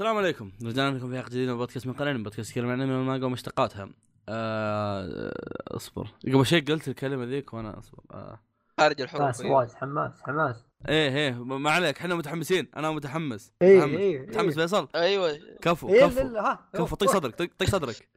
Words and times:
السلام 0.00 0.16
عليكم. 0.16 0.52
رجعنا 0.64 0.96
لكم 0.96 1.10
في 1.10 1.16
حلقة 1.16 1.28
جديدة 1.28 1.52
من 1.52 1.58
بودكاست 1.58 1.86
من 1.86 1.92
قليل 1.92 2.22
بودكاست 2.22 2.50
يتكلم 2.50 2.70
عن 2.70 2.82
المانجا 2.82 3.26
ومشتقاتها. 3.26 3.90
آه 4.28 5.32
اصبر. 5.68 6.08
قبل 6.24 6.46
شيء 6.46 6.64
قلت 6.64 6.88
الكلمة 6.88 7.24
ذيك 7.24 7.54
وأنا 7.54 7.78
أصبر. 7.78 7.98
آه. 8.10 8.40
خارج 8.78 9.00
الحروف 9.00 9.22
حماس 9.22 9.40
وايد 9.40 9.70
حماس 9.72 10.22
حماس. 10.22 10.56
إيه 10.88 11.16
إيه. 11.16 11.44
ما 11.44 11.70
عليك 11.70 11.98
إحنا 11.98 12.14
متحمسين. 12.14 12.68
أنا 12.76 12.90
متحمس. 12.90 13.52
إيه، 13.62 13.76
متحمس. 13.76 13.98
إيه، 13.98 14.20
متحمس 14.20 14.58
إيه. 14.58 14.66
فيصل. 14.66 14.88
أيوه. 14.94 15.38
كفو 15.62 15.88
إيه 15.88 16.06
كفو. 16.06 16.20
ها 16.20 16.68
كفو 16.74 16.96
طق 16.96 17.06
صدرك 17.06 17.34
طق 17.34 17.66
صدرك. 17.66 18.08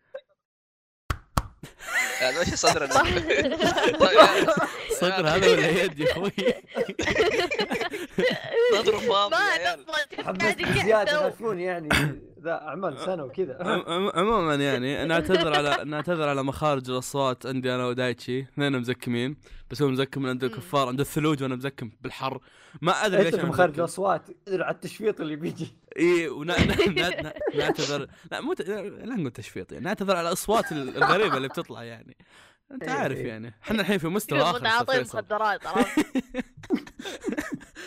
هذا 2.19 2.39
إيش 2.39 2.53
صدرنا. 2.53 2.93
صدر 5.01 5.27
هذا 5.27 5.51
ولا 5.51 5.83
يد 5.83 5.99
يا 5.99 6.11
أخوي. 6.11 6.31
يا 8.73 8.81
ما 9.29 10.23
حماس 10.23 10.55
بزيادة 10.55 11.11
يعرفون 11.11 11.59
يعني 11.59 11.89
ذا 12.43 12.51
أعمال 12.51 12.99
سنة 12.99 13.23
وكذا. 13.23 13.57
عم- 13.61 13.83
عم- 13.87 14.11
عموما 14.15 14.55
يعني 14.55 15.05
نعتذر 15.05 15.55
على 15.55 15.83
نعتذر 15.85 16.29
على 16.29 16.43
مخارج 16.43 16.89
الأصوات 16.89 17.45
عندي 17.45 17.75
أنا 17.75 17.85
ودايتشي. 17.85 18.41
اثنين 18.41 18.79
مزكمين. 18.79 19.37
بس 19.71 19.81
هو 19.81 19.87
مزكم 19.87 20.21
من 20.21 20.29
عند 20.29 20.43
الكفار 20.43 20.87
عند 20.87 20.99
الثلوج 20.99 21.43
وأنا 21.43 21.55
مزكم 21.55 21.91
بالحر. 22.01 22.39
ما 22.81 23.05
أدري 23.05 23.23
ليش 23.23 23.35
مخارج. 23.35 23.79
الأصوات. 23.79 24.21
على 24.47 24.71
التشفيط 24.75 25.21
اللي 25.21 25.35
بيجي. 25.35 25.75
إي 25.99 26.27
ونعتذر 26.27 28.07
لا 28.31 28.41
مو 28.41 28.53
لا 29.03 29.15
نقول 29.15 29.31
تشفيط 29.31 29.71
يعني. 29.71 29.85
نعتذر 29.85 30.15
على 30.15 30.27
الأصوات 30.27 30.71
ال- 30.71 30.97
الغريبة 30.97 31.37
اللي 31.37 31.47
بتطلع 31.47 31.83
يعني. 31.83 32.17
أنت 32.71 32.89
عارف. 32.89 33.17
يعني. 33.17 33.53
إحنا 33.63 33.81
الحين 33.81 33.97
في 33.97 34.07
مستوى 34.07 34.41
آخر 34.41 34.59
متعاطين. 34.59 35.01
مخدرات 35.01 35.67
عرفت؟ 35.67 36.05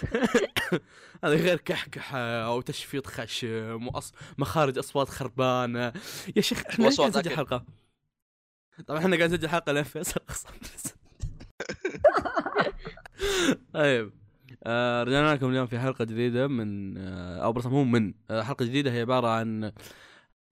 هذا 1.25 1.35
غير 1.35 1.57
كحكحة 1.57 2.19
أو 2.19 2.61
تشفيط 2.61 3.07
خشم 3.07 3.87
وأص... 3.87 4.13
مخارج 4.39 4.79
أصوات 4.79 5.09
خربانة. 5.09 5.93
يا 6.37 6.43
شيخ 6.43 6.63
إحنا 6.71 6.85
ليش 6.85 6.97
قاعد 6.97 7.09
وأصوات 7.09 7.27
نسجل. 7.27 7.37
حلقة؟ 7.37 7.65
طبعا 8.87 8.99
إحنا 8.99 9.17
قاعد 9.17 9.31
نسجل 9.33 9.49
حلقة 9.49 9.73
لين 9.73 9.83
فيصل 9.85 10.21
طيب 13.73 14.13
آه 14.65 15.03
رجعنا 15.03 15.35
لكم 15.35 15.51
اليوم 15.51 15.67
في 15.67 15.79
حلقة 15.79 16.05
جديدة 16.05 16.47
من 16.49 16.99
آه 16.99 17.39
أو 17.39 17.53
مو 17.53 17.85
من 17.85 18.15
آه 18.31 18.43
حلقة 18.43 18.65
جديدة. 18.65 18.93
هي 18.93 19.01
عبارة 19.01 19.29
عن 19.29 19.73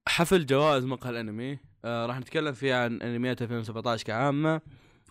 حفل 0.08 0.46
جوائز 0.46 0.84
مقهى 0.84 1.10
الأنمي. 1.10 1.58
آه 1.84 2.06
راح 2.06 2.18
نتكلم 2.18 2.52
فيها 2.52 2.84
عن 2.84 3.02
أنميات 3.02 3.42
2017 3.42 4.04
كعامة 4.04 4.60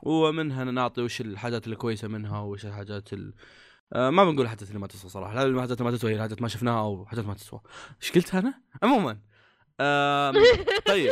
ومنها 0.04 0.64
نعطي 0.64 1.02
وش 1.02 1.22
الحاجات 1.22 1.68
الكويسة 1.68 2.08
منها 2.08 2.40
وش 2.42 2.66
الحاجات 2.66 3.14
ال... 3.14 3.34
آه 3.94 4.10
ما 4.10 4.24
بنقول 4.26 4.42
الحاجات 4.46 4.68
اللي 4.68 4.80
ما 4.80 4.88
تسوى 4.88 5.10
صراحة 5.10 5.34
لا 5.36 5.44
الحاجات 5.44 5.78
اللي 5.82 5.92
ما 5.92 5.98
تسوى 5.98 6.12
هي 6.12 6.16
الحاجات 6.16 6.42
ما 6.42 6.48
شفناها 6.48 6.80
أو 6.80 7.06
حاجات 7.06 7.26
ما 7.26 7.34
تسوى. 7.34 7.62
إيش 8.02 8.12
قلت 8.12 8.36
أنا؟ 8.36 8.62
عموما 8.84 9.20
طيب. 10.88 11.12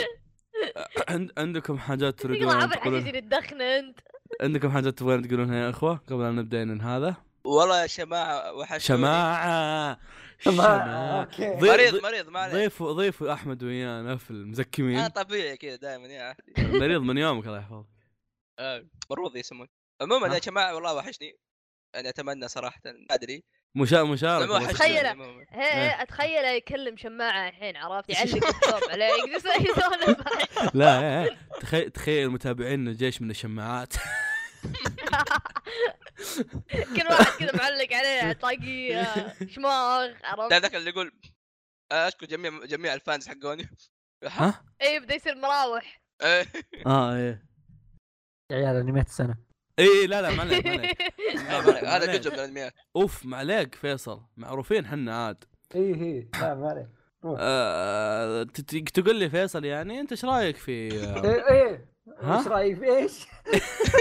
آه، 0.78 0.88
عند 1.10 1.32
عندكم 1.38 1.78
حاجات 1.78 2.20
تريدون 2.20 2.70
تقولون؟ 2.70 3.12
تدخن 3.12 3.62
أنت. 3.62 4.00
عندكم 4.42 4.70
حاجات 4.72 4.98
تبغون 5.00 5.28
تقولونها 5.28 5.56
يا 5.66 5.70
إخوة 5.70 5.96
قبل 6.08 6.24
أن 6.24 6.36
نبدأ 6.36 6.66
من 6.66 6.82
هذا؟ 6.82 7.16
والله 7.46 7.82
يا 7.82 7.88
شماعة 7.88 8.54
وحشوني 8.54 8.80
شماعة 8.80 9.46
ما- 9.90 9.98
شماعة. 10.40 11.22
أوكي. 11.22 11.50
ضيف- 11.60 11.72
مريض 11.72 11.94
ضيف- 11.94 12.04
مريض 12.04 12.30
ما 12.30 12.40
عليك 12.40 12.56
ضيفوا 12.56 12.94
ضيفوا 12.94 13.34
أحمد 13.34 13.64
ويانا 13.64 14.18
في 14.18 14.32
أنا 14.32 14.40
المزكمين 14.40 15.08
طبيعي 15.08 15.58
كذا 15.58 15.76
دائما 15.76 16.08
يا 16.08 16.24
عهدي 16.24 16.78
مريض 16.80 17.02
من 17.02 17.18
يومك 17.18 17.46
الله 17.48 17.58
يحفظك. 17.58 17.86
آه، 18.60 18.86
مريض 19.10 19.36
يسمون 19.36 19.68
عموما؟ 20.02 20.28
يا 20.34 20.40
جماعة 20.40 20.76
والله 20.76 20.96
وحشني. 20.96 21.38
أنا 21.96 22.10
أتمنى 22.10 22.48
صراحة 22.48 22.82
ما 22.86 23.16
أدري 23.16 23.44
مشا 23.76 24.04
مشاركة 24.04 24.44
عموما 24.44 24.60
بس. 24.60 24.64
وحشني 24.66 24.78
تخيل. 24.78 25.06
عموما. 25.06 25.46
هي 25.50 25.74
هي 25.74 26.02
أتخيل 26.02 26.46
يكلم 26.46 26.98
شماعة 26.98 27.50
الحين 27.50 27.78
عرفت 27.78 28.10
يعلق 28.14 28.48
الصوت 28.48 28.90
عليه 28.90 29.12
يسوي 29.36 29.52
يسولف. 29.54 30.18
لا 30.76 31.00
إيه، 31.00 31.24
إيه. 31.24 31.38
تخيل 31.62 31.92
تخيل 31.92 32.30
متابعينا 32.30 32.92
جيش 32.94 33.22
من 33.22 33.32
الشماعات 33.32 33.94
كل 36.96 37.08
واحد 37.10 37.40
كذا 37.40 37.56
معلق 37.56 37.94
عليه 37.94 38.34
طاقية 38.34 39.34
شماغ 39.48 40.08
ده 40.08 40.18
عرفت 40.24 40.54
ذاك 40.54 40.76
اللي 40.76 40.90
يقول 40.90 41.12
آه، 41.92 42.08
أشكر 42.08 42.26
جميع 42.26 42.66
جميع 42.66 42.94
الفانز 42.94 43.28
حقوني 43.28 43.70
ها؟ 44.24 44.66
اي 44.82 44.96
يبدا 44.96 45.16
يصير 45.16 45.36
مراوح 45.36 46.02
آه، 46.22 46.46
آه 46.86 47.16
إيه 47.16 47.46
يا 48.52 48.56
عيال 48.56 48.76
انميات 48.76 49.08
السنة 49.08 49.38
اي 49.80 50.08
لا 50.08 50.22
لا 50.22 50.32
ما 50.36 50.42
عليك 50.42 50.68
هذا 51.86 52.16
جزء 52.18 52.30
من 52.32 52.36
الانميات 52.40 52.74
أوف 52.96 53.26
ما 53.26 53.38
عليك 53.38 53.76
فيصل. 53.76 54.22
معروفين 54.38 54.88
حنا 54.88 55.26
عاد. 55.26 55.44
اي 55.76 55.96
هي 55.96 56.28
لا 56.42 56.56
ما 56.56 56.70
عليك. 56.70 56.88
آه 57.40 58.44
ت- 58.44 58.62
ت- 58.62 59.00
تقول 59.00 59.16
لي 59.16 59.30
فيصل 59.30 59.66
يعني 59.66 60.00
أنت 60.00 60.12
إيش 60.12 60.26
رأيك 60.26 60.56
في 60.58 60.72
إيه 60.72 61.48
إيه؟ 61.52 61.86
إيش 62.24 62.48
رأيك 62.48 62.78
في 62.78 62.98
إيش؟ 62.98 63.26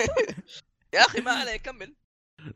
يا 0.94 1.00
أخي 1.00 1.20
ما 1.20 1.30
عليك 1.32 1.62
كمل. 1.62 1.94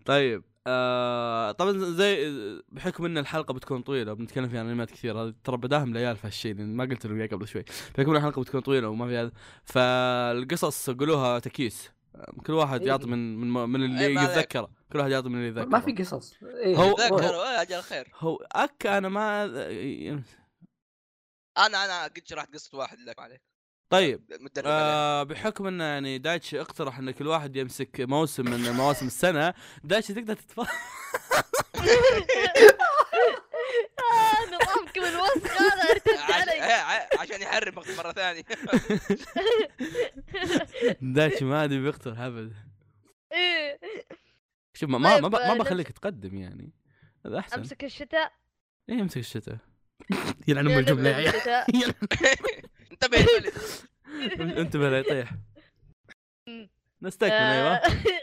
طيب 0.04 0.44
آه 0.66 1.52
طبعا 1.52 1.72
زي 1.78 2.30
بحكم 2.68 3.04
إن 3.04 3.18
الحلقة 3.18 3.54
بتكون 3.54 3.82
طويلة 3.82 4.12
وبنتكلم 4.12 4.48
فيها 4.48 4.60
عن 4.60 4.68
انميات 4.68 4.90
كثير 4.90 5.22
هذا 5.22 5.34
ترى 5.44 5.56
بداهم 5.56 5.92
العيال 5.92 6.16
في 6.16 6.26
هالشيء 6.26 6.54
لأن 6.54 6.76
ما 6.76 6.84
قلت 6.84 7.06
لهم 7.06 7.20
إياه 7.20 7.26
قبل 7.28 7.48
شوي. 7.48 7.64
بحكم 7.98 8.10
إن 8.10 8.16
الحلقة 8.16 8.40
بتكون 8.42 8.60
طويلة 8.60 8.88
وما 8.88 9.06
في 9.06 9.16
هذا 9.16 9.32
فالقصص 9.64 10.90
قولوها 10.90 11.38
تكيس 11.38 11.90
كل 12.46 12.52
واحد 12.52 12.80
إيه. 12.80 12.88
يعطي 12.88 13.06
من 13.06 13.36
من 13.40 13.68
من 13.68 13.84
اللي 13.84 14.06
إيه،. 14.06 14.20
يتذكره. 14.20 14.70
كل 14.92 14.98
واحد 14.98 15.10
يعطي 15.10 15.28
من 15.28 15.34
اللي 15.36 15.48
يتذكره. 15.48 15.68
ما 15.68 15.80
في 15.80 15.92
قصص. 15.92 16.34
إيه. 16.42 16.76
هو- 16.76 16.94
آه، 16.96 17.62
أجل 17.62 17.80
خير 17.82 18.12
هو 18.18 18.36
أك 18.52 18.86
أنا 18.86 19.08
ما 19.08 19.44
أنا 21.58 21.84
أنا 21.84 22.04
قد 22.04 22.22
شرحت 22.26 22.54
قصة 22.54 22.78
واحد 22.78 22.98
لك 23.00 23.18
عليك. 23.18 23.42
طيب 23.90 24.48
آه 24.66 25.22
بحكم 25.22 25.66
انه 25.66 25.84
يعني 25.84 26.18
دايتشي 26.18 26.60
اقترح 26.60 26.98
إن 26.98 27.10
كل 27.10 27.26
واحد 27.26 27.56
يمسك 27.56 28.00
موسم 28.00 28.44
من 28.44 28.70
مواسم 28.72 29.06
السنة 29.06 29.54
دايتشي 29.84 30.14
تقدر 30.14 30.34
تتفضل 30.34 30.66
آه، 34.04 34.44
نظامكم 34.46 35.04
الوسخ 35.04 35.60
هذا 35.60 35.90
ارتد 35.90 36.18
عش- 36.18 36.30
علي 36.30 36.52
إيه، 36.52 36.53
ع- 36.53 36.53
عشان 37.20 37.42
يحرم 37.42 37.74
مرة 37.74 38.12
ثانية. 38.12 38.44
دايتشي 41.14 41.44
ما 41.44 41.64
أدري 41.64 41.80
بيقترح 41.80 42.20
ابدا 42.20 42.54
إيه. 43.32 43.80
شوف 44.74 44.90
ما 44.90 44.98
ما, 44.98 45.14
طيب، 45.14 45.32
ما, 45.32 45.52
آه، 45.52 45.58
بخليك 45.58 45.92
تقدم 45.92 46.36
يعني. 46.36 46.72
هذا 47.26 47.38
أحسن. 47.38 47.58
أمسك 47.58 47.84
الشتاء؟ 47.84 48.32
إيه 48.88 49.00
أمسك 49.00 49.16
الشتاء. 49.16 49.56
يلعن 50.48 50.70
أم 50.70 50.78
الجملة 50.78 51.10
يا 51.10 51.64
انتبه 52.92 53.18
يا 53.18 53.26
ولد 53.36 54.58
انتبه 54.58 54.90
لا 54.90 54.98
يطيح. 54.98 55.30
نستكمل 57.02 57.32
أيوه. 57.32 57.80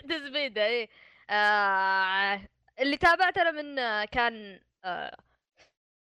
تزبيدة 0.09 0.66
إيه. 0.66 0.90
آه، 1.29 2.47
اللي 2.79 2.97
تابعت 2.97 3.38
أنا 3.38 3.52
من 3.52 3.79
آه، 3.79 4.06
كان 4.06 4.59
آه، 4.85 5.18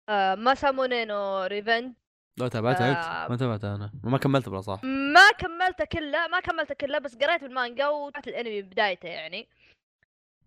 آه، 0.10 0.36
ماسامونينو 0.36 1.44
ريفنج. 1.44 1.94
لا 2.38 2.48
تابعت 2.48 2.82
آه. 2.82 2.92
انت 3.24 3.30
ما 3.32 3.38
تابعت 3.38 3.64
أنا. 3.64 3.92
ما 4.04 4.18
كملت 4.18 4.50
بلا 4.50 4.62
صح. 4.62 4.84
ما 4.84 5.32
كملته 5.38 5.86
كله 5.86 6.28
ما 6.28 6.40
كملته 6.40 6.76
كله 6.76 7.00
بس 7.00 7.16
قريت 7.16 7.44
المانجا 7.44 7.88
وتابعت 7.88 8.28
الانمي 8.28 8.62
بدايته 8.62 9.08
يعني. 9.10 9.48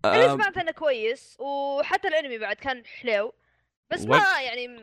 اللي 0.05 0.25
آه 0.25 0.33
سمعت 0.33 0.57
إنه 0.57 0.71
كويس 0.71 1.37
وحتى 1.39 2.07
الانمي 2.07 2.37
بعد 2.37 2.55
كان 2.55 2.85
حلو 2.85 3.33
بس 3.91 3.99
وقت- 4.01 4.09
ما 4.21 4.41
يعني 4.41 4.79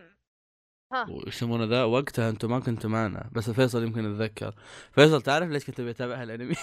ها. 0.93 1.07
وش 1.11 1.27
يسمونه 1.37 1.65
ذا 1.65 1.85
وقتها 1.85 2.31
أنتم 2.31 2.51
ما 2.51 2.61
كنتوا 2.61 2.91
معنا. 2.91 3.31
بس 3.33 3.51
فيصل 3.51 3.83
يمكن 3.83 4.05
يتذكر. 4.13 4.55
فيصل 4.93 5.23
تعرف 5.23 5.49
ليش 5.51 5.65
كنت 5.65 5.81
بتابع 5.81 6.23
الانمي 6.23 6.55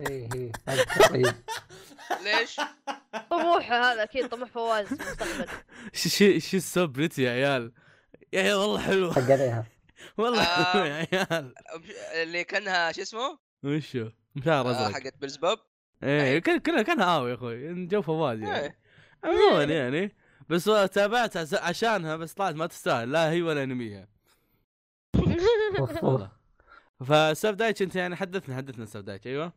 إيه 0.00 0.28
إيه. 0.34 0.52
هذا 0.68 0.84
طيب 1.08 1.34
ليش؟ 2.24 2.60
طموحه 3.30 3.92
هذا 3.92 4.02
أكيد 4.02 4.28
طموح 4.28 4.48
فواز 4.48 4.86
في 4.86 4.92
المستقبل 4.92 5.48
شي 5.94 6.40
شي 6.40 6.60
سو 6.60 6.86
بريتي 6.86 7.22
يا 7.22 7.30
عيال. 7.30 7.72
يا 8.32 8.40
عيال 8.42 8.54
والله 8.56 8.80
حلوة 8.80 9.12
حق 9.14 9.22
عليها 9.22 9.66
والله 10.18 10.42
آه. 10.42 10.72
حلوة 10.72 10.86
يا 10.86 11.06
عيال. 11.12 11.54
اللي 12.22 12.44
كانها 12.44 12.92
شو 12.92 13.02
اسمه؟ 13.02 13.38
وشو؟ 13.64 14.10
مشاعر 14.36 14.66
آه، 14.66 14.70
أزرق. 14.70 14.90
حقت 15.02 15.16
بلزبوب 15.18 15.58
إيه 16.02 16.38
كل- 16.38 16.58
كلها 16.58 16.82
كان 16.82 17.00
هاوي 17.00 17.30
يا 17.30 17.34
أخوي. 17.34 17.86
جو 17.86 18.02
فواز 18.02 18.40
يعني. 18.40 18.60
إيه. 18.60 18.78
عموما 19.24 19.64
يعني 19.64 20.16
بس 20.48 20.64
تابعتها 20.92 21.60
عشانها 21.68 22.16
بس 22.16 22.34
طلعت 22.34 22.54
ما 22.54 22.66
تستاهل. 22.66 23.12
لا 23.12 23.30
هي 23.30 23.42
ولا 23.42 23.62
انميها 23.62 24.08
فساف 27.08 27.54
دايتش 27.54 27.82
أنت 27.82 27.96
يعني 27.96 28.16
حدثنا 28.16 28.56
حدثنا 28.56 28.86
ساف 28.86 29.02
دايتش. 29.02 29.26
أيوه. 29.26 29.52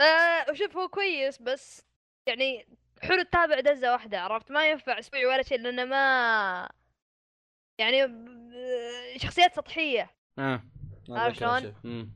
آه 0.00 0.50
وشوف 0.50 0.76
هو 0.76 0.88
كويس 0.88 1.42
بس 1.42 1.82
يعني 2.26 2.66
حلو 3.02 3.22
تتابع 3.22 3.60
دزة 3.60 3.92
واحدة 3.92 4.20
عرفت؟ 4.20 4.50
ما 4.50 4.70
ينفع 4.70 4.98
أسبوع 4.98 5.26
ولا 5.26 5.42
شيء 5.42 5.60
لأنه 5.60 5.84
ما 5.84 6.68
يعني 7.80 7.98
شخصيات 9.18 9.54
سطحية. 9.54 10.10
آه. 10.38 10.62
عارف 11.10 11.36
شلون؟ 11.36 12.12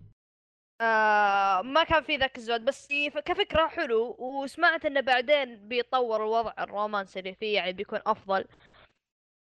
آه 0.80 1.62
ما 1.62 1.84
كان 1.84 2.02
في 2.02 2.16
ذاك 2.16 2.36
الزود 2.38 2.64
بس 2.64 2.88
كفكرة 3.24 3.66
حلو 3.68 4.16
وسمعت 4.18 4.84
إنه 4.84 5.00
بعدين 5.00 5.68
بيطور 5.68 6.22
الوضع 6.24 6.52
الرومانسي 6.58 7.18
اللي 7.18 7.34
فيه 7.34 7.54
يعني 7.54 7.72
بيكون 7.72 8.00
أفضل. 8.06 8.44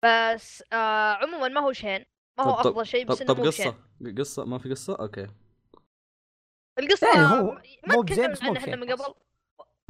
بس 0.04 0.64
آه 0.72 1.12
عموما 1.12 1.48
ما 1.48 1.60
هو 1.60 1.72
شين. 1.72 2.04
ما 2.38 2.44
هو 2.44 2.50
طب- 2.56 2.62
طب- 2.62 2.66
أفضل 2.70 2.86
شيء 2.86 3.04
طب 3.06 3.12
بس 3.12 3.22
إنه 3.22 3.34
طب 3.34 3.40
مو 3.44 3.50
شين. 3.50 3.72
قصة 3.72 4.14
قصه 4.18 4.44
ما 4.44 4.58
في 4.58 4.70
قصة؟ 4.70 4.96
أوكي. 5.00 5.26
القصة 6.78 7.06
يعني 7.14 7.26
هو 7.26 7.52
ما 7.86 7.94
مو 7.96 8.02
بزين 8.02 8.32
تكلمنا 8.34 8.50
عنها 8.50 8.62
إحنا. 8.62 8.76
من 8.76 8.92
قبل. 8.92 9.14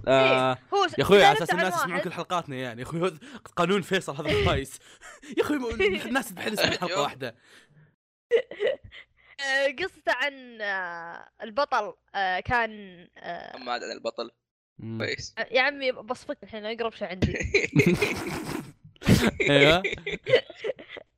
آه 0.09 0.59
هو 0.75 0.85
يا 0.99 1.03
أخوي 1.03 1.25
على 1.25 1.39
أساس 1.39 1.51
عن 1.51 1.59
الناس 1.61 1.75
يسمعون 1.75 2.01
كل 2.01 2.13
حلقاتنا 2.13 2.57
يعني. 2.57 2.83
يا 2.83 2.87
أخوي 2.87 3.19
قانون 3.57 3.83
فيصل 3.83 4.17
هذا 4.17 4.45
كويس 4.45 4.79
يا 5.39 5.43
أخوي 5.43 5.57
الناس 6.07 6.35
تحل 6.35 6.53
اسمها 6.53 6.71
حلقة 6.79 7.03
واحدة. 7.03 7.35
آه، 9.41 9.67
قصته 9.79 10.13
عن 10.13 10.59
آه، 10.61 11.29
البطل 11.43 11.95
آه، 12.15 12.41
كان 12.41 12.71
آه، 13.19 13.57
اما 13.57 13.73
عاد 13.73 13.83
عن 13.85 13.93
البطل. 13.93 14.31
كويس 14.99 15.35
يا 15.51 15.63
عمي 15.63 15.93
بصفك 15.93 16.39
الحين 16.43 16.67
أقرب 16.67 16.93
شيء 16.93 17.09
عندي. 17.09 17.39
أيوه. 19.51 19.83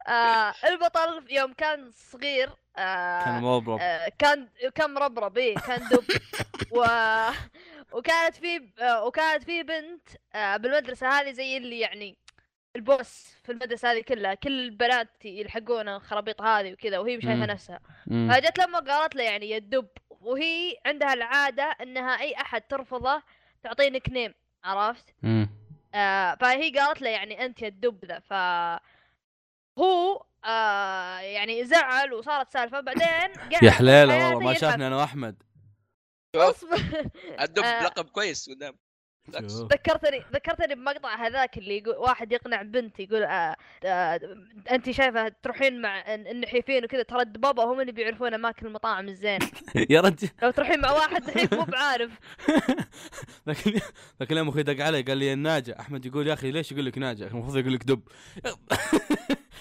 آه، 0.08 0.54
البطل 0.64 1.24
يوم 1.30 1.52
كان 1.52 1.90
صغير 2.12 2.50
آه، 2.76 3.24
كان 3.24 3.42
مضرب 3.42 3.78
آه، 3.80 4.12
كان 4.18 4.48
كان 4.74 4.94
مربرب 4.94 5.38
إيه 5.38 5.54
كان 5.54 5.88
دب. 5.88 6.04
و... 6.70 6.84
وكانت 7.94 8.34
في 8.36 8.60
وكانت 9.06 9.42
في 9.44 9.62
بنت 9.62 10.08
آه، 10.34 10.56
بالمدرسة 10.56 11.08
هذه 11.08 11.32
زي 11.32 11.56
اللي 11.56 11.80
يعني 11.80 12.16
البوس 12.76 13.36
في 13.44 13.52
المدرسة 13.52 13.92
هذه 13.92 14.00
كلها 14.02 14.34
كل 14.34 14.60
البنات 14.60 15.24
يلحقون 15.24 15.88
الخرابيط 15.88 16.42
هذه 16.42 16.72
وكذا 16.72 16.98
وهي 16.98 17.16
مش 17.16 17.24
شايفة 17.24 17.38
مم. 17.38 17.44
نفسها. 17.50 17.80
فجت 18.06 18.58
لما 18.58 18.78
قالت 18.78 19.16
له 19.16 19.22
يعني 19.22 19.50
يا 19.50 19.56
الدب 19.56 19.88
وهي 20.10 20.76
عندها 20.86 21.12
العادة 21.12 21.64
إنها 21.80 22.20
أي 22.20 22.34
أحد 22.34 22.62
ترفضه 22.62 23.22
تعطيه 23.62 23.88
نيك 23.88 24.08
نيم 24.08 24.34
عرفت؟ 24.64 25.14
مم. 25.22 25.50
آه 25.94 26.34
فهي 26.34 26.70
قالت 26.70 27.02
له 27.02 27.10
يعني 27.10 27.44
أنت 27.44 27.62
يا 27.62 27.68
الدب 27.68 28.04
ذا 28.04 28.18
ف 28.18 28.32
هو 29.78 30.24
آه 30.44 31.18
يعني 31.18 31.64
زعل 31.64 32.12
وصارت 32.12 32.52
سالفة 32.52 32.80
بعدين 32.80 33.32
يا 33.62 33.70
حليلة 33.70 34.28
والله 34.28 34.52
ما. 34.52 34.54
شافني 34.54 34.86
أنا 34.86 34.96
وأحمد 34.96 35.42
أصبر. 36.36 36.78
الدب 37.44 37.62
آه. 37.64 37.82
لقب 37.84 38.04
كويس 38.04 38.50
قدام. 38.50 38.74
ذكرتني 39.72 40.24
ذكرتني 40.34 40.74
بمقطع 40.74 41.14
هذاك 41.26 41.58
اللي 41.58 41.78
يقول 41.78 41.96
واحد 41.96 42.32
يقنع 42.32 42.62
بنت 42.62 43.00
يقول 43.00 43.22
آه 43.22 43.56
آه 43.84 44.20
انت 44.70 44.90
شايفة 44.90 45.28
تروحين 45.42 45.80
مع 45.80 46.14
الن- 46.14 46.26
النحيفين 46.26 46.84
وكذا 46.84 47.02
ترى 47.02 47.22
الدبابة 47.22 47.64
هم 47.64 47.80
اللي 47.80 47.92
بيعرفون 47.92 48.34
أماكن 48.34 48.66
المطاعم 48.66 49.08
الزينه 49.08 49.50
يا 49.90 50.00
رجل. 50.00 50.28
لو 50.42 50.50
تروحين 50.50 50.80
مع 50.80 50.92
واحد 50.92 51.30
نحيف 51.30 51.54
مو 51.54 51.64
بعارف. 51.64 52.10
ذاك 53.48 53.66
اليوم- 53.66 53.80
ذاك 54.20 54.32
اليوم 54.32 54.48
أخوي 54.48 54.62
دق 54.62 54.84
علي 54.84 55.02
قال 55.02 55.18
لي 55.18 55.32
الناجع 55.32 55.80
أحمد 55.80 56.06
يقول 56.06 56.26
يا 56.26 56.32
أخي 56.32 56.50
ليش 56.50 56.72
يقول 56.72 56.86
لك 56.86 56.98
ناجع 56.98 57.26
المفروض 57.26 57.56
يقول 57.56 57.72
لك 57.74 57.84
دب. 57.84 58.02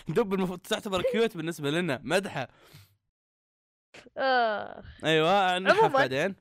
دب 0.08 0.34
المفروض 0.34 0.60
تعتبر 0.60 1.02
كيوت 1.02 1.38
بالنسبة 1.38 1.72
لنا 1.72 2.00
مدحة. 2.04 2.48
آه. 4.18 4.84
أيوه 5.04 5.60
نحف. 5.60 5.94
بعدين. 5.94 6.36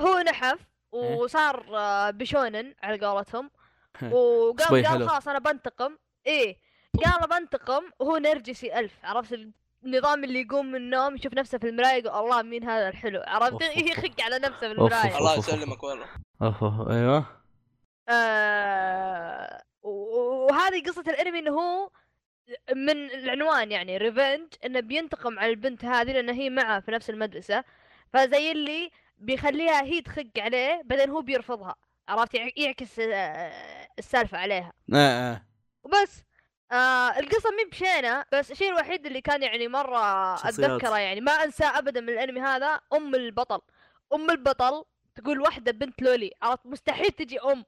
هو 0.00 0.18
نحف 0.18 0.58
إيه. 0.94 1.16
وصار 1.16 1.66
آه، 1.76 2.10
بشونن 2.10 2.74
على 2.82 3.06
قولتهم. 3.06 3.50
حلو. 3.96 4.56
قال 4.58 5.08
خلاص 5.08 5.28
أنا 5.28 5.38
بنتقم. 5.38 5.96
إيه 6.26 6.56
قال 7.04 7.28
بنتقم 7.28 7.82
وهو 7.98 8.16
نرجسي 8.16 8.78
ألف. 8.78 8.92
عرفت 9.04 9.38
النظام 9.84 10.24
اللي 10.24 10.40
يقوم 10.40 10.66
من 10.66 10.76
النوم 10.76 11.14
يشوف 11.14 11.34
نفسه 11.34 11.58
في 11.58 11.68
المراية 11.68 12.04
يقول 12.04 12.24
الله 12.24 12.42
مين 12.42 12.64
هذا 12.64 12.88
الحلو. 12.88 13.22
عرفت؟ 13.26 13.62
يخق 13.76 14.20
على 14.20 14.38
نفسه 14.38 14.58
في 14.58 14.72
المراية. 14.72 15.18
الله 15.18 15.38
يسلمك 15.38 15.82
والله. 15.82 16.06
اوه 16.42 16.92
أيوه. 16.92 17.26
آه 18.08 19.62
وهذه 19.82 20.82
قصة 20.82 21.04
الأنمي 21.08 21.38
إنه 21.38 21.50
هو 21.50 21.90
من 22.76 23.10
العنوان 23.10 23.72
يعني 23.72 23.96
ريفنج 23.96 24.48
إنه 24.64 24.80
بينتقم 24.80 25.38
على 25.38 25.50
البنت 25.50 25.84
هذه 25.84 26.12
لأن 26.12 26.30
هي 26.30 26.50
معه 26.50 26.80
في 26.80 26.90
نفس 26.90 27.10
المدرسة. 27.10 27.64
فزي 28.12 28.52
اللي 28.52 28.90
بيخليها 29.22 29.82
هي 29.82 30.00
تخق 30.00 30.24
عليه 30.38 30.82
بعدين 30.84 31.10
هو 31.10 31.22
بيرفضها. 31.22 31.74
عرفت؟ 32.08 32.34
يع- 32.34 32.50
يعكس 32.56 32.98
آه، 32.98 33.52
السالفة 33.98 34.38
عليها. 34.38 34.72
آه، 34.94 35.32
آه. 35.32 35.42
وبس. 35.84 36.22
آه 36.72 37.18
القصة 37.18 37.50
مي 37.50 37.64
بشينة 37.70 38.24
بس 38.32 38.50
الشيء 38.50 38.68
الوحيد 38.72 39.06
اللي 39.06 39.20
كان 39.20 39.42
يعني 39.42 39.68
مرة 39.68 40.34
شخصيات. 40.36 40.70
أتذكره 40.70 40.98
يعني 40.98 41.20
ما 41.20 41.32
أنساه 41.32 41.78
ابدا 41.78 42.00
من 42.00 42.08
الأنمي 42.08 42.40
هذا 42.40 42.80
أم 42.92 43.14
البطل. 43.14 43.60
أم 44.14 44.30
البطل 44.30 44.84
تقول 45.14 45.40
واحدة 45.40 45.72
بنت 45.72 46.02
loli 46.02 46.30
عرفت؟ 46.42 46.66
مستحيل 46.66 47.06
تجي 47.10 47.40
أم. 47.40 47.64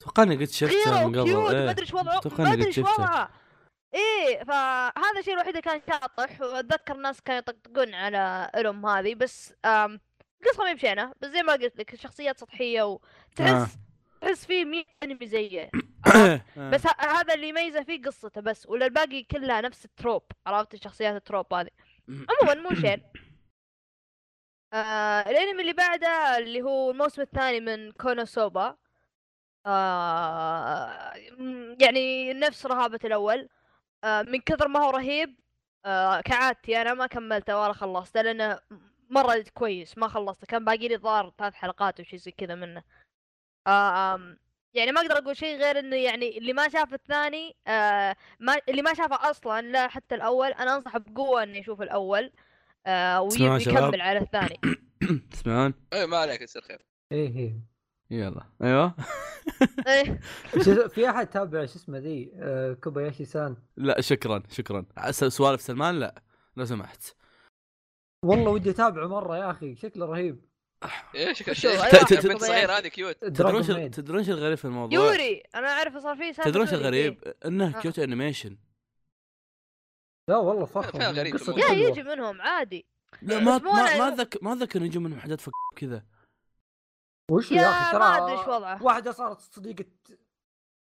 أتوقع 0.00 0.22
إني 0.22 0.36
قد 0.36 0.44
شفته 0.44 0.84
صغيره 0.84 1.06
من 1.06 1.20
قبل. 1.20 1.36
ما. 1.36 1.70
أدري 1.70 1.82
إيش 1.82 1.94
وضعه 1.94 2.20
ما 2.38 2.52
أدري 2.52 2.66
إيش 2.66 2.76
شفته. 2.76 2.92
وضعه. 2.92 3.30
إيه 3.94 4.44
فهذا 4.44 5.18
الشيء 5.18 5.34
الوحيد 5.34 5.48
اللي 5.48 5.62
كان 5.62 5.80
شاطح 5.90 6.40
وأتذكر 6.40 6.96
ناس 6.96 7.20
كانوا 7.20 7.38
يطقطقون 7.38 7.94
على 7.94 8.50
الأم 8.56 8.86
هذه 8.86 9.14
بس 9.14 9.54
آم 9.64 10.00
قصة 10.44 10.64
مهب 10.64 10.72
شينة 10.72 11.12
بس 11.20 11.28
زي 11.28 11.42
ما 11.42 11.52
قلت 11.52 11.78
لك 11.78 11.94
الشخصيات 11.94 12.40
سطحية 12.40 12.82
وتحس 12.82 13.50
آه. 13.50 13.68
تحس 14.20 14.46
فيه 14.46 14.64
مين 14.64 14.84
أنمي 15.02 15.26
زيه 15.26 15.70
آه. 16.16 16.40
بس 16.56 16.86
هذا 16.98 17.34
اللي 17.34 17.48
يميزه 17.48 17.82
فيه 17.82 18.02
قصته 18.02 18.40
بس 18.40 18.66
ولا 18.66 18.86
الباقي 18.86 19.22
كلها 19.22 19.60
نفس 19.60 19.84
ال 19.84 19.90
trope 19.90 20.22
عرفت؟ 20.46 20.74
الشخصيات 20.74 21.16
ال 21.16 21.22
trope 21.22 21.54
هذه. 21.54 21.70
عموما 22.08 22.68
مو 22.68 22.74
شين. 22.74 23.02
آه 24.72 25.30
الأنمي 25.30 25.60
اللي 25.60 25.72
بعده 25.72 26.38
اللي 26.38 26.62
هو 26.62 26.90
الموسم 26.90 27.22
الثاني 27.22 27.60
من 27.60 27.92
كونوسوبا. 27.92 28.76
آه 29.66 31.12
يعني 31.80 32.32
نفس 32.34 32.66
رهابة 32.66 33.00
الأول. 33.04 33.48
آه 34.04 34.22
من 34.22 34.40
كثر 34.40 34.68
ما 34.68 34.80
هو 34.80 34.90
رهيب 34.90 35.40
آه 35.84 36.20
كعادتي 36.20 36.80
أنا 36.82 36.94
ما 36.94 37.06
كملته 37.06 37.58
ولا 37.60 37.72
خلصته 37.72 38.22
لأنه 38.22 38.60
مرة 39.12 39.44
كويس 39.54 39.98
ما 39.98 40.08
خلصته. 40.08 40.46
كان 40.46 40.64
باقي 40.64 40.88
لي 40.88 40.94
الظاهر 40.94 41.32
ثلاث 41.38 41.54
حلقات 41.54 42.00
وشي 42.00 42.18
زي 42.18 42.30
كذا 42.30 42.54
منه. 42.54 42.82
آه 43.66 44.14
آم، 44.14 44.38
يعني 44.74 44.92
ما 44.92 45.00
أقدر 45.00 45.18
أقول 45.18 45.36
شيء 45.36 45.56
غير 45.58 45.78
إنه 45.78 45.96
يعني 45.96 46.38
اللي 46.38 46.52
ما 46.52 46.68
شاف 46.68 46.94
الثاني 46.94 47.56
آه 47.66 48.16
ما 48.40 48.56
اللي 48.68 48.82
ما 48.82 48.94
شافه 48.94 49.30
أصلا 49.30 49.60
لا 49.62 49.88
حتى 49.88 50.14
الأول 50.14 50.48
أنا 50.52 50.74
انصح 50.76 50.96
بقوة 50.96 51.42
إنه 51.42 51.58
يشوف 51.58 51.82
الأول 51.82 52.32
آه 52.86 53.28
تسمعون 53.28 53.52
ويبي 53.52 53.64
شباب؟ 53.64 53.88
يكمل 53.88 54.00
على 54.00 54.18
الثاني. 54.18 54.60
تسمعون؟ 55.32 55.74
إيه 55.92 56.06
ما 56.06 56.16
عليك 56.16 56.40
يصير 56.42 56.62
خير. 56.62 56.86
إيه 57.12 57.36
إيه. 57.36 57.54
يلا. 58.10 58.44
أيوه. 58.62 58.94
إيه. 59.88 60.20
في 60.88 61.10
أحد 61.10 61.26
تابع 61.26 61.66
شو 61.66 61.76
اسمه 61.76 61.98
ذي؟ 61.98 62.32
آه، 62.34 62.72
كوباياشي 62.72 63.24
سان 63.24 63.56
لا 63.76 64.00
شكرا 64.00 64.42
شكرا. 64.50 64.84
سوالف 65.10 65.60
سلمان؟ 65.60 65.98
لا 66.00 66.22
لو 66.56 66.64
سمحت. 66.64 67.21
والله 68.24 68.50
ودي 68.50 68.70
أتابعه 68.70 69.06
مرة 69.06 69.36
يا 69.38 69.50
أخي 69.50 69.76
شكله 69.76 70.06
رهيب 70.06 70.44
شكل 71.32 71.56
شو، 71.56 71.68
شيء 71.68 71.70
أيوة، 71.70 71.88
ت- 71.88 71.96
ت- 71.96 72.12
البنت 72.12 72.26
ت- 72.26 72.42
الصغيره 72.42 72.72
هذه 72.72 72.88
كيوت 72.88 73.16
تدرون 73.24 73.62
شو 73.62 73.86
تدرون 73.88 74.24
شو 74.24 74.32
الغريب 74.32 74.58
في 74.58 74.64
الموضوع؟ 74.64 74.98
يوري 74.98 75.42
أنا 75.54 75.68
أعرف 75.68 75.96
صار 75.96 76.16
فيه 76.16 76.32
سالفة 76.32 76.50
تدرون 76.50 76.66
شو 76.66 76.72
يوري، 76.72 76.82
الغريب؟ 76.88 77.22
إيه. 77.26 77.34
إنه 77.44 77.78
آه. 77.78 77.80
كيوت 77.80 77.98
انيميشن 77.98 78.56
لا 80.28 80.36
والله 80.36 80.64
فخم. 80.64 81.00
يا. 81.00 81.72
يجي 81.72 82.02
منهم 82.02 82.40
عادي 82.42 82.86
لا 83.22 83.38
ما 83.38 83.58
ما 83.58 83.98
ما 83.98 84.08
اتذكر 84.08 84.38
ما 84.42 84.52
اتذكر 84.52 84.82
يجون 84.82 85.02
منهم 85.02 85.20
حاجات 85.20 85.40
فك 85.40 85.52
كذا 85.76 86.04
وش 87.30 87.52
يا 87.52 87.70
أخي 87.70 87.90
ترى 87.92 88.00
ما 88.00 88.24
أدري 88.26 88.38
إيش 88.38 88.48
وضعه. 88.48 88.82
واحدة 88.82 89.12
صارت 89.12 89.40
صديقه 89.40 89.84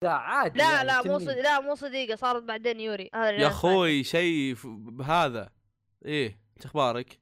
لا 0.03 0.11
عادي 0.13 0.59
لا 0.59 0.71
يعني 0.73 0.87
لا 0.87 1.01
مو 1.03 1.17
لا 1.17 1.59
مو 1.59 1.75
صديقة 1.75 2.15
صارت 2.15 2.43
بعدين 2.43 2.79
يوري 2.79 3.09
هذا 3.15 3.31
يا. 3.31 3.47
أخوي 3.47 4.03
شيء 4.03 4.55
ف- 4.55 4.67
بهذا 4.67 5.49
إيه 6.05 6.39
إيش 6.57 6.65
أخبارك؟ 6.65 7.19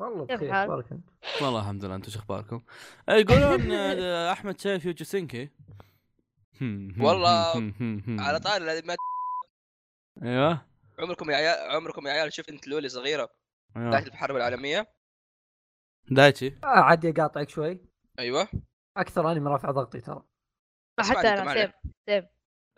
والله 0.00 0.24
بخير 0.24 0.48
الحال؟ 0.48 0.68
بارك 0.68 0.92
أنت؟ 0.92 1.08
والله 1.42 1.60
الحمد 1.60 1.84
لله 1.84 1.94
أنتم 1.94 2.10
شو 2.10 2.18
أخباركم؟ 2.18 2.62
يقولون 3.08 3.72
آه، 3.72 4.32
أحمد 4.32 4.60
شايف 4.60 4.84
يوجوسينكي 4.84 5.48
والله 7.04 7.72
على 8.26 8.40
طاري 8.40 8.82
ما 8.82 8.96
أيوه. 10.22 10.66
عمركم 10.98 11.30
يا 11.30 11.36
عيال 11.36 11.70
عمركم 11.70 12.06
يا 12.06 12.12
عيال 12.12 12.32
شفت 12.32 12.48
أنت 12.48 12.68
لولي 12.68 12.88
صغيرة؟ 12.88 13.30
أيوه. 13.76 13.90
داخل 13.90 14.04
في 14.04 14.12
الحرب 14.12 14.36
العالمية. 14.36 14.92
دايتشي. 16.10 16.54
آه، 16.64 16.66
عادي 16.66 17.10
أقاطعك 17.10 17.48
شوي. 17.48 17.80
أيوه. 18.18 18.48
أكثر 18.96 19.32
أنمي 19.32 19.50
رافع 19.50 19.70
ضغطي 19.70 20.00
ترى. 20.00 20.22
حتى 21.00 21.28
أنا 21.28 21.36
سيم 21.36 21.48
عليك. 21.48 21.72
سيم 22.08 22.26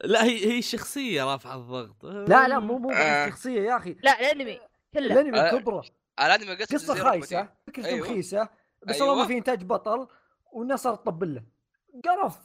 لا 0.05 0.25
هي 0.25 0.47
هي 0.47 0.59
الشخصيه 0.59 1.25
رافعه 1.25 1.57
الضغط. 1.57 2.05
لا 2.05 2.49
لا 2.49 2.59
مو 2.59 2.79
مو 2.79 2.91
آه. 2.91 3.29
شخصية 3.29 3.61
يا 3.61 3.77
أخي. 3.77 3.97
لا 4.03 4.21
الأنمي 4.21 4.61
كله. 4.95 5.07
الأنمي 5.07 5.41
آه. 5.41 5.51
كبرة. 5.51 5.85
الانمي 6.21 6.55
قصة 6.55 6.75
قصة 6.75 6.95
خايسة. 6.95 7.49
فكرته 7.67 7.87
أيوة. 7.89 8.07
رخيصه 8.07 8.49
بس 8.83 8.95
أيوة. 8.95 9.09
والله 9.09 9.23
ما 9.23 9.29
في 9.29 9.39
إنتاج 9.39 9.65
بطل 9.65 10.09
والناس 10.53 10.83
صارت 10.83 11.01
تطبل 11.01 11.35
له 11.35 11.45
قرف 12.05 12.39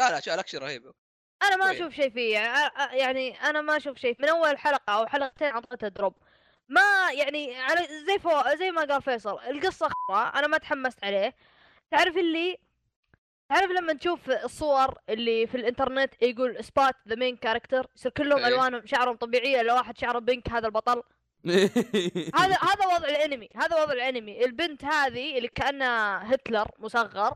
لا 0.00 0.10
لا 0.10 0.20
شو 0.20 0.34
الاكشن 0.34 0.58
رهيب 0.58 0.92
أنا 1.42 1.56
ما. 1.56 1.72
أشوف 1.72 1.92
شيء 1.92 2.10
فيه 2.10 2.32
يعني, 2.34 2.70
يعني 2.92 3.40
أنا 3.40 3.60
ما 3.60 3.76
أشوف 3.76 3.98
شيء 3.98 4.16
من 4.18 4.28
أول 4.28 4.58
حلقة 4.58 4.92
أو 4.92 5.06
حلقتين 5.06 5.48
أعطيته 5.48 5.88
drop 5.88 6.14
ما 6.68 7.12
يعني 7.12 7.56
على 7.56 7.88
زي 8.06 8.18
فو 8.18 8.42
زي 8.58 8.70
ما 8.70 8.84
قال 8.84 9.02
فيصل 9.02 9.38
القصة 9.38 9.88
خرا 9.88 10.20
أنا 10.20 10.46
ما 10.46 10.58
تحمست 10.58 11.04
عليه 11.04 11.34
تعرف 11.90 12.16
اللي 12.16 12.58
تعرف 13.48 13.70
لما 13.70 13.92
تشوف 13.92 14.30
الصور 14.30 14.98
اللي 15.08 15.46
في 15.46 15.56
الإنترنت 15.56 16.22
يقول 16.22 16.64
spot 16.64 16.94
the 17.08 17.14
main 17.14 17.36
character 17.36 17.86
يصير 17.96 18.12
كلهم 18.12 18.38
إيه. 18.38 18.46
ألوانهم 18.46 18.86
شعرهم 18.86 19.16
طبيعية 19.16 19.62
لو 19.62 19.74
واحد 19.74 19.98
شعره 19.98 20.18
pink 20.18 20.48
هذا 20.48 20.66
البطل 20.66 21.02
هذا 21.46 22.56
هذا 22.70 22.86
وضع 22.86 23.08
الانمي 23.08 23.48
هذا 23.56 23.82
وضع 23.82 23.92
الانمي. 23.92 24.44
البنت 24.44 24.84
هذه 24.84 25.36
اللي 25.36 25.48
كانها 25.48 26.34
هتلر 26.34 26.68
مصغر 26.78 27.34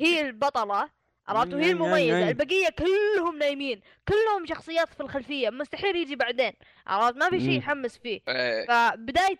هي 0.00 0.20
البطلة 0.26 0.90
عرفت؟ 1.28 1.54
وهي 1.54 1.70
المميزه 1.70 2.28
البقية 2.28 2.68
كلهم 2.68 3.38
نايمين 3.38 3.80
كلهم 4.08 4.46
شخصيات 4.46 4.94
في 4.94 5.00
الخلفية. 5.00 5.50
مستحيل 5.50 5.96
يجي 5.96 6.16
بعدين 6.16 6.52
عرفت؟ 6.86 7.16
ما 7.16 7.30
في 7.30 7.40
شيء. 7.40 7.58
يحمس 7.58 7.98
فيه. 7.98 8.20
إيه، 8.28 8.66
فبداية 8.66 9.36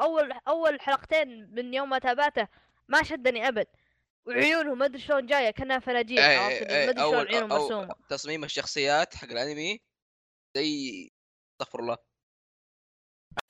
اول 0.00 0.32
أول 0.48 0.80
حلقتين 0.80 1.54
من 1.54 1.74
يوم 1.74 1.90
ما 1.90 1.98
تابعته 1.98 2.48
ما 2.88 3.02
شدني 3.02 3.48
أبد. 3.48 3.66
وعيونهم 4.26 4.78
ما 4.78 4.84
أدري 4.84 5.00
شلون 5.00 5.26
جاية 5.26 5.50
كأنها 5.50 5.78
فناجيل 5.78 6.18
إيه، 6.18 6.84
ما 6.86 6.90
أدري 6.90 7.02
شلون 7.02 7.26
عيونهم 7.26 7.48
مرسومة. 7.48 7.94
تصميم 8.08 8.44
الشخصيات 8.44 9.14
حق 9.14 9.28
الأنمي 9.28 9.80
زي 10.56 11.10
استغفر 11.52 11.80
الله. 11.80 12.13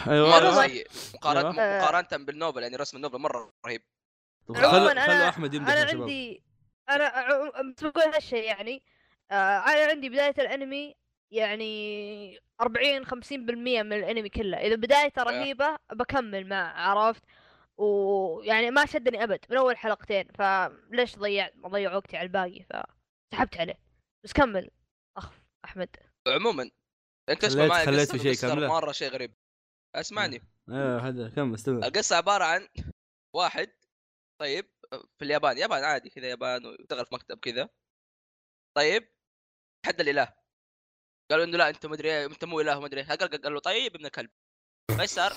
أيوه. 0.09 0.31
مرة. 0.31 0.67
سيء 0.67 0.87
مقارنه 1.15 1.63
أيوة. 1.63 1.83
مقارنة 1.83 2.25
بالنوبل 2.25 2.63
يعني 2.63 2.77
رسم 2.77 2.97
النوبل 2.97 3.19
مرة 3.19 3.53
رهيب. 3.67 3.83
خلوا 4.49 4.95
أنا- 4.95 4.99
خلوا 5.07 5.29
أحمد 5.29 5.55
يمدح 5.55 5.73
أنا 5.73 5.81
عندي 5.91 6.43
أنا 6.91 7.45
بقول 7.83 8.15
هالشيء 8.15 8.45
يعني 8.45 8.83
آه 9.31 9.35
أنا 9.59 9.91
عندي 9.91 10.09
بداية 10.09 10.35
الأنمي 10.39 10.95
يعني 11.31 12.41
40 12.61 13.07
50% 13.07 13.83
من 13.83 13.93
الأنمي 13.93 14.29
كله. 14.29 14.57
إذا 14.59 14.75
بدايته 14.75 15.23
رهيبة 15.23 15.77
بكمل 15.93 16.49
مع 16.49 16.89
عرفت؟ 16.89 17.23
ويعني 17.77 18.71
ما 18.71 18.87
شدني 18.87 19.25
أبد 19.25 19.39
من 19.51 19.57
أول 19.57 19.77
حلقتين 19.77 20.29
فليش 20.39 21.17
ضيع 21.19 21.51
اضيع 21.65 21.95
وقتي 21.97 22.17
على 22.17 22.27
الباقي؟ 22.27 22.65
فسحبت 22.71 23.57
عليه. 23.57 23.79
بس 24.25 24.33
كمل 24.33 24.71
أخ 25.17 25.31
أحمد. 25.65 25.89
عموما 26.29 26.71
أنت 27.29 27.45
اسمع 27.45 27.67
معي 27.67 27.87
خليت 27.87 28.15
القصة، 28.15 28.19
في 28.23 28.35
شيء؟ 28.35 28.57
مرة 28.69 28.93
شيء 28.93 29.09
غريب. 29.11 29.35
اسمعني. 30.01 30.43
أيوه 30.69 31.09
هذا 31.09 31.29
كم؟ 31.29 31.55
استمر 31.55 31.87
القصة 31.87 32.17
عبارة 32.17 32.45
عن 32.45 32.69
واحد 33.37 33.73
طيب 34.41 34.71
في 34.91 35.25
اليابان. 35.25 35.59
يابان 35.59 35.85
عادي 35.85 36.11
كذا 36.11 36.27
يابان 36.27 36.67
ويشتغل 36.67 37.07
في 37.07 37.15
مكتب 37.15 37.39
كذا. 37.39 37.69
طيب 38.77 39.09
حد 39.87 40.01
الإله. 40.01 40.35
قالوا 41.31 41.45
إنه 41.45 41.59
لا 41.59 41.69
انت 41.69 41.87
مدري 41.87 42.25
أنت 42.25 42.45
مو 42.45 42.61
إله 42.61 42.81
مدري 42.81 43.01
إيه 43.01 43.07
قال 43.07 43.43
قال 43.43 43.55
له 43.55 43.61
طيب 43.61 43.95
ابن 43.95 44.09
كلب 44.09 44.31
إيش 45.01 45.11
صار؟ 45.11 45.33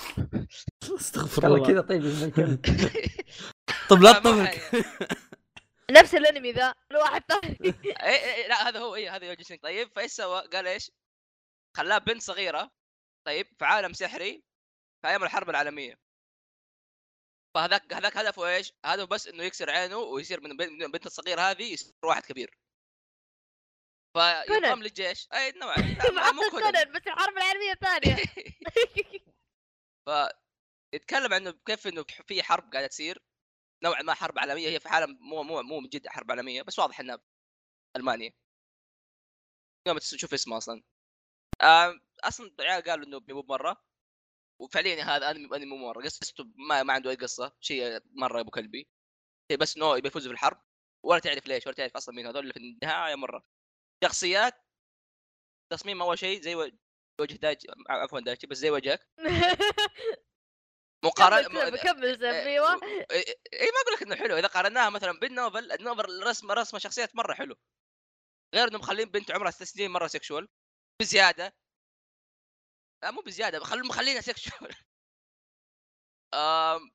استغفر 0.82 1.46
الله. 1.46 1.66
كذا 1.66 1.80
طيب 1.80 2.04
ابن 2.06 2.24
الكلب. 2.24 2.60
طب 3.90 4.02
لا 4.02 4.12
تطفك 4.18 4.72
نفس 5.98 6.14
الانمي 6.14 6.52
ذا 6.52 6.74
لواحد 6.90 7.22
ثاني 7.28 7.58
اي 8.02 8.34
اي 8.34 8.48
لا 8.48 8.68
هذا 8.68 8.80
هو 8.80 8.94
اي 8.94 9.08
هذا 9.08 9.26
يوجي 9.26 9.56
طيب 9.56 9.92
فايش 9.96 10.12
سوى؟ 10.12 10.40
قال 10.40 10.66
إيش؟ 10.66 10.90
خلاه 11.76 11.98
بنت 11.98 12.22
صغيرة 12.22 12.70
طيب 13.26 13.46
في 13.58 13.64
عالم 13.64 13.92
سحري. 13.92 14.47
في 15.02 15.08
أيام 15.08 15.24
الحرب 15.24 15.50
العالمية. 15.50 15.98
فهذاك 17.54 17.92
هذاك 17.92 18.16
هدفه 18.16 18.48
إيش؟ 18.48 18.72
هدفه 18.84 19.04
بس 19.06 19.26
إنه 19.26 19.42
يكسر 19.44 19.70
عينه 19.70 19.96
ويصير 19.96 20.40
من 20.40 20.50
البنت 20.82 21.06
الصغيره 21.06 21.40
هذه 21.40 21.72
يصير 21.72 21.94
واحد 22.04 22.22
كبير. 22.26 22.58
فينضم. 24.14 24.82
للجيش. 24.82 25.28
أي 25.32 25.52
نوعا. 25.52 25.76
مو 26.36 26.50
كونان. 26.50 26.92
بس 26.92 27.06
الحرب 27.06 27.36
العالمية 27.36 27.72
الثانية. 27.72 28.16
ف 30.06 30.10
يتكلم 30.94 31.34
عنه 31.34 31.50
كيف 31.66 31.86
إنه 31.86 32.04
في 32.26 32.42
حرب 32.42 32.72
قاعدة 32.72 32.86
تصير. 32.86 33.22
نوعا 33.84 34.02
ما 34.02 34.14
حرب 34.14 34.38
عالمية. 34.38 34.68
هي 34.68 34.80
في 34.80 34.88
عالم 34.88 35.18
مو 35.20 35.42
مو 35.42 35.62
مو 35.62 35.80
من 35.80 35.88
جد 35.88 36.08
حرب 36.08 36.30
عالمية 36.30 36.62
بس 36.62 36.78
واضح 36.78 37.00
إنها 37.00 37.18
المانيا 37.96 38.32
يوم 39.88 39.98
تشوف 39.98 40.34
اسمه 40.34 40.56
أصلا. 40.56 40.82
آم، 41.62 42.00
أصلا 42.24 42.54
العيال 42.60 42.82
قالوا 42.82 43.06
إنه 43.06 43.20
مو 43.28 43.42
مرة. 43.42 43.87
وفعليا 44.60 45.04
هذا 45.04 45.30
انمي 45.30 45.56
أنمي 45.56 45.78
مرة. 45.78 46.02
قصته 46.02 46.44
ما, 46.68 46.82
ما 46.82 46.92
عنده 46.92 47.10
اي 47.10 47.16
قصة. 47.16 47.56
شيء 47.60 48.00
مرة 48.04 48.40
أبو 48.40 48.50
كلبي. 48.50 48.88
شيء 49.52 49.58
بس 49.58 49.76
إنه 49.76 49.96
يبي 49.96 50.08
يفوز 50.08 50.26
في 50.26 50.32
الحرب 50.32 50.62
ولا 51.06 51.20
تعرف 51.20 51.46
ليش 51.46 51.66
ولا 51.66 51.76
تعرف 51.76 51.96
أصلا 51.96 52.14
مين 52.14 52.26
هذول 52.26 52.42
اللي 52.42 52.52
في 52.52 52.58
النهاية 52.60 53.14
مرة. 53.14 53.44
شخصيات 54.04 54.54
تصميم 55.72 56.02
أول 56.02 56.18
شيء 56.18 56.40
زي 56.42 56.54
وجه 57.20 57.34
دايتشي 57.36 57.68
عفوا 57.90 58.20
دايتشي 58.20 58.46
بس 58.46 58.56
زي 58.56 58.70
وجهك. 58.70 59.08
مقارنه 61.04 61.76
كمل 61.76 62.16
سب 62.16 62.24
أيوه. 62.24 62.74
اي 63.10 63.24
إيه، 63.52 63.70
ما 63.70 63.80
أقول 63.82 63.94
لك 63.94 64.02
إنه 64.02 64.16
حلو. 64.16 64.36
إذا 64.36 64.46
قارناها 64.46 64.90
مثلا 64.90 65.12
بال 65.12 65.29
novel 65.29 65.72
ال 65.72 65.80
novel 65.80 66.22
رسم 66.22 66.50
رسم 66.52 66.78
شخصيات 66.78 67.16
مرة 67.16 67.34
حلو. 67.34 67.56
غير 68.54 68.68
انهم 68.68 68.80
مخلين 68.80 69.10
بنت 69.10 69.30
عمرها 69.30 69.50
ست 69.50 69.62
سنين 69.62 69.90
مرة 69.90 70.06
sexual 70.06 70.48
بزيادة. 71.00 71.54
لا 73.02 73.10
مو 73.10 73.20
بزيادة 73.20 73.60
خلوا 73.64 73.86
مخلينها 73.86 74.20
sexual 74.20 74.74
آم 76.34 76.90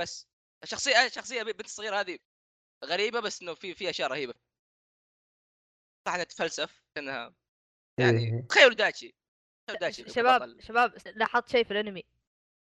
بس 0.00 0.28
الشخصية 0.62 1.06
الشخصيه 1.06 1.42
بنت 1.42 1.64
الصغيره 1.64 2.00
هذه 2.00 2.18
غريبة 2.84 3.20
بس 3.20 3.42
إنه 3.42 3.54
في 3.54 3.74
في 3.74 3.90
أشياء 3.90 4.10
رهيبة. 4.10 4.34
صح 6.08 6.14
إنها 6.14 6.24
تتفلسف 6.24 6.84
إنها 6.96 7.34
يعني 8.00 8.18
إيه. 8.18 8.46
تخيلوا 8.48 8.74
دايتشي 8.74 9.14
تخيلوا 9.66 9.80
دايتشي 9.80 10.10
شباب 10.10 10.40
بطل. 10.40 10.62
شباب 10.62 10.94
لاحظت 11.06 11.48
شيء 11.48 11.64
في 11.64 11.70
الأنمي. 11.70 12.04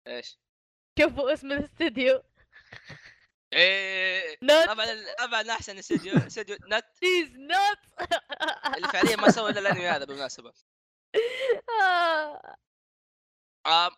إيش؟ 0.07 0.39
شوفوا 0.99 1.33
اسم 1.33 1.51
الاستوديو 1.51 2.23
إيه 3.53 4.37
نوت 4.43 4.65
طبعا 4.65 5.15
طبعا 5.19 5.51
أحسن 5.51 5.77
استوديو 5.77 6.17
استوديو 6.17 6.55
نت 6.55 6.85
please 7.01 7.35
نوت 7.35 8.09
اللي 8.75 8.87
فعليا 8.87 9.15
ما 9.15 9.31
سوى 9.31 9.49
إلا 9.49 9.59
الأنمي 9.59 9.87
هذا 9.87 10.05
بالمناسبة. 10.05 10.53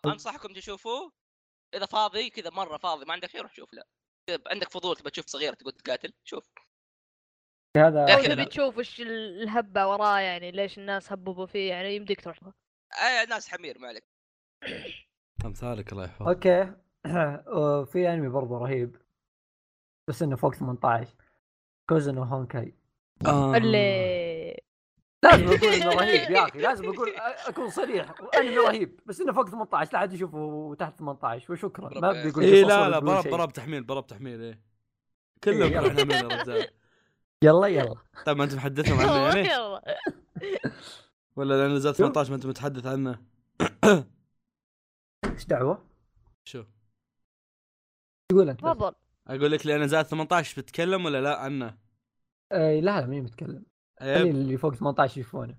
أنصحكم 0.05 0.53
تشوفوه. 0.53 1.11
إذا 1.75 1.85
فاضي 1.85 2.29
كذا 2.29 2.49
مرة 2.49 2.77
فاضي 2.77 3.05
ما 3.05 3.13
عندك 3.13 3.29
شيء 3.29 3.41
روح 3.41 3.53
شوف 3.53 3.73
لا 3.73 3.87
إذا 4.29 4.39
عندك 4.47 4.69
فضول 4.69 4.95
تبغى 4.95 5.11
تشوف 5.11 5.25
صغيرة 5.27 5.53
تقول 5.53 5.71
تقاتل 5.71 6.13
شوف. 6.23 6.51
هذا 7.77 8.23
تبي. 8.35 8.45
تشوف 8.45 8.77
وش 8.77 9.01
ال- 9.01 9.41
ال 9.41 9.51
hype 9.51 9.87
وراه 9.87 10.19
يعني 10.19 10.51
ليش 10.51 10.77
الناس 10.77 11.11
هببوا 11.11 11.45
فيه 11.45 11.69
يعني 11.69 11.95
يمديك 11.95 12.21
تروح 12.21 12.43
له. 12.43 12.53
أي 12.93 13.25
ناس 13.25 13.49
حمير 13.49 13.79
ما 13.79 13.87
عليك. 13.87 14.03
امثالك 15.45 15.91
الله 15.91 16.03
يحفظك. 16.05 16.27
أوكي. 16.27 16.73
وفي 17.57 18.09
أنمي 18.13 18.27
برضه 18.29 18.57
رهيب. 18.57 19.01
بس 20.09 20.21
إنه 20.21 20.35
فوق 20.35 20.53
18 20.53 21.15
كوزو 21.89 22.08
نو 22.08 22.17
هونكاي 22.17 22.75
آه. 23.25 23.57
اللي 23.57 24.34
لازم 25.23 25.47
أقول 25.47 25.73
إنه 25.73 25.89
رهيب 26.01 26.31
يا 26.31 26.43
أخي 26.43 26.59
لازم 26.59 26.89
أقول 26.89 27.09
أكون 27.47 27.69
صريح 27.69 28.13
أنمي 28.37 28.57
رهيب 28.57 28.99
بس 29.05 29.21
إنه 29.21 29.33
فوق 29.33 29.49
18 29.49 29.93
لا 29.93 29.99
حد 29.99 30.13
يشوفه 30.13 30.75
تحت 30.79 30.99
18 30.99 31.53
وشكرا 31.53 31.99
ما 31.99 32.11
بدي 32.11 32.29
أقول 32.29 32.43
اي 32.43 32.61
لا 32.63 32.99
لا 32.99 33.21
شيء. 33.21 33.31
برب 33.31 33.53
تحميل 33.53 33.83
برب 33.83 34.07
تحميل 34.07 34.41
إيه. 34.41 34.61
كلهم 35.43 35.61
إيه، 35.61 35.69
يلا. 35.71 35.87
رحنا 35.87 36.03
من 36.03 36.11
يا 36.11 36.41
رجال. 36.41 36.67
يلا 37.43 37.67
يلا. 37.67 37.95
طيب 38.25 38.37
ما 38.37 38.43
أنت 38.43 38.55
محدثهم 38.55 38.99
عنه 38.99 39.11
يعني؟ 39.11 39.49
يلا. 39.53 39.81
ولا 41.35 41.53
لأن 41.53 41.75
نزلت 41.75 41.95
18 41.95 42.29
ما 42.29 42.35
أنت 42.35 42.45
متحدث 42.45 42.85
عنه. 42.85 43.21
إيش 45.33 45.45
دعوة؟ 45.45 45.85
شو؟ 46.43 46.63
تقول 48.31 48.49
أنت. 48.49 48.59
تفضل. 48.59 48.93
أقول 49.27 49.51
لك 49.51 49.65
لأن 49.65 49.87
زاد 49.87 50.05
18 50.05 50.61
بتتكلم 50.61 51.05
ولا 51.05 51.21
لا 51.21 51.37
عنه؟ 51.37 51.77
آه 52.51 52.79
لا 52.79 53.01
لا 53.01 53.05
مين 53.07 53.23
متكلم. 53.23 53.63
خلي 53.99 54.13
أيوه 54.15 54.29
اللي 54.29 54.57
فوق 54.57 54.73
18 54.73 55.19
يشوفونه. 55.21 55.55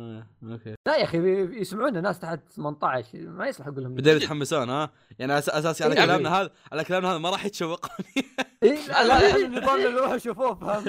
آه، 0.00 0.26
أوكي. 0.42 0.74
لا 0.86 0.96
يا 0.96 1.04
أخي 1.04 1.18
يسمعونا 1.60 2.00
ناس 2.00 2.18
تحت 2.18 2.40
18 2.52 3.18
ما 3.28 3.46
يصلح 3.48 3.66
أقول 3.66 3.82
لهم 3.82 3.94
بدأوا 3.94 4.16
يتحمسون 4.16 4.70
ها؟ 4.70 4.90
يعني 5.18 5.32
أس- 5.42 5.54
أساسي 5.54 5.84
على 5.84 5.94
إيه. 5.94 6.04
كلامنا 6.04 6.40
هذا 6.40 6.50
على 6.72 6.84
كلامنا 6.84 7.10
هذا 7.12 7.18
ما 7.18 7.30
راح 7.30 7.44
يتشوقوني 7.44 8.08
اي 8.62 8.86
لا 8.88 9.06
لا 9.06 9.36
النظام 9.36 9.76
اللي 9.86 10.00
روحوا 10.00 10.18
شوفوه 10.18 10.54
فهمت؟ 10.54 10.88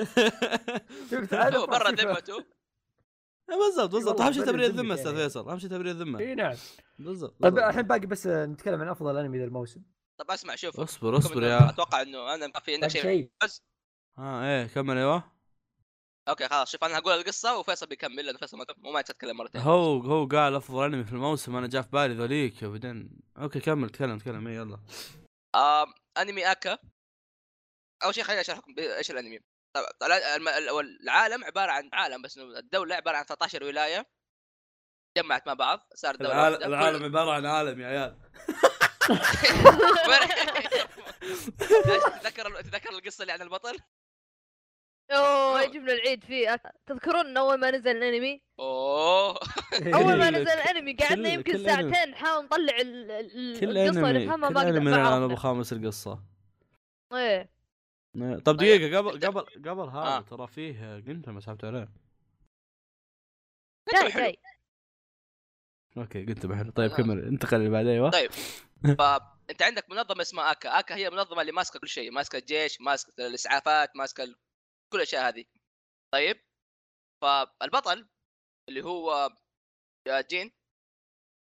شوف 1.11 1.69
برا 1.69 1.91
ذمته. 1.91 2.43
بالضبط 3.49 3.91
بالضبط. 3.91 3.93
والله 4.13 4.27
أهم 4.27 4.33
شيء 4.33 4.45
تبرير 4.45 4.65
الذمة 4.69 4.93
أستاذ 4.93 5.11
يعني. 5.11 5.17
فيصل 5.23 5.49
أهم 5.49 5.59
شيء 5.59 5.69
تبرير 5.69 5.91
الذمة. 5.91 6.19
اي 6.19 6.35
نعم. 6.35 6.55
بالضبط 6.99 7.31
طيب 7.41 7.53
بالضبط. 7.53 7.69
الحين 7.69 7.81
باقي 7.81 8.05
بس 8.07 8.27
نتكلم 8.27 8.81
عن 8.81 8.87
أفضل 8.87 9.17
أنمي 9.17 9.37
ذا 9.39 9.43
الموسم. 9.45 9.81
طب 10.17 10.31
أسمع 10.31 10.55
شوف. 10.55 10.79
اصبر 10.79 11.17
اصبر 11.17 11.43
يا. 11.43 11.69
أتوقع 11.69 12.01
إنه 12.01 12.33
أنا 12.35 12.47
ما 12.47 12.59
في 12.59 12.73
عندك 12.73 12.87
طيب 12.87 12.91
شيء. 12.91 13.01
شيء. 13.01 13.29
بس 13.43 13.61
ها 14.17 14.43
إيه 14.45 14.67
كمل 14.67 14.97
أيوه. 14.97 15.23
أوكي 16.29 16.47
خلاص 16.47 16.71
شوف 16.71 16.83
أنا 16.83 16.97
هقول 16.97 17.13
القصة 17.13 17.57
وفيصل 17.57 17.87
بيكمل 17.87 18.25
لأنه 18.25 18.37
فيصل 18.37 18.57
ما 18.57 18.65
مو 18.77 18.91
ما 18.91 18.99
يتكلم 18.99 19.37
مرتين 19.37 19.61
هو 19.61 19.97
هو 19.99 20.25
قال 20.25 20.55
أفضل 20.55 20.85
أنمي 20.85 21.03
في 21.03 21.11
الموسم 21.11 21.55
أنا 21.55 21.67
جاء 21.67 21.81
في 21.81 21.89
بالي 21.89 22.13
ذوليك 22.13 22.63
وبعدين 22.63 23.09
أوكي 23.37 23.59
كمل 23.59 23.89
تكلم 23.89 24.17
تكلم 24.17 24.47
اي 24.47 24.55
يلا. 24.55 24.79
آم 25.55 25.93
أنمي 26.17 26.51
أكا. 26.51 26.77
أول 28.03 28.15
شيء 28.15 28.23
خليني 28.23 28.41
اشرح 28.41 28.57
لكم 28.57 28.75
إيش 28.79 29.11
الأنمي. 29.11 29.39
العالم 31.03 31.43
عبارة 31.43 31.71
عن 31.71 31.89
عالم 31.93 32.21
بس 32.21 32.37
الدولة 32.37 32.95
عبارة 32.95 33.17
عن 33.17 33.23
13 33.23 33.63
ولاية 33.63 34.09
جمعت 35.17 35.47
مع 35.47 35.53
بعض 35.53 35.87
صار 35.95 36.15
دولة 36.15 36.31
العالم. 36.31 36.73
العالم 36.73 37.03
عبارة 37.03 37.31
عن 37.31 37.45
عالم 37.45 37.81
يا 37.81 37.87
عيال. 37.87 38.17
تذكر 42.21 42.61
تذكر 42.61 42.89
القصة 42.89 43.21
اللي 43.21 43.33
عن 43.33 43.41
البطل؟ 43.41 43.79
أوه. 45.11 45.61
يجيبنا 45.61 45.93
العيد 45.93 46.23
فيه. 46.23 46.55
أك- 46.55 46.71
تذكرون 46.85 47.37
أول 47.37 47.59
ما 47.59 47.71
نزل 47.71 47.97
الأنمي؟ 47.97 48.41
أوه. 48.59 49.39
أول 49.95 50.17
ما 50.17 50.29
نزل 50.39 50.49
الأنمي 50.49 50.93
قعدنا 50.93 51.29
يمكن. 51.29 51.57
ساعتين 51.65 52.11
نحاول 52.11 52.45
نطلع 52.45 52.77
ال- 52.77 53.11
ال- 53.11 53.59
كل 53.59 53.77
القصة 53.77 53.99
انمي 54.09 54.25
نفهمها 54.25 54.47
كل 54.49 54.53
ما 54.53 54.59
قدر- 54.61 54.69
انمي 54.69 54.91
ما 54.91 55.17
أنا 55.17 55.25
ابو 55.25 55.35
خامس 55.35 55.73
القصة. 55.73 56.23
إيه. 57.13 57.49
طب 58.15 58.41
طيب، 58.45 58.57
دقيقة 58.57 58.97
قبل 58.97 59.25
قبل 59.25 59.41
قبل 59.69 59.89
هذا 59.89 59.99
آه. 60.17 60.21
ترى 60.21 60.47
فيه 60.47 60.95
قنت 61.07 61.29
ما 61.29 61.39
سحبت 61.39 61.65
عليه. 61.65 61.89
جاي 63.93 64.37
أوكي 65.97 66.25
قلت 66.25 66.45
بحر 66.45 66.69
طيب 66.69 66.91
آه. 66.91 66.95
كمل 66.95 67.25
انتقل 67.25 67.57
اللي 67.57 67.69
بعد 67.69 67.87
أيوه 67.87 68.09
طيب 68.09 68.31
فانت 68.99 69.61
عندك 69.61 69.89
منظمة 69.89 70.21
اسمها 70.21 70.51
آكا. 70.51 70.79
آكا 70.79 70.95
هي 70.95 71.07
المنظمه 71.07 71.41
اللي 71.41 71.51
ماسكة 71.51 71.79
كل 71.79 71.87
شيء. 71.87 72.11
ماسكة 72.11 72.37
الجيش 72.37 72.81
ماسكة 72.81 73.27
الإسعافات 73.27 73.95
ماسكة 73.95 74.23
كل 74.93 74.97
الاشياء 74.97 75.27
هذه. 75.27 75.45
طيب 76.13 76.41
فالبطل 77.21 78.09
اللي 78.69 78.85
هو 78.85 79.29
جين 80.09 80.51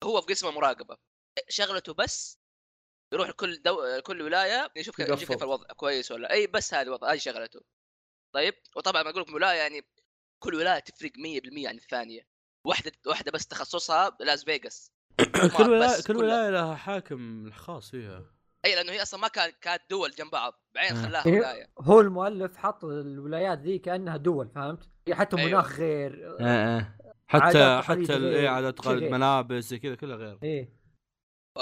هو 0.03 0.21
في 0.21 0.27
قسم 0.27 0.47
المراقبه 0.47 0.97
شغلته 1.49 1.93
بس 1.93 2.39
يروح 3.13 3.29
لكل 3.29 3.61
دو... 3.61 4.01
كل 4.01 4.21
ولاية 4.21 4.71
يشوف 4.75 4.95
كيف 4.95 5.09
يشوف 5.09 5.31
كيف. 5.31 5.43
الوضع 5.43 5.67
كويس 5.67 6.11
ولا 6.11 6.31
إي 6.31 6.47
بس 6.47 6.73
هذا 6.73 6.87
الوضع 6.87 7.11
هذه 7.11 7.17
شغلته. 7.17 7.61
طيب 8.35 8.53
وطبعا 8.75 9.03
ما 9.03 9.09
أقول 9.09 9.21
لكم 9.21 9.33
ولاية 9.33 9.57
يعني 9.57 9.81
كل 10.43 10.55
ولاية 10.55 10.79
تفرق 10.79 11.11
100% 11.11 11.67
عن 11.67 11.75
الثانية. 11.75 12.27
واحدة 12.67 12.91
واحدة 13.07 13.31
بس 13.31 13.47
تخصصها 13.47 14.17
لاس 14.19 14.43
فيغاس. 14.43 14.91
كل 15.57 15.69
ولاية 15.69 16.03
كل. 16.07 16.17
ولاية 16.17 16.49
لها 16.49 16.75
حاكم 16.75 17.51
خاص 17.51 17.91
فيها. 17.91 18.34
اي 18.65 18.75
لأنه 18.75 18.91
هي 18.91 19.01
أصلا 19.01 19.19
ما 19.19 19.27
كان 19.27 19.51
كانت 19.61 19.81
دول 19.89 20.11
جنب 20.11 20.31
بعض 20.31 20.53
بعدين 20.75 20.97
آه. 20.97 21.07
خلاها 21.07 21.25
إيه. 21.25 21.39
ولاية 21.39 21.69
هو 21.79 21.99
المؤلف 21.99 22.57
حط 22.57 22.85
الولايات 22.85 23.59
ذي 23.59 23.79
كأنها 23.79 24.17
دول 24.17 24.49
فهمت؟ 24.49 24.89
حتى 25.13 25.37
أيوه. 25.37 25.49
مناخ 25.49 25.79
غير 25.79 26.37
آه، 26.39 26.77
آه. 26.77 26.95
حتى 27.27 27.81
حتى 27.83 28.15
إيه 28.17 28.49
عادات 28.49 28.77
تقاليد. 28.77 29.11
ملابس 29.11 29.73
كذا 29.73 29.95
كلها 29.95 30.15
غير 30.15 30.39
إيه 30.43 30.69
ف... 31.55 31.59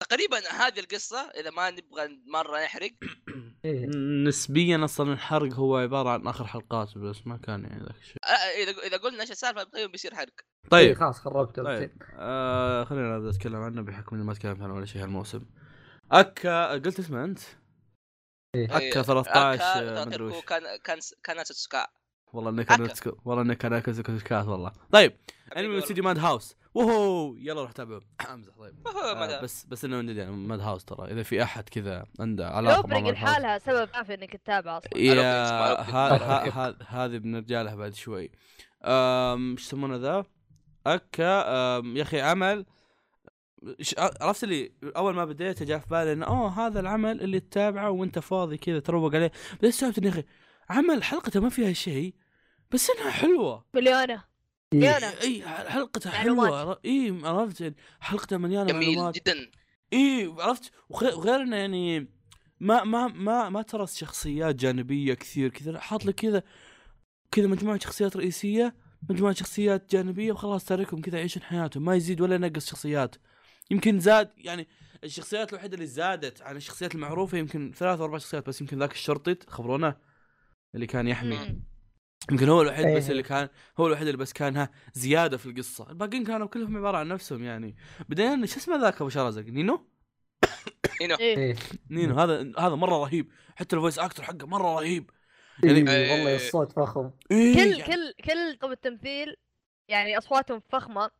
تقريبا 0.00 0.38
هذه 0.38 0.80
القصة 0.80 1.20
إذا 1.20 1.50
ما 1.50 1.70
نبغى 1.70 2.20
مرة 2.26 2.58
نحرق. 2.64 2.90
إيه. 3.64 3.86
نسبيا 4.26 4.84
أصلا 4.84 5.12
الحرق 5.12 5.52
هو 5.54 5.76
عبارة 5.76 6.10
عن 6.10 6.26
آخر 6.26 6.46
حلقات 6.46 6.98
بس 6.98 7.26
ما 7.26 7.36
كان 7.36 7.64
يعني 7.64 7.84
ذاك 7.84 7.96
الشيء. 7.96 8.16
إذا 8.62 8.86
إذا 8.86 8.96
قلنا 8.96 9.20
إيش 9.20 9.30
السالفة 9.30 9.62
تقريبا 9.62 9.92
بيصير 9.92 10.14
حرق. 10.14 10.32
إيه 10.64 10.70
طيب 10.70 10.96
خلاص 10.96 11.20
خربته 11.20 11.64
طيب. 11.64 12.02
آه 12.18 12.84
خلينا 12.84 13.16
نبدا 13.16 13.30
نتكلم 13.30 13.56
عنه 13.56 13.82
بحكم 13.82 14.16
اني 14.16 14.24
ما 14.24 14.34
تكلمت 14.34 14.62
عنه 14.62 14.74
ولا 14.74 14.86
شيء 14.86 15.02
هالموسم. 15.02 15.46
أكا 16.12 16.72
قلت 16.72 16.98
اسمه 16.98 17.24
أنت؟ 17.24 17.40
إيه. 18.54 18.76
أكا 18.76 19.02
13 19.02 19.54
أكا 19.54 20.00
آه، 20.00 20.04
مدري 20.04 20.24
وش. 20.24 20.44
كان 20.44 20.62
كان 20.84 20.98
كان 21.24 21.44
ساتسوكا 21.44 21.86
والله 22.32 22.50
انك 22.50 22.72
أكا. 22.72 22.84
أنا 22.84 23.14
والله 23.24 23.42
انك 23.42 23.64
أنا 23.64 23.80
كات 23.80 24.46
والله. 24.46 24.72
طيب 24.92 25.12
أنمي. 25.56 25.78
استديو 25.78 26.04
ماد 26.04 26.18
هاوس. 26.18 26.56
وهو 26.74 27.34
يلا 27.34 27.62
روح 27.62 27.72
تابعه. 27.72 28.00
أمزح 28.34 28.52
طيب. 28.58 28.86
آه؟ 28.86 29.40
بس 29.42 29.64
بس 29.64 29.84
إنه 29.84 30.12
يعني 30.12 30.30
ماد 30.30 30.60
هاوس 30.60 30.84
ترى. 30.84 31.12
إذا 31.12 31.22
في 31.22 31.42
أحد 31.42 31.68
كذا 31.68 32.04
عنده 32.20 32.50
علاقة 32.50 32.76
لوبرينج 32.76 33.04
ماد 33.04 33.14
لحالها 33.14 33.58
سبب 33.58 33.88
كافي 33.88 34.14
إنك 34.14 34.36
تتابع 34.36 34.78
أصلا. 34.78 34.98
يا 34.98 36.74
هذه 36.88 37.18
بنرجع 37.18 37.62
لها 37.62 37.74
بعد 37.74 37.94
شوي. 37.94 38.30
إيش 38.84 39.60
يسمونه 39.66 39.96
ذا؟ 39.96 40.24
اكا 40.86 41.22
يا 41.96 42.02
أخي 42.02 42.20
عمل. 42.20 42.66
ش- 43.80 43.94
عرفت 43.98 44.44
اللي 44.44 44.72
أول 44.96 45.14
ما 45.14 45.24
بديت 45.24 45.62
جاء 45.62 45.78
في 45.78 45.86
بالي 45.90 46.12
إنه 46.12 46.26
أوه 46.26 46.66
هذا 46.66 46.80
العمل 46.80 47.20
اللي 47.20 47.40
تتابعه 47.40 47.90
وأنت 47.90 48.18
فاضي 48.18 48.56
كذا 48.56 48.78
تروق 48.80 49.14
عليه. 49.14 49.32
بس 49.62 49.82
اني 49.84 49.94
يا 50.06 50.08
أخي 50.08 50.24
عمل 50.70 51.02
حلقته 51.02 51.40
ما 51.40 51.48
فيها 51.48 51.72
شيء 51.72 52.14
بس 52.70 52.90
إنها 52.90 53.10
حلوة. 53.10 53.64
مليونة 53.74 54.24
إيه. 54.72 54.78
مليونة 54.78 55.06
اي 55.22 55.44
معلومات. 55.44 56.06
حلوة. 56.08 56.80
اي 56.84 57.20
عرفت؟ 57.24 57.74
حلقتها 58.00 58.38
مليانة 58.38 58.72
جميل 58.72 58.88
معلومات. 58.88 59.14
جدا. 59.14 59.50
اي 59.92 60.34
عرفت؟ 60.38 60.72
وغير, 60.88 61.42
إنه 61.42 61.56
يعني 61.56 62.08
ما 62.60 62.84
ما 62.84 63.08
ما 63.08 63.48
ما 63.48 63.62
ترى 63.62 63.86
شخصيات 63.86 64.54
جانبية 64.54 65.14
كثير 65.14 65.48
كذا 65.48 65.80
حاط 65.80 66.04
لك 66.04 66.14
كذا 66.14 66.42
كذا 67.30 67.46
مجموعة 67.46 67.78
شخصيات 67.78 68.16
رئيسية 68.16 68.76
مجموعة 69.10 69.34
شخصيات 69.34 69.90
جانبية 69.90 70.32
وخلاص 70.32 70.64
تاركهم 70.64 71.00
كذا 71.00 71.18
يعيشون 71.18 71.42
حياتهم. 71.42 71.84
ما 71.84 71.94
يزيد 71.94 72.20
ولا 72.20 72.34
ينقص 72.34 72.70
شخصيات. 72.70 73.16
يمكن 73.70 74.00
زاد 74.00 74.30
يعني 74.36 74.68
الشخصيات 75.04 75.52
الوحيدة 75.52 75.74
اللي 75.74 75.86
زادت 75.86 76.42
عن 76.42 76.56
الشخصيات 76.56 76.94
المعروفة 76.94 77.38
يمكن 77.38 77.72
ثلاث 77.76 77.98
أو 77.98 78.04
أربع 78.04 78.18
شخصيات 78.18 78.48
بس 78.48 78.60
يمكن 78.60 78.78
ذاك 78.78 78.92
الشرطي 78.92 79.36
خبرونا. 79.48 80.09
اللي 80.74 80.86
كان 80.86 81.08
يحمي. 81.08 81.60
يمكن 82.30 82.48
هو 82.48 82.62
الوحيد 82.62 82.86
إيه. 82.86 82.96
بس 82.96 83.10
اللي 83.10 83.22
كان 83.22 83.48
هو 83.80 83.86
الوحيد 83.86 84.06
اللي 84.06 84.18
بس 84.18 84.32
كان 84.32 84.56
ها 84.56 84.70
زيادة 84.94 85.36
في 85.36 85.46
القصة. 85.46 85.90
الباقيين 85.90 86.24
كانوا 86.24 86.46
كلهم 86.46 86.76
عبارة 86.76 86.98
عن 86.98 87.08
نفسهم 87.08 87.42
يعني. 87.44 87.76
بعدين 88.08 88.46
شو 88.46 88.58
اسمه 88.58 88.76
ذاك 88.76 88.94
أبو 89.00 89.08
شرزق؟ 89.08 89.42
نينو؟ 89.42 89.86
إيه. 91.00 91.18
إيه. 91.18 91.56
نينو. 91.90 92.14
هذا 92.20 92.52
هذا 92.58 92.74
مرة 92.74 92.96
رهيب. 93.04 93.32
حتى 93.56 93.76
ال 93.76 93.80
voice 93.80 93.98
actor 93.98 94.22
حقه 94.22 94.46
مرة 94.46 94.74
رهيب. 94.80 95.10
إيه. 95.64 95.70
يعني- 95.84 96.10
والله 96.10 96.36
الصوت 96.36 96.72
فخم. 96.72 97.10
إيه 97.30 97.54
كل 97.54 97.58
يعني- 97.60 97.82
كل 97.82 98.12
كل 98.24 98.56
طب 98.60 98.70
التمثيل 98.70 99.36
يعني 99.88 100.18
أصواتهم 100.18 100.62
فخمة. 100.68 101.10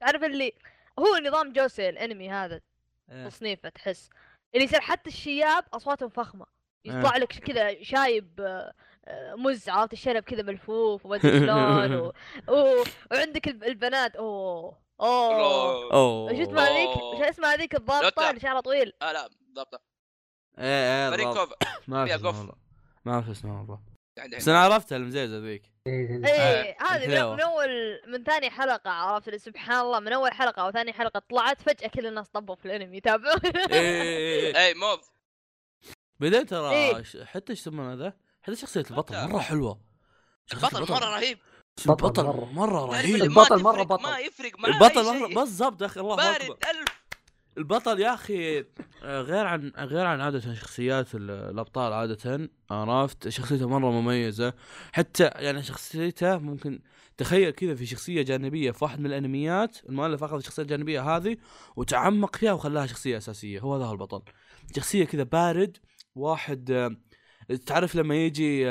تعرف 0.00 0.24
اللي 0.24 0.52
هو 0.98 1.16
نظام 1.26 1.52
جوسي 1.52 1.88
الأنمي 1.88 2.30
هذا 2.30 2.60
إيه. 3.10 3.28
تصنيفه 3.28 3.68
تحس. 3.68 4.10
اللي 4.54 4.64
يصير 4.64 4.80
حتى 4.80 5.10
الشياب 5.10 5.64
أصواتهم 5.72 6.08
فخمة. 6.08 6.46
يطلع 6.84 7.16
لك 7.16 7.32
كذا 7.32 7.82
شايب 7.82 8.40
آه، 8.40 8.72
مز 9.36 9.68
عرفت 9.68 9.92
الشنب 9.92 10.22
كذا 10.22 10.42
ملفوف 10.42 11.06
وما 11.06 11.16
أدري 11.16 11.40
شلون 11.40 11.94
و... 11.94 12.06
و... 12.48 12.84
وعندك 13.10 13.48
الب- 13.48 13.64
البنات 13.64 14.16
أوه 14.16 14.78
أوه 15.00 15.92
أوه 15.92 16.34
شو 16.34 16.42
اسمها 16.42 16.64
هذيك؟ 16.64 16.88
أوه. 16.88 17.18
شو 17.18 17.24
اسمها 17.24 17.54
هذيك 17.54 17.74
الضابطه. 17.74 18.30
اللي 18.30 18.40
شعرها 18.40 18.60
طويل؟ 18.60 18.92
آه 19.02 19.12
لا 19.12 19.28
بالضبط 19.28 19.82
إيه 20.58 21.14
إيه. 21.14 21.24
كوفا 21.24 21.56
ما 21.88 21.96
أعرف 21.96 22.08
فيها 22.08 22.30
اسمها 22.30 22.54
ما 23.04 23.12
أعرف 23.12 23.30
اسمها 23.30 23.60
والله 23.60 23.80
عندي 24.18 24.36
بس 24.36 24.48
أنا 24.48 24.58
عرفتها 24.58 24.96
المزيزة 24.96 25.38
ذيك 25.38 25.72
إيه. 25.86 26.26
إيه 26.26 26.76
هذه 26.80 27.04
الحلاوة. 27.04 27.34
من, 27.34 27.40
أول 27.40 28.00
من 28.06 28.24
ثاني 28.24 28.50
حلقة 28.50 28.90
عرفت 28.90 29.34
سبحان 29.36 29.80
الله 29.80 30.00
من 30.00 30.12
أول 30.12 30.32
حلقة 30.32 30.62
أو 30.62 30.70
ثاني 30.70 30.92
حلقة 30.92 31.22
طلعت 31.30 31.62
فجأة 31.62 31.88
كل 31.88 32.06
الناس 32.06 32.28
طبوا 32.28 32.54
في 32.54 32.66
الأنمي 32.66 32.96
يتابعون 32.96 33.40
إيه 33.72 34.56
اي 34.56 34.74
موف 34.74 35.12
بعدين 36.20 36.46
ترى 36.46 36.70
إيه. 36.70 37.02
حتى 37.24 37.52
إيش 37.52 37.60
يسمونه 37.60 37.94
ذا 37.94 38.12
حتى 38.42 38.56
شخصية 38.56 38.84
البطل 38.90 39.28
مرة 39.28 39.38
حلوة. 39.40 39.80
شخصية 40.46 40.78
البطل 40.78 40.92
مرة 40.92 41.04
رهيب. 41.16 41.38
بطل 41.86 41.90
البطل 42.06 42.24
مرة. 42.24 42.44
مرة 42.52 42.84
رهيب 42.86 43.14
البطل 43.22 43.62
مرة 43.62 43.72
تفرق- 43.84 43.86
بطل. 43.96 44.02
ما 44.02 44.18
يفرق 44.18 44.52
معاه 44.58 44.72
البطل 44.72 45.04
مره. 45.20 45.34
بالضبط 45.34 45.80
يا 45.82 45.86
أخي 45.86 46.00
الله 46.00 46.14
أكبر. 46.14 46.24
بارد 46.46 46.50
الف 46.50 47.02
البطل 47.58 48.00
يا 48.00 48.14
أخي 48.14 48.58
آه، 49.02 49.20
غير 49.20 49.46
عن 49.46 49.72
غير 49.78 50.06
عن 50.06 50.20
عادة 50.20 50.54
شخصيات 50.54 51.14
ال- 51.14 51.30
الأبطال 51.30 51.92
عادة 51.92 52.48
عرفت؟ 52.70 53.28
شخصيته 53.28 53.68
مرة 53.68 53.90
مميزة. 53.90 54.54
حتى 54.92 55.24
يعني 55.24 55.62
شخصيته 55.62 56.38
ممكن 56.38 56.80
تخيل 57.16 57.50
كذا 57.50 57.74
في 57.74 57.86
شخصية 57.86 58.22
جانبية 58.22 58.70
في 58.70 58.84
واحد 58.84 59.00
من 59.00 59.06
الأنميات 59.06 59.76
المؤلف 59.88 60.24
أخذ 60.24 60.36
الشخصية 60.36 60.62
الجانبية 60.62 61.16
هذه 61.16 61.36
وتعمق 61.76 62.36
فيها 62.36 62.52
وخلاها 62.52 62.86
شخصية 62.86 63.16
أساسية. 63.16 63.60
هو 63.60 63.74
هذا 63.76 63.84
هو 63.84 63.92
البطل. 63.92 64.22
شخصية 64.76 65.04
كذا 65.04 65.22
بارد 65.22 65.76
واحد 66.14 66.70
آه، 66.70 66.96
تعرف 67.66 67.94
لما 67.94 68.14
يجي 68.14 68.64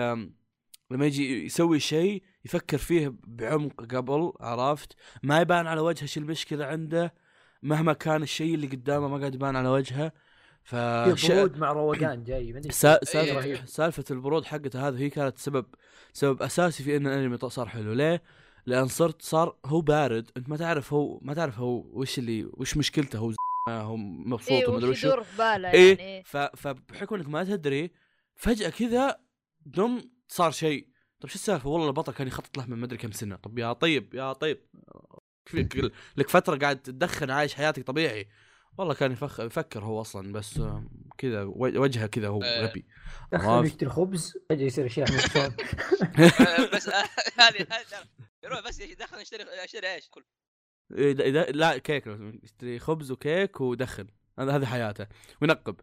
لما 0.91 1.05
يجي 1.05 1.45
يسوي 1.45 1.79
شيء 1.79 2.23
يفكر 2.45 2.77
فيه 2.77 3.15
بعمق 3.23 3.95
قبل 3.95 4.33
عرفت 4.39 4.95
ما 5.23 5.41
يبان 5.41 5.67
على 5.67 5.81
وجهه 5.81 6.05
شو 6.05 6.19
المشكلة 6.19 6.65
عنده 6.65 7.13
مهما 7.63 7.93
كان 7.93 8.23
الشيء 8.23 8.55
اللي 8.55 8.67
قدامه 8.67 9.07
ما 9.07 9.17
قاعد 9.17 9.35
يبان 9.35 9.55
على 9.55 9.69
وجهه 9.69 10.11
ف 10.63 10.75
برود 10.75 11.57
مع 11.57 11.71
روقان 11.71 12.23
جاي 12.23 12.53
ما 12.53 12.59
أدري 12.59 12.71
سا- 12.71 12.93
إيه. 12.93 12.99
سالفه 13.03 13.39
رهيب. 13.39 13.65
سالفة 13.65 14.03
البرود 14.11 14.45
حقته 14.45 14.87
هذه 14.87 14.97
هي 15.01 15.09
كانت 15.09 15.37
سبب 15.37 15.65
سبب 16.13 16.41
أساسي 16.41 16.83
في 16.83 16.97
إن 16.97 17.07
الأنمي 17.07 17.37
صار 17.37 17.67
حلو 17.69 17.93
ليه؟ 17.93 18.21
لأن 18.65 18.87
صرت 18.87 19.21
صار 19.21 19.55
هو 19.65 19.81
بارد 19.81 20.29
أنت 20.37 20.49
ما 20.49 20.57
تعرف 20.57 20.93
هو 20.93 21.19
ما 21.21 21.33
تعرف 21.33 21.59
هو 21.59 21.85
وش 21.93 22.19
اللي 22.19 22.49
وش 22.53 22.77
مشكلته 22.77 23.19
هو 23.19 23.33
هو 23.69 23.95
مبسوط 23.97 24.51
إيه 24.51 24.67
ومدري 24.69 24.89
وش 24.89 25.03
يدور 25.03 25.23
في 25.23 25.37
باله 25.37 25.71
إيه 25.71 25.97
يعني 25.99 26.23
ف... 26.23 26.37
فبحكم 26.37 27.15
إنك 27.15 27.29
ما 27.29 27.43
تدري 27.43 27.91
فجأة 28.41 28.69
كذا 28.69 29.19
دم 29.65 30.01
صار 30.27 30.51
شيء. 30.51 30.87
طيب 31.19 31.29
شو 31.31 31.35
السالفة؟ 31.35 31.69
والله 31.69 31.87
البطل 31.87 32.13
كان 32.13 32.27
يخطط 32.27 32.57
له 32.57 32.65
من 32.65 32.77
مدري 32.79 32.97
كم 32.97 33.11
سنة. 33.11 33.35
طب 33.35 33.59
يا 33.59 33.73
طيب 33.73 34.13
يا 34.13 34.33
طيب. 34.33 34.65
لك 36.17 36.29
فترة 36.29 36.57
قاعد 36.57 36.81
تدخن 36.81 37.29
عايش 37.29 37.53
حياتك 37.53 37.83
طبيعي. 37.87 38.27
والله 38.77 38.93
كان 38.93 39.11
يفخ... 39.11 39.39
يفكر 39.39 39.83
هو 39.83 40.01
أصلا 40.01 40.33
بس 40.33 40.57
آه، 40.57 40.85
كذا 41.17 41.43
و- 41.43 41.81
وجهه 41.81 42.07
كذا 42.07 42.27
هو 42.27 42.43
إيه. 42.43 42.65
غبي. 42.65 42.85
دخل. 43.31 43.65
يشتري 43.65 43.89
خبز 43.89 44.37
فجأة 44.49 44.65
يصير 44.65 44.85
أشياء 44.85 45.07
آه، 45.11 46.75
بس 46.75 46.87
آه، 46.87 47.03
هذه 47.41 47.67
هذه 47.71 48.07
يروح 48.43 48.67
بس 48.67 48.79
يدخل 48.79 49.21
يشتري 49.21 49.45
يشتري 49.63 49.93
إيش؟ 49.93 50.09
كل. 50.09 50.23
لا 51.59 51.77
كيك. 51.77 52.07
يشتري 52.43 52.79
خبز 52.79 53.11
وكيك 53.11 53.61
ودخن. 53.61 54.07
هذا 54.39 54.55
هذه 54.55 54.65
حياته. 54.65 55.07
وينقب. 55.41 55.79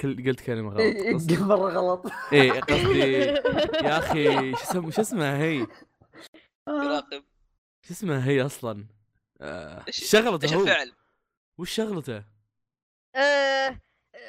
كل 0.00 0.26
قلت 0.28 0.40
كلمة 0.40 0.70
غلط 0.70 0.96
قصدي. 1.14 1.36
مرة 1.36 1.70
غلط. 1.70 2.06
إيه 2.32 2.60
قصدي 2.70 2.98
يا 2.98 3.98
أخي 3.98 4.52
شو 4.52 4.62
اسمه 4.62 4.90
شو 4.90 5.00
اسمها 5.00 5.38
هي؟ 5.38 5.66
يراقب. 6.68 7.24
شو 7.82 7.92
اسمها 7.94 8.26
هي 8.26 8.42
أصلا؟ 8.46 8.86
آه، 9.40 9.84
شغلته 9.90 10.44
إيش 10.44 10.54
هو. 10.54 10.60
الفعل؟ 10.62 10.92
وش 11.58 11.70
شغلته؟ 11.74 12.24
آه، 13.16 13.80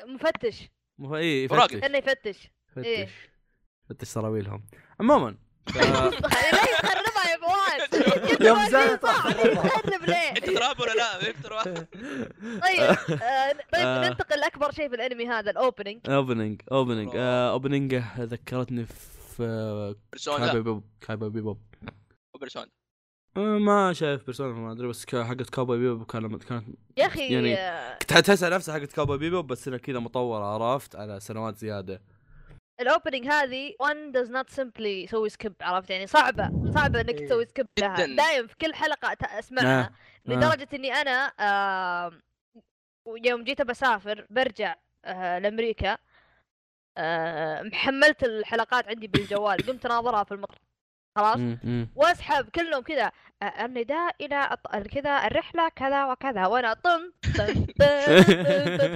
مفتش. 0.06 0.70
مو 1.00 1.16
إيه 1.16 1.48
مراقب. 1.48 1.72
يفتش. 1.76 1.86
إنه 1.90 1.98
يفتش. 1.98 2.48
فتش 2.68 2.86
إيه. 2.86 3.10
فتش 3.90 4.08
سراويلهم. 4.08 4.66
عموما 5.00 5.38
يا 8.42 8.54
فواز. 8.54 9.00
تخرب 9.00 10.06
ليه؟ 10.08 10.16
انت 10.38 10.50
تراب 10.50 10.80
ولا 10.80 10.94
لا؟ 10.94 11.20
طيب 12.66 12.80
آه، 13.22 13.52
طيب 13.74 13.86
آه. 13.88 14.10
ننتقل 14.10 14.40
لأكبر 14.40 14.72
شيء 14.72 14.90
في 14.90 14.96
الأنمي 14.96 15.28
هذا 15.28 15.52
ال 15.52 15.59
opening 15.59 16.10
opening 16.10 16.62
opening 16.72 17.08
الله. 17.10 17.50
opening 17.52 17.97
ه 17.97 18.04
ذكرتني 18.24 18.86
في 18.86 19.44
آه، 19.44 19.96
بيرسونا 20.12 20.38
كاوبوي 20.38 20.54
بيبوب 20.54 20.84
كاوبوي 21.02 21.28
بيبوب 21.28 21.62
وبيرسونا 22.36 22.68
آه، 23.38 23.40
ما 23.58 23.94
شايف 23.94 24.26
بيرسونا 24.26 24.54
ما 24.54 24.72
أدري 24.72 24.88
بس 24.88 25.06
حقت 25.16 25.50
كاوبوي 25.50 25.78
بيبوب 25.78 26.06
كانت 26.06 26.44
كانت 26.44 26.66
يا 26.98 27.06
أخي 27.08 27.34
يعني- 27.34 27.56
آه، 27.58 27.98
كنت 27.98 28.14
تحسها 28.14 28.50
نفسها 28.50 28.80
حقت 28.80 28.92
كاوبوي 28.94 29.18
بيبوب 29.18 29.48
بس 29.48 29.68
انها 29.68 29.80
كذا 29.80 30.00
مطوره 30.00 30.46
عرفت 30.46 30.96
على 30.96 31.20
سنوات 31.20 31.58
زيادة 31.58 32.02
ال 32.82 32.88
opening 32.88 33.28
هذه 33.28 33.74
one 33.84 34.14
does 34.18 34.30
not 34.30 34.56
simply 34.60 34.86
يسوي 34.86 35.30
skip 35.30 35.54
عرفت 35.62 35.90
يعني 35.90 36.08
صعبة 36.08 36.72
صعبة 36.74 37.02
إنك 37.02 37.20
إيه. 37.22 37.26
تسوي 37.28 37.46
skip 37.46 37.68
لها. 37.80 38.06
دايم 38.06 38.48
في 38.48 38.56
كل 38.62 38.74
حلقة 38.74 39.18
أسمعها 39.40 39.82
آه. 39.82 39.92
لدرجة 40.26 40.68
إني 40.74 40.94
أنا 40.94 41.34
آه 41.40 42.12
يوم 43.08 43.44
جيت 43.44 43.62
بسافر 43.62 44.28
برجع 44.30 44.76
آه 45.06 45.40
لأمريكا 45.40 45.98
آه 46.98 47.62
محملت 47.62 48.24
الحلقات 48.24 48.88
عندي 48.88 49.08
بالجوال 49.08 49.58
قمت 49.58 49.86
اناظرها 49.86 50.24
في 50.24 50.34
المطار 50.34 50.58
خلاص. 51.18 51.40
واسحب 51.96 52.50
كلهم 52.50 52.82
كذا. 52.82 53.12
النداء 53.44 54.16
إلى 54.22 54.58
كذا 54.92 55.28
الرحلة 55.28 55.70
كذا 55.70 56.12
وكذا. 56.12 56.46
وأنا 56.48 56.74
طن 56.74 57.12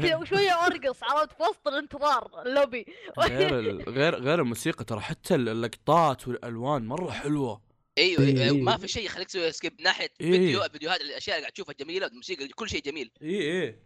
كذا. 0.02 0.16
وشوية 0.16 0.66
أرقص 0.66 1.04
عرفت؟ 1.04 1.32
في 1.32 1.44
وسط 1.44 1.68
الانتظار 1.68 2.42
اللوبي. 2.46 2.86
غير 3.20 3.54
غير 3.98 4.16
غير 4.16 4.42
الموسيقى 4.42 4.86
ترى. 4.86 5.00
حتى 5.00 5.36
اللقطات 5.36 6.28
والألوان 6.28 6.86
مرة 6.86 7.12
حلوة. 7.12 7.62
أيوه 7.98 8.22
إيه. 8.22 8.44
أيوة، 8.44 8.58
ما 8.58 8.78
في 8.78 8.88
شيء 8.88 9.06
يخليك 9.06 9.28
تسوي 9.28 9.52
skip 9.52 9.82
ناحية 9.82 10.10
إيه. 10.22 10.32
فيديو 10.32 10.62
فيديوهات 10.62 11.02
الأشياء 11.02 11.36
اللي 11.36 11.44
قاعد 11.44 11.54
تشوفها 11.54 11.76
جميلة 11.80 12.08
الموسيقى 12.08 12.48
كل 12.48 12.70
شيء 12.70 12.82
جميل. 12.82 13.12
اي 13.22 13.62
اي 13.64 13.82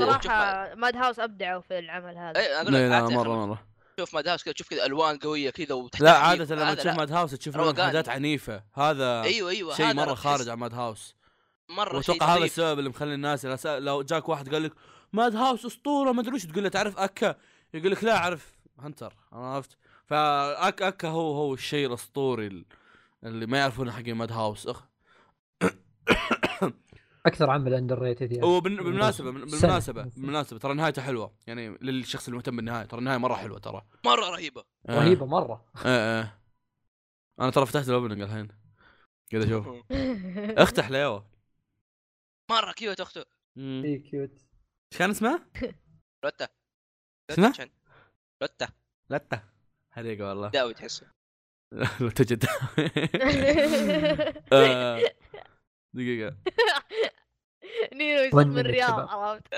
صراحة 0.00 0.74
Madhouse 0.74 1.18
أبدعوا 1.18 1.60
في 1.60 1.78
العمل 1.78 2.18
هذا. 2.18 2.40
اي 2.40 2.46
أقول 2.46 2.72
لا 2.72 2.88
لك 2.88 3.10
لا 3.10 3.16
مرة 3.16 3.46
مرة. 3.46 3.73
تشوف 3.96 4.14
Madhouse 4.14 4.42
كذا 4.42 4.52
تشوف 4.54 4.68
كذا 4.68 4.86
ألوان 4.86 5.18
قوية 5.18 5.50
كذا 5.50 5.90
لا. 6.00 6.12
عادة 6.12 6.54
لما 6.54 6.74
تشوف. 6.74 6.92
Madhouse 6.92 7.30
تشوف. 7.30 7.56
مشاهدات 7.56 8.08
عنيفة. 8.08 8.62
هذا 8.74 9.22
أيوه 9.22 9.50
أيوه. 9.50 9.74
شيء 9.74 9.94
مرة 9.94 10.14
خارج 10.14 10.48
عن 10.48 10.58
Madhouse. 10.58 11.14
مرة 11.68 11.96
وأتوقع 11.96 12.36
هذا. 12.36 12.44
السبب 12.44 12.78
اللي 12.78 12.90
مخلي 12.90 13.14
الناس 13.14 13.66
لو 13.66 14.02
جاك 14.02 14.28
واحد 14.28 14.54
قال 14.54 14.62
لك 14.62 14.72
Madhouse 15.12 15.66
أسطورة 15.66 16.12
ما 16.12 16.20
أدري 16.20 16.34
وش 16.34 16.46
تقول 16.46 16.62
له. 16.64 16.68
تعرف 16.68 16.98
ACCA؟ 16.98 17.34
يقول 17.74 17.92
لك 17.92 18.04
لا 18.04 18.16
أعرف 18.16 18.52
Hunter. 18.78 19.14
عرفت؟ 19.32 19.76
ف 20.06 20.82
ACCA 20.82 21.08
هو 21.08 21.34
هو 21.34 21.54
الشيء 21.54 21.86
الأسطوري 21.86 22.46
ال- 22.46 22.64
اللي 23.24 23.46
ما 23.46 23.58
يعرفونه 23.58 23.92
حق 23.92 24.02
Madhouse. 24.08 24.66
أخ. 24.66 24.82
أكثر 27.26 27.50
عمل 27.50 27.74
underrated 27.74 28.32
يعني 28.32 28.44
وبالمناسبه 28.44 29.30
سنة. 29.30 29.44
بالمناسبة 29.44 30.02
بالمناسبة 30.02 30.58
ترى 30.58 30.74
نهايته 30.74 31.02
حلوة. 31.02 31.34
يعني 31.46 31.68
للشخص 31.68 32.28
المهتم 32.28 32.56
بالنهاية 32.56 32.84
ترى 32.86 32.98
النهاية 32.98 33.18
مرة 33.18 33.34
حلوة 33.34 33.58
ترى. 33.58 33.82
مرة 34.04 34.30
رهيبة. 34.30 34.64
آه. 34.88 34.98
رهيبة 34.98 35.26
مرة. 35.26 35.64
إيه 35.86 36.20
إيه 36.20 36.38
أنا 37.40 37.50
ترى 37.50 37.66
فتحت 37.66 37.88
الأوبننج 37.88 38.20
الحين. 38.20 38.48
قاعد 39.32 39.44
أشوف. 39.44 39.68
افتح 40.64 40.90
ليو. 40.90 41.22
مرة 42.50 42.72
كيوت 42.72 43.00
أخته. 43.00 43.24
اي 43.58 43.98
كيوت. 43.98 44.30
إيش 44.92 44.98
كان 44.98 45.10
اسمه؟ 45.10 45.40
لوتا 46.24 46.48
اسمه؟ 47.30 47.46
لوتا 47.46 47.68
لوتا 48.42 48.68
لتا 49.10 49.42
حريقة 49.90 50.28
والله. 50.28 50.48
داوي 50.48 50.74
تحسه. 50.74 51.06
لو 52.00 52.10
تجد 52.10 52.44
آه، 54.52 55.00
دقيقة. 55.94 56.36
نينو 57.92 58.22
يصب 58.22 58.36
وين 58.36 58.48
من 58.48 58.58
الرياض؟ 58.58 59.08
عرفت؟ 59.08 59.54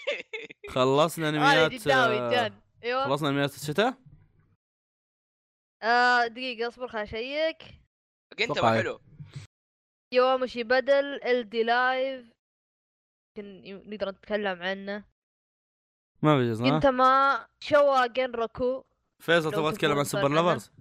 خلصنا 0.74 1.28
انميات 1.28 1.86
آه، 1.86 2.30
جن 2.48 2.54
أيوه. 2.84 3.04
خلصنا 3.04 3.28
انميات 3.28 3.54
الشتاء؟ 3.54 3.94
آه 5.82 6.26
دقيقة 6.26 6.68
اصبر 6.68 6.88
خل 6.88 6.98
أشيك. 6.98 7.62
أنت 8.32 8.40
أتوقع 8.50 8.62
ما 8.70 8.74
إيه. 8.76 8.82
حلو 8.82 9.00
يومشي 10.12 10.62
بدل 10.62 11.04
ال 11.24 11.48
دي 11.48 11.62
لايف 11.62 12.26
يمكن 13.38 13.66
يم- 13.66 13.82
نقدر 13.86 14.08
نتكلم 14.10 14.62
عنه. 14.62 15.04
ما 16.22 16.38
في 16.38 16.50
جزء 16.50 16.64
انت 16.64 16.86
ما 16.86 17.46
شوا 17.60 18.06
جن 18.06 18.30
روكو 18.32 18.84
فيصل 19.22 19.52
تبغى 19.52 19.72
تتكلم 19.72 19.98
عن 19.98 20.04
سوبر. 20.04 20.28
لافرز؟ 20.28 20.72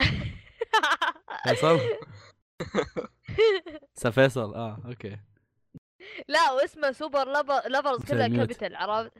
فيصل؟ 1.48 1.78
فيصل 4.12 4.54
آه 4.54 4.78
أوكي 4.86 5.16
لا 6.28 6.52
واسمه 6.52 6.92
Super 6.92 7.24
Lovers 7.68 8.04
كلها 8.04 8.28
mute. 8.28 8.40
capital 8.40 8.76
عرفت. 8.76 9.12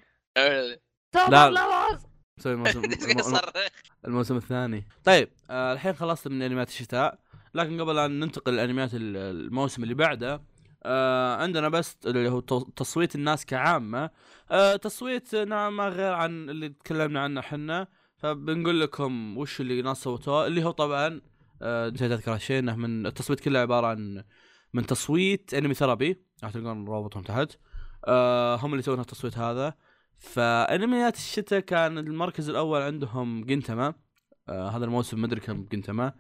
سوبر 1.14 1.31
لا. 1.31 1.50
Lovers 1.51 2.07
نسوي 2.38 2.53
الموسم. 2.53 2.83
الموسم 4.07 4.37
الثاني 4.37 4.85
طيب 5.05 5.29
آه 5.50 5.72
الحين 5.72 5.92
خلصت 5.92 6.29
من 6.29 6.42
أنميات 6.42 6.68
الشتاء 6.68 7.18
لكن 7.55 7.81
قبل 7.81 7.98
أن 7.98 8.20
ننتقل 8.20 8.57
لأنميات 8.57 8.94
ال- 8.94 9.16
الموسم 9.16 9.83
اللي 9.83 9.94
بعده 9.94 10.42
آه 10.83 11.37
عندنا 11.37 11.68
بس 11.68 11.96
اللي 12.07 12.29
هو 12.31 12.40
تص- 12.40 12.70
تصويت 12.76 13.14
الناس 13.14 13.46
كعامة 13.46 14.11
آه 14.50 14.76
تصويت 14.76 15.35
نوعا 15.35 15.70
ما 15.70 15.88
غير 15.88 16.12
عن 16.12 16.50
اللي 16.50 16.68
تكلمنا 16.68 17.20
عنه 17.20 17.40
إحنا 17.40 17.87
فبنقول 18.16 18.81
لكم 18.81 19.38
وش 19.38 19.61
اللي 19.61 19.83
ناس 19.83 19.96
صوتوه 20.03 20.46
اللي 20.46 20.64
هو 20.64 20.70
طبعا 20.70 21.20
نسيت 21.62 22.12
اذكر 22.12 22.35
هالشيء 22.35 22.59
إنه 22.59 22.77
من 22.77 23.07
التصويت 23.07 23.40
كله 23.40 23.59
عبارة 23.59 23.87
عن 23.87 24.25
من 24.73 24.87
تصويت 24.87 25.55
Anime 25.55 25.75
Therapy 25.75 26.25
راح 26.42 26.53
تلقون 26.53 26.88
رابطهم 26.88 27.23
تحت. 27.23 27.57
آه 28.05 28.57
هم 28.57 28.70
اللي 28.70 28.79
يسوون 28.79 29.01
التصويت 29.01 29.38
هذا. 29.38 29.75
فأنميات 30.18 31.16
الشتاء 31.16 31.61
كان 31.61 31.99
المركز 31.99 32.49
الأول 32.49 32.83
عندهم 32.83 33.44
Gintama. 33.45 33.95
آه 34.49 34.68
هذا 34.68 34.85
الموسم 34.85 35.20
ما 35.20 35.27
أدري 35.27 35.40
كم 35.40 35.64
Gintama. 35.73 36.12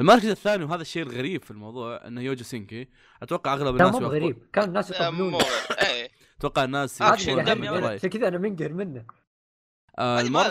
المركز 0.00 0.26
الثاني 0.26 0.64
وهذا 0.64 0.82
الشيء 0.82 1.02
الغريب 1.02 1.44
في 1.44 1.50
الموضوع 1.50 2.06
إنه 2.06 2.20
Youjo 2.20 2.44
Senki. 2.44 2.88
أتوقع 3.22 3.54
أغلب 3.54 3.76
لا 3.76 3.86
الناس 3.86 4.02
مو 4.02 4.08
غريب. 4.08 4.48
كان 4.52 4.68
الناس 4.68 5.00
مو 5.00 5.38
إيه. 5.82 6.10
أتوقع 6.38 6.64
الناس. 6.64 7.02
عشان 7.02 7.42
كذا 7.96 8.28
أنا 8.28 8.38
منقهر 8.38 8.72
منه. 8.72 9.04
آه 9.98 10.20
المر... 10.20 10.46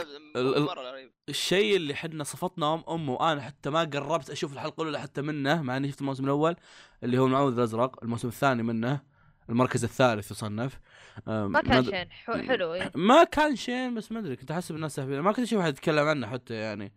الشيء 1.30 1.76
اللي 1.76 1.96
حنا 1.96 2.24
صفتنا 2.24 2.74
ام 2.74 2.84
أمه. 2.90 3.14
وأنا 3.14 3.42
حتى 3.42 3.70
ما 3.70 3.80
قربت 3.80 4.30
أشوف 4.30 4.54
الحلقة 4.54 4.82
الأولى 4.82 5.00
حتى 5.00 5.22
منه 5.22 5.62
مع 5.62 5.78
إني 5.78 5.90
شفت 5.92 6.02
الموسم 6.02 6.24
الأول 6.24 6.56
اللي 7.04 7.18
هو 7.18 7.26
المعوذ 7.26 7.54
الأزرق. 7.58 8.04
الموسم 8.04 8.28
الثاني 8.28 8.64
منه 8.64 9.02
المركز 9.50 9.84
الثالث 9.84 10.32
يصنف. 10.32 10.80
ما 11.28 11.62
كان 11.62 11.84
أد- 11.86 11.90
شين 11.90 12.12
حلو 12.48 12.74
إيه. 12.74 12.92
ما 12.96 13.24
كان 13.24 13.56
شين 13.56 13.96
بس 13.96 14.12
ما 14.12 14.20
أدري 14.20 14.36
كنت 14.36 14.52
احسب 14.52 14.76
الناس 14.76 14.96
ساحبين 14.96 15.20
ما 15.20 15.32
كنت 15.32 15.40
أشوف 15.46 15.60
أحد 15.62 15.74
يتكلم 15.74 16.08
عنه 16.08 16.28
حتى 16.28 16.54
يعني. 16.54 16.94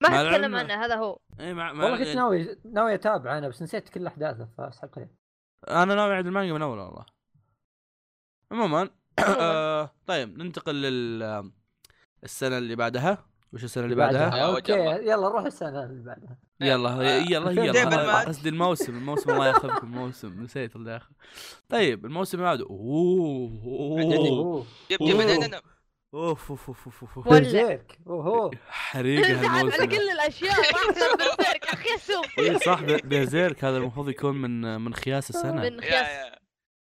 ما 0.00 0.08
حتكلم 0.08 0.26
العلم- 0.26 0.54
عنه 0.56 0.84
هذا 0.84 0.94
هو. 0.96 1.18
اي 1.40 1.54
مع, 1.54 1.72
مع 1.72 1.84
والله 1.84 1.98
كنت 1.98 2.16
ناوي 2.16 2.56
ناوي 2.64 2.94
اتابع 2.94 3.38
أنا 3.38 3.48
بس 3.48 3.62
نسيت 3.62 3.88
كل 3.88 4.06
أحداثه 4.06 4.48
فأسحب 4.58 4.94
أخير 4.94 5.08
أنا 5.68 5.94
ناوي 5.94 6.12
أعيد 6.14 6.26
المانجا 6.26 6.52
من 6.52 6.62
أول 6.62 6.78
والله. 6.78 7.04
عموما. 8.52 8.90
آه 9.40 9.90
طيب 10.06 10.38
ننتقل 10.38 10.74
لل 10.82 11.52
السنة 12.24 12.58
اللي 12.58 12.76
بعدها. 12.76 13.26
وش 13.54 13.64
السنة 13.64 13.84
اللي 13.84 13.96
بعدها؟ 13.96 14.28
أوكي 14.28 14.74
الله. 14.74 14.96
يلا. 14.96 15.28
روح 15.28 15.44
السنة 15.44 15.84
اللي 15.84 16.02
بعدها. 16.02 16.38
يلا 16.60 16.88
آه، 16.90 17.02
يلا 17.30 17.50
يلا. 17.50 18.20
قصدي 18.20 18.48
الموسم 18.48 18.96
الموسم 18.96 19.30
الله 19.30 19.46
ياخذكم 19.48 19.86
الموسم 19.86 20.42
نسيت 20.42 20.76
اللي 20.76 20.92
ياخذ. 20.92 21.10
طيب 21.68 22.06
الموسم 22.06 22.38
اللي 22.38 22.48
بعده. 22.50 22.66
أوه. 22.70 23.60
اوه 23.64 24.28
أوه. 24.28 24.66
جيب 24.90 24.98
جيب 25.02 25.54
أوف 26.14 26.50
أوف 26.50 26.68
أوف 26.68 26.86
أوف 26.86 27.16
أوف. 27.18 27.28
برزيرك 27.28 27.98
اوه 28.06 28.50
حريقه 28.68 29.30
انسحب 29.30 29.44
على 29.46 29.58
هالموسم. 29.58 29.84
كل 29.84 30.08
الأشياء 30.10 30.56
بالسيرك 31.18 31.64
أخي 31.64 31.94
أسوق. 31.94 32.26
اي 32.38 32.58
صح 32.58 32.82
ب- 32.82 33.08
بيزيرك 33.08 33.64
هذا 33.64 33.76
المفروض 33.76 34.08
يكون 34.08 34.36
من 34.42 34.80
من 34.80 34.94
خياس 34.94 35.30
السنة. 35.30 35.52
من 35.52 35.62
يا 35.74 35.80
خياس. 35.80 36.08
يا 36.08 36.38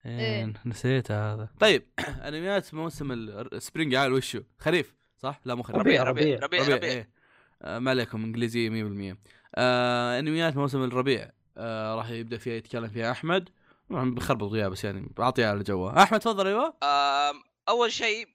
إيه 0.07 0.53
نسيت 0.66 1.11
هذا. 1.11 1.48
طيب 1.61 1.87
أنميات 2.29 2.74
موسم 2.74 3.12
ال- 3.12 3.55
السبرينج 3.55 3.94
عال 3.94 4.12
وشو؟ 4.12 4.40
خريف. 4.59 4.94
صح؟ 5.24 5.40
لا 5.44 5.54
مو 5.54 5.62
خريف 5.62 5.78
ربيع 5.78 6.02
ربيع، 6.02 6.24
ربيع. 6.24 6.38
ربيع 6.38 6.62
ربيع 6.62 6.76
ربيع. 6.76 6.90
إيه. 6.90 7.10
آه 7.62 7.78
ما 7.78 7.90
عليكم 7.90 8.24
إنجليزية 8.24 8.68
100% 9.14 9.16
آه 9.54 10.18
أنميات 10.18 10.56
موسم 10.56 10.82
الربيع. 10.82 11.30
آه 11.58 11.94
راح 11.94 12.10
يبدأ 12.10 12.38
فيها 12.38 12.54
يتكلم 12.54 12.88
فيها 12.88 13.10
أحمد. 13.10 13.48
بخربط 13.90 14.52
وياه 14.52 14.68
بس 14.68 14.84
يعني 14.84 15.10
بعطيه 15.16 15.46
على 15.46 15.62
جوه. 15.62 16.02
أحمد 16.02 16.20
تفضل 16.20 16.46
أيوه. 16.46 16.74
أول 17.68 17.92
شيء 17.92 18.28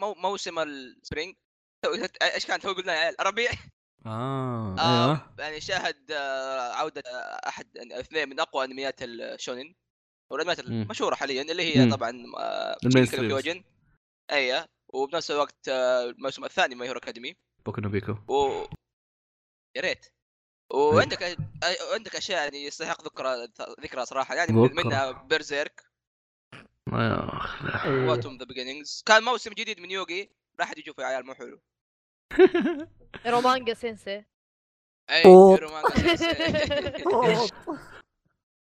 مو 0.00 0.14
موسم 0.14 0.58
السبرينج 0.58 1.34
إيش 2.34 2.46
كانت 2.46 2.66
هو 2.66 2.72
قلنا 2.72 2.94
يا 2.94 2.98
عيال؟ 2.98 3.14
ربيع. 3.20 3.50
آه 4.06 4.76
أيوه. 4.78 5.34
يعني 5.38 5.60
شاهد 5.60 6.10
آه، 6.10 6.72
عودة 6.72 7.02
آه، 7.06 7.48
أحد 7.48 7.66
يعني 7.76 8.00
اثنين 8.00 8.28
من 8.28 8.40
أقوى 8.40 8.64
أنميات 8.64 9.02
الشونين. 9.02 9.74
والأنميات. 10.30 10.60
المشهورة 10.60 11.14
حاليا 11.14 11.42
اللي 11.42 11.76
هي. 11.76 11.90
طبعا 11.90 12.22
آه،. 12.38 12.76
كيوجن 13.04 13.64
أيوه. 14.30 14.68
وبنفس 14.92 15.30
الوقت 15.30 15.68
آه، 15.68 16.04
الموسم 16.04 16.44
الثاني 16.44 16.74
ما 16.74 16.84
هيرو 16.84 16.98
اكاديمي 16.98 17.36
بوكو 17.66 17.80
نو 17.80 17.88
بيكو. 17.88 18.12
و 18.28 18.64
يا 19.76 19.80
ريت. 19.82 20.06
وعندك 20.70 21.18
أ- 21.34 21.40
عندك 21.94 22.16
أشياء 22.16 22.42
يعني 22.44 22.64
يستحق 22.64 23.02
ذكرى 23.04 23.48
ذكرى 23.80 24.06
صراحة. 24.06 24.34
يعني 24.34 24.52
من- 24.52 24.64
ذكرى. 24.66 24.84
منها 24.84 25.10
بيرزيرك. 25.12 25.82
إيه. 26.92 28.08
واتوم 28.08 28.36
ذا 28.38 28.44
بيجينينجز 28.44 29.02
كان 29.06 29.22
موسم 29.22 29.50
جديد 29.50 29.80
من 29.80 29.90
يوغي. 29.90 30.30
راح 30.60 30.72
يشوفوا 30.78 31.04
يا 31.04 31.08
عيال 31.08 31.26
مو 31.26 31.34
حلو. 31.34 31.60
رومانجا 33.26 33.74
سينسي. 33.74 34.24
أي 35.10 35.24
أوه. 35.24 35.54
هيرو 35.54 35.70
مانجا 35.70 36.16
سينسي. 36.16 36.26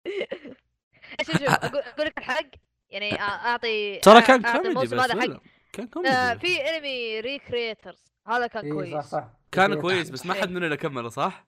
إيش 1.21 1.31
أقول 1.43 2.07
لك 2.07 2.19
الحق. 2.19 2.47
يعني 2.91 3.21
اعطي 3.21 3.99
ترى 4.01 4.23
كان 4.23 4.43
كوميدي 4.43 4.75
بس 4.75 4.93
الموسم 4.93 5.01
هذا 5.01 5.21
حق 5.35 5.43
كان 5.77 5.87
آه 5.87 5.91
كوميدي 6.35 6.39
في 6.41 6.61
انمي 6.61 7.21
Re:Creators 7.21 8.05
هذا 8.27 8.47
كان 8.47 8.65
إيه، 8.65 8.73
كويس. 8.73 8.95
صح. 8.95 9.05
صح 9.11 9.29
كان 9.53 9.73
إيه. 9.73 9.81
كويس 9.81 10.11
بس 10.11 10.27
ما 10.27 10.35
حد 10.35 10.51
مننا 10.51 10.77
كمله 10.77 11.09
صح؟ 11.09 11.47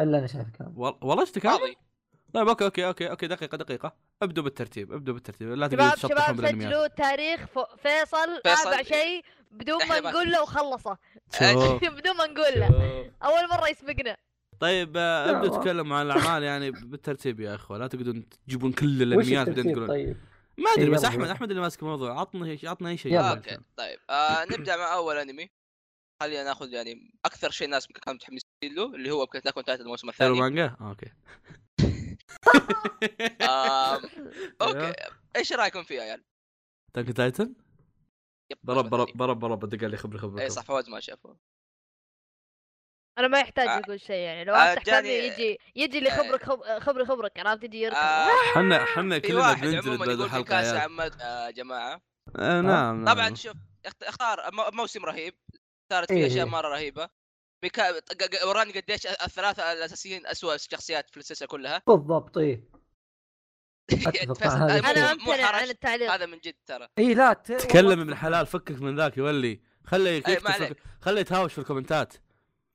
إلا 0.00 0.18
أنا 0.18 0.26
شايف 0.26 0.46
كان 0.58 0.72
وال- 0.76 0.98
والله 1.02 1.22
إيش 1.22 1.32
كامل؟ 1.32 1.58
فاضي. 1.58 1.76
طيب 2.34 2.48
أوكي 2.48 2.64
أوكي 2.64 2.86
أوكي 2.86 3.10
أوكي 3.10 3.26
دقيقة 3.26 3.56
دقيقة. 3.56 3.96
ابدوا 4.22 4.44
بالترتيب 4.44 4.92
ابدوا 4.92 5.14
بالترتيب. 5.14 5.48
لا 5.48 5.68
شباب 5.68 5.94
تشطحون 5.94 6.16
شباب 6.16 6.36
بالأنميات. 6.36 6.70
سجلوا 6.70 6.86
تاريخ 6.86 7.40
فيصل. 7.82 8.40
رابع 8.46 8.82
شيء 8.82 9.24
بدون 9.50 9.78
ما 9.88 10.00
نقول 10.00 10.32
له 10.32 10.42
وخلصه. 10.42 10.96
بدون 11.98 12.16
ما 12.16 12.26
نقول 12.26 12.60
له. 12.60 12.68
أول 13.24 13.48
مرة 13.50 13.68
يسبقنا. 13.68 14.16
طيب 14.60 14.92
آه، 14.96 15.30
ابدوا 15.30 15.60
تكلموا 15.60 15.96
عن 15.96 16.06
الأعمال 16.06 16.42
يعني 16.42 16.70
بالترتيب 16.70 17.40
يا 17.40 17.54
أخوة. 17.54 17.78
لا 17.78 17.86
تقعدون 17.86 18.24
تجيبون 18.46 18.72
كل 18.72 19.02
الأنميات 19.02 19.46
بعدين 19.48 19.64
تقولون. 19.72 19.88
طيب؟ 19.88 20.16
ما 20.58 20.70
أدري 20.70 20.84
إيه، 20.84 20.90
بس. 20.90 21.04
أحمد 21.04 21.28
أحمد 21.28 21.50
اللي 21.50 21.62
ماسك 21.62 21.82
الموضوع. 21.82 22.20
عطنا 22.20 22.58
عطنا 22.64 22.88
أي 22.88 22.96
شيء. 22.96 23.20
أوكي 23.20 23.58
طيب. 23.76 23.98
آه 24.10 24.44
نبدأ 24.44 24.76
مع 24.76 24.94
أول 24.94 25.16
أنمي. 25.16 25.50
خلينا 26.22 26.44
ناخذ 26.44 26.72
يعني 26.72 27.14
أكثر 27.24 27.50
شيء 27.50 27.64
الناس 27.64 27.86
كانوا 27.86 28.14
متحمسين 28.14 28.48
له 28.62 28.94
اللي 28.94 29.10
هو 29.10 29.26
Attack 29.26 29.48
on 29.48 29.62
Titan 29.62 29.80
الموسم 29.80 30.08
الثاني. 30.08 30.40
مانجا؟ 30.40 30.76
أوكي. 30.80 31.12
أوكي. 34.62 34.92
إيش 35.36 35.52
رأيكم 35.52 35.82
فيه 35.82 35.94
يا 35.94 36.02
عيال؟ 36.02 36.24
Attack 36.94 37.09
on 37.09 37.14
Titan 37.14 37.54
برب 38.62 38.90
برب. 38.90 39.08
برب 39.14 39.38
برب 39.38 39.68
دق 39.68 39.86
لي 39.88 39.96
خبري 39.96 40.18
خبري 40.18 40.42
اي 40.42 40.50
صح 40.50 40.62
فواز 40.62 40.88
ما 40.88 41.00
شافه 41.00 41.36
أنا 43.18 43.28
ما 43.28 43.40
يحتاج 43.40 43.68
آه. 43.68 43.78
يقول 43.78 44.00
شيء 44.00 44.16
يعني 44.16 44.44
لو 44.44 44.54
آه، 44.54 44.58
افتح 44.58 44.98
فمي 45.00 45.08
يجي 45.08 45.58
يجي 45.76 46.00
لي 46.00 46.10
خبرك 46.10 46.42
خب- 46.44 46.78
خبري 46.78 47.06
خبرك 47.06 47.38
عرفت 47.38 47.64
يجي 47.64 47.80
يركض 47.80 47.96
آه، 47.96 48.28
حنا 48.54 48.84
حنا 48.84 49.14
في 49.20 49.28
كلنا 49.28 49.40
واحد 49.40 49.66
بننزل 49.66 49.78
عموما 49.90 50.06
بعد 50.06 50.20
الحلقة 50.20 51.46
يا 51.46 51.50
جماعة 51.50 52.00
آه، 52.36 52.60
نعم 52.60 53.04
نعم. 53.04 53.14
طبعا 53.14 53.34
شوف 53.34 53.52
اخت- 53.86 54.02
اختار 54.02 54.50
مو- 54.52 54.70
موسم 54.72 55.04
رهيب 55.04 55.34
صارت 55.92 56.10
إيه. 56.10 56.18
فيه 56.18 56.26
اشياء 56.26 56.46
مرة 56.46 56.68
رهيبة 56.68 57.08
بكا... 57.62 57.92
ق- 57.92 58.12
ق- 58.22 58.46
وراني 58.48 58.72
قديش 58.80 59.06
الثلاثة 59.06 59.72
الأساسيين 59.72 60.26
اسوء 60.26 60.56
شخصيات 60.56 61.10
في 61.10 61.16
السلسلة 61.16 61.48
كلها 61.48 61.82
بالضبط 61.86 62.38
إيه 62.38 62.64
آه، 64.06 64.78
أنا 64.78 65.12
أمتنع. 65.12 65.46
عن 65.46 65.68
التعليق 65.68 66.12
هذا 66.12 66.26
من 66.26 66.38
جد 66.38 66.54
ترى 66.66 66.88
إيه 66.98 67.14
لا. 67.14 67.32
تكلم 67.32 68.00
ابن 68.00 68.14
حلال 68.14 68.46
فكك 68.46 68.70
من 68.82 68.96
ذاك 68.96 69.16
يولي 69.16 69.60
خليه. 69.84 70.20
في- 70.20 70.74
خليه 71.00 71.20
يتهاوش 71.20 71.52
في 71.52 71.58
الكومنتات 71.58 72.14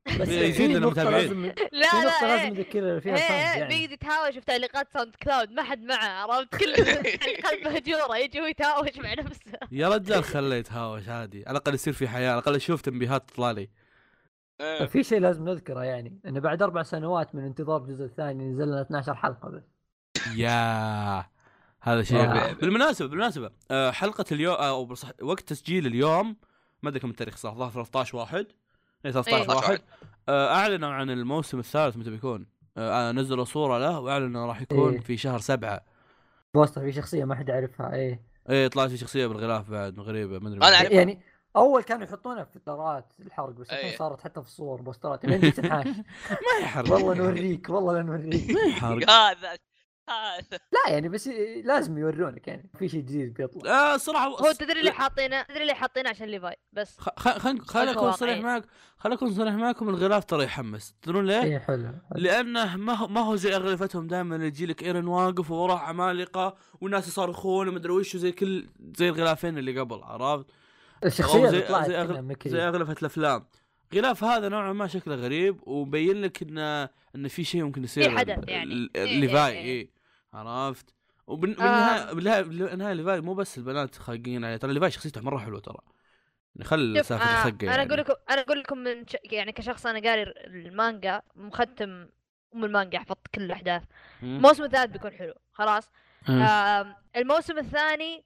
بس 0.06 0.28
يزيد 0.28 0.54
في 0.54 0.68
لنا 0.68 0.80
نقطة 0.80 0.92
متابعين. 0.92 1.22
لازم 1.22 1.42
في 1.42 1.70
لا 1.72 2.04
لا 2.04 2.28
لازم 2.28 2.44
إيه. 2.44 2.50
نذكر 2.50 3.00
فيها 3.00 3.16
إيه 3.16 3.22
إيه 3.22 3.60
يعني 3.60 3.68
بيقعد 3.68 3.92
يتهاوش 3.92 4.34
في 4.34 4.42
تعليقات 4.42 4.88
SoundCloud 4.94 5.52
ما 5.52 5.64
حد 5.64 5.84
معه 5.84 6.34
عرفت 6.34 6.56
كل 6.56 6.74
الحلقات 6.74 7.66
مهجورة 7.66 8.18
يجي 8.18 8.42
هو 8.42 8.46
يتهاوش 8.46 8.98
مع 8.98 9.14
نفسه 9.14 9.52
يا 9.72 9.90
رجال 9.90 10.24
خليه 10.24 10.56
يتهاوش 10.56 11.08
عادي 11.08 11.44
على 11.48 11.52
الأقل 11.52 11.74
يصير 11.74 11.94
في 11.94 12.08
حياة 12.08 12.30
على 12.30 12.40
الأقل 12.40 12.56
أشوف 12.56 12.82
تنبيهات 12.82 13.30
تطلع 13.30 13.52
لي 13.52 13.70
آه. 14.62 14.86
في 14.86 15.04
شيء 15.04 15.20
لازم 15.20 15.50
نذكره 15.50 15.84
يعني 15.84 16.20
إنه 16.26 16.40
بعد 16.40 16.62
أربع 16.62 16.84
سنوات 16.84 17.36
من 17.36 17.44
انتظار 17.44 17.82
الجزء 17.82 18.06
الثاني 18.06 18.44
نزلنا 18.44 18.82
12 18.82 19.16
حلقة 19.16 19.50
بس 19.50 19.64
يا 20.36 21.26
هذا 21.82 22.04
شيء 22.04 22.20
آه. 22.20 22.52
بالمناسبة 22.54 23.08
بالمناسبة 23.08 23.52
آه، 23.72 23.92
حلقة 23.92 24.26
اليوم 24.32 24.56
أو 24.56 24.86
بصح 24.86 25.12
وقت 25.22 25.50
تسجيل 25.50 25.86
اليوم 25.88 26.36
ما 26.84 26.90
أدري 26.90 27.00
كم 27.00 27.10
التاريخ 27.10 27.38
صح 27.38 27.54
ظهر 27.54 27.72
13 27.72 28.18
واحد 28.18 28.48
13 29.12 29.52
إيه. 29.52 29.56
واحد 29.56 29.82
آه، 30.30 30.56
أعلنوا 30.56 30.90
عن 30.90 31.10
الموسم 31.10 31.60
الثالث 31.60 31.98
متى 31.98 32.10
بيكون 32.10 32.46
آه، 32.78 33.12
نزلوا 33.12 33.46
صورة 33.46 33.78
له 33.78 34.00
وأعلنوا 34.00 34.46
راح 34.46 34.62
يكون 34.62 34.94
إيه. 34.94 35.00
في 35.00 35.18
شهر 35.18 35.40
سبعة 35.40 35.82
بوستر 36.54 36.82
في 36.82 36.92
شخصية 36.92 37.26
ما 37.26 37.36
حد 37.36 37.50
يعرفها 37.50 37.94
إيه 37.94 38.22
إيه 38.50 38.68
طلعت 38.68 38.90
في 38.90 38.98
شخصية 38.98 39.28
بالغلاف 39.28 39.70
بعد 39.70 40.00
غريبة 40.00 40.40
ما 40.40 40.48
أدري 40.48 40.60
مين. 40.60 40.64
أعرف. 40.64 40.92
يعني 40.92 41.22
أول 41.56 41.84
كانوا 41.84 42.04
يحطونها 42.04 42.44
في 42.44 42.58
اطارات 42.58 43.14
الحرق 43.20 43.50
بس 43.50 43.70
الحين 43.70 43.90
إيه. 43.90 43.98
صارت 43.98 44.22
حتى 44.22 44.42
في 44.42 44.48
الصور 44.48 44.82
بوسترات 44.82 45.22
تنحاش 45.56 45.88
ما 46.46 46.62
يحرق 46.62 46.92
والله 46.92 47.14
نوريك 47.14 47.70
والله 47.70 47.94
لا 47.94 48.02
نوريك 48.02 48.52
ما 48.52 48.62
يحرق 48.62 49.10
هذا 49.10 49.58
هذا 50.10 50.60
لا 50.72 50.92
يعني 50.94 51.10
بس 51.10 51.28
لازم 51.64 51.98
يورونك 51.98 52.48
يعني 52.48 52.70
في 52.80 52.90
شيء 52.90 53.00
جديد 53.00 53.34
بيطلع 53.34 53.72
آه 53.72 53.98
صراحة 53.98 54.28
هو 54.28 54.52
تدري 54.52 54.80
اللي 54.80 54.92
حاطينه 54.92 55.42
تدري 55.42 55.62
اللي 55.62 55.74
حاطينه 55.74 56.10
عشان 56.10 56.28
ليفاي 56.28 56.56
بس 56.74 56.98
خ- 57.00 57.20
خ- 57.20 57.38
خل 57.38 57.60
خل 57.60 57.88
أكون 57.90 58.12
صريح. 58.12 58.40
معك 58.40 58.64
خل 58.98 59.12
أكون 59.14 59.34
صريح 59.34 59.54
معكم 59.54 59.90
الغلاف 59.90 60.26
ترى 60.26 60.44
يحمس 60.44 60.96
تدرون 61.02 61.26
ليه؟ 61.26 61.44
إيه 61.44 61.60
حلو 61.60 61.84
حلو. 61.88 61.96
لأنه 62.22 62.76
ما 62.76 62.94
هو 62.94 63.08
ما 63.08 63.22
هو 63.22 63.36
زي 63.36 63.56
أغلفتهم 63.56 64.08
دائما 64.08 64.36
يجي 64.46 64.66
لك 64.66 64.84
إيرن 64.84 65.08
واقف 65.08 65.52
ووراه 65.52 65.80
عمالقة 65.80 66.56
والناس 66.82 67.08
يصرخون 67.08 67.68
ومدري 67.68 67.92
وش 67.94 68.16
وزي 68.16 68.32
كل 68.32 68.68
زي 68.98 69.10
الغلافين 69.10 69.58
اللي 69.58 69.80
قبل 69.80 70.02
عرفت؟ 70.04 70.46
الشخصية 71.06 71.48
زي 71.50 71.60
زي, 71.86 71.98
أغل... 72.02 72.36
زي 72.46 72.62
أغلفة 72.68 72.96
الأفلام 73.02 73.46
غلاف 73.94 74.24
هذا 74.24 74.50
نوعا 74.50 74.74
ما 74.74 74.88
شكله 74.88 75.16
غريب 75.16 75.68
ومبين 75.68 76.22
لك 76.22 76.42
انه 76.42 76.90
انه 77.16 77.28
في 77.28 77.44
شيء 77.44 77.64
ممكن 77.64 77.84
يصير 77.84 78.10
في 78.10 78.18
حدث 78.18 78.50
يعني. 78.50 78.90
إيه، 78.96 79.06
إيه، 79.06 79.48
اي 79.48 79.90
عرفت؟ 80.34 80.94
وبالنهايه 81.28 82.10
آه. 82.10 82.14
بالنهايه 82.14 82.94
ليفاي 82.94 83.22
مو 83.22 83.34
بس 83.34 83.58
البنات 83.58 83.96
خاقين 83.96 84.46
عليه 84.46 84.58
ترى 84.58 84.74
ليفاي 84.74 84.92
شخصيته 84.92 85.22
مره 85.22 85.38
حلوة 85.38 85.60
ترى 85.60 85.78
يعني 86.56 86.66
خل 86.70 87.06
سالفة 87.06 87.26
آه 87.26 87.48
الخقة 87.48 87.64
أنا 87.64 87.76
يعني. 87.76 87.88
أقول 87.88 88.00
لكم 88.00 88.14
أنا 88.30 88.42
أقول 88.42 88.60
لكم 88.60 88.78
من 88.78 89.08
ش... 89.08 89.18
يعني 89.24 89.52
كشخص 89.52 89.86
أنا 89.86 90.10
قاري 90.10 90.24
المانجا 90.48 91.22
مختم 91.36 92.08
أم 92.56 92.66
المانجا 92.66 93.00
حفظت 93.00 93.28
كل 93.36 93.42
الأحداث. 93.42 93.84
الموسم 94.24 94.64
الثالث 94.64 94.92
بيكون 94.92 95.12
حلو 95.12 95.34
خلاص. 95.52 95.90
آم، 96.30 96.96
الموسم 97.16 97.58
الثاني 97.58 98.26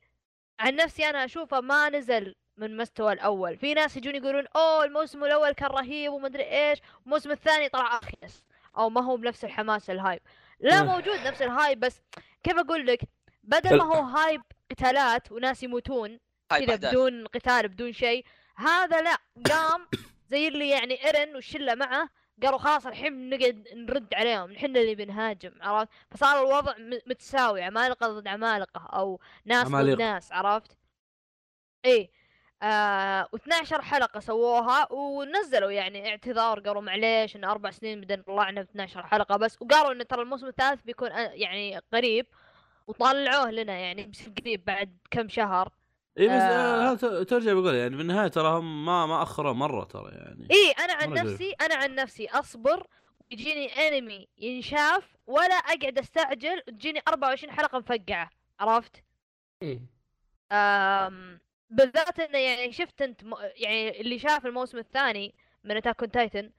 عن 0.59 0.75
نفسي 0.75 1.05
أنا 1.05 1.25
أشوفه 1.25 1.61
ما 1.61 1.89
نزل 1.89 2.35
من 2.57 2.77
مستوى 2.77 3.13
الأول. 3.13 3.57
في 3.57 3.73
ناس 3.73 3.97
يجون 3.97 4.15
يقولون 4.15 4.45
أوه 4.55 4.83
الموسم 4.83 5.23
الأول 5.23 5.51
كان 5.51 5.69
رهيب 5.69 6.11
ومدري 6.13 6.43
إيش 6.43 6.79
الموسم 7.05 7.31
الثاني 7.31 7.69
طلع 7.69 7.97
أخيس. 7.97 8.43
أو 8.77 8.89
ما 8.89 9.01
هو 9.01 9.17
بنفس 9.17 9.45
الحماس 9.45 9.89
ال 9.89 9.96
hype 9.96 10.21
لا 10.59 10.79
آه. 10.79 10.83
موجود 10.83 11.19
نفس 11.19 11.41
ال 11.41 11.49
hype 11.49 11.79
بس 11.79 12.01
كيف 12.43 12.57
أقول 12.57 12.87
لك؟ 12.87 12.99
بدل 13.43 13.77
ما 13.77 13.83
هو 13.83 14.01
hype 14.03 14.41
قتالات 14.71 15.31
وناس 15.31 15.63
يموتون 15.63 16.19
كذا. 16.49 16.75
بدون 16.75 17.27
قتال 17.27 17.67
بدون 17.67 17.93
شيء 17.93 18.25
هذا 18.55 19.01
لا. 19.01 19.17
قام 19.49 19.87
زي 20.31 20.47
اللي 20.47 20.69
يعني 20.69 21.05
إيرن 21.05 21.35
والشلة 21.35 21.75
معه 21.75 22.09
قالوا 22.43 22.57
خلاص 22.57 22.85
الحين 22.85 23.29
نقعد 23.29 23.67
نرد 23.73 24.13
عليهم 24.13 24.51
نحن 24.51 24.65
اللي 24.65 24.95
بنهاجم 24.95 25.51
عرفت؟ 25.61 25.89
فصار 26.11 26.39
الوضع 26.47 26.73
متساوي 27.07 27.61
عمالقة 27.63 28.07
ضد 28.07 28.27
عمالقة 28.27 28.85
أو 28.85 29.19
ناس. 29.45 29.67
ضد 29.67 29.99
ناس 30.01 30.31
عرفت؟ 30.31 30.77
إيه. 31.85 32.11
آه 32.63 33.29
و12 33.35 33.73
حلقة 33.73 34.19
سووها 34.19 34.93
ونزلوا 34.93 35.71
يعني 35.71 36.09
اعتذار 36.09 36.59
قالوا 36.59 36.81
معليش 36.81 37.35
إن 37.35 37.43
أربع 37.43 37.71
سنين 37.71 38.01
بدنا 38.01 38.23
طلعنا 38.27 38.61
ب 38.61 38.67
12 38.69 39.03
حلقة 39.07 39.37
بس 39.37 39.61
وقالوا 39.61 39.91
إن 39.91 40.07
ترى 40.07 40.21
الموسم 40.21 40.47
الثالث 40.47 40.81
بيكون 40.81 41.11
آه، 41.11 41.31
يعني 41.33 41.79
قريب 41.93 42.25
وطلعوه 42.87 43.51
لنا 43.51 43.73
يعني 43.73 44.03
بس 44.03 44.29
قريب 44.41 44.65
بعد 44.65 44.97
كم 45.11 45.29
شهر 45.29 45.69
إي 46.19 46.27
بس 46.27 46.33
آه. 46.33 46.91
آه. 46.91 47.23
ترجع 47.23 47.53
بقول 47.53 47.75
يعني 47.75 47.95
بالنهاية 47.95 48.27
ترى 48.27 48.47
هم 48.47 48.85
ما 48.85 49.05
ما 49.05 49.23
أخروا 49.23 49.53
مرة 49.53 49.83
ترى 49.83 50.11
يعني 50.11 50.47
إيه 50.51 50.85
أنا 50.85 50.93
عن. 50.93 51.13
نفسي 51.13 51.51
أنا 51.61 51.75
عن 51.75 51.95
نفسي 51.95 52.27
أصبر 52.29 52.87
يجيني 53.31 53.67
أنمي 53.67 54.27
ينشاف 54.37 55.15
ولا 55.27 55.55
أقعد 55.55 55.99
أستعجل 55.99 56.61
وتجيني 56.67 57.01
24 57.07 57.53
حلقة 57.53 57.77
مفقعة 57.77 58.29
عرفت 58.59 59.03
إيه 59.61 59.81
آم 60.51 61.39
بالذات 61.69 62.19
إنه 62.19 62.37
يعني 62.37 62.71
شفت 62.71 63.01
أنت 63.01 63.23
م... 63.23 63.33
يعني 63.55 64.01
اللي 64.01 64.19
شاف 64.19 64.45
الموسم 64.45 64.77
الثاني 64.77 65.35
من 65.63 65.77
Attack 65.77 66.01
on 66.01 66.11
Titan 66.11 66.51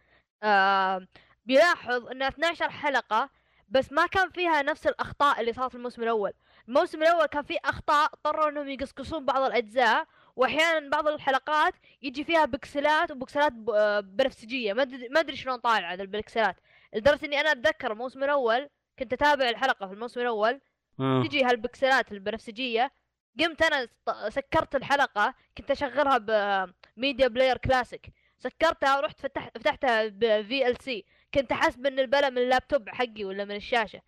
بيلاحظ 1.47 2.07
انه 2.09 2.29
12 2.29 2.71
حلقة 2.71 3.31
بس 3.68 3.92
ما 3.92 4.07
كان 4.07 4.31
فيها 4.31 4.62
نفس 4.62 4.87
الأخطاء 4.87 5.40
اللي 5.40 5.53
صارت 5.53 5.71
في 5.71 5.77
الموسم 5.77 6.03
الأول. 6.03 6.33
الموسم 6.68 7.03
الأول 7.03 7.27
كان 7.27 7.42
فيه 7.42 7.59
أخطاء 7.64 8.11
اضطروا 8.14 8.49
إنهم 8.49 8.68
يقصقصون 8.68 9.25
بعض 9.25 9.42
الأجزاء 9.42 10.07
واحيانا 10.37 10.90
بعض 10.90 11.09
الحلقات 11.09 11.75
يجي 12.03 12.25
فيها 12.25 12.44
بكسلات 12.44 13.11
وبكسلات 13.11 13.53
آه، 13.75 14.01
بنفسجية. 14.01 14.73
ما 14.73 14.83
أدري 14.83 15.09
ما 15.09 15.21
أدري 15.21 15.37
شلون 15.37 15.57
طالعه 15.57 15.94
ذا 15.94 16.03
البكسلات 16.03 16.57
لدرجة 16.94 17.27
إني 17.27 17.40
أنا 17.40 17.53
أتذكر 17.53 17.92
الموسم 17.92 18.25
الأول 18.25 18.68
كنت 18.99 19.12
أتابع 19.12 19.49
الحلقة 19.49 19.87
في 19.87 19.92
الموسم 19.92 20.21
الأول. 20.21 20.61
آه. 21.01 21.23
تجي 21.23 21.44
هالبكسلات 21.44 22.12
البنفسجية 22.12 22.92
قمت 23.40 23.62
أنا 23.62 23.88
سكرت 24.29 24.74
الحلقة 24.77 25.35
كنت 25.59 25.70
أشغلها 25.70 26.18
ب 26.97 27.02
Media 27.02 27.29
Player 27.29 27.57
Classic 27.59 28.07
سكرتها 28.38 28.98
ورحت 28.98 29.20
فتح 29.20 29.48
فتحتها 29.55 30.07
ب 30.07 30.66
VLC 30.66 31.05
كنت 31.35 31.53
احسب 31.53 31.87
ان 31.87 31.98
البلا 31.98 32.31
من 32.31 32.38
اللابتوب 32.38 32.88
حقي 32.88 33.24
ولا 33.24 33.44
من 33.44 33.57
الشاشة. 33.57 34.01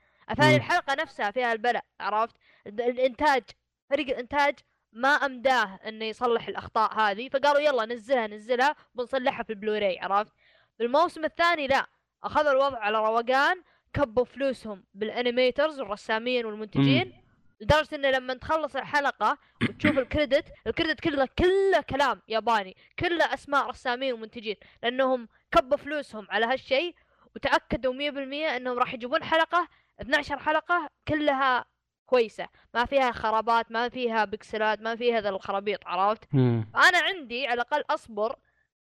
مم. 0.51 0.57
الحلقة 0.57 0.95
نفسها 0.95 1.31
فيها 1.31 1.53
البلا 1.53 1.83
عرفت؟ 2.01 2.37
الإنتاج 2.67 3.43
فريق 3.91 4.09
الإنتاج 4.09 4.55
ما 4.93 5.09
أمداه 5.09 5.81
أنه 5.87 6.05
يصلح 6.05 6.49
الأخطاء 6.49 7.01
هذه 7.01 7.29
فقالوا 7.29 7.61
يلا 7.61 7.87
نزلها 7.87 8.27
نزلها 8.27 8.77
بنصلحها 8.95 9.43
في 9.43 9.51
البلوراي 9.51 9.99
عرفت؟ 9.99 10.33
بالموسم 10.79 11.25
الثاني 11.25 11.67
لا 11.67 11.87
أخذوا 12.25 12.53
الوضع 12.53 12.79
على 12.79 12.99
روقان 12.99 13.63
كبوا 13.93 14.25
فلوسهم 14.25 14.85
بال 14.95 15.10
animators 15.10 15.81
والرسامين 15.81 16.47
والمنتجين. 16.47 17.13
لدرجة 17.61 17.95
إنه 17.95 18.11
لما 18.11 18.35
تخلص 18.35 18.77
الحلقة 18.77 19.39
وتشوف 19.63 19.99
ال 19.99 20.05
credit 20.05 20.45
ال 20.67 20.72
credit 20.72 21.01
كله 21.01 21.29
كله 21.39 21.81
كلام 21.91 22.23
ياباني 22.29 22.77
كله 22.99 23.35
أسماء 23.35 23.67
رسامين 23.67 24.13
ومنتجين 24.13 24.57
لأنهم 24.83 25.29
كبوا 25.53 25.77
فلوسهم 25.77 26.27
على 26.31 26.47
هالشيء 26.47 26.95
وتأكدوا 27.37 27.95
100% 27.95 28.57
إنهم 28.57 28.79
راح 28.79 28.95
يجيبون 28.95 29.25
حلقة 29.25 29.69
12 30.01 30.39
حلقة 30.39 30.91
كلها 31.09 31.65
كويسة. 32.07 32.49
ما 32.75 32.85
فيها 32.85 33.13
خرابات 33.13 33.73
ما 33.73 33.89
فيها 33.89 34.25
بكسلات 34.25 34.81
ما 34.81 34.97
فيها 34.97 35.21
ذا 35.21 35.29
الخرابيط 35.29 35.87
عرفت؟ 35.87 36.25
مم. 36.33 36.71
فأنا 36.75 36.99
عندي 36.99 37.47
على 37.47 37.55
الأقل 37.55 37.85
أصبر 37.91 38.37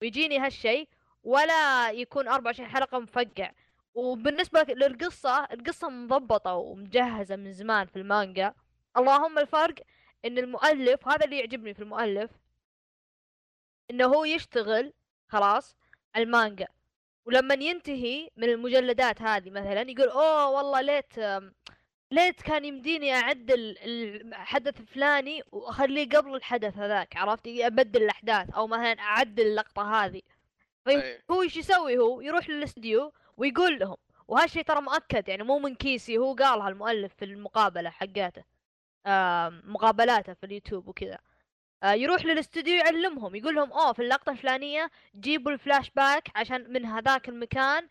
ويجيني 0.02 0.38
هالشيء 0.38 0.88
ولا 1.24 1.90
يكون 1.90 2.28
24 2.28 2.68
حلقة 2.68 2.98
مفقع. 2.98 3.50
وبالنسبة 3.94 4.62
للقصة 4.68 5.44
القصة 5.44 5.88
مضبطة 5.88 6.54
ومجهزة 6.54 7.36
من 7.36 7.52
زمان 7.52 7.86
في 7.86 7.96
المانجا. 7.96 8.54
اللهم 8.96 9.38
الفرق 9.38 9.74
إن 10.24 10.38
المؤلف 10.38 11.08
هذا 11.08 11.24
اللي 11.24 11.38
يعجبني 11.38 11.74
في 11.74 11.82
المؤلف 11.82 12.30
إنه 13.90 14.06
هو 14.06 14.24
يشتغل 14.24 14.92
خلاص 15.28 15.76
على 16.14 16.24
المانجا. 16.24 16.68
ولما 17.26 17.54
ينتهي 17.54 18.30
من 18.36 18.48
المجلدات 18.48 19.22
هذه 19.22 19.50
مثلا 19.50 19.90
يقول 19.90 20.08
أوه 20.08 20.48
والله 20.50 20.80
ليت 20.80 21.18
ليت 22.12 22.42
كان 22.42 22.64
يمديني 22.64 23.14
اعدل 23.14 23.76
الحدث 23.84 24.80
الفلاني 24.80 25.42
وأخليه 25.52 26.08
قبل 26.08 26.34
الحدث 26.34 26.78
هذاك 26.78 27.16
عرفت؟ 27.16 27.46
أبدل 27.46 28.02
الأحداث 28.02 28.50
أو 28.50 28.66
مثلا 28.66 29.00
أعدل 29.00 29.46
اللقطة 29.46 30.04
هذه. 30.04 30.22
إيه. 30.88 31.22
هو 31.30 31.42
إيش 31.42 31.56
يسوي 31.56 31.98
هو؟ 31.98 32.20
يروح 32.20 32.48
للاستديو 32.48 33.12
ويقول 33.36 33.78
لهم 33.78 33.96
وهالشيء 34.28 34.62
ترى 34.62 34.80
مؤكد 34.80 35.28
يعني 35.28 35.42
مو 35.42 35.58
من 35.58 35.74
كيسي 35.74 36.18
هو 36.18 36.34
قالها 36.34 36.68
المؤلف 36.68 37.14
في 37.14 37.24
المقابلة 37.24 37.90
حقاته. 37.90 38.44
آم، 39.06 39.62
مقابلاته 39.64 40.32
في 40.34 40.46
اليوتيوب 40.46 40.88
وكذا. 40.88 41.18
آه، 41.82 41.92
يروح 41.92 42.24
للاستوديو 42.24 42.74
يعلمهم 42.74 43.34
يقول 43.34 43.54
لهم 43.54 43.72
أوه 43.72 43.92
في 43.92 44.02
اللقطة 44.02 44.32
الفلانية 44.32 44.90
جيبوا 45.20 45.52
الفلاش 45.52 45.90
باك 45.90 46.28
عشان 46.36 46.72
من 46.72 46.86
هذاك 46.86 47.28
المكان 47.28 47.88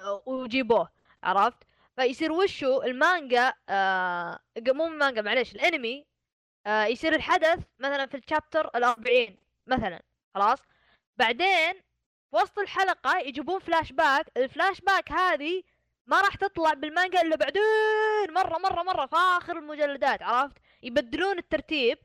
آه، 0.00 0.22
وجيبوه. 0.26 0.88
عرفت؟ 1.24 1.58
فيصير 1.96 2.32
وشو 2.32 2.82
المانجا 2.82 3.52
آه 3.68 4.38
مو 4.68 4.86
المانجا 4.86 5.22
معليش 5.22 5.54
الانمي 5.54 6.06
آه 6.66 6.84
يصير 6.84 7.14
الحدث 7.14 7.58
مثلا 7.78 8.06
في 8.06 8.16
ال 8.16 8.23
chapter 8.23 8.70
الأربعين 8.74 9.36
مثلا 9.66 10.02
خلاص؟ 10.34 10.58
بعدين 11.16 11.74
في 12.32 12.38
وسط 12.38 12.58
الحلقة 12.58 13.18
يجيبون 13.18 13.58
flashback 13.60 13.92
ال 13.92 14.26
flashback 14.36 15.12
هذه 15.12 15.62
ما 16.06 16.20
راح 16.20 16.34
تطلع 16.34 16.72
بالمانجا 16.72 17.22
إلا 17.22 17.36
بعدين. 17.36 17.62
مرة 18.30 18.58
مرة 18.58 18.82
مرة 18.82 19.06
في 19.06 19.16
آخر 19.16 19.58
المجلدات 19.58 20.22
عرفت؟ 20.22 20.56
يبدلون 20.82 21.38
الترتيب. 21.38 21.98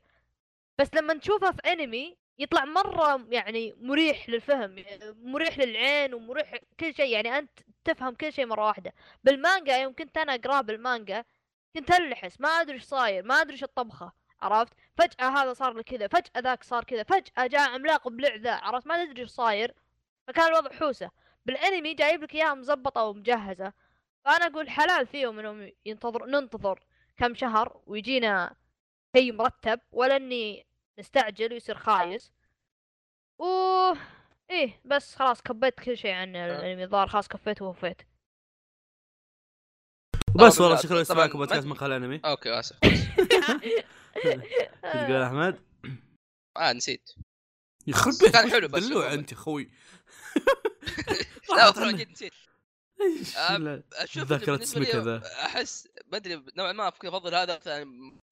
بس 0.78 0.94
لما 0.94 1.14
نشوفها 1.14 1.52
في 1.52 1.74
انمي 1.74 2.18
يطلع 2.40 2.66
مرة 2.66 3.26
يعني 3.30 3.76
مريح 3.82 4.30
للفهم 4.30 4.76
مريح 5.24 5.58
للعين 5.60 6.14
ومريح 6.14 6.56
كل 6.80 6.96
شيء. 6.96 7.12
يعني 7.14 7.38
أنت 7.38 7.60
تفهم 7.86 8.16
كل 8.16 8.34
شيء 8.34 8.46
مرة 8.46 8.66
واحدة. 8.68 8.94
بالمانجا 9.24 9.78
يوم 9.78 9.94
كنت 9.94 10.18
أنا 10.18 10.36
اقراه 10.36 10.62
بالمانجا 10.62 11.26
كنت 11.76 11.92
ألحس. 11.92 12.42
ما 12.42 12.50
أدري 12.50 12.76
إيش 12.76 12.84
صاير 12.84 13.24
ما 13.24 13.42
أدري 13.42 13.54
إيش 13.54 13.64
الطبخة 13.64 14.12
عرفت؟ 14.42 14.74
فجأة 14.98 15.30
هذا 15.30 15.54
صار 15.54 15.74
لي 15.74 15.84
كذا 15.84 16.08
فجأة 16.08 16.40
ذاك 16.42 16.64
صار 16.64 16.84
كذا 16.84 17.04
فجأة 17.04 17.48
جاء 17.48 17.70
عملاق 17.70 18.08
بلع 18.08 18.36
ذا 18.36 18.54
عرفت؟ 18.54 18.88
ما 18.88 19.06
تدري 19.06 19.22
إيش 19.22 19.30
صاير. 19.30 19.74
فكان 20.28 20.48
الوضع 20.48 20.72
حوسة. 20.72 21.12
بالأنمي 21.46 21.94
جايب 21.94 22.24
لك 22.24 22.36
إياها 22.36 22.54
مزبطة 22.54 23.04
ومجهزة. 23.04 23.74
فأنا 24.26 24.46
أقول 24.48 24.70
حلال 24.70 25.08
فيهم 25.08 25.40
إنهم 25.40 25.72
ينتظر 25.86 26.26
ننتظر 26.26 26.80
كم 27.18 27.36
شهر 27.36 27.82
ويجينا 27.88 28.56
شيء 29.18 29.34
مرتب 29.34 29.80
ولا 29.92 30.16
إني 30.16 30.66
نستعجل 31.00 31.54
ويصير 31.54 31.78
خايس. 31.78 32.32
و 33.40 33.44
إيه 34.50 34.82
بس 34.86 35.16
خلاص 35.16 35.42
كبيت 35.42 35.80
كل 35.80 35.98
شيء 35.98 36.12
عن 36.12 36.36
الأنمي 36.36 36.84
الظاهر 36.84 37.08
خلاص 37.08 37.28
كفيت 37.28 37.62
ووفيت. 37.62 38.02
بس 40.36 40.62
والله 40.62 40.76
شكرا 40.78 40.98
لاستماعكم 40.98 41.40
ما- 41.40 41.46
بودكاست 41.46 41.68
مقال 41.68 41.92
انمي 41.92 42.22
أوكي 42.26 42.60
آسف. 42.60 42.80
تقول 44.94 45.22
أحمد؟ 45.22 45.62
آه 46.58 46.74
نسيت. 46.74 47.10
يخرب 47.88 48.32
كان 48.34 48.52
حلو 48.52 48.68
بس 48.68 48.84
دلوع 48.84 49.04
والله. 49.04 49.14
أنت 49.20 49.32
يا 49.32 49.38
أخوي 49.38 49.72
لا 51.56 51.92
جد 51.92 52.12
نسيت. 52.12 52.34
أشوف 53.94 54.24
ذاكرة 54.24 54.56
لي 54.76 54.94
هذا. 54.94 55.22
أحس 55.46 55.88
ما 56.06 56.18
أدري 56.18 56.44
نوعا 56.56 56.72
ما 56.72 56.88
افضل 56.88 57.36
هذا 57.36 57.56
مثلا 57.56 57.82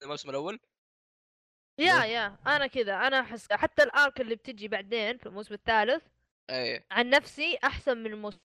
الموسم 0.02 0.30
الأول 0.30 0.60
يا 1.78 2.04
يا 2.04 2.36
أنا 2.46 2.66
كذا 2.66 2.94
أنا 2.94 3.20
أحس 3.20 3.52
حتى 3.52 3.82
الأرك 3.82 4.20
اللي 4.20 4.34
بتجي 4.34 4.68
بعدين 4.68 5.18
في 5.18 5.26
الموسم 5.26 5.54
الثالث 5.54 6.02
اي 6.50 6.84
عن 6.90 7.10
نفسي 7.10 7.58
أحسن 7.64 7.98
من 7.98 8.12
الموسم 8.12 8.38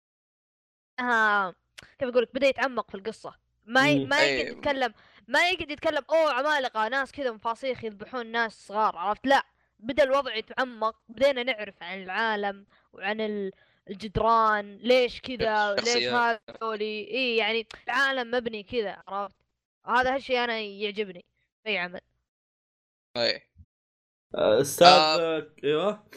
آه 1.01 1.55
كيف 1.99 2.09
أقول 2.09 2.23
لك 2.23 2.35
بدأ 2.35 2.47
يتعمق 2.47 2.91
في 2.91 2.95
القصة 2.95 3.35
ما 3.67 3.91
ي... 3.91 4.05
ما 4.05 4.17
يقعد 4.17 4.47
أي. 4.47 4.53
يتكلم 4.53 4.95
ما 5.29 5.51
يقعد 5.51 5.71
يتكلم 5.71 6.03
أوه 6.11 6.33
عمالقة 6.33 6.89
ناس 6.89 7.13
كذا 7.13 7.31
مفاصيخ 7.31 7.85
يذبحون 7.85 8.27
ناس 8.27 8.67
صغار 8.67 8.97
عرفت 8.97 9.27
لا 9.27 9.47
بدأ 9.79 10.03
الوضع 10.03 10.35
يتعمق 10.35 10.97
بدينا 11.09 11.43
نعرف 11.43 11.83
عن 11.83 12.03
العالم 12.03 12.67
وعن 12.93 13.21
ال- 13.21 13.53
الجدران 13.91 14.77
ليش 14.77 15.21
كذا 15.21 15.75
ليش. 15.75 16.05
هذولي 16.09 17.11
إي 17.11 17.37
يعني 17.37 17.67
العالم 17.89 18.31
مبني 18.31 18.63
كذا 18.63 19.03
عرفت؟ 19.09 19.37
هذا 19.87 20.15
هالشيء 20.15 20.45
أنا 20.45 20.59
يعجبني 20.61 21.25
في 21.65 21.69
اي 21.71 21.79
عمل. 21.79 22.01
أي. 23.17 23.43
أستاذ 24.35 24.87
آه. 24.87 25.53
أيوه. 25.65 26.11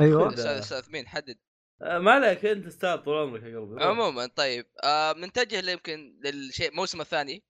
أيوه. 0.00 0.28
أستاذ 0.28 0.46
أستاذ 0.46 0.92
مين؟ 0.92 1.08
حدد. 1.08 1.38
آه، 1.82 1.98
ما 1.98 2.12
عليك 2.12 2.44
أنت 2.44 2.66
أستاذ 2.66 2.96
طول 2.96 3.16
عمرك 3.18 3.42
يا 3.42 3.58
قلبي. 3.58 3.84
عموما 3.84 4.26
طيب. 4.26 4.66
آه 4.84 5.12
نتجه 5.12 5.60
اللي 5.60 5.72
يمكن 5.72 6.20
للشيء 6.24 6.70
الموسم 6.70 7.00
الثاني 7.00 7.42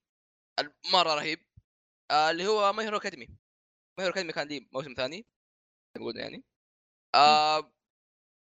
مره 0.93 1.15
رهيب. 1.15 1.39
آه 2.11 2.31
اللي 2.31 2.47
هو 2.47 2.73
My 2.73 2.85
Hero 2.85 2.97
Academia. 2.97 3.25
My 3.97 4.05
Hero 4.05 4.11
Academia 4.11 4.33
كان 4.33 4.47
لي 4.47 4.69
موسم 4.73 4.93
ثاني. 4.97 5.25
نقول 5.97 6.17
يعني. 6.17 6.43
آه 7.15 7.71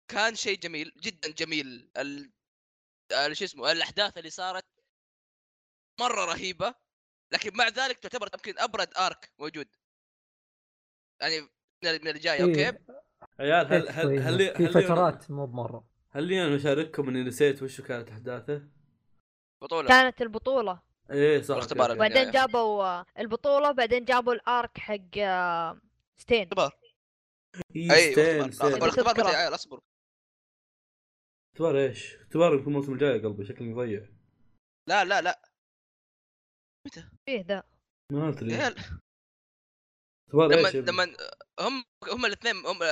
كان 0.07 0.35
شيء 0.35 0.59
جميل 0.59 0.93
جدا 1.01 1.31
جميل. 1.31 1.89
ال... 1.97 2.31
شو 3.31 3.45
اسمه 3.45 3.71
الأحداث 3.71 4.17
اللي 4.17 4.29
صارت 4.29 4.65
مرة 5.99 6.25
رهيبة 6.25 6.75
لكن 7.33 7.57
مع 7.57 7.67
ذلك 7.67 7.99
تعتبر 7.99 8.29
يمكن 8.33 8.59
أبرد 8.59 8.93
arc 8.97 9.31
موجود. 9.39 9.67
يعني 11.21 11.41
من 11.83 11.89
ال- 11.89 12.01
من 12.01 12.07
اللي 12.07 12.19
جاي 12.19 12.43
أوكي؟ 12.43 12.69
إيه، 12.69 12.81
عيال 13.39 13.73
هل 13.73 13.89
هل. 13.89 14.19
هل 14.19 14.57
في 14.57 14.67
فترات 14.67 15.31
مو 15.31 15.45
بمرة. 15.45 15.87
هل 16.09 16.23
لي 16.23 16.45
أنا 16.45 16.55
اشارككم 16.55 17.09
إني 17.09 17.23
نسيت 17.23 17.63
وش 17.63 17.81
كانت 17.81 18.09
أحداثه؟ 18.09 18.67
بطولة. 19.61 19.87
كانت 19.87 20.21
البطولة. 20.21 20.81
إيه 21.11 21.41
صح. 21.41 21.55
البداية. 21.55 21.93
بعدين 21.97 22.31
جابوا 22.31 22.83
آه، 22.83 23.05
البطولة 23.19 23.71
بعدين 23.71 24.05
جابوا 24.05 24.33
الارك 24.33 24.77
حق 24.77 25.17
آه، 25.17 25.81
ستين 26.17 26.41
اختبار. 26.43 26.71
إيه، 26.80 26.80
أي 27.75 28.11
ستين 28.11 28.39
اختبار 28.39 28.51
ستين 28.51 28.67
الاختبار 28.83 29.13
تذكره. 29.15 29.27
متى 29.27 29.35
عيال 29.37 29.55
أصبر 29.55 29.79
اختبار 31.53 31.77
إيش؟ 31.77 32.15
اختبار 32.15 32.53
يكون 32.55 32.67
الموسم 32.67 32.93
الجاي 32.93 33.17
يا 33.17 33.21
قلبي 33.23 33.45
شكلي 33.45 33.67
مضيع 33.73 34.05
لا 34.89 35.03
لا 35.05 35.21
لا 35.21 35.41
فيه 37.25 37.45
ذا 37.47 37.63
ما 38.11 38.29
أدري 38.29 38.51
يا 38.53 38.57
عيال 38.57 38.75
اختبار 40.27 40.47
لما 40.47 40.67
إيش؟ 40.67 40.75
يا؟ 40.75 40.81
لما 40.81 41.03
هم 41.59 41.83
هم 42.13 42.25
الاثنين 42.25 42.55
هم 42.65 42.83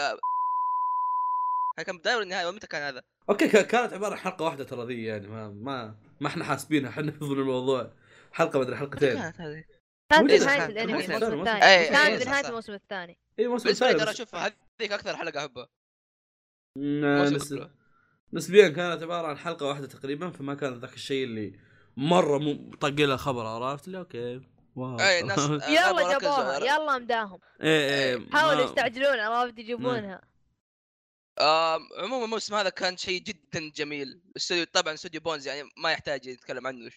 هاي 1.78 1.86
كان 1.86 1.98
بداية 1.98 2.16
ولا 2.16 2.24
النهايه 2.24 2.52
متى 2.52 2.68
كان 2.68 2.82
هذا؟ 2.82 3.04
أوكي 3.30 3.48
كانت 3.48 3.94
عبارة 3.94 4.12
عن 4.14 4.18
حلقة 4.20 4.46
واحدة 4.46 4.64
ترى 4.64 4.86
ذي 4.86 5.04
يعني 5.04 5.28
ما 5.28 5.50
ما 5.50 6.00
ما 6.20 6.28
إحنا 6.28 6.44
حاسبينها 6.44 6.90
إحنا 6.90 7.04
نفضل 7.04 7.40
الموضوع 7.40 7.94
حلقة 8.32 8.60
مدري 8.60 8.76
حلقتين 8.76 9.14
كانت 9.18 9.42
هذه 9.42 9.64
كانت. 10.12 10.24
بنهايه 10.32 10.58
كانت- 10.60 10.70
الأنمي 10.72 10.92
كانت- 11.08 11.12
الموسم 11.12 11.20
كانت- 11.20 11.48
الثاني 11.48 11.66
إيه، 11.66 11.90
كانت 11.90 12.10
إيه، 12.10 12.26
بنهايه 12.26 12.44
صح. 12.44 12.50
الموسم 12.50 12.74
الثاني 12.74 13.18
اي 13.40 13.48
موسم 13.48 13.70
لي 13.70 13.76
ثاني 13.76 13.94
ترى 13.94 14.02
بس- 14.06 14.10
أشوف 14.10 14.36
هذيك 14.36 14.92
أكثر 14.92 15.16
حلقة 15.18 15.40
أحبها. 15.40 15.70
نسبيا 18.34 18.68
كانت 18.70 19.04
عبارة 19.04 19.28
عن 19.28 19.38
حلقة 19.38 19.66
واحدة 19.66 19.88
تقريبا 19.88 20.30
فما 20.32 20.56
كان 20.56 20.80
ذاك 20.80 20.94
الشيء 20.94 21.24
اللي 21.24 21.60
مرة 21.98 22.38
مو 22.38 22.76
طق 22.76 22.88
لها 22.90 23.18
خبر 23.18 23.46
عرفت؟ 23.46 23.88
اللي 23.88 23.98
أوكي. 23.98 24.42
واو. 24.76 25.00
اي 25.00 25.22
ناس 25.22 25.40
يلا 25.76 25.92
ركزوا- 25.92 26.12
جابوها 26.12 26.58
يلا 26.58 26.98
مداهم. 26.98 27.40
إيه 27.62 27.90
إيه 28.18 28.30
حاولوا 28.30 28.64
ما- 28.64 28.70
يستعجلون 28.70 29.20
عرفت 29.20 29.60
يجيبونها 29.60 30.22
آم، 31.42 31.88
عموما 31.98 32.26
الموسم 32.26 32.56
هذا 32.56 32.70
كان 32.70 32.98
شيء 32.98 33.22
جدا 33.22 33.70
جميل. 33.76 34.22
الاستوديو 34.32 34.66
طبعا 34.74 34.94
استوديو 34.94 35.22
Bones 35.22 35.48
يعني 35.48 35.70
ما 35.78 35.92
يحتاج 35.92 36.26
يتكلم 36.28 36.68
عنه 36.68 36.92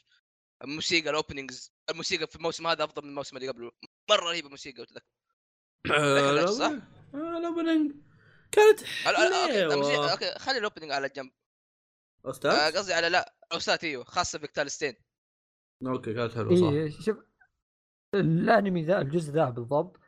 الموسيقى 0.64 1.10
ال 1.10 1.17
openings 1.17 1.72
الموسيقى 1.90 2.26
في 2.26 2.36
الموسم 2.36 2.66
هذا 2.66 2.84
أفضل 2.84 3.02
من 3.02 3.08
الموسم 3.08 3.36
اللي 3.36 3.48
قبله. 3.48 3.70
مرة 4.10 4.24
رهيبة 4.24 4.46
الموسيقى 4.46 4.78
قلت 4.82 4.92
لك 4.92 5.04
آه، 5.90 6.46
صح؟ 6.46 6.72
آه، 7.14 7.38
ال 7.38 7.45
opening 7.45 7.92
كانت 8.52 8.82
ال- 8.82 9.16
ال- 9.16 9.32
أوكي 9.32 9.68
الموسيقى- 9.68 9.90
حلوة 9.92 10.12
أوكي 10.12 10.38
خلي 10.38 10.58
ال 10.58 10.62
opening 10.62 10.90
على 10.90 11.08
جنب. 11.08 11.30
آه، 12.24 12.30
OSTات 12.30 12.76
قصدي 12.76 12.92
على 12.94 13.08
ال 13.08 13.34
OSTات 13.52 13.84
أيوه 13.84 14.04
خاصة 14.04 14.38
في 14.38 14.51
arc 14.51 14.70
Stain. 14.70 14.94
أوكي 15.86 16.14
كانت 16.14 16.34
حلوة 16.34 16.56
صح. 16.56 16.66
اي 16.68 16.90
شوف 16.90 17.16
الأنمي 18.14 18.84
ذا 18.84 19.00
الجزء 19.00 19.32
ذا 19.32 19.50
بالضبط 19.50 20.00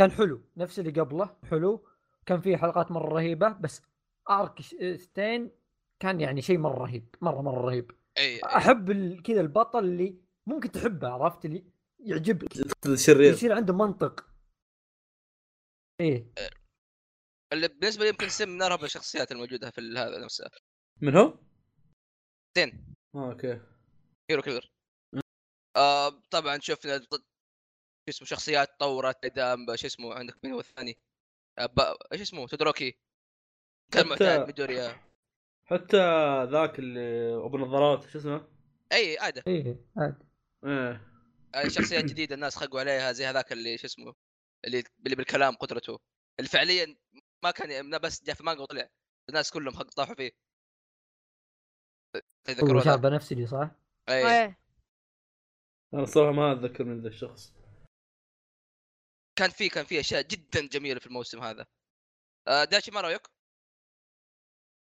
كان 0.00 0.10
حلو 0.10 0.42
نفس 0.56 0.78
اللي 0.78 1.00
قبله 1.00 1.36
حلو 1.50 1.88
كان 2.26 2.40
فيه 2.40 2.56
حلقات 2.56 2.90
مرة 2.90 3.08
رهيبة 3.14 3.48
بس 3.48 3.82
arc 4.30 4.60
Stain 4.96 5.50
كان 6.00 6.20
يعني 6.20 6.42
شيء 6.42 6.58
مرة 6.58 6.78
رهيب 6.78 7.14
مرة 7.20 7.40
مرة 7.42 7.60
رهيب. 7.60 7.90
اي 8.18 8.40
أحب 8.44 8.90
ال- 8.90 9.22
كذا 9.22 9.40
البطل 9.40 9.78
اللي 9.84 10.16
ممكن 10.46 10.72
تحبه 10.72 11.08
عرفت؟ 11.08 11.44
اللي 11.44 11.64
يعجبك. 12.00 12.48
شرير 12.94 13.32
يصير 13.32 13.52
عنده 13.52 13.74
منطق. 13.74 14.26
إيه. 16.00 16.32
اللي 17.52 17.68
بالنسبة 17.68 18.02
لي 18.04 18.08
يمكن 18.10 18.28
سم 18.28 18.48
من 18.48 18.62
أرهب 18.62 18.84
الشخصيات 18.84 19.32
الموجودة 19.32 19.70
في 19.70 19.78
ال- 19.78 19.98
هذا 19.98 20.18
نفسه. 20.24 20.50
من 21.02 21.16
هو؟ 21.16 21.38
زين. 22.56 22.94
آه، 23.14 23.30
أوكي. 23.32 23.60
هيرو 24.30 24.42
كيلر. 24.42 24.70
آه 25.76 26.08
طبعا 26.30 26.58
شفنا 26.60 26.98
شو 27.00 27.18
اسمه 28.08 28.26
شخصيات 28.26 28.80
طورت 28.80 29.24
إدام 29.24 29.76
شو 29.76 29.86
اسمه 29.86 30.14
عندك 30.14 30.44
مين 30.44 30.52
هو 30.52 30.60
الثاني؟ 30.60 30.98
آه 31.58 31.68
إيش 32.12 32.20
اسمه؟ 32.20 32.46
تودروكي 32.46 32.98
كان 33.92 34.04
حتى- 34.04 34.08
معتاد 34.08 34.46
ميدوريا 34.46 35.06
حتى 35.64 35.96
ذاك 36.44 36.78
اللي 36.78 37.34
أبو 37.34 37.58
نظارات 37.58 38.10
شو 38.10 38.18
اسمه؟ 38.18 38.48
إي 38.92 39.18
عادة. 39.18 39.42
إيه 39.46 39.84
عادي. 39.96 40.24
إيه. 40.64 41.00
آه، 41.54 41.68
شخصيات 41.68 42.04
جديدة 42.10 42.34
الناس 42.34 42.56
خقوا 42.56 42.80
عليها 42.80 43.12
زي 43.12 43.24
هذاك 43.26 43.52
اللي 43.52 43.78
شو 43.78 43.86
اسمه 43.86 44.14
اللي 44.66 44.84
اللي 45.04 45.16
بالكلام 45.16 45.56
قدرته. 45.56 45.98
اللي 46.38 46.48
فعليا 46.48 46.96
ما 47.44 47.50
كان 47.50 47.90
بس 47.98 48.24
جاء 48.24 48.36
في 48.36 48.44
مانجا 48.44 48.62
وطلع 48.62 48.88
الناس 49.28 49.50
كلهم 49.50 49.74
حق 49.76 49.82
طاحوا 49.82 50.14
فيه. 50.14 50.32
هو 52.62 52.80
شاب 52.80 53.00
بنفسجي 53.00 53.46
صح؟ 53.46 53.70
اي 54.08 54.42
إيه. 54.42 54.58
أنا 55.94 56.02
الصراحه 56.02 56.32
ما 56.32 56.52
أتذكر 56.52 56.84
من 56.84 57.00
ذا 57.00 57.08
الشخص. 57.08 57.54
كان 59.38 59.50
في 59.50 59.68
كان 59.68 59.84
في 59.84 60.00
أشياء 60.00 60.22
جدا 60.22 60.68
جميلة 60.68 61.00
في 61.00 61.06
الموسم 61.06 61.40
هذا. 61.40 61.66
آه، 62.48 62.64
داشي 62.64 62.90
ما 62.90 63.00
رأيك؟ 63.00 63.28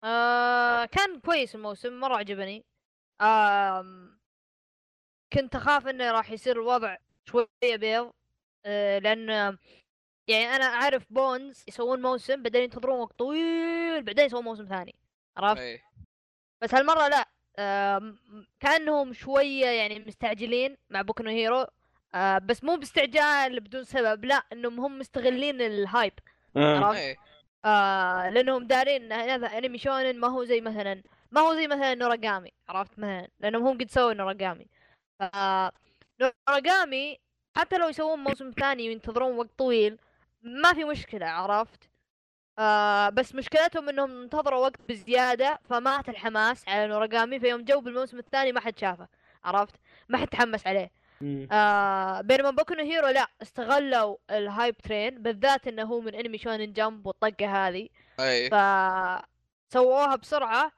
آه 0.05 0.85
كان 0.85 1.21
كويس 1.21 1.55
الموسم 1.55 2.01
مرة 2.01 2.17
عجبني. 2.17 2.65
آم 3.21 4.21
كنت 5.33 5.57
أخاف 5.57 5.87
إنه 5.87 6.13
راح 6.13 6.31
يصير 6.31 6.57
الوضع 6.57 6.97
شوية 7.25 7.77
بيض. 7.77 8.13
آه 8.67 8.99
لأن 8.99 9.29
يعني 10.29 10.45
أنا 10.57 10.65
أعرف 10.65 11.07
بونز 11.11 11.65
يسوون 11.69 12.03
موسم 12.03 12.43
بعدين 12.43 12.63
ينتظرون 12.63 12.99
وقت 13.01 13.19
طويل 13.19 14.03
بعدين 14.03 14.27
يسوون 14.27 14.45
موسم 14.45 14.67
ثاني 14.67 14.95
عرفت 15.37 15.61
اي 15.61 15.81
بس 16.63 16.75
هالمرة 16.75 17.09
لا 17.09 17.29
آم، 17.59 18.19
كأنهم 18.61 19.13
شوية 19.13 19.67
يعني 19.67 19.99
مستعجلين 19.99 20.77
مع 20.91 21.03
بوكو 21.03 21.25
هيرو 21.25 21.67
آه 22.15 22.39
بس 22.39 22.65
مو 22.65 22.77
باستعجال 22.77 23.61
بدون 23.61 23.85
سبب 23.85 24.25
لا 24.25 24.35
إنهم 24.53 24.81
هم 24.81 24.99
مستغلين 24.99 25.61
ال 25.61 25.71
hype 25.71 26.13
آه. 26.57 26.79
عرفت؟ 26.79 26.99
اي 26.99 27.17
آه 27.65 28.31
لأنهم 28.31 28.67
دارين 28.67 29.13
إن 29.13 29.31
هذا 29.31 29.47
انمي 29.47 29.79
شونن 29.79 30.19
ما 30.21 30.29
هو 30.29 30.45
زي 30.45 30.61
مثلا 30.61 31.03
ما 31.31 31.41
هو 31.41 31.55
زي 31.55 31.67
مثلا 31.67 31.95
نوراغامي 31.95 32.53
عرفت 32.69 32.99
مثلا 32.99 33.29
لأنهم 33.41 33.67
هم 33.67 33.79
قد 33.79 33.91
سووا 33.91 34.13
نوراغامي 34.15 34.67
ف 35.19 35.23
نوراغامي 36.21 37.19
حتى 37.57 37.79
لو 37.79 37.89
يسوون 37.89 38.19
موسم 38.19 38.51
ثاني 38.51 38.89
وينتظرون 38.89 39.37
وقت 39.37 39.51
طويل 39.59 39.99
ما 40.43 40.73
في 40.73 40.85
مشكلة 40.85 41.27
عرفت؟ 41.27 41.91
آه 42.59 43.09
بس 43.09 43.35
مشكلتهم 43.35 43.89
إنهم 43.89 44.23
انتظروا 44.23 44.61
وقت 44.61 44.81
بزيادة 44.89 45.61
فمات 45.71 46.09
الحماس 46.09 46.69
على 46.69 46.87
نوراغامي 46.87 47.41
فيوم 47.41 47.65
جو 47.65 47.81
بالموسم 47.81 48.19
الثاني 48.19 48.53
ما 48.53 48.61
حد 48.61 48.79
شافه 48.79 49.09
عرفت؟ 49.45 49.75
ما 50.09 50.19
حد 50.19 50.27
تحمس 50.29 50.67
عليه. 50.67 50.91
آه 51.53 52.21
بينما 52.21 52.51
بوكو 52.51 52.75
نو 52.75 52.83
هيرو 52.83 53.09
لا 53.09 53.27
استغلوا 53.43 54.17
ال 54.31 54.40
hype 54.40 54.77
train 54.79 55.23
بالذات 55.23 55.69
إنه 55.69 55.83
هو 55.83 56.01
من 56.01 56.15
أنمي 56.15 56.39
شونن 56.39 56.73
جمب 56.73 57.07
والطقة 57.07 57.69
هذه 57.69 57.89
أي. 58.21 58.51
ف 58.51 58.55
سووها 59.73 60.17
بسرعة 60.17 60.73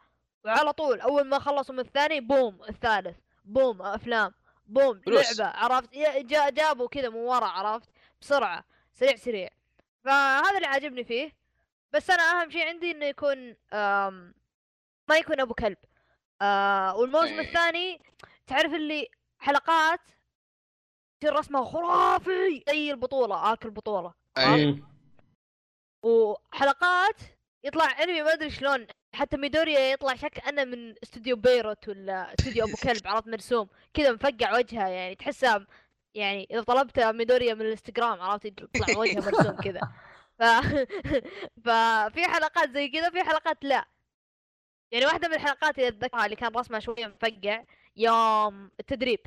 وعلى 0.45 0.73
طول 0.73 1.01
أول 1.01 1.25
ما 1.25 1.39
خلصوا 1.39 1.75
من 1.75 1.81
الثاني 1.81 2.21
بوم 2.21 2.59
الثالث 2.69 3.17
بوم 3.45 3.83
أفلام. 3.83 4.33
بوم 4.73 5.01
فلوس. 5.01 5.41
لعبة 5.41 5.53
عرفت 5.59 5.95
يا- 5.95 6.23
جا 6.23 6.51
جابوا 6.51 6.89
كذا 6.89 7.09
من 7.09 7.17
ورا 7.17 7.47
عرفت 7.47 7.89
بسرعة 8.21 8.65
سريع 8.93 9.17
سريع 9.17 9.49
فهذا 10.05 10.57
اللي 10.57 10.67
عاجبني 10.67 11.05
فيه 11.05 11.33
بس 11.93 12.11
أنا 12.11 12.23
أهم 12.23 12.51
شيء 12.51 12.67
عندي 12.69 12.91
إنه 12.91 13.07
يكون 13.07 13.57
آم 13.73 14.35
ما 15.09 15.17
يكون 15.17 15.41
أبو 15.41 15.55
كلب 15.55 15.77
آه 16.43 16.97
والموسم 16.97 17.41
إيه. 17.41 17.49
الثاني 17.49 18.01
تعرف 18.47 18.75
اللي 18.75 19.09
حلقات 19.39 20.01
يصير 21.23 21.37
رسمة 21.39 21.65
خرافي 21.65 22.65
زي 22.69 22.91
البطولة 22.91 23.53
آكل 23.53 23.71
بطولة 23.71 24.15
اي 24.39 24.67
مم. 24.67 24.87
وحلقات 26.03 27.17
يطلع 27.65 28.03
أنمي 28.03 28.23
ما 28.23 28.33
أدري 28.33 28.51
شلون 28.51 28.87
حتى 29.15 29.37
ميدوريا 29.37 29.81
يطلع 29.93 30.15
شك 30.15 30.49
انه 30.49 30.65
من 30.65 30.95
استوديو 31.03 31.37
بيروت 31.37 31.89
ولا 31.89 32.35
استوديو 32.39 32.65
أبو 32.65 32.77
كلب 32.83 33.07
عرفت 33.07 33.29
مرسوم. 33.29 33.69
كذا 33.95 34.13
مفقع 34.13 34.59
وجهها 34.59 34.89
يعني 34.89 35.15
تحسها 35.15 35.67
يعني 36.15 36.49
إذا 36.51 36.63
طلبت 36.63 37.01
ميدوريا 37.01 37.55
من 37.55 37.61
الإنستغرام 37.61 38.21
عرفت؟ 38.21 38.45
يطلع 38.47 38.99
وجهها 38.99 39.31
مرسوم 39.31 39.57
كذا. 39.57 39.81
ف... 40.39 40.43
ففي 41.65 42.25
حلقات 42.25 42.71
زي 42.71 42.89
كذا 42.89 43.11
في 43.11 43.23
حلقات 43.23 43.65
لا. 43.65 43.85
يعني 44.91 45.07
واحدة 45.07 45.29
من 45.29 45.35
الحلقات 45.35 45.79
اللي 45.79 45.89
أتذكرها 45.89 46.25
اللي 46.25 46.37
كان 46.37 46.57
رسمها 46.57 46.81
شوية 46.81 47.07
مفقع 47.07 47.65
يوم 47.97 48.71
التدريب. 48.81 49.21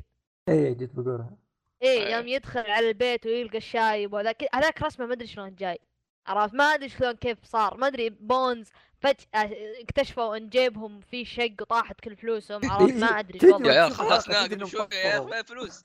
إيه 0.48 0.72
جيت 0.72 0.90
بقولها. 0.94 1.36
إيه 1.82 2.06
أي. 2.06 2.12
يوم 2.12 2.28
يدخل 2.28 2.70
على 2.70 2.88
البيت 2.88 3.26
ويلقى 3.26 3.58
الشايب 3.58 4.12
وهذاك 4.12 4.54
هذاك 4.54 4.82
رسمه 4.82 5.06
ما 5.06 5.12
أدري 5.12 5.26
شلون 5.26 5.54
جاي. 5.54 5.78
عرفت؟ 6.26 6.54
ما 6.54 6.64
أدري 6.64 6.88
شلون 6.88 7.12
كيف 7.12 7.38
صار. 7.44 7.76
ما 7.76 7.86
أدري 7.86 8.10
بونز 8.10 8.68
فجأة 9.00 9.50
اكتشفوا 9.80 10.36
إن 10.36 10.48
جيبهم 10.48 11.00
فيه 11.00 11.24
شق 11.24 11.54
وطاحت 11.60 12.00
كل 12.00 12.16
فلوسهم. 12.16 12.70
عرفت؟ 12.70 12.94
ما 12.94 13.06
أدري 13.06 13.38
تدري 13.38 13.52
شو 13.52 13.70
يا 13.70 13.84
قبل 13.84 14.68
شوي 14.68 14.88
يا. 14.92 15.18
أخي 15.18 15.44
فلوس. 15.44 15.84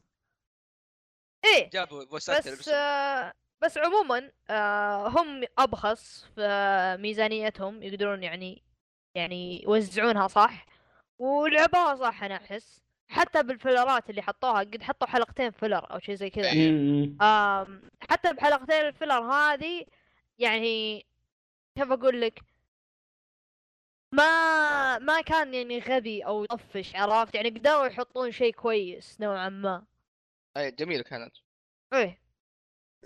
إيه 1.46 1.70
جابوا 1.70 2.04
بس 2.04 2.70
آه 2.70 3.34
بس 3.62 3.78
عموما 3.78 4.32
آه 4.50 5.08
هم 5.08 5.44
أبخص 5.58 6.26
في 6.36 6.98
ميزانيتهم 7.00 7.84
يقدرون 7.84 8.24
يعني 8.24 8.64
يعني 9.16 9.64
يوزعونها 9.64 10.28
صح؟ 10.28 10.66
ولعبوها 11.20 11.96
صح 11.96 12.24
أنا 12.24 12.36
أحس. 12.36 12.82
حتى 13.08 13.44
بالفلرات 13.44 14.10
اللي 14.10 14.22
حطوها 14.22 14.60
قد 14.60 14.84
حطوا 14.84 15.08
حلقتين 15.08 15.52
filler 15.52 15.92
أو 15.92 16.00
شيء 16.00 16.16
زي 16.16 16.30
كذا. 16.30 16.50
حتى 18.10 18.34
بحلقتين 18.34 18.86
ال 18.86 18.93
filler 18.93 19.34
هذه 19.34 19.86
يعني 20.42 21.06
كيف 21.78 21.92
أقول 21.92 22.22
لك؟ 22.22 22.40
ما 24.14 25.00
ما 25.00 25.22
كان 25.22 25.54
يعني 25.54 25.80
غبي 25.80 26.26
أو 26.26 26.44
يطفش 26.44 26.96
عرفت؟ 26.96 27.36
يعني 27.36 27.50
قدروا 27.50 27.86
يحطون 27.86 28.32
شيء 28.32 28.54
كويس 28.54 29.22
نوعا 29.22 29.50
ما. 29.50 29.86
أي 30.58 30.72
جميلة 30.72 31.04
كانت. 31.04 31.36
إيه. 31.94 32.22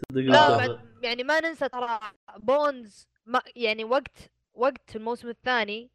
لا. 0.10 0.58
بعد 0.58 1.04
يعني 1.04 1.24
ما 1.24 1.40
ننسى 1.40 1.70
ترى 1.70 2.00
بونز 2.38 3.08
ما 3.26 3.42
يعني 3.56 3.84
وقت 3.84 4.32
وقت 4.54 4.96
الموسم 4.96 5.30
الثاني 5.30 5.90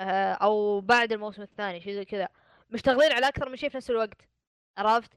آه 0.00 0.32
أو 0.32 0.80
بعد 0.80 1.12
الموسم 1.12 1.42
الثاني 1.42 1.80
شيء 1.80 1.94
زي 1.94 2.04
كذا. 2.04 2.28
مشتغلين 2.70 3.12
على 3.12 3.28
أكثر 3.28 3.48
من 3.48 3.56
شيء 3.56 3.70
في 3.70 3.76
نفس 3.76 3.90
الوقت 3.90 4.28
عرفت؟ 4.78 5.12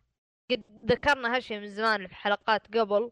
قد 0.52 0.64
ذكرنا 0.86 1.36
هالشيء 1.36 1.60
من 1.60 1.70
زمان 1.70 2.08
في 2.08 2.16
حلقات 2.16 2.78
قبل 2.78 3.12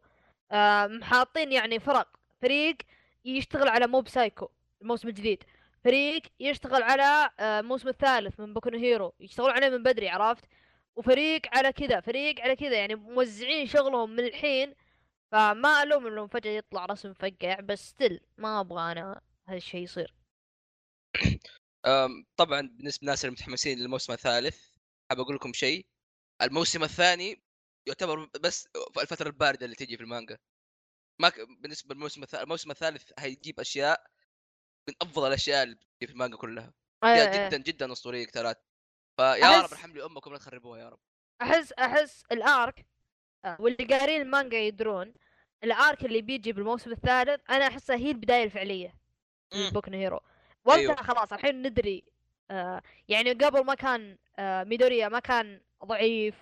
آه 0.51 0.87
محاطين 0.87 1.51
يعني 1.51 1.79
فرق 1.79 2.16
فريق 2.41 2.77
يشتغل 3.25 3.67
على 3.67 3.87
موب 3.87 4.07
سايكو 4.07 4.49
الموسم 4.81 5.07
الجديد 5.07 5.43
فريق 5.83 6.21
يشتغل 6.39 6.83
على 6.83 7.31
آه، 7.39 7.59
الموسم 7.59 7.87
الثالث 7.87 8.39
من 8.39 8.53
بوكو 8.53 8.69
هيرو 8.69 9.13
يشتغلون 9.19 9.51
عليه 9.51 9.69
من 9.69 9.83
بدري 9.83 10.09
عرفت؟ 10.09 10.45
وفريق 10.95 11.41
على 11.55 11.73
كذا 11.73 11.99
فريق 12.01 12.41
على 12.41 12.55
كذا 12.55 12.79
يعني 12.79 12.95
موزعين 12.95 13.67
شغلهم 13.67 14.09
من 14.09 14.23
الحين. 14.25 14.75
فما 15.31 15.83
ألوم 15.83 16.07
إنهم 16.07 16.27
فجأة 16.27 16.51
يطلع 16.51 16.85
رسم 16.85 17.09
مفقع 17.09 17.59
بس 17.59 17.89
still 17.89 18.19
ما 18.37 18.59
أبغى 18.59 18.91
أنا 18.91 19.21
هالشيء 19.47 19.81
يصير. 19.83 20.13
طبعا 22.37 22.61
بالنسبة 22.61 22.99
للناس 23.03 23.25
المتحمسين 23.25 23.79
للموسم 23.79 24.13
الثالث 24.13 24.57
حاب 25.09 25.19
أقول 25.19 25.35
لكم 25.35 25.53
شيء. 25.53 25.85
الموسم 26.41 26.83
الثاني 26.83 27.43
يعتبر 27.87 28.29
بس 28.41 28.67
الفترة 29.01 29.27
الباردة 29.27 29.65
اللي 29.65 29.75
تجي 29.75 29.97
في 29.97 30.03
المانجا. 30.03 30.37
ما 31.19 31.29
ك... 31.29 31.39
بالنسبة 31.61 31.95
للموسم 31.95 32.23
الثالث 32.23 32.43
الموسم 32.43 32.71
الثالث 32.71 33.11
هيجيب 33.19 33.59
أشياء 33.59 34.03
من 34.89 34.93
أفضل 35.01 35.27
الأشياء 35.27 35.63
اللي 35.63 35.77
في 35.99 36.11
المانجا 36.11 36.37
كلها 36.37 36.73
آه، 37.03 37.07
اشياء 37.07 37.45
آه. 37.45 37.47
جدا 37.49 37.57
جدا 37.57 37.91
أسطورية 37.91 38.25
كترات 38.25 38.63
فيا 39.17 39.57
رب 39.59 39.65
أحس- 39.67 39.71
ارحم 39.71 39.91
لي 39.93 40.05
أمكم 40.05 40.31
لا 40.31 40.37
تخربوها 40.37 40.79
يا 40.79 40.89
رب 40.89 40.99
أحس 41.41 41.71
أحس 41.71 42.23
الأرك 42.31 42.85
واللي 43.59 43.85
قارين 43.85 44.21
المانجا 44.21 44.57
يدرون 44.57 45.13
ال 45.63 45.74
arc 45.74 46.05
اللي 46.05 46.21
بيجي 46.21 46.51
بالموسم 46.53 46.91
الثالث 46.91 47.41
أنا 47.49 47.67
احسها 47.67 47.95
هي 47.95 48.11
البداية 48.11 48.43
الفعلية. 48.43 48.95
لبوكو 49.53 49.91
هيرو 49.91 50.19
وقتها 50.65 50.79
أيوه. 50.81 50.95
خلاص 50.95 51.33
الحين 51.33 51.61
ندري 51.67 52.03
آه 52.51 52.81
يعني 53.07 53.31
قبل 53.33 53.65
ما 53.65 53.75
كان 53.75 54.17
آه 54.39 54.63
ميدوريا 54.63 55.09
ما 55.09 55.19
كان 55.19 55.61
ضعيف 55.85 56.35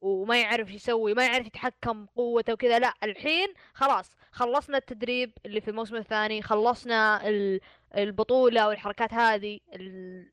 وما 0.00 0.40
يعرف 0.40 0.70
يسوي 0.70 1.14
ما 1.14 1.26
يعرف 1.26 1.46
يتحكم 1.46 2.06
قوته 2.06 2.52
وكذا 2.52 2.78
لا 2.78 2.92
الحين 3.02 3.48
خلاص 3.74 4.10
خلصنا 4.32 4.76
التدريب 4.78 5.32
اللي 5.46 5.60
في 5.60 5.68
الموسم 5.70 5.96
الثاني 5.96 6.42
خلصنا 6.42 7.28
ال- 7.28 7.60
البطولة 7.96 8.68
والحركات 8.68 9.14
هذه 9.14 9.60
ال- 9.74 10.32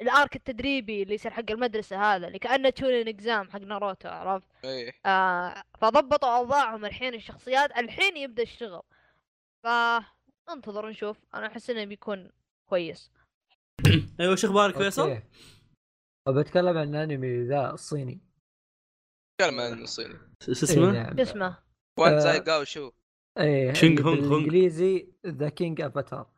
ال 0.00 0.09
arc 0.09 0.36
التدريبي 0.36 1.02
اللي 1.02 1.14
يصير 1.14 1.30
حق 1.30 1.50
المدرسة 1.50 2.14
هذا 2.14 2.26
اللي 2.26 2.38
كأنه 2.38 2.70
تشونين 2.70 3.08
exam 3.08 3.50
حق 3.50 3.60
ناروتو 3.60 4.08
عرفت؟ 4.08 4.46
إيه. 4.64 4.92
آه 5.06 5.62
فضبطوا 5.80 6.36
أوضاعهم 6.36 6.84
الحين 6.84 7.14
الشخصيات 7.14 7.70
الحين 7.78 8.16
يبدأ 8.16 8.42
الشغل 8.42 8.82
فانتظر 9.64 10.88
نشوف. 10.88 11.16
أنا 11.34 11.46
أحس 11.46 11.70
إنه 11.70 11.84
بيكون 11.84 12.30
كويس. 12.66 13.12
أيوه 14.20 14.34
شو 14.36 14.46
أخبارك 14.46 14.76
فيصل؟ 14.76 15.18
بتكلم 16.28 16.78
عن 16.78 16.94
الانمي 16.94 17.42
ذا 17.42 17.70
الصيني. 17.70 18.20
تكلم 19.38 19.60
عن 19.60 19.82
الصيني 19.82 20.18
شو 20.40 20.52
اسمه؟ 20.52 20.92
إيه 20.92 21.02
نعم. 21.02 21.16
شو 21.16 21.22
اسمه 21.22 21.58
وان 21.98 22.12
آه. 22.12 22.18
زاي 22.18 22.38
قاو 22.38 22.64
شو 22.64 22.92
إيه 23.38 23.70
اللي 23.70 24.02
هونغ 24.02 24.08
هونغ. 24.08 24.28
بالإنجليزي 24.28 25.12
The 25.26 25.48
King's 25.48 25.80
Avatar 25.80 26.30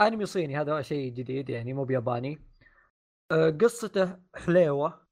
أنمي 0.00 0.26
صيني 0.26 0.60
هذا 0.60 0.82
شيء 0.82 1.12
جديد 1.12 1.50
يعني 1.50 1.72
مو 1.72 1.84
بياباني 1.84 2.38
آه 3.32 3.50
قصته 3.50 4.18
حليوة 4.34 5.06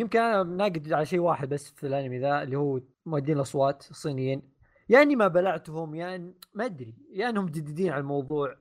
يمكن 0.00 0.18
أنا 0.18 0.42
ناقد 0.42 0.92
على 0.92 1.06
شيء 1.06 1.18
واحد 1.18 1.48
بس 1.48 1.70
في 1.70 1.86
الأنمي 1.86 2.18
ذا 2.18 2.42
اللي 2.42 2.56
هو 2.56 2.80
مؤدين 3.06 3.36
الأصوات 3.36 3.90
الصينيين 3.90 4.52
يعني 4.88 5.16
ما 5.16 5.28
بلعتهم 5.28 5.94
يعني 5.94 6.34
ما 6.54 6.64
أدري 6.64 6.94
يا 7.10 7.28
أنهم 7.28 7.46
جديدين 7.46 7.92
على 7.92 8.00
الموضوع 8.00 8.56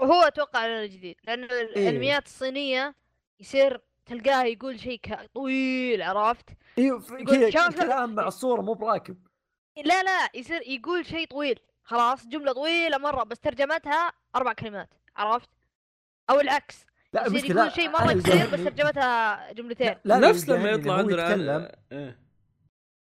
وهو 0.00 0.22
أتوقع 0.22 0.66
إنه 0.66 0.86
جديد 0.86 1.16
لأن 1.24 1.44
إيه. 1.44 1.62
الأنميات 1.62 2.26
الصينية 2.26 2.94
يصير 3.40 3.80
تلقاه 4.12 4.44
يقول 4.44 4.80
شيء 4.80 5.00
طويل 5.34 6.02
عرفت؟ 6.02 6.50
أيوه 6.78 7.04
يقول 7.10 7.52
شاف- 7.52 7.76
كلام 7.76 8.14
مع 8.14 8.26
الصورة 8.28 8.60
مو 8.60 8.74
براكب. 8.74 9.16
لا 9.84 10.02
لا 10.02 10.28
يصير 10.34 10.62
يقول 10.66 11.06
شيء 11.06 11.26
طويل. 11.26 11.60
خلاص 11.84 12.26
جملة 12.26 12.52
طويلة 12.52 12.98
مرة 12.98 13.22
بس 13.24 13.40
ترجمتها 13.40 14.12
أربع 14.36 14.52
كلمات 14.52 14.94
عرفت؟ 15.16 15.50
أو 16.30 16.40
العكس. 16.40 16.84
لا 17.12 17.26
يصير 17.26 17.56
يقول 17.56 17.72
شيء 17.72 17.90
مرة 17.90 18.12
كثير 18.12 18.46
بس 18.46 18.64
ترجمتها 18.64 19.52
جملتين. 19.52 19.94
لا 20.04 20.20
لا 20.20 20.28
نفس 20.28 20.48
لما 20.48 20.56
قاهرني 20.58 20.80
يطلع 20.80 20.94
هو 20.94 20.98
عندنا 20.98 21.28
يتكلم. 21.30 21.68
إيه. 21.92 22.18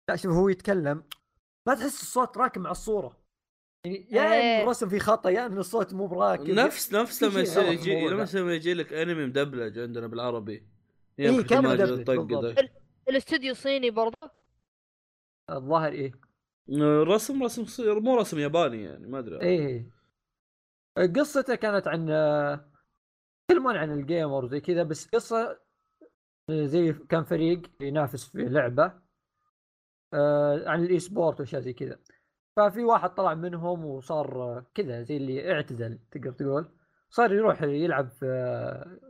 لا 0.10 0.16
شوف 0.16 0.34
هو 0.34 0.50
يتكلم. 0.50 1.04
ما 1.68 1.76
تحس 1.76 2.02
الصوت 2.02 2.38
راكب 2.38 2.62
مع 2.62 2.72
الصورة؟ 2.72 3.22
يعني 3.86 4.08
يا 4.12 4.28
ان 4.28 4.32
إيه. 4.32 4.64
الرسم 4.64 4.90
فيه 4.90 5.00
خطأ 5.00 5.30
يا 5.30 5.46
ان 5.46 5.58
الصوت 5.58 5.94
مو 5.94 6.08
براكب. 6.08 6.50
نفس 6.50 6.94
نفس 6.94 7.24
في 7.24 7.26
لما 7.26 7.46
في 7.46 7.72
يجي 7.72 8.08
لما 8.38 8.54
يجي 8.54 8.74
لك 8.74 8.94
أنمي 8.94 9.26
مدبلج 9.26 9.80
عندنا 9.80 10.08
بالعربي. 10.08 10.71
إيه، 11.22 11.42
كان 11.42 11.64
مدبلج. 11.64 12.68
الاستوديو 13.10 13.52
الصيني 13.52 13.90
برضه. 13.90 14.32
الظاهر 15.50 15.92
إيه. 15.92 16.12
رسم 17.04 17.44
رسم 17.44 17.66
صير 17.66 18.00
مو 18.00 18.18
رسم 18.18 18.40
ياباني 18.40 18.84
يعني 18.84 19.08
ما 19.08 19.20
أدري. 19.20 19.42
إيه. 19.42 19.90
قصته 20.98 21.56
كانت 21.56 21.88
عن 21.88 22.10
يتكلمون 23.52 23.76
عن 23.78 23.92
ال 23.92 24.01
gamer 24.01 24.48
زي 24.48 24.60
كذا 24.60 24.84
بس 24.84 25.08
قصة 25.08 25.60
زي 26.52 26.94
كان 26.94 27.24
فريق 27.24 27.62
ينافس 27.82 28.30
في 28.30 28.38
لعبة 28.38 28.94
آه، 30.14 30.70
عن 30.70 30.84
ال 30.84 31.00
e-sport 31.00 31.40
وأشياء 31.40 31.62
زي 31.62 31.74
كذا. 31.74 32.00
ففي 32.56 32.84
واحد 32.84 33.10
طلع 33.10 33.34
منهم 33.34 33.86
وصار 33.86 34.64
كذا 34.74 35.02
زي 35.02 35.18
اللي 35.18 35.54
اعتزل 35.54 36.00
تقدر 36.12 36.32
تقول. 36.32 36.70
صار 37.10 37.34
يروح 37.34 37.62
يلعب 37.62 38.10
في 38.10 38.26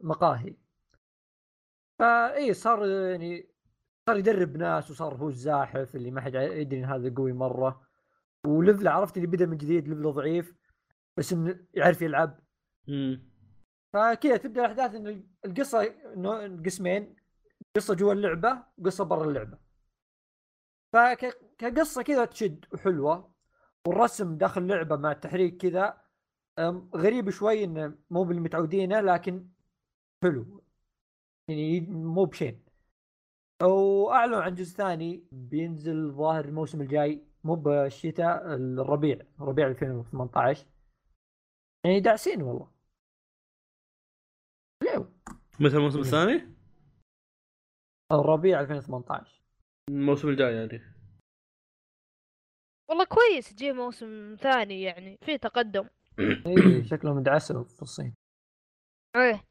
مقاهي. 0.03 0.55
فإي 2.01 2.53
صار 2.53 2.87
يعني 2.87 3.49
صار 4.07 4.17
يدرب 4.17 4.57
ناس 4.57 4.91
وصار 4.91 5.15
هو 5.15 5.29
الزاحف 5.29 5.95
اللي 5.95 6.11
ما 6.11 6.21
حد 6.21 6.35
يدري 6.35 6.79
إن 6.79 6.85
هذا 6.85 7.13
قوي 7.15 7.33
مرة. 7.33 7.87
وليفله 8.45 8.91
عرفت 8.91 9.17
اللي 9.17 9.27
بدأ 9.27 9.45
من 9.45 9.57
جديد 9.57 9.87
ليفله 9.87 10.11
ضعيف 10.11 10.55
بس 11.17 11.33
إنه 11.33 11.59
يعرف 11.73 12.01
يلعب. 12.01 12.39
مم. 12.87 13.31
فكذا 13.93 14.37
تبدأ 14.37 14.61
الأحداث 14.61 14.95
إن 14.95 15.25
القصة 15.45 15.83
إنه 16.13 16.63
قسمين 16.65 17.15
قصة 17.75 17.93
جوا 17.93 18.13
اللعبة 18.13 18.63
وقصة 18.77 19.03
برا 19.03 19.25
اللعبة. 19.25 19.57
فكقصه 20.93 22.01
كذا 22.01 22.25
تشد 22.25 22.65
وحلوة 22.73 23.33
والرسم 23.87 24.37
داخل 24.37 24.61
اللعبة 24.61 24.95
مع 24.95 25.11
التحريك 25.11 25.57
كذا 25.57 26.01
غريب 26.95 27.29
شوي 27.29 27.63
إنه 27.63 27.97
مو 28.09 28.23
بالمتعودينه 28.23 29.01
لكن 29.01 29.47
حلو. 30.23 30.63
يعني 31.51 31.79
مو 31.89 32.25
بشين. 32.25 32.63
واعلنوا 33.63 34.41
عن 34.41 34.53
جزء 34.55 34.75
ثاني 34.77 35.23
بينزل 35.31 36.11
ظاهر 36.11 36.45
الموسم 36.45 36.81
الجاي 36.81 37.23
مو 37.43 37.55
بالشتاء 37.55 38.55
الربيع 38.55 39.19
ربيع 39.39 39.67
2018 39.67 40.67
يعني 41.85 41.99
داعسين 41.99 42.41
والله. 42.41 42.71
حلو 44.83 45.07
مثل 45.59 45.77
الموسم 45.77 45.97
إيه. 45.97 46.05
الثاني؟ 46.05 46.55
الربيع 48.11 48.59
2018 48.61 49.41
الموسم 49.89 50.29
الجاي 50.29 50.53
يعني. 50.55 50.81
والله 52.89 53.05
كويس 53.05 53.49
تجي 53.49 53.71
موسم 53.71 54.35
ثاني 54.35 54.81
يعني 54.81 55.17
في 55.17 55.37
تقدم. 55.37 55.89
اي 56.19 56.83
شكلهم 56.83 57.23
دعسوا 57.23 57.63
في 57.63 57.81
الصين. 57.81 58.13
إيه. 59.15 59.50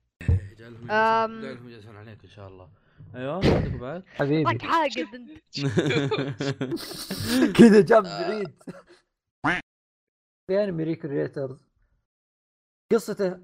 أم. 0.91 1.45
يجلسون- 1.45 1.97
عليك 1.97 2.25
إن 2.25 2.31
شاء 2.31 2.49
الله. 2.49 2.71
أيوه 3.15 3.35
عندك 3.35 3.73
بعد؟ 3.81 4.03
حبيبي. 4.07 4.45
طاق 4.59 4.63
حاقد 4.71 5.09
انت 5.15 5.31
كذا 7.59 7.81
جاب 7.81 8.03
بعيد. 8.03 8.63
في 10.47 10.65
انمي 10.65 10.85
ريكريترز 10.85 11.69
قصته 12.93 13.41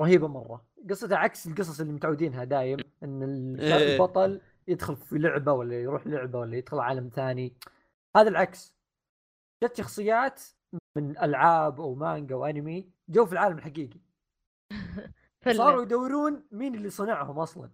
رهيبة 0.00 0.28
مرة. 0.28 0.66
قصته 0.90 1.16
عكس 1.16 1.46
القصص 1.46 1.80
اللي 1.80 1.92
متعودينها 1.92 2.44
دايم 2.44 2.78
إن 3.02 3.22
ال- 3.22 3.60
إيه. 3.60 3.94
البطل 3.94 4.40
يدخل 4.68 4.96
في 4.96 5.18
لعبة 5.18 5.52
ولا 5.52 5.82
يروح 5.82 6.06
لعبة 6.06 6.38
ولا 6.38 6.56
يدخل 6.56 6.78
عالم 6.78 7.08
ثاني. 7.08 7.54
هذا 8.16 8.28
العكس. 8.28 8.74
جت 9.64 9.76
شخصيات 9.76 10.42
من 10.96 11.18
ألعاب 11.18 11.80
أو 11.80 11.94
مانجا 11.94 12.34
أو 12.34 12.44
أنمي 12.44 12.90
جو 13.08 13.26
في 13.26 13.32
العالم 13.32 13.58
الحقيقي. 13.58 14.00
صاروا 15.48 15.82
يدورون 15.82 16.42
مين 16.52 16.74
اللي 16.74 16.90
صنعهم 16.90 17.38
أصلا. 17.38 17.70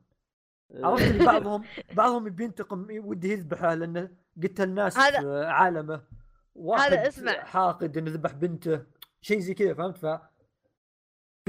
عرفت 0.84 1.22
بعضهم 1.22 1.64
بعضهم 1.92 2.24
بينتقم 2.28 2.86
ودي 2.90 3.32
يذبحه 3.32 3.74
لأنه 3.74 4.10
قتل 4.42 4.74
ناس 4.74 4.98
هذا- 4.98 5.20
في 5.20 5.44
عالمه. 5.44 6.02
واحد 6.54 6.92
هذا 6.92 7.08
اسمع. 7.08 7.32
حاقد 7.44 7.96
إنه 7.96 8.10
ذبح 8.10 8.32
بنته 8.32 8.86
شيء 9.20 9.38
زي 9.38 9.54
كذا 9.54 9.74
فهمت؟ 9.74 9.96
ف 9.96 10.18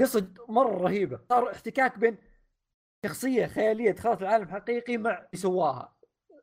قصة 0.00 0.34
مرة 0.48 0.76
رهيبة. 0.78 1.20
صار 1.28 1.50
احتكاك 1.52 1.98
بين 1.98 2.18
شخصية 3.06 3.46
خيالية 3.46 3.90
دخلت 3.90 4.22
العالم 4.22 4.44
الحقيقي 4.44 4.96
مع 4.96 5.10
اللي 5.18 5.28
سواها. 5.34 5.96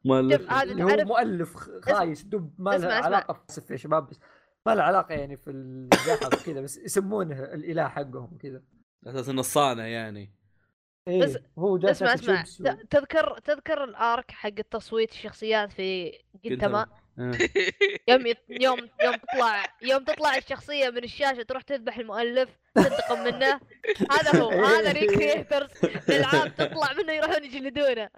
مؤلف 0.05 0.51
اللي 0.53 0.83
هو 0.83 1.05
مؤلف 1.05 1.55
خ- 1.55 1.69
خايس 1.81 2.23
دب 2.23 2.53
ما 2.57 2.77
له. 2.77 2.93
علاقة 2.93 3.33
في 3.33 3.41
اسف 3.49 3.71
يا 3.71 3.77
شباب 3.77 4.07
بس 4.09 4.19
ما 4.65 4.75
له 4.75 4.83
علاقة 4.83 5.13
يعني 5.15 5.37
في 5.37 5.51
الزحف 5.51 6.45
كذا 6.45 6.61
بس 6.61 6.77
يسمونه 6.77 7.43
الإله 7.43 7.87
حقهم 7.87 8.37
كذا 8.37 8.61
أساس 9.07 9.29
إنه 9.29 9.39
الصانع 9.39 9.87
يعني 9.87 10.31
إيه 11.07 11.21
بس- 11.23 11.37
هو 11.59 11.77
جالس 11.77 12.03
اسمع 12.03 12.43
اسمع 12.43 12.71
و- 12.71 12.75
تذكر 12.89 13.37
تذكر 13.39 13.83
الأرك 13.83 14.31
حق 14.31 14.49
التصويت 14.59 15.11
الشخصيات 15.11 15.71
في 15.71 16.11
جنتما 16.45 16.87
آه. 17.19 17.31
يوم 18.09 18.25
يوم 18.49 18.89
يوم 19.03 19.15
تطلع 19.15 19.63
يوم 19.81 20.03
تطلع 20.03 20.37
الشخصية 20.37 20.89
من 20.89 21.03
الشاشة 21.03 21.41
تروح 21.43 21.61
تذبح 21.61 21.97
المؤلف 21.97 22.49
تنتقم 22.75 23.23
منه 23.23 23.59
هذا 24.11 24.41
هو 24.41 24.49
هذا 24.65 24.91
ريكريترز 24.91 25.69
الالعاب 26.09 26.55
تطلع 26.55 26.93
منه 26.93 27.13
يروحون 27.13 27.43
يجلدونه 27.43 28.09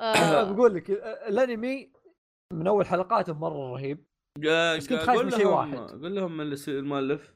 آه. 0.00 0.52
بقول 0.52 0.74
لك 0.74 0.90
ال- 0.90 1.02
الأنمي 1.04 1.92
من 2.52 2.66
أول 2.66 2.86
حلقاته 2.86 3.32
مرة 3.34 3.72
رهيب 3.72 4.04
بس 4.38 4.88
كنت 4.88 4.98
خايف 4.98 5.18
قول 5.18 5.24
من 5.24 5.30
شيء 5.30 5.40
لهم 5.44 5.52
واحد. 5.74 5.90
قول 6.02 6.14
لهم 6.14 6.40
الس- 6.40 6.68
المؤلف؟ 6.68 7.34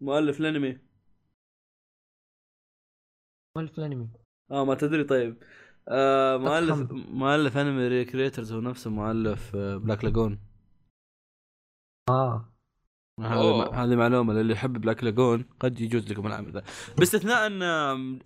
مؤلف 0.00 0.40
الانمي 0.40 0.78
مؤلف 3.56 3.78
الانمي 3.78 4.08
آه 4.50 4.64
ما 4.64 4.74
تدري 4.74 5.04
طيب. 5.04 5.42
آه 5.88 6.36
مؤلف. 6.36 6.92
مؤلف 6.92 7.56
انمي 7.56 7.88
ريكريترز 7.88 8.52
هو 8.52 8.60
نفسه 8.60 8.90
مؤلف 8.90 9.56
آه، 9.56 9.76
بلاك 9.76 10.04
لاجون 10.04 10.38
آه. 12.10 12.54
هذه 13.20 13.34
أوه. 13.34 13.84
هذه 13.84 13.96
معلومة 13.96 14.34
للي 14.34 14.52
يحب 14.52 14.80
بلاك 14.80 15.04
لاجون 15.04 15.44
قد 15.60 15.80
يجوز 15.80 16.12
لكم 16.12 16.26
العمل 16.26 16.52
ذا 16.52 16.62
باستثناء 16.98 17.46
أن 17.46 17.62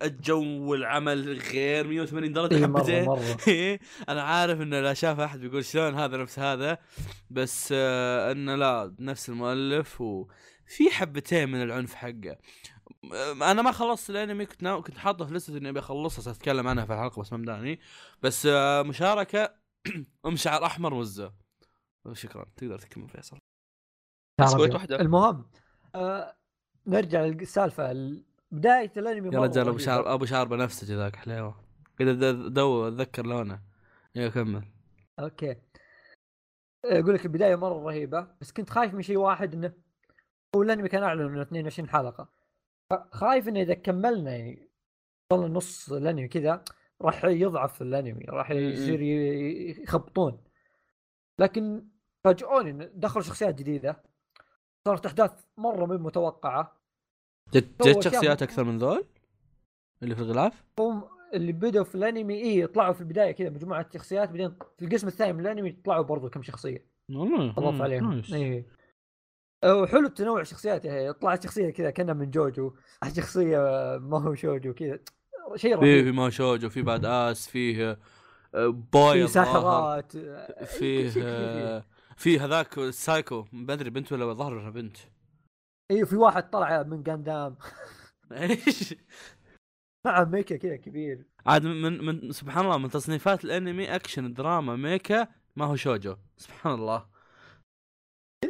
الجو 0.01 0.71
والعمل 0.71 1.39
غير 1.53 1.87
180 1.87 2.33
درجة 2.33 2.67
مرة 2.67 2.79
حبتين 2.79 3.05
مرة. 3.05 3.19
أنا 4.09 4.21
عارف 4.21 4.61
انه 4.61 4.79
لا 4.79 4.93
شاف 4.93 5.19
أحد 5.19 5.39
بيقول 5.39 5.65
شلون 5.65 5.95
هذا 5.95 6.17
نفس 6.17 6.39
هذا 6.39 6.77
بس 7.29 7.69
آه 7.77 8.31
انه 8.31 8.55
لا 8.55 8.95
نفس 8.99 9.29
المؤلف 9.29 10.01
وفي 10.67 10.89
حبتين 10.89 11.49
من 11.49 11.61
العنف 11.61 11.93
حقه. 11.95 12.37
آه، 13.13 13.51
أنا 13.51 13.61
ما 13.61 13.71
خلصت 13.71 14.09
الأنمي 14.09 14.45
كنت 14.45 14.63
ناو... 14.63 14.81
كنت 14.81 14.97
حاطه 14.97 15.25
في 15.25 15.33
لستة 15.33 15.57
إني 15.57 15.69
أبي 15.69 15.79
اخلصها 15.79 16.21
ساتكلم 16.21 16.67
عنها 16.67 16.85
في 16.85 16.93
الحلقة 16.93 17.21
بس 17.21 17.33
ما 17.33 17.37
مداني. 17.39 17.79
بس 18.21 18.45
آه 18.45 18.81
مشاركة 18.81 19.55
أم 20.25 20.35
شعر 20.35 20.65
أحمر 20.65 20.93
وزة. 20.93 21.33
شكرا. 22.13 22.45
تقدر 22.57 22.79
تكمل 22.79 23.09
فيصل. 23.09 23.37
رجل. 24.41 24.73
واحدة. 24.73 24.99
المهم 25.01 25.45
آه 25.95 26.35
نرجع 26.87 27.21
للسالفة. 27.21 27.91
ال- 27.91 28.25
بداية 28.51 28.91
الأنمي 28.97 29.35
يا 29.35 29.39
رجال 29.39 29.67
أبو. 29.67 29.77
شعر 29.77 30.13
أبو 30.13 30.25
شعر 30.25 30.47
بنفسجي 30.47 30.95
ذاك 30.95 31.15
حليوة. 31.15 31.65
كذا 31.99 32.31
دو 32.31 32.87
أتذكر 32.87 33.25
لونه. 33.25 33.61
يا 34.15 34.29
كمل. 34.29 34.63
أوكي. 35.19 35.55
أقول 36.85 37.13
لك 37.15 37.25
البداية 37.25 37.55
مرة 37.55 37.83
رهيبة 37.83 38.27
بس 38.41 38.51
كنت 38.51 38.69
خايف 38.69 38.93
من 38.93 39.01
شيء 39.01 39.17
واحد 39.17 39.53
إنه 39.53 39.73
هو 40.55 40.63
الانمي 40.63 40.89
كان 40.89 41.03
اعلن 41.03 41.21
انه 41.21 41.41
22 41.41 41.89
حلقة. 41.89 42.29
خايف 43.11 43.47
إنه 43.47 43.61
إذا 43.61 43.73
كملنا 43.73 44.35
يعني 44.35 44.69
وصلنا 45.31 45.47
نص 45.47 45.91
الأنمي 45.91 46.27
كذا 46.27 46.63
راح 47.01 47.25
يضعف 47.25 47.81
الأنمي 47.81 48.25
راح 48.29 48.51
يصير 48.51 49.01
يخبطون. 49.81 50.43
لكن 51.39 51.87
فاجئوني 52.23 52.91
دخلوا 52.93 53.23
شخصيات 53.23 53.55
جديدة 53.55 54.03
صارت 54.87 55.05
أحداث 55.05 55.45
مرة 55.57 55.85
من 55.85 55.97
متوقعة. 55.97 56.81
جت 57.53 58.03
شخصيات 58.03 58.41
أكثر 58.41 58.63
من 58.63 58.77
ذول؟ 58.77 59.05
اللي 60.03 60.15
في 60.15 60.21
الغلاف؟ 60.21 60.63
هم 60.79 61.03
اللي 61.33 61.51
بدوا 61.51 61.83
في 61.83 61.95
الأنمي 61.95 62.43
إي 62.43 62.67
طلعوا 62.67 62.93
في 62.93 63.01
البداية 63.01 63.31
كذا 63.31 63.49
مجموعة 63.49 63.89
شخصيات 63.93 64.29
بعدين 64.29 64.55
في 64.77 64.85
القسم 64.85 65.07
الثاني 65.07 65.33
من 65.33 65.39
الأنمي 65.39 65.71
طلعوا 65.71 66.03
برضو 66.03 66.29
كم 66.29 66.41
شخصية. 66.41 66.87
والله 67.11 67.49
اضاف 67.49 67.81
عليهم. 67.81 68.21
إي. 68.33 68.65
وحلو 69.65 70.07
التنوع 70.07 70.41
الشخصيات 70.41 70.85
يعني 70.85 71.13
طلعت 71.13 71.43
شخصية 71.43 71.69
كذا 71.69 71.89
كانها 71.89 72.13
من 72.13 72.31
جوجو 72.31 72.73
شخصية 73.17 73.57
ما 74.01 74.21
هو 74.21 74.35
شوجو 74.35 74.73
كذا. 74.73 74.99
شيء 75.55 75.75
رهيب. 75.75 76.03
في 76.05 76.11
ما 76.11 76.29
شوجو 76.29 76.69
في 76.69 76.81
بعد 76.81 77.05
آس 77.05 77.47
فيه 77.47 77.99
آه، 78.55 78.67
بوي 78.67 79.27
في. 79.27 79.33
ساحرات 79.33 80.11
فيه 80.65 81.09
شيء 81.09 81.11
فيه. 81.11 81.23
آه، 81.23 81.83
في 82.17 82.39
هذاك 82.39 82.77
السايكو 82.77 83.45
ما 83.53 83.73
أدري 83.73 83.89
بنت 83.89 84.11
ولا 84.11 84.33
ظهر 84.33 84.53
ولا 84.53 84.69
بنت. 84.69 84.97
اي 85.91 86.05
في 86.05 86.15
واحد 86.15 86.49
طلع 86.49 86.83
من 86.83 87.03
جاندام 87.03 87.55
إيش؟ 88.31 88.95
مع 90.05 90.23
ميكا 90.23 90.57
كذا 90.57 90.75
كبير. 90.75 91.25
عاد 91.45 91.63
من 91.65 92.05
من 92.05 92.31
سبحان 92.31 92.65
الله 92.65 92.77
من 92.77 92.89
تصنيفات 92.89 93.45
الأنمي 93.45 93.95
أكشن 93.95 94.33
دراما 94.33 94.75
ميكا 94.75 95.27
ما 95.55 95.65
هو 95.65 95.75
شوجو. 95.75 96.15
سبحان 96.37 96.73
الله. 96.73 97.14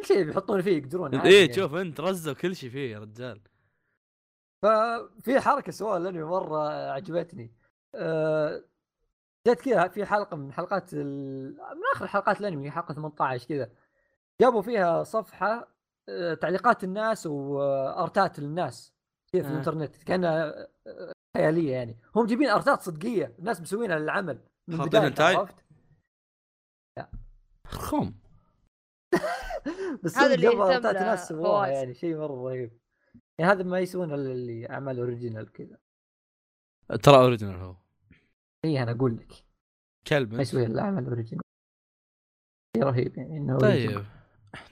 كل 0.05 0.13
شيء 0.13 0.23
بيحطون 0.23 0.61
فيه 0.61 0.77
يقدرون 0.77 1.15
إيه 1.15 1.41
يعني. 1.41 1.53
شوف 1.53 1.75
انت 1.75 1.99
رزوا 1.99 2.33
كل 2.33 2.55
شيء 2.55 2.69
فيه 2.69 2.91
يا 2.91 2.99
رجال. 2.99 3.41
ففي 4.63 5.39
حركة 5.39 5.71
سووها 5.71 5.97
الانمي 5.97 6.23
مرة 6.23 6.69
عجبتني. 6.91 7.55
أه 7.95 8.63
جت 9.47 9.61
كذا 9.61 9.87
في 9.87 10.05
حلقة 10.05 10.37
من 10.37 10.53
حلقات 10.53 10.93
ال... 10.93 11.51
من 11.53 11.81
آخر 11.95 12.07
حلقات 12.07 12.39
الأنمي 12.41 12.71
حلقة 12.71 12.93
18 12.93 13.47
كذا. 13.47 13.71
جابوا 14.41 14.61
فيها 14.61 15.03
صفحة 15.03 15.75
أه 16.09 16.33
تعليقات 16.33 16.83
الناس 16.83 17.25
وأرتات 17.27 18.39
الناس 18.39 18.93
كذا 19.33 19.41
في 19.41 19.47
آه. 19.47 19.51
الإنترنت 19.51 19.95
كأنها 20.03 20.67
خيالية 21.37 21.71
يعني. 21.71 21.99
هم 22.15 22.25
جايبين 22.25 22.49
أرتات 22.49 22.81
صدقية 22.81 23.35
الناس 23.39 23.61
مسوينها 23.61 23.99
للعمل 23.99 24.39
من 24.67 24.77
حاطين 24.77 25.09
بدايه؟ 25.09 25.37
عرفت؟ 25.37 25.65
خم. 27.67 28.13
بس 30.03 30.17
هذا 30.17 30.33
اللي 30.33 30.51
الناس 30.51 31.27
سووها 31.27 31.65
فواز. 31.65 31.77
يعني 31.77 31.93
شيء 31.93 32.17
مرة 32.17 32.49
رهيب. 32.49 32.79
يعني 33.39 33.51
هذا 33.51 33.63
ما 33.63 33.79
يسوون 33.79 34.13
إلا 34.13 34.31
اللي 34.31 34.69
أعمال 34.69 34.99
اوريجينال 34.99 35.51
كذا. 35.51 35.77
ترى 37.03 37.17
اوريجنال 37.17 37.55
هو. 37.55 37.75
إي 38.65 38.83
أنا 38.83 38.91
أقول 38.91 39.17
لك. 39.17 39.33
كلب 40.07 40.33
ما. 40.33 40.41
يسوي 40.41 40.65
إلا 40.65 40.81
أعمال 40.81 41.05
اوريجينال 41.05 41.41
شيء 42.77 42.83
رهيب 42.83 43.17
يعني 43.17 43.37
إنه 43.37 43.57
original. 43.57 43.61
طيب. 43.61 44.05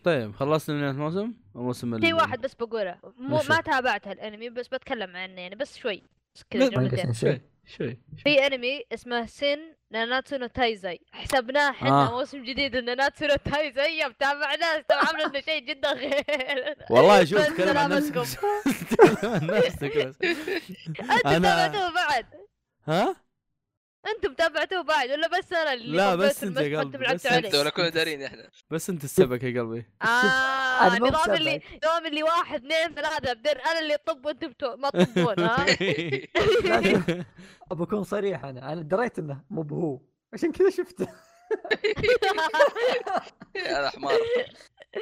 طيب 0.04 0.32
خلصنا 0.32 0.76
من 0.76 0.90
الموسم؟ 0.90 1.34
الموسم 1.56 2.00
شيء 2.00 2.14
واحد 2.14 2.42
بس 2.42 2.54
بقوله. 2.54 3.00
مو؟ 3.18 3.40
ما 3.50 3.62
تابعت 3.62 4.08
الأنمي 4.08 4.50
بس 4.50 4.68
بتكلم 4.68 5.16
عنه 5.16 5.42
يعني 5.42 5.56
بس 5.56 5.78
شوي. 5.78 6.04
بس 6.36 6.44
كذا 6.50 7.53
شوي 7.66 7.98
في 8.24 8.48
أنمي 8.48 8.84
اسمه 8.94 9.26
سين 9.26 9.76
ناناتسو 9.92 10.36
نو 10.38 10.48
تايزاي. 10.48 11.00
حسبناه 11.12 11.72
حنا 11.72 12.08
آه. 12.08 12.12
موسم 12.12 12.44
جديد 12.44 12.76
لناناتسو 12.76 13.26
نو 13.26 13.36
تايزاي. 13.36 14.00
يوم 14.00 14.12
تابعناه 14.12 14.80
استوعبنا 14.80 15.26
إنه 15.26 15.42
شيء 15.42 15.60
جدا 15.60 15.92
غير. 15.92 16.24
والله 16.90 17.26
شوف 17.26 17.42
تكلم 17.48 17.78
عن 17.78 17.90
نفسك. 17.90 18.14
تكلم 18.92 19.32
عن 19.34 19.48
نفسك 19.48 19.98
بس. 19.98 20.16
أنتم 20.24 21.08
أنا- 21.08 21.24
تابعتوه 21.24 21.94
بعد. 21.94 22.26
ها؟ 22.88 23.16
أنتم 24.08 24.34
تابعتوه 24.34 24.82
بعد 24.82 25.10
ولا 25.10 25.28
بس 25.28 25.54
أنا 25.54 25.74
اللي 25.74 25.98
لا، 25.98 26.16
بس 26.16 26.44
أنت 26.44 26.58
يا 26.60 26.80
قلبي، 26.80 26.98
بس 26.98 27.26
انت 27.26 27.28
عليه 27.28 27.60
ولا 27.60 27.70
كنا 27.70 27.90
دارين 27.90 28.22
إحنا. 28.24 28.50
بس 28.72 28.90
انت 28.90 29.04
السبك 29.04 29.44
يا 29.44 29.62
قلبي. 29.62 29.86
آه 30.02 30.06
نظام 31.00 31.34
اللي 31.36 31.58
بسبك. 31.60 31.86
نظام 31.86 32.06
اللي 32.06 32.24
واحد 32.24 32.66
اثنين 32.66 32.96
ثلاثة 32.96 33.34
بدر 33.34 33.60
أنا 33.72 33.80
اللي 33.80 33.98
طب 34.06 34.26
وأنتم 34.26 34.54
ما 34.80 34.90
تطبون 34.90 35.40
ها؟ 35.40 35.66
ابى 37.72 37.84
أكون 37.84 38.04
صريح 38.04 38.46
أنا. 38.46 38.74
أنا 38.74 38.82
دريت 38.82 39.20
إنه 39.20 39.44
مو 39.50 39.62
بهو. 39.62 40.00
عشان 40.34 40.52
كذا 40.52 40.70
شفته. 40.70 41.08
يا 43.56 43.90
حمار 43.90 44.20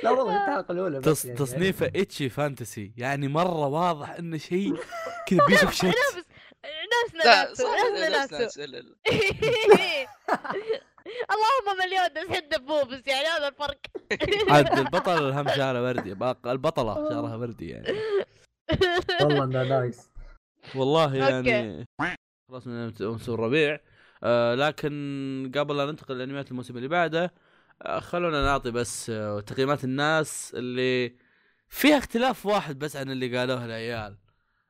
لا 0.04 0.12
والله 0.12 0.46
الحلقة 0.48 0.72
الأولى 0.72 1.00
بس. 1.00 1.26
يعني. 1.26 1.38
تصنيفه 1.38 1.86
اتشي 1.96 2.30
فانتسي 2.30 2.94
يعني 2.98 3.28
مرة 3.28 3.68
واضح 3.68 4.10
إنه 4.10 4.38
شيء 4.38 4.76
كذا 5.28 5.46
بيس 5.48 5.64
اوف 5.64 5.74
شيت 6.66 7.16
نفس 7.16 7.16
نفس 7.16 7.26
لا 7.26 7.52
نفسه 7.52 7.64
صح 7.64 7.70
نفس 7.92 8.00
لا، 8.02 8.24
نفسه. 8.24 8.40
ناس- 8.40 8.58
لا، 8.58 8.66
لا. 8.66 8.96
اللهم 11.32 11.78
مليون 11.80 12.08
بس 12.30 12.36
حد 12.36 12.66
بوبس 12.66 13.08
يعني 13.08 13.26
هذا 13.28 13.48
الفرق. 13.48 13.80
عاد 14.54 14.80
البطل 14.80 15.28
الهم 15.30 15.48
شعره 15.48 15.84
وردي 15.84 16.14
باق- 16.14 16.48
البطلة 16.48 17.10
شعرها 17.10 17.36
وردي 17.36 17.70
يعني. 17.70 17.88
والله 19.22 19.44
إنه 19.44 19.64
nice. 19.64 20.10
والله. 20.76 21.16
يعني 21.16 21.86
خلاص 22.50 22.68
من 22.68 22.94
موسم 23.02 23.34
الربيع. 23.34 23.80
آه 24.24 24.56
لكن 24.56 25.52
قبل 25.56 25.78
لا 25.78 25.86
ننتقل 25.86 26.18
لانميات 26.18 26.52
الموسم 26.52 26.78
اللي 26.78 26.88
بعده 26.88 27.34
آه 27.82 28.00
خلونا 28.00 28.42
نعطي 28.46 28.72
بس 28.72 29.10
آه 29.10 29.40
تقييمات 29.40 29.84
الناس 29.84 30.52
اللي 30.56 31.16
فيها 31.70 31.98
اختلاف 31.98 32.46
واحد 32.46 32.80
بس 32.80 32.96
عن 32.96 33.12
اللي 33.12 33.38
قالوه 33.38 33.66
العيال. 33.66 34.18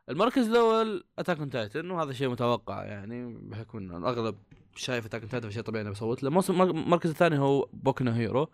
المركز 0.10 0.48
الأول 0.50 1.04
Attack 1.20 1.40
on 1.40 1.50
Titan 1.50 1.92
وهذا 1.92 2.14
شيء 2.14 2.30
متوقع 2.30 2.84
يعني 2.84 3.34
بحكم 3.34 3.78
إنه 3.78 3.98
الاغلب 3.98 4.38
شايف 4.76 5.06
Attack 5.06 5.22
on 5.22 5.30
Titan 5.30 5.50
فشيء 5.50 5.64
طبيعي 5.64 5.84
اني 5.84 5.92
بصوت 5.92 6.24
له. 6.24 6.30
الموسم 6.30 6.62
المركز 6.62 7.10
الثاني 7.10 7.40
هو 7.40 7.70
Boku 7.74 8.03
no 8.03 8.18
Hero 8.18 8.50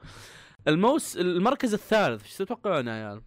الموس 0.67 1.17
المركز 1.17 1.73
الثالث 1.73 2.23
إيش 2.23 2.37
تتوقعون 2.37 2.87
يا 2.87 2.91
عيال؟ 2.91 3.21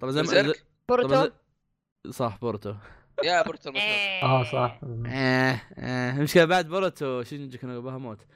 طبعا 0.00 0.12
زي 0.12 0.22
ما 0.22 0.54
بورتو 0.88 1.30
صح 2.10 2.38
بورتو 2.38 2.74
يا 3.24 3.42
بورتو 3.42 3.70
المشهور. 3.70 4.22
آه 4.22 4.44
صح. 4.44 4.80
إيه 5.06 5.68
إيه. 5.78 6.16
المشكلة 6.16 6.44
بعد 6.44 6.68
بوروتو 6.68 7.22
شينجي 7.22 7.58
كانوا 7.58 7.82
بهاموت 7.82 8.26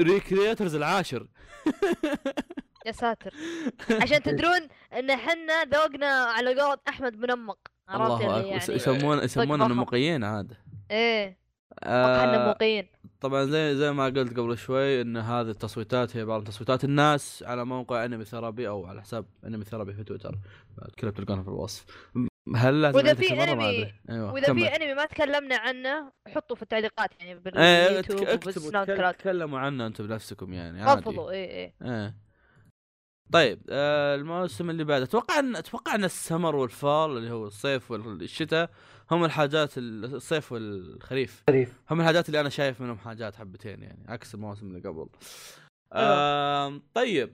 ريكريترز 0.00 0.74
العاشر. 0.74 1.26
يا 2.86 2.92
ساتر. 2.92 3.34
عشان 4.02 4.22
تدرون 4.22 4.60
إن 4.98 5.16
حنا 5.16 5.64
ذوقنا 5.64 6.06
على 6.06 6.60
قولة 6.60 6.78
أحمد 6.88 7.16
منمق. 7.16 7.58
عرفت 7.88 8.04
الله 8.10 8.16
اللي 8.16 8.38
أكبر. 8.38 8.46
يعني 8.50 8.74
يسمون 8.76 9.18
يسمون 9.18 9.58
ضخم. 9.58 9.72
النمقيين 9.72 10.24
عاد 10.24 10.52
إيه. 10.90 11.38
آه 11.84 12.20
إحنا 12.20 12.46
موقين 12.46 12.86
طبعا 13.20 13.44
زي 13.44 13.74
زي 13.76 13.92
ما 13.92 14.04
قلت 14.04 14.36
قبل 14.38 14.58
شوي 14.58 15.00
إن 15.00 15.16
هذه 15.16 15.48
التصويتات 15.50 16.16
هي 16.16 16.24
بعض 16.24 16.44
تصويتات 16.44 16.84
الناس 16.84 17.44
على 17.46 17.64
موقع 17.64 18.04
Anime 18.04 18.24
Therapy 18.24 18.68
أو 18.68 18.86
على 18.86 19.02
حساب 19.02 19.26
Anime 19.46 19.64
Therapy 19.64 19.92
في 19.92 20.04
تويتر. 20.04 20.38
كلها 20.98 21.10
بتلقونها 21.10 21.42
في 21.42 21.48
الوصف. 21.48 21.84
هل 22.56 22.82
لازم 22.82 23.00
نعيد 23.00 23.16
في 23.16 23.42
أدري. 23.42 23.94
أيوه 24.10 24.32
وإذا. 24.32 24.54
في 24.54 24.66
انمي 24.76 24.94
ما 24.94 25.04
تكلمنا 25.04 25.56
عنه 25.56 26.12
حطوا 26.34 26.56
في 26.56 26.62
التعليقات 26.62 27.10
يعني 27.20 27.32
إيه 27.32 27.38
باليوتيوب 27.38 28.20
اكت- 28.28 28.46
اكتبوا 28.48 29.12
تكلموا 29.12 29.58
عنه 29.58 29.86
أنتم 29.86 30.06
بنفسكم 30.06 30.52
يعني 30.52 30.82
عادي. 30.82 31.00
رفضوا 31.00 31.30
اي 31.30 31.44
اي 31.44 31.74
إيه. 31.82 32.25
طيب 33.32 33.58
آه 33.70 34.14
الموسم 34.14 34.70
اللي 34.70 34.84
بعده. 34.84 35.04
أتوقع 35.04 35.38
ان 35.38 35.56
أتوقع 35.56 35.94
أن 35.94 36.04
ال 36.04 36.11
summer 36.11 36.56
وال 36.56 36.76
fall 36.76 37.16
اللي 37.16 37.30
هو 37.30 37.46
الصيف 37.46 37.90
والشتاء 37.90 38.70
هم 39.10 39.24
الحاجات 39.24 39.78
ال- 39.78 40.14
الصيف 40.14 40.52
والخريف. 40.52 41.42
خريف. 41.50 41.80
هم 41.90 42.00
الحاجات 42.00 42.26
اللي 42.28 42.40
أنا 42.40 42.48
شايف 42.48 42.80
منهم 42.80 42.98
حاجات 42.98 43.36
حبتين 43.36 43.82
يعني 43.82 44.04
عكس 44.08 44.34
المواسم 44.34 44.66
اللي 44.66 44.88
قبل. 44.88 45.06
آم 45.92 46.82
طيب. 46.94 47.30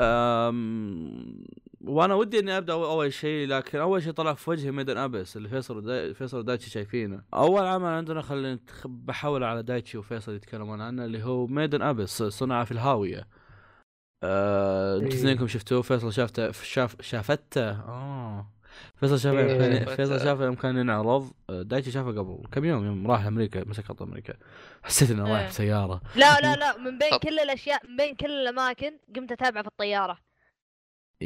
آم 0.00 1.44
وأنا 1.80 2.14
ودي 2.14 2.38
إني 2.38 2.58
أبدأ 2.58 2.72
أول 2.72 3.12
شيء 3.12 3.48
لكن 3.48 3.78
أول 3.78 4.02
شيء 4.02 4.12
طلع 4.12 4.34
في 4.34 4.50
وجهي 4.50 4.70
ميدن 4.70 4.96
أبس 4.96 5.36
اللي 5.36 5.48
فيصل 5.48 5.76
وداي 5.76 6.14
فيصل 6.14 6.38
ودايتشي 6.38 6.70
شايفينه. 6.70 7.22
أول 7.34 7.62
عمل 7.66 7.86
عندنا 7.88 8.22
خلينا 8.22 8.58
بحاول 8.84 9.44
على 9.44 9.62
دايتشي 9.62 9.98
وفيصل 9.98 10.32
يتكلمون 10.32 10.80
عنه 10.80 11.04
اللي 11.04 11.22
هو 11.22 11.46
ميدن 11.46 11.82
أبس 11.82 12.22
صنع 12.22 12.64
في 12.64 12.72
الهاوية. 12.72 13.28
آه 14.24 15.00
إيه. 15.00 15.08
اثنينكم 15.08 15.46
شفتوه 15.48 15.82
فيصل 15.82 16.12
شافته 16.12 16.52
شاف 16.52 16.96
شافتة 17.02 17.70
آه 17.70 18.46
فيصل 18.96 19.18
شافه 19.20 19.38
إيه. 19.38 19.48
يوم 19.50 19.58
كان- 19.58 19.78
شافتة. 19.78 19.96
فيصل 19.96 20.20
شافه 20.24 20.44
يوم 20.44 20.54
كان 20.54 20.76
ينعرض 20.76 21.30
آه، 21.50 21.62
دايتشي 21.62 21.90
شافه 21.90 22.08
قبل 22.08 22.38
كم 22.52 22.64
يوم 22.64 22.86
يوم 22.86 23.10
راح 23.10 23.26
أمريكا 23.26 23.64
مسك 23.68 23.84
خط 23.84 24.02
أمريكا 24.02 24.34
حسيت 24.82 25.10
إنه 25.10 25.22
رايح 25.24 25.40
إيه. 25.40 25.48
بسيارة 25.48 26.00
لا 26.16 26.40
لا 26.40 26.54
لا 26.62 26.78
من 26.78 26.98
بين. 26.98 27.18
كل 27.22 27.38
الأشياء 27.38 27.86
من 27.88 27.96
بين 27.96 28.14
كل 28.14 28.30
الأماكن 28.30 28.92
قمت 29.16 29.32
أتابعه 29.32 29.62
في 29.62 29.68
الطيارة 29.68 30.18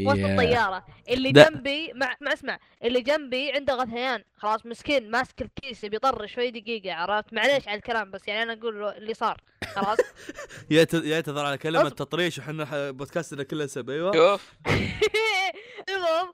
وسط 0.05 0.17
Yeah. 0.19 0.25
الطيارة. 0.25 0.87
اللي 1.09 1.33
ده- 1.33 1.49
جنبي 1.49 1.93
مع 1.95 2.17
ما 2.21 2.33
اسمع 2.33 2.59
اللي 2.85 3.01
جنبي 3.01 3.53
عنده 3.53 3.75
غثيان. 3.75 4.25
خلاص 4.37 4.67
مسكين 4.67 5.11
ماسك 5.11 5.43
الكيس 5.43 5.85
بيطر 5.85 6.27
شوي 6.27 6.51
دقيقة 6.51 6.95
عرفت؟ 6.95 7.33
معليش 7.33 7.69
على 7.69 7.77
الكلام 7.77 8.11
بس 8.11 8.29
يعني 8.29 8.43
أنا 8.43 8.53
أقول 8.61 8.81
له 8.81 8.97
اللي 8.97 9.15
صار. 9.15 9.41
خلاص؟ 9.75 9.99
يعت- 10.71 10.95
يعتذر 10.95 11.47
على 11.47 11.59
كلمة. 11.59 11.89
تطريش 11.89 12.39
وحنا 12.39 12.91
بودكاستنا 12.91 13.43
كله 13.43 13.67
سب 13.67 13.91
أيوه. 13.91 14.13
شوف. 14.13 14.53
المهم 15.89 16.33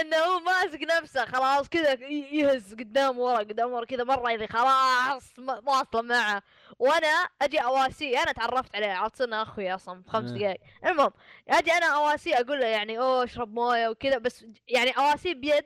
إنه 0.00 0.16
هو 0.16 0.40
ماسك 0.40 0.80
نفسه 1.00 1.24
خلاص 1.24 1.68
كذا 1.68 1.92
يهز 2.32 2.74
قدام 2.74 3.18
ورا 3.18 3.38
قدام 3.38 3.72
ورا 3.72 3.84
كذا 3.84 4.04
مرة 4.04 4.34
اللي 4.34 4.48
خلاص 4.48 5.32
ما- 5.38 5.62
واصله 5.66 6.02
معه. 6.02 6.42
وأنا 6.78 7.28
أجي 7.42 7.58
اواسيه 7.58 8.22
أنا 8.22 8.32
تعرفت 8.32 8.76
عليه 8.76 8.92
عرفت 8.92 9.16
صرنا 9.16 9.42
أخوي 9.42 9.74
أصلا 9.74 10.02
في 10.02 10.10
خمس 10.10 10.30
آه. 10.30 10.34
دقائق 10.38 10.60
المهم 10.86 11.10
أجي 11.48 11.72
أنا 11.72 11.86
اواسيه 11.86 12.34
أقول 12.40 12.60
له 12.60 12.66
يعني 12.66 12.98
أوه 12.98 13.24
اشرب 13.24 13.54
موية 13.54 13.88
وكذا 13.88 14.18
بس 14.18 14.44
يعني 14.68 14.90
اواسيه 14.90 15.34
بيد 15.34 15.64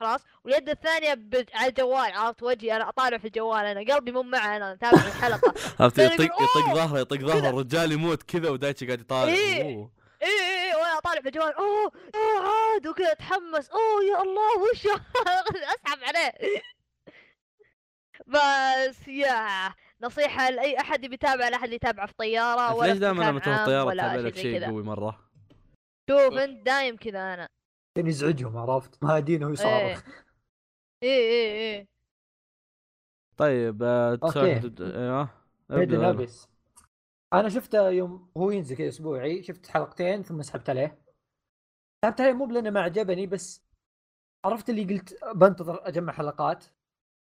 خلاص. 0.00 0.20
واليد 0.44 0.68
الثانية 0.68 1.14
ب- 1.14 1.46
على 1.54 1.68
الجوال 1.68 2.12
عرفت؟ 2.12 2.42
وجهي 2.42 2.76
أنا 2.76 2.88
أطالع 2.88 3.18
في 3.18 3.24
الجوال 3.24 3.64
أنا 3.64 3.94
قلبي 3.94 4.12
مو 4.12 4.22
معه 4.22 4.56
أنا 4.56 4.72
اتابع 4.72 4.98
الحلقة 5.06 5.54
عرفت؟ 5.80 5.98
يطق 5.98 6.24
يطق! 6.24 6.74
ظهره 6.74 6.98
يطق 7.00 7.16
ظهره. 7.16 7.48
الرجال 7.50 7.92
يموت 7.92 8.22
كذا 8.22 8.48
ودايتشي 8.50 8.86
قاعد 8.86 9.00
يطالع. 9.00 9.32
إيه. 9.32 9.62
أوه. 9.62 9.90
اي 10.22 10.28
اي 10.28 10.68
اي 10.70 10.74
وأنا 10.74 10.93
اطالع 11.04 11.20
في 11.20 11.28
الجوال. 11.28 11.54
أوه 11.54 11.92
أوه 12.14 12.48
عاد 12.48 12.86
وكذا 12.86 13.12
أتحمس. 13.12 13.70
أوه 13.70 14.04
يا 14.10 14.22
الله 14.22 14.70
وش؟ 14.70 14.86
أسحب 15.74 15.98
عليه. 16.04 16.60
بس 18.26 19.08
يا 19.08 19.74
نصيحة 20.00 20.50
لأي 20.50 20.80
أحد 20.80 21.04
يبي 21.04 21.14
يتابع 21.14 21.48
لأحد 21.48 21.64
اللي 21.64 21.76
يتابعه 21.76 22.06
في 22.06 22.14
طيارة 22.18 22.60
عرفت 22.60 22.78
ولا 22.78 22.88
ليش 22.88 22.98
دائما 22.98 23.24
لما 23.24 23.40
تروح 23.40 23.68
ولا 23.68 24.02
تتابع 24.02 24.14
لك 24.14 24.36
شيء 24.36 24.64
قوي 24.64 24.82
مرة؟ 24.82 25.30
شوف 26.10 26.32
أنت 26.32 26.66
دايم 26.66 26.96
كذا 26.96 27.34
أنا. 27.34 27.48
كان 27.96 28.06
يزعجهم 28.06 28.56
عرفت؟ 28.56 28.98
مهادين 29.04 29.44
ويصارخ 29.44 30.02
إيه. 31.02 31.08
إيه 31.08 31.52
إيه 31.52 31.88
طيب 33.36 33.82
أيوه. 36.02 36.10
ابس 36.10 36.48
أنا 37.34 37.48
شفته 37.48 37.90
يوم 37.90 38.32
هو 38.36 38.50
ينزل 38.50 38.76
كذا 38.76 38.88
أسبوعي 38.88 39.42
شفت 39.42 39.66
حلقتين 39.66 40.22
ثم 40.22 40.42
سحبت 40.42 40.70
عليه. 40.70 41.02
سحبت 42.04 42.20
عليه 42.20 42.32
مو 42.32 42.46
لأنه 42.46 42.70
ما 42.70 42.80
عجبني 42.80 43.26
بس 43.26 43.64
عرفت 44.44 44.70
اللي 44.70 44.94
قلت 44.94 45.24
بنتظر 45.34 45.88
أجمع 45.88 46.12
حلقات. 46.12 46.64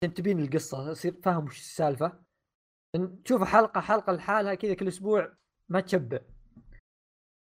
عشان 0.03 0.15
تبين 0.15 0.41
القصة 0.41 0.93
اصير 0.93 1.21
فاهم 1.23 1.45
وش 1.45 1.59
السالفة. 1.59 2.25
تشوف 3.25 3.43
حلقة 3.43 3.81
حلقة 3.81 4.13
لحالها 4.13 4.55
كذا 4.55 4.75
كل 4.75 4.89
أسبوع 4.89 5.37
ما 5.69 5.81
تشبع. 5.81 6.19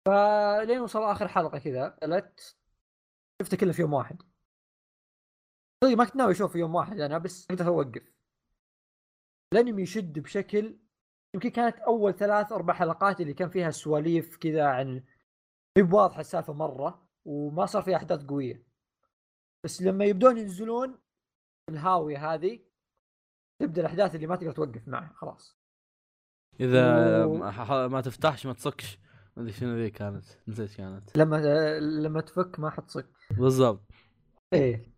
فلين 0.07 0.81
وصل 0.81 1.03
آخر 1.03 1.29
حلقة 1.29 1.59
كذا 1.59 1.89
قلت 1.89 2.57
شفته 3.43 3.57
كله 3.57 3.73
في 3.73 3.83
يوم 3.83 3.93
واحد. 3.93 4.23
طيب 5.81 5.99
ما 5.99 6.05
كنت 6.05 6.17
ناوي 6.17 6.33
أشوفه 6.33 6.59
يوم 6.59 6.75
واحد 6.75 7.01
أنا 7.01 7.19
بس 7.19 7.51
أقدر 7.51 7.67
أوقف. 7.67 8.13
الانمي 9.53 9.83
يشد 9.83 10.19
بشكل 10.19 10.79
يمكن 11.35 11.49
كانت 11.51 11.77
أول 11.79 12.15
ثلاث 12.15 12.53
أربع 12.53 12.75
حلقات 12.75 13.21
اللي 13.21 13.35
كان 13.35 13.49
فيها 13.49 13.71
سواليف 13.71 14.37
كذا 14.37 14.65
عن 14.67 15.03
مي 15.79 15.83
بواضحة 15.83 16.21
السالفة 16.21 16.53
مرة 16.53 17.09
وما 17.25 17.67
صار 17.67 17.83
فيها 17.83 17.97
أحداث 17.97 18.25
قوية. 18.25 18.67
بس 19.65 19.83
لما 19.83 20.05
يبدون 20.05 20.39
ينزلون 20.39 20.99
الهاوية 21.71 22.35
هذه 22.35 22.61
تبدأ 23.63 23.81
الأحداث 23.81 24.15
اللي 24.15 24.27
ما 24.27 24.37
تقدر 24.37 24.53
توقف 24.53 24.89
معها 24.89 25.13
خلاص. 25.15 25.59
إذا 26.61 27.25
و- 27.25 27.89
ما, 27.89 28.01
تفتحش 28.01 28.47
ما 28.47 28.53
تصكش. 28.53 28.99
ما 29.37 29.43
أدري 29.43 29.53
شنو 29.53 29.77
ذي 29.77 29.91
كانت 29.91 30.25
نسيت 30.49 30.75
كانت. 30.75 31.19
لما 31.19 31.37
لما 31.81 32.21
تفك 32.21 32.61
ما 32.61 32.71
حتصك. 32.71 33.07
بالضبط. 33.31 33.83
إيه. 34.53 34.95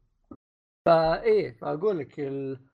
فايه 0.86 1.52
فأقول 1.58 1.98
لك 1.98 2.20
ال... 2.20 2.66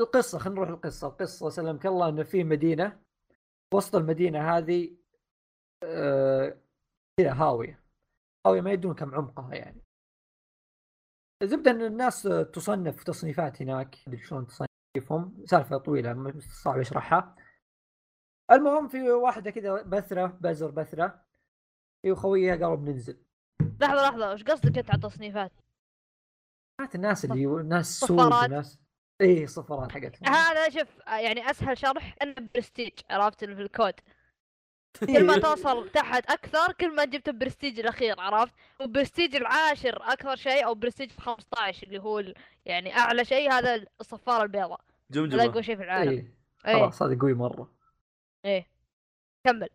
القصة 0.00 0.38
خلينا 0.38 0.60
نروح 0.60 0.68
القصة. 0.68 1.06
القصة 1.06 1.48
سلمك 1.48 1.86
الله 1.86 2.08
انه 2.08 2.22
في 2.22 2.44
مدينة 2.44 3.00
وسط 3.74 3.96
المدينة 3.96 4.56
هذه 4.56 4.96
آه، 5.82 6.60
كذا 7.20 7.32
هاوية. 7.32 7.82
هاوية 8.46 8.60
ما 8.60 8.72
يدرون 8.72 8.94
كم 8.94 9.14
عمقها 9.14 9.54
يعني. 9.54 9.82
زبده 11.42 11.70
إن 11.70 11.82
الناس 11.82 12.22
تصنف 12.52 13.04
تصنيفات 13.04 13.62
هناك 13.62 13.96
ادري 14.08 14.22
شلون 14.22 14.46
تصنيفهم 14.46 15.44
سالفة 15.46 15.78
طويلة 15.78 16.40
صعب 16.64 16.78
أشرحها. 16.78 17.36
المهم 18.50 18.88
في 18.88 19.10
واحدة 19.10 19.50
كذا 19.50 19.82
بثرة 19.82 20.26
بزر 20.26 20.70
بثرة. 20.70 21.24
هي 22.04 22.12
وخويها 22.12 22.52
قالوا 22.54 22.76
بننزل. 22.76 23.24
لحظة 23.80 24.02
لحظة 24.08 24.32
وش 24.32 24.44
قصدك 24.44 24.78
أنت 24.78 24.90
على 24.90 24.96
التصنيفات؟ 24.96 25.52
الناس 26.94 27.24
اللي 27.24 27.46
ناس 27.46 28.00
سود 28.00 28.18
صفارات. 28.18 28.66
إيه 29.20 29.46
صفارات 29.46 29.92
حقتهم. 29.92 30.34
هذا 30.34 30.68
شوف 30.68 30.88
آه، 31.08 31.18
يعني 31.18 31.50
أسهل 31.50 31.78
شرح 31.78 32.14
أنه 32.22 32.34
برستيج 32.54 32.92
عرفت؟ 33.10 33.44
في 33.44 33.52
ال 33.52 33.60
COD. 33.60 33.94
كل 35.06 35.26
ما 35.26 35.38
توصل 35.38 35.88
تحت 35.90 36.30
أكثر 36.30 36.72
كل 36.72 36.94
ما 36.94 37.04
جبت 37.04 37.28
البرستيج 37.28 37.80
الأخير 37.80 38.20
عرفت؟ 38.20 38.52
وبرستيج 38.80 39.36
العاشر 39.36 40.02
أكثر 40.02 40.36
شيء 40.36 40.66
أو 40.66 40.74
برستيج 40.74 41.12
15 41.12 41.86
اللي 41.86 41.98
هو 41.98 42.22
يعني 42.64 42.96
أعلى 42.96 43.24
شيء 43.24 43.52
هذا 43.52 43.84
الصفاره 44.00 44.42
البيضاء. 44.42 44.80
هذا 44.80 45.20
جمجمه 45.20 45.44
أقوى 45.44 45.62
شيء 45.62 45.76
في 45.76 45.82
العالم. 45.82 46.10
إيه 46.10 46.34
إيه. 46.66 46.74
خلاص 46.74 47.02
هذا 47.02 47.18
قوي 47.20 47.34
مرة. 47.34 47.70
إيه. 48.44 48.66
كمل. 49.44 49.68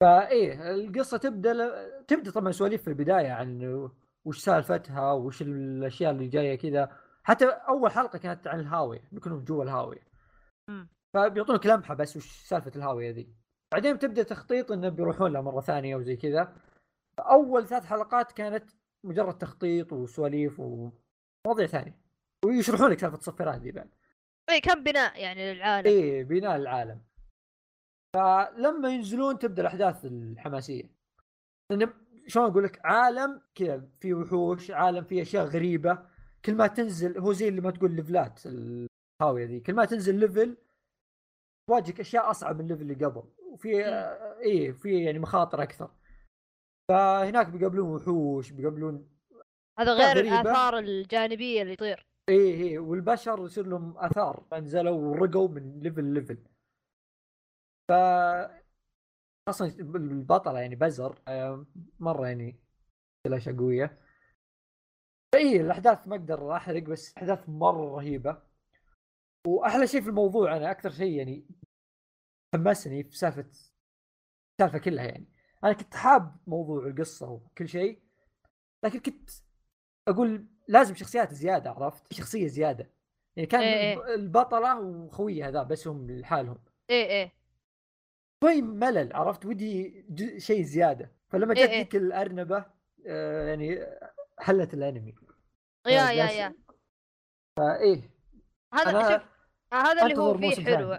فايه 0.00 0.70
القصة 0.74 1.16
تبدأ 1.16 1.52
ل... 1.52 1.70
تبدأ 2.08 2.30
طبعا 2.30 2.52
سواليف 2.52 2.82
في 2.82 2.88
البداية 2.88 3.30
عن 3.30 3.90
وش 4.24 4.38
سالفتها 4.38 5.12
وش 5.12 5.42
الأشياء 5.42 6.12
اللي 6.12 6.28
جاية 6.28 6.54
كذا. 6.58 7.01
حتى 7.24 7.46
أول 7.46 7.90
حلقة 7.90 8.18
كانت 8.18 8.46
عن 8.46 8.60
الهاوية 8.60 9.08
بيكونوا 9.12 9.40
جوا 9.40 9.64
الهاوية. 9.64 10.12
فبيعطونك 11.14 11.66
لمحة 11.66 11.94
بس 11.94 12.16
وش 12.16 12.42
سالفة 12.42 12.72
الهاوية 12.76 13.10
ذي. 13.10 13.34
بعدين 13.72 13.96
بتبدأ 13.96 14.22
تخطيط 14.22 14.72
إنه 14.72 14.88
بيروحون 14.88 15.32
لها 15.32 15.40
مرة 15.40 15.60
ثانية 15.60 15.96
وزي 15.96 16.16
كذا. 16.16 16.56
اول 17.18 17.66
ثلاث 17.66 17.84
حلقات 17.84 18.32
كانت 18.32 18.70
مجرد 19.06 19.38
تخطيط 19.38 19.92
وسواليف 19.92 20.60
ومواضيع 20.60 21.66
ثانية. 21.66 22.00
ويشرحون 22.44 22.90
لك 22.90 22.98
سالفة 22.98 23.16
الصفيرات 23.16 23.60
ذي 23.60 23.72
بعد. 23.72 23.90
إيه 24.50 24.60
كم 24.60 24.82
بناء 24.82 25.20
يعني 25.20 25.54
للعالم. 25.54 25.86
إيه 25.86 26.24
بناء 26.24 26.56
العالم 26.56 27.02
فلما 28.16 28.88
ينزلون 28.88 29.38
تبدأ 29.38 29.62
الأحداث 29.62 30.04
الحماسية. 30.04 30.90
لأن 31.70 31.92
شلون 32.26 32.50
أقول 32.50 32.64
لك؟ 32.64 32.80
عالم 32.84 33.42
كذا 33.54 33.88
فيه 34.00 34.14
وحوش 34.14 34.70
عالم 34.70 35.04
فيه 35.04 35.22
أشياء 35.22 35.44
غريبة. 35.44 36.11
كل 36.44 36.54
ما 36.54 36.66
تنزل 36.66 37.18
هو 37.18 37.32
زي 37.32 37.48
اللي 37.48 37.60
ما 37.60 37.70
تقول 37.70 37.96
ليفلات 37.96 38.40
الهاوية 38.46 39.44
ذي 39.46 39.60
كل 39.60 39.74
ما 39.74 39.84
تنزل 39.84 40.18
level 40.18 40.56
تواجهك 41.68 42.00
أشياء 42.00 42.30
أصعب 42.30 42.54
من 42.56 42.60
ال 42.60 42.64
level 42.64 42.82
اللي 42.82 43.04
قبل 43.04 43.22
وفي 43.52 43.84
آه، 43.84 44.38
إيه 44.38 44.72
في 44.72 45.04
يعني 45.04 45.18
مخاطر 45.18 45.62
أكثر. 45.62 45.90
فهناك 46.88 47.46
بيقابلون 47.48 47.88
وحوش 47.94 48.50
بيقابلون 48.50 49.08
هذا 49.78 49.94
غير. 49.94 50.24
الآثار 50.24 50.78
الجانبية 50.78 51.62
اللي 51.62 51.72
يطير. 51.72 52.06
إيه 52.28 52.54
إيه 52.54 52.78
والبشر 52.78 53.44
يصير 53.44 53.66
لهم 53.66 53.98
آثار 53.98 54.44
نزلوا 54.52 54.98
ورقوا 54.98 55.48
من 55.48 55.80
level 55.80 56.04
ل 56.04 56.10
level 56.10 56.38
ف 57.88 57.92
أصلا 59.48 59.68
البطلة 59.78 60.60
يعني 60.60 60.76
بزر 60.76 61.18
آه، 61.28 61.66
مرة 62.00 62.26
يعني 62.26 62.56
فلاشه 63.24 63.56
قوية. 63.58 64.01
اي 65.34 65.60
الأحداث 65.60 66.08
ما 66.08 66.16
أقدر 66.16 66.56
أحرق 66.56 66.82
بس 66.82 67.16
أحداث 67.16 67.48
مرة 67.48 67.96
رهيبة. 67.96 68.42
وأحلى 69.46 69.86
شيء 69.86 70.00
في 70.00 70.08
الموضوع 70.08 70.56
أنا 70.56 70.70
أكثر 70.70 70.90
شيء 70.90 71.12
يعني 71.18 71.46
حمسني 72.54 73.02
في 73.04 73.18
سالفة 73.18 73.44
السالفة 74.60 74.78
كلها 74.78 75.04
يعني. 75.04 75.26
أنا 75.64 75.72
كنت 75.72 75.94
حاب 75.94 76.36
موضوع 76.46 76.86
القصة 76.86 77.30
وكل 77.30 77.68
شيء 77.68 78.02
لكن 78.84 78.98
كنت 78.98 79.30
أقول 80.08 80.46
لازم 80.68 80.94
شخصيات 80.94 81.32
زيادة 81.32 81.70
عرفت؟ 81.70 82.12
شخصية 82.12 82.46
زيادة. 82.46 82.90
يعني 83.36 83.46
كان 83.46 83.60
إيه 83.60 84.06
إيه. 84.06 84.14
البطلة 84.14 84.80
وخويها 84.80 85.50
ذا 85.50 85.62
بس 85.62 85.88
هم 85.88 86.10
لحالهم. 86.10 86.58
إيه 86.90 87.06
إيه. 87.06 87.32
شوي 88.44 88.62
ملل 88.62 89.12
عرفت؟ 89.12 89.46
ودي 89.46 90.04
شيء 90.40 90.62
زيادة. 90.62 91.12
فلما 91.28 91.56
إيه 91.56 91.64
جت 91.64 91.70
إيه. 91.70 91.78
ذيك 91.78 91.96
الأرنبة 91.96 92.64
آه 93.06 93.48
يعني 93.48 93.86
حلت 94.38 94.74
الأنمي. 94.74 95.14
يا 95.86 96.08
آه، 96.08 96.10
يا 96.10 96.30
يا. 96.30 96.54
فإيه 97.56 98.00
هذا 98.74 98.90
شوف 99.12 99.22
هذا 99.74 100.02
اللي 100.02 100.16
هو 100.18 100.38
فيه 100.38 100.64
حلو. 100.64 100.98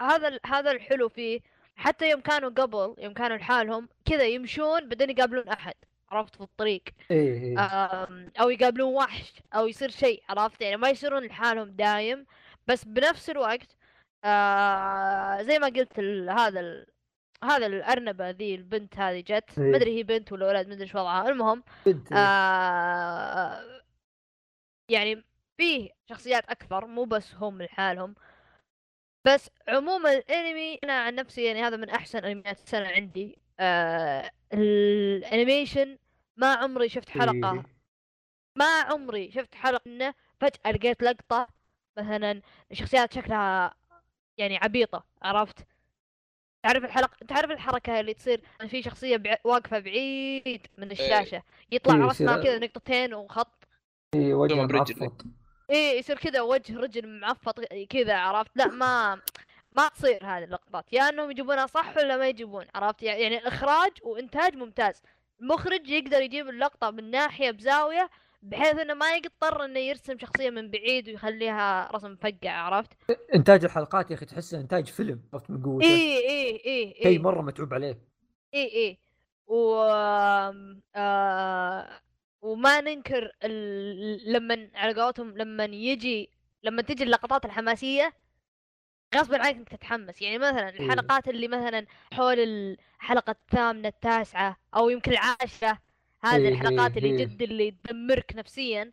هذا 0.00 0.38
هذا 0.46 0.70
الحلو 0.70 1.08
فيه 1.08 1.40
حتى 1.76 2.10
يوم 2.10 2.20
كانوا 2.20 2.50
قبل 2.50 2.94
يوم 2.98 3.12
كانوا 3.12 3.36
لحالهم 3.36 3.88
كذا 4.04 4.24
يمشون 4.24 4.88
بعدين 4.88 5.10
يقابلون 5.10 5.48
أحد 5.48 5.74
عرفت؟ 6.10 6.36
في 6.36 6.40
الطريق. 6.40 6.82
إيه 7.10 7.58
آم، 7.60 8.32
أو 8.40 8.50
يقابلون 8.50 8.94
وحش 8.94 9.32
أو 9.54 9.66
يصير 9.66 9.90
شيء 9.90 10.22
عرفت؟ 10.28 10.60
يعني 10.62 10.76
ما 10.76 10.88
يصيرون 10.88 11.24
لحالهم 11.24 11.68
دايم 11.70 12.26
بس 12.66 12.84
بنفس 12.84 13.30
الوقت 13.30 13.76
آه 14.24 15.42
زي 15.42 15.58
ما 15.58 15.66
قلت 15.66 15.98
ال- 15.98 16.30
هذا 16.30 16.60
ال... 16.60 16.86
هذا 17.44 17.66
الأرنبة 17.66 18.30
ذي 18.30 18.54
البنت 18.54 18.98
هذه 18.98 19.20
جت. 19.20 19.58
إيه. 19.58 19.70
ما 19.70 19.76
أدري 19.76 19.98
هي 19.98 20.02
بنت 20.02 20.32
ولا 20.32 20.46
ولد 20.46 20.66
ما 20.68 20.72
أدري 20.74 20.84
إيش 20.84 20.94
وضعها. 20.94 21.28
المهم 21.28 21.62
إيه. 21.86 22.02
آه 22.12 23.81
يعني 24.92 25.24
فيه 25.56 25.90
شخصيات 26.08 26.44
أكثر 26.50 26.86
مو 26.86 27.04
بس 27.04 27.34
هم 27.34 27.62
لحالهم. 27.62 28.14
بس 29.24 29.50
عموما 29.68 30.12
الأنمي 30.12 30.78
أنا 30.84 31.00
عن 31.00 31.14
نفسي 31.14 31.44
يعني 31.44 31.62
هذا 31.62 31.76
من 31.76 31.90
أحسن 31.90 32.18
أنميات 32.24 32.58
السنة 32.58 32.88
عندي. 32.88 33.38
آه 33.60 34.30
الأنيميشن 34.52 35.98
ما 36.36 36.54
عمري 36.54 36.88
شفت 36.88 37.08
حلقة. 37.10 37.52
إيه. 37.54 37.62
ما 38.56 38.80
عمري 38.80 39.30
شفت 39.30 39.54
حلقة 39.54 39.82
انه 39.86 40.14
فجأة 40.40 40.70
لقيت 40.72 41.02
لقطة 41.02 41.48
مثلا 41.98 42.42
شخصيات 42.72 43.12
شكلها 43.14 43.74
يعني 44.38 44.56
عبيطة 44.56 45.04
عرفت؟ 45.22 45.66
تعرف 46.62 46.84
الحلقة 46.84 47.26
تعرف 47.28 47.50
الحركة 47.50 48.00
اللي 48.00 48.14
تصير؟ 48.14 48.40
في 48.68 48.82
شخصية 48.82 49.16
بع... 49.16 49.36
واقفة 49.44 49.78
بعيد 49.78 50.66
من 50.78 50.90
الشاشة 50.90 51.42
يطلع 51.72 51.94
إيه، 51.94 52.02
رسمه 52.02 52.32
يصير- 52.32 52.44
كذا 52.44 52.58
نقطتين 52.58 53.14
وخط 53.14 53.61
إيه 54.14 54.34
وجه. 54.34 54.54
معفط. 54.54 55.24
إيه 55.70 55.98
يصير 55.98 56.16
كذا 56.18 56.40
وجه 56.40 56.78
رجل 56.78 57.20
معفط 57.20 57.60
كذا 57.90 58.16
عرفت؟ 58.16 58.50
لا 58.56 58.66
ما 58.66 59.20
ما 59.76 59.88
تصير 59.88 60.24
هذه 60.24 60.44
اللقطات. 60.44 60.92
يا 60.92 61.08
إنهم 61.08 61.30
يجيبونها 61.30 61.66
صح 61.66 61.96
ولا 61.96 62.16
ما 62.16 62.28
يجيبون 62.28 62.64
عرفت؟ 62.74 63.02
يعني 63.02 63.38
الاخراج 63.38 63.90
وإنتاج 64.02 64.56
ممتاز. 64.56 65.02
المخرج 65.40 65.88
يقدر 65.88 66.20
يجيب 66.20 66.48
اللقطة 66.48 66.90
من 66.90 67.10
ناحية 67.10 67.50
بزاوية 67.50 68.10
بحيث 68.42 68.78
إنه 68.78 68.94
ما 68.94 69.16
يضطر 69.16 69.64
إنه 69.64 69.78
يرسم 69.78 70.18
شخصية 70.18 70.50
من 70.50 70.70
بعيد 70.70 71.08
ويخليها 71.08 71.90
رسم 71.94 72.12
مفقع 72.12 72.50
عرفت؟ 72.50 72.90
إنتاج 73.34 73.64
الحلقات 73.64 74.10
يا 74.10 74.16
أخي 74.16 74.26
تحسه 74.26 74.60
إنتاج 74.60 74.86
فيلم 74.86 75.22
عرفت 75.32 75.50
من 75.50 75.62
قوته. 75.62 75.86
إيه 75.86 76.18
إيه 76.18 76.64
إيه 76.64 76.94
شيء 76.94 77.06
إيه 77.06 77.18
مرة 77.18 77.42
متعوب 77.42 77.74
عليه. 77.74 77.98
إيه 78.54 78.72
إيه. 78.72 78.98
و 79.46 79.74
آه 80.96 82.00
وما 82.42 82.80
ننكر 82.80 83.32
ال... 83.44 84.32
لما 84.32 84.70
على 84.74 85.02
قولتهم 85.02 85.38
لما 85.38 85.64
يجي 85.64 86.30
لما 86.62 86.82
تجي 86.82 87.04
اللقطات 87.04 87.44
الحماسية 87.44 88.12
غصبا 89.14 89.38
عنك 89.38 89.56
إنك 89.56 89.68
تتحمس. 89.68 90.22
يعني 90.22 90.38
مثلا 90.38 90.68
الحلقات 90.68 91.28
اللي 91.28 91.48
مثلا 91.48 91.86
حول 92.12 92.40
الحلقة 92.40 93.30
الثامنة 93.30 93.88
التاسعة 93.88 94.56
أو 94.76 94.90
يمكن 94.90 95.12
العاشرة 95.12 95.78
هذه 96.24 96.36
إيه، 96.36 96.48
الحلقات 96.48 96.96
اللي 96.96 97.10
إيه. 97.10 97.24
جد 97.24 97.42
اللي 97.42 97.70
تدمرك 97.70 98.32
نفسيا. 98.36 98.92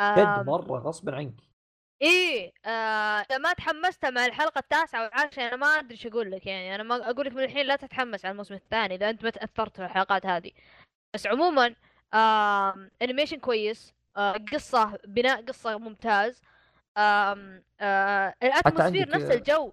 جد 0.00 0.46
مرة 0.46 0.78
غصبا 0.78 1.16
عنك. 1.16 1.34
إيه 2.02 2.52
آه، 2.64 2.68
إذا 3.20 3.38
ما 3.38 3.52
تحمست 3.52 4.06
مع 4.06 4.26
الحلقة 4.26 4.58
التاسعة 4.58 5.02
والعاشرة 5.02 5.42
أنا 5.42 5.56
ما 5.56 5.66
أدري 5.66 5.90
إيش 5.90 6.06
أقول 6.06 6.30
لك. 6.30 6.46
يعني 6.46 6.74
أنا 6.74 6.82
ما 6.82 7.10
أقول 7.10 7.26
لك 7.26 7.32
من 7.32 7.44
الحين 7.44 7.66
لا 7.66 7.76
تتحمس 7.76 8.24
على 8.24 8.32
الموسم 8.32 8.54
الثاني 8.54 8.94
إذا 8.94 9.10
أنت 9.10 9.24
ما 9.24 9.30
تأثرت 9.30 9.76
في 9.76 9.84
الحلقات 9.84 10.26
هذه. 10.26 10.50
بس 11.14 11.26
عموما 11.26 11.74
animation 13.02 13.36
كويس. 13.36 13.94
آه، 14.16 14.32
قصة 14.52 14.98
بناء 15.04 15.44
قصة 15.44 15.78
ممتاز. 15.78 16.40
آه، 16.96 17.62
ال 18.42 18.48
atmosphere 18.48 19.08
نفس 19.08 19.30
الجو. 19.30 19.72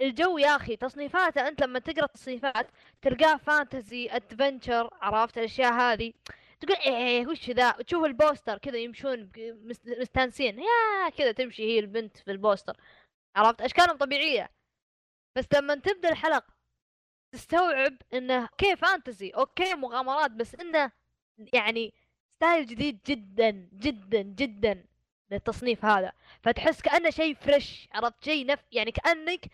الجو 0.00 0.38
يا 0.38 0.56
أخي 0.56 0.76
تصنيفاته 0.76 1.48
أنت 1.48 1.62
لما 1.62 1.78
تقرأ 1.78 2.04
التصنيفات 2.04 2.70
تلقاه 3.02 3.36
fantasy 3.36 4.08
adventure 4.10 4.90
عرفت؟ 5.02 5.38
الأشياء 5.38 5.72
هذه. 5.72 6.12
تقول 6.60 6.76
إيه 6.76 7.26
وش 7.26 7.50
ذا؟ 7.50 7.70
تشوف 7.70 8.04
ال 8.04 8.12
poster 8.12 8.58
كذا 8.58 8.78
يمشون 8.78 9.32
مستانسين. 10.00 10.58
يا 10.58 11.08
كذا 11.18 11.32
تمشي 11.32 11.62
هي 11.62 11.78
البنت 11.78 12.16
في 12.16 12.30
ال 12.30 12.36
poster. 12.36 12.76
عرفت؟ 13.36 13.60
أشكالهم 13.60 13.96
طبيعية. 13.96 14.50
بس 15.38 15.44
لما 15.54 15.74
تبدأ 15.74 16.08
الحلقة 16.08 16.54
تستوعب 17.32 17.96
إنه 18.14 18.42
okay 18.42 18.76
fantasy 18.76 19.30
okay 19.30 19.74
مغامرات 19.74 20.30
بس 20.30 20.54
إنه 20.54 20.92
يعني 21.52 21.94
style 22.36 22.66
جديد 22.66 22.98
جدا 23.06 23.50
جدا 23.72 24.22
جدا 24.22 24.84
للتصنيف 25.30 25.84
هذا. 25.84 26.12
فتحس 26.42 26.82
كأنه 26.82 27.10
شيء 27.10 27.34
fresh 27.34 27.88
عرفت؟ 27.92 28.24
شيء 28.24 28.46
نف 28.46 28.64
يعني 28.72 28.92
كأنك 28.92 29.46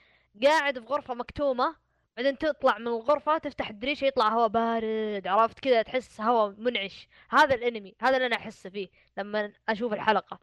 قاعد 0.43 0.79
في 0.79 0.85
غرفة 0.85 1.14
مكتومة 1.14 1.76
بعدين 2.16 2.39
تطلع 2.39 2.79
من 2.79 2.87
الغرفة 2.87 3.39
تفتح 3.39 3.70
الدريشة 3.70 4.05
يطلع 4.05 4.29
هواء 4.29 4.49
بارد 4.49 5.26
عرفت؟ 5.26 5.59
كذا 5.59 5.83
تحس 5.83 6.20
هواء 6.20 6.55
منعش. 6.59 7.09
هذا 7.31 7.55
الانمي 7.55 7.95
هذا 8.01 8.16
اللي 8.16 8.26
أنا 8.26 8.37
احسه 8.37 8.70
فيه 8.70 8.89
لما 9.18 9.53
أشوف 9.68 9.93
الحلقة. 9.93 10.39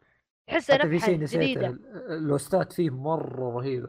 تحسه 0.46 0.74
حتى 0.74 0.88
في 0.88 0.98
شيء 0.98 1.18
نسيته 1.18 1.68
ال 1.94 2.10
OST 2.10 2.56
ات 2.56 2.72
فيه 2.72 2.90
مرة 2.90 3.58
رهيبه. 3.58 3.88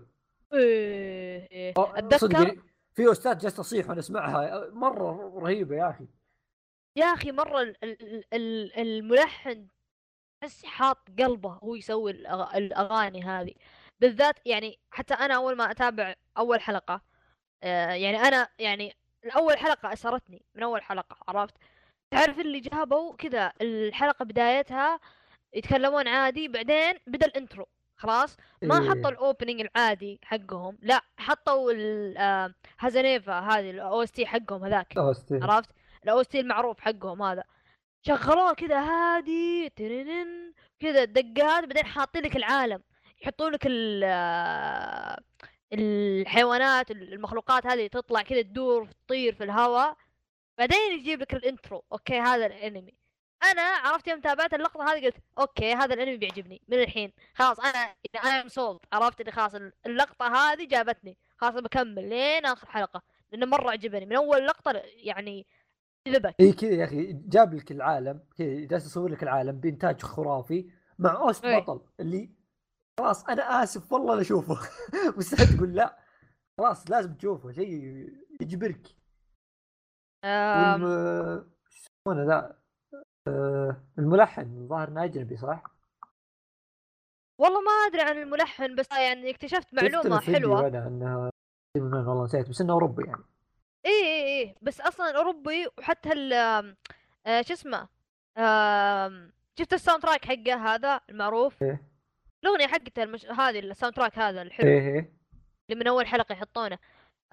أه، 0.54 1.74
صدق 1.76 1.98
أتذكر 1.98 2.32
يعني 2.32 2.62
في 2.94 3.08
اوستات 3.08 3.42
جالس 3.42 3.60
أصيح 3.60 3.90
وأنا 3.90 4.00
اسمعها 4.00 4.70
مرة 4.74 5.40
رهيبة 5.44 5.76
يا 5.76 5.90
أخي. 5.90 6.08
يا 6.98 7.06
أخي 7.06 7.32
مرة 7.32 7.62
ال- 7.62 7.76
ال- 7.84 8.24
ال- 8.34 8.80
الملحن 8.80 9.68
تحس 10.42 10.66
حاط 10.66 10.98
قلبه 11.20 11.54
هو 11.64 11.76
يسوي 11.76 12.12
الأغاني 12.12 13.24
هذه 13.24 13.54
بالذات 14.00 14.36
يعني 14.46 14.80
حتى 14.92 15.14
أنا 15.14 15.36
أول 15.36 15.56
ما 15.58 15.72
أتابع 15.72 16.16
أول 16.38 16.62
حلقة 16.62 17.02
آه، 17.64 17.92
يعني 17.92 18.18
أنا 18.18 18.48
يعني 18.60 18.94
الأول 19.26 19.58
حلقة 19.58 19.94
أسرتني 19.94 20.46
من 20.56 20.64
أول 20.64 20.82
حلقة 20.82 21.18
عرفت 21.28 21.54
تعرف 22.12 22.40
اللي 22.40 22.60
جابوا 22.60 23.16
كذا 23.16 23.54
الحلقة 23.62 24.26
بدايتها 24.26 25.00
يتكلمون 25.54 26.08
عادي 26.08 26.48
بعدين 26.48 26.94
بدأ 27.08 27.26
الإنترو 27.26 27.66
خلاص 27.98 28.38
ما 28.64 28.82
إيه. 28.82 28.90
حطوا 28.90 29.10
ال 29.10 29.16
opening 29.16 29.62
العادي 29.62 30.20
حقهم 30.24 30.78
لا 30.82 31.02
حطوا 31.18 31.72
ال- 31.72 32.18
آه، 32.18 32.54
هازانيفا 32.80 33.40
هذه 33.40 33.70
ال 33.72 34.04
OST 34.04 34.26
حقهم 34.26 34.64
هذاك. 34.66 34.98
عرفت 35.44 35.70
ال 36.04 36.09
OST 36.09 36.24
المعروف 36.36 36.80
حقهم 36.80 37.22
هذا. 37.22 37.44
شغلوه 38.08 38.54
كذا 38.54 38.80
هادي 38.80 39.70
ترنن 39.70 40.54
كذا 40.80 41.04
دقات 41.06 41.64
بعدين 41.64 41.86
حاطين 41.86 42.24
لك 42.24 42.36
العالم. 42.36 42.84
يحطوا 43.22 43.50
لك 43.50 43.68
آه، 44.04 45.20
الحيوانات 45.74 46.92
المخلوقات 46.92 47.68
هذه 47.68 47.88
تطلع 47.88 48.22
كذا 48.22 48.42
تدور 48.42 48.88
تطير 48.88 49.36
في 49.36 49.44
الهواء 49.44 49.98
بعدين 50.58 51.00
يجيب 51.00 51.22
لك 51.22 51.34
ال 51.34 51.41
intro. 51.41 51.84
okay 51.92 52.20
هذا 52.20 52.46
الانمي. 52.46 52.94
أنا 53.44 53.62
عرفت 53.62 54.08
يوم 54.08 54.22
تابعت 54.22 54.54
اللقطة 54.54 54.94
هذه 54.94 55.06
قلت 55.06 55.16
okay 55.40 55.74
هذا 55.74 55.94
الانمي 55.94 56.18
بيعجبني. 56.18 56.62
من 56.68 56.80
الحين؟ 56.82 57.14
خلاص 57.36 57.60
أنا 57.60 57.96
أنا 58.24 58.42
I'm 58.42 58.48
sold 58.48 58.80
عرفت 58.94 59.22
اللي 59.22 59.32
خلاص 59.32 59.56
اللقطة 59.86 60.28
هذه 60.28 60.68
جابتني. 60.68 61.18
خلاص 61.38 61.54
بكمل. 61.54 62.10
لين 62.10 62.46
آخر 62.46 62.68
حلقة. 62.68 63.02
لأنه 63.32 63.46
مرة 63.46 63.72
عجبني. 63.72 64.06
من 64.06 64.16
أول 64.16 64.48
لقطة 64.48 64.72
يعني 64.86 65.46
جذبك 66.12 66.36
اي 66.40 66.54
كذا 66.54 66.72
يا 66.72 66.86
أخي 66.86 67.14
جاب 67.14 67.54
لك 67.54 67.72
العالم 67.72 68.20
كذا 68.38 68.66
جالس 68.66 68.86
يصور 68.86 69.10
لك 69.10 69.24
العالم 69.24 69.60
بإنتاج 69.60 70.02
خرافي 70.02 70.72
مع 71.00 71.18
OST 71.18 71.46
إيه. 71.46 71.60
بطل 71.60 71.82
اللي 72.00 72.30
خلاص 73.00 73.26
أنا 73.26 73.64
آسف 73.64 73.94
والله 73.94 74.16
لا 74.16 74.22
أشوفه. 74.22 74.70
مستحيل 75.18 75.58
تقول 75.58 75.76
لا. 75.76 76.00
خلاص 76.58 76.92
لازم 76.92 77.14
تشوفه 77.14 77.52
شيء 77.52 77.74
يجبرك. 78.42 78.88
شو 81.70 81.86
يسمونه 82.08 82.24
ذا؟ 82.26 82.58
آه، 83.28 83.78
الملحن 84.00 84.42
الظاهر 84.42 84.88
إنه 84.88 85.04
أجنبي 85.04 85.38
صح؟ 85.38 85.64
والله 87.40 87.62
ما 87.62 87.72
أدري 87.72 88.02
عن 88.02 88.18
الملحن 88.18 88.76
بس 88.76 88.92
يعني 88.92 89.30
اكتشفت 89.30 89.74
معلومة 89.74 90.20
حلوة. 90.20 90.68
أنا 90.68 90.88
انها 90.88 91.32
والله 92.10 92.24
نسيت 92.24 92.50
بس 92.50 92.62
إنه 92.62 92.74
أوروبي 92.74 93.04
يعني. 93.04 93.24
اي 93.88 94.04
اي 94.04 94.42
اي 94.42 94.56
بس 94.62 94.82
أصلا 94.82 95.18
اوروبي 95.18 95.68
وحتى 95.78 96.14
ال 96.14 96.34
آه، 97.26 97.42
شو 97.42 97.54
اسمه 97.54 97.88
آم، 98.38 99.32
شفت 99.60 99.74
ال 99.74 100.04
soundtrack 100.04 100.26
حقه 100.26 100.56
هذا 100.76 101.02
المعروف؟ 101.10 101.64
إيه. 101.64 101.82
الأغنية 102.44 102.68
حقته 102.68 103.04
المش... 103.04 103.26
هذه 103.26 103.60
ال 103.60 103.96
soundtrack 103.96 104.20
هذا 104.20 104.42
الحلو. 104.42 104.68
إيه 104.68 104.80
إيه. 104.80 105.14
اللي 105.70 105.80
من 105.80 105.88
أول 105.88 106.08
حلقة 106.08 106.34
يحطونه. 106.34 106.78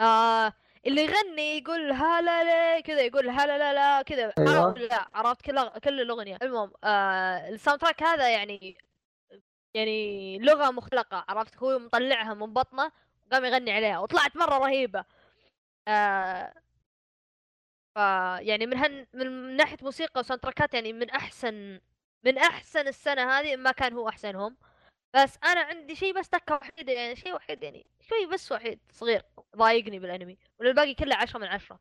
آه 0.00 0.52
اللي 0.86 1.04
يغني 1.04 1.58
يقول 1.58 1.92
هلا 1.92 2.44
لا 2.44 2.80
كذا 2.80 3.00
يقول 3.00 3.28
هلا 3.30 3.58
لا 3.58 3.72
لا 3.74 4.02
كذا. 4.02 4.32
أيوة. 4.38 4.50
عرفت 4.64 4.78
لا 4.78 5.08
عرفت 5.14 5.42
كل 5.42 5.68
كل 5.84 6.00
الأغنية. 6.00 6.38
المهم 6.42 6.72
آه 6.84 7.48
ال 7.48 7.80
soundtrack 7.80 8.02
هذا 8.02 8.28
يعني 8.30 8.76
يعني 9.74 10.38
لغة 10.38 10.70
مختلقة 10.70 11.24
عرفت؟ 11.28 11.56
هو 11.58 11.78
مطلعها 11.78 12.34
من 12.34 12.52
بطنه 12.52 12.92
وقام 13.26 13.44
يغني 13.44 13.72
عليها. 13.72 13.98
وطلعت 13.98 14.36
مرة 14.36 14.58
رهيبة. 14.58 15.04
آه 15.88 16.54
ف 17.94 17.98
يعني 18.40 18.66
من 18.66 18.76
هن 18.76 19.06
من 19.12 19.56
ناحية 19.56 19.76
موسيقى 19.82 20.20
و 20.20 20.42
soundtrack 20.42 20.72
ات 20.72 20.74
يعني 20.74 20.92
من 20.92 21.10
أحسن 21.10 21.80
من 22.24 22.38
أحسن 22.38 22.88
السنة 22.88 23.30
هذه 23.30 23.56
ما 23.56 23.72
كان 23.72 23.92
هو 23.92 24.08
أحسنهم. 24.08 24.56
بس 25.14 25.38
أنا 25.44 25.60
عندي 25.60 25.96
شيء 25.96 26.18
بس 26.18 26.28
تكه 26.28 26.54
وحيدة 26.54 26.92
يعني 26.92 27.16
شيء 27.16 27.34
وحيد 27.34 27.62
يعني 27.62 27.86
شوي 28.00 28.26
بس 28.26 28.52
وحيد 28.52 28.80
صغير 28.92 29.22
ضايقني 29.56 29.98
بالأنمي 29.98 30.38
والباقي 30.58 30.94
كله 30.94 31.16
عشرة 31.16 31.38
من 31.38 31.46
عشرة. 31.46 31.80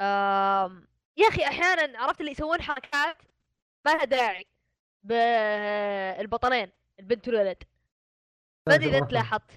آم... 0.00 0.88
يا 1.16 1.28
أخي 1.28 1.44
أحيانا 1.44 1.98
عرفت 1.98 2.20
اللي 2.20 2.32
يسوون 2.32 2.62
حركات؟ 2.62 3.22
ما 3.86 3.90
لها 3.90 4.04
داعي. 4.04 4.46
بالبطلين 5.02 6.72
البنت 7.00 7.28
والولد. 7.28 7.62
ما 8.68 8.74
أدري 8.74 8.88
إذا 8.88 8.98
أنت 8.98 9.12
لاحظت. 9.12 9.50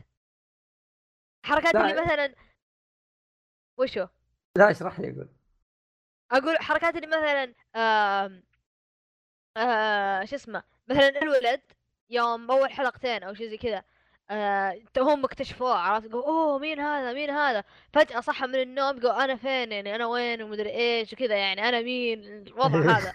حركات. 1.46 1.76
اللي 1.76 2.02
مثلا 2.02 2.36
وشو؟ 3.78 4.08
لا 4.58 4.72
اشرح 4.72 5.00
لي 5.00 5.10
أقول 5.10 5.30
أقول 6.32 6.58
حركات 6.58 6.96
اللي 6.96 7.08
مثلا 7.08 7.54
آم... 7.76 8.44
آه... 9.58 10.26
شو 10.26 10.36
اسمه 10.36 10.64
مثلا 10.88 11.22
الولد 11.22 11.62
يوم 12.10 12.52
اول 12.52 12.72
حلقتين 12.72 13.24
أو 13.24 13.34
شيء 13.34 13.50
زي 13.50 13.58
كذا 13.58 13.84
آه... 14.30 14.82
هم 14.98 15.26
اكتشفوه 15.26 15.76
عرفت؟ 15.76 16.10
يقول 16.10 16.24
أوه 16.24 16.60
مين 16.60 16.80
هذا؟ 16.80 17.14
مين 17.14 17.30
هذا؟ 17.30 17.64
فجأة 17.94 18.20
صحى 18.20 18.48
من 18.48 18.56
النوم 18.56 18.98
يقول 18.98 19.12
أنا 19.22 19.36
فين 19.36 19.72
يعني؟ 19.72 19.96
أنا 19.96 20.06
وين؟ 20.06 20.42
ومدري 20.42 20.70
إيش؟ 20.70 21.14
وكذا 21.14 21.36
يعني 21.36 21.70
أنا 21.70 21.82
مين؟ 21.82 22.24
الوضع 22.24 22.80
هذا. 22.98 23.14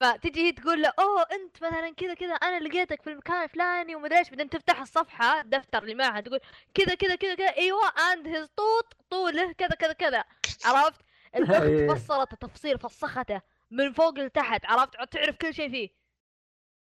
فتجي 0.00 0.40
هي 0.46 0.52
تقول 0.52 0.82
له 0.82 0.92
أوه 0.98 1.22
أنت 1.32 1.56
مثلا 1.56 1.94
كذا 1.96 2.14
كذا 2.14 2.34
أنا 2.34 2.68
لقيتك 2.68 3.02
في 3.02 3.10
المكان 3.10 3.42
الفلاني 3.42 3.94
ومدري 3.94 4.18
إيش 4.18 4.30
بعدين 4.30 4.50
تفتح 4.50 4.80
الصفحة 4.80 5.40
الدفتر 5.40 5.82
اللي 5.82 5.94
معها 5.94 6.20
تقول 6.20 6.40
كذا 6.74 6.94
كذا 6.94 7.14
كذا 7.16 7.34
كذا 7.34 7.56
أيوه 7.56 7.88
اند 8.12 8.28
هيز 8.28 8.48
طوط 8.56 8.96
طوله 9.10 9.52
كذا 9.52 9.68
كذا 9.68 9.92
كذا. 9.92 10.24
عرفت؟ 10.64 11.00
الاخت 11.36 11.62
إيه. 11.62 11.88
فصلت 11.88 12.34
تفصيل 12.34 12.78
فسخته 12.78 13.40
من 13.70 13.92
فوق 13.92 14.18
لتحت 14.18 14.66
عرفت؟ 14.66 15.12
تعرف 15.12 15.36
كل 15.36 15.54
شيء 15.54 15.70
فيه. 15.70 15.88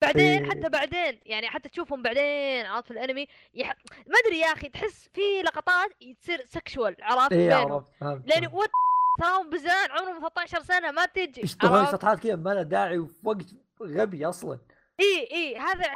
بعدين 0.02 0.42
إيه. 0.44 0.50
حتى 0.50 0.68
بعدين 0.68 1.20
يعني 1.26 1.48
حتى 1.50 1.68
تشوفهم 1.68 2.02
بعدين 2.02 2.66
عرفت؟ 2.66 2.86
في 2.86 2.90
الأنمي 2.90 3.26
يح... 3.54 3.74
ما 4.06 4.18
أدري 4.26 4.38
يا 4.38 4.46
أخي 4.46 4.68
تحس 4.68 5.08
في 5.14 5.42
لقطات 5.42 5.90
تصير 6.20 6.46
sexual 6.48 6.96
عرفت؟ 7.02 7.32
إيه 7.32 7.48
بينهم. 7.48 7.84
لأني 8.26 8.46
وات 8.46 8.70
تراهم 9.18 9.50
بزران 9.50 9.90
عمرهم 9.90 10.28
13 10.28 10.62
سنة 10.62 10.90
ما 10.90 11.06
تجي. 11.06 11.40
يشتغلون؟ 11.40 11.86
سطحات 11.86 12.20
كذا 12.20 12.36
ما 12.36 12.50
لها 12.50 12.62
داعي 12.62 12.98
وفي 12.98 13.28
وقت 13.28 13.46
غبي 13.82 14.26
أصلا. 14.26 14.58
إي 15.00 15.28
إي 15.32 15.56
هذا 15.56 15.92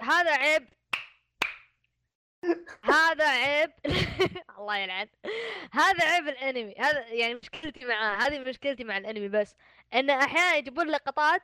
هذا 0.00 0.30
عيب. 0.30 0.68
هذا 2.84 3.28
عيب. 3.28 3.72
الله 4.58 4.76
يلعن. 4.76 5.08
هذا 5.72 6.04
عيب 6.04 6.28
الأنمي. 6.28 6.74
هذا 6.78 7.06
يعني 7.08 7.34
مشكلتي 7.34 7.84
معاه 7.86 8.16
هذه 8.16 8.38
مشكلتي 8.38 8.84
مع 8.84 8.96
الأنمي 8.98 9.28
بس 9.28 9.56
إن 9.94 10.10
أحيانا 10.10 10.56
يجيبون 10.56 10.88
لقطات 10.88 11.42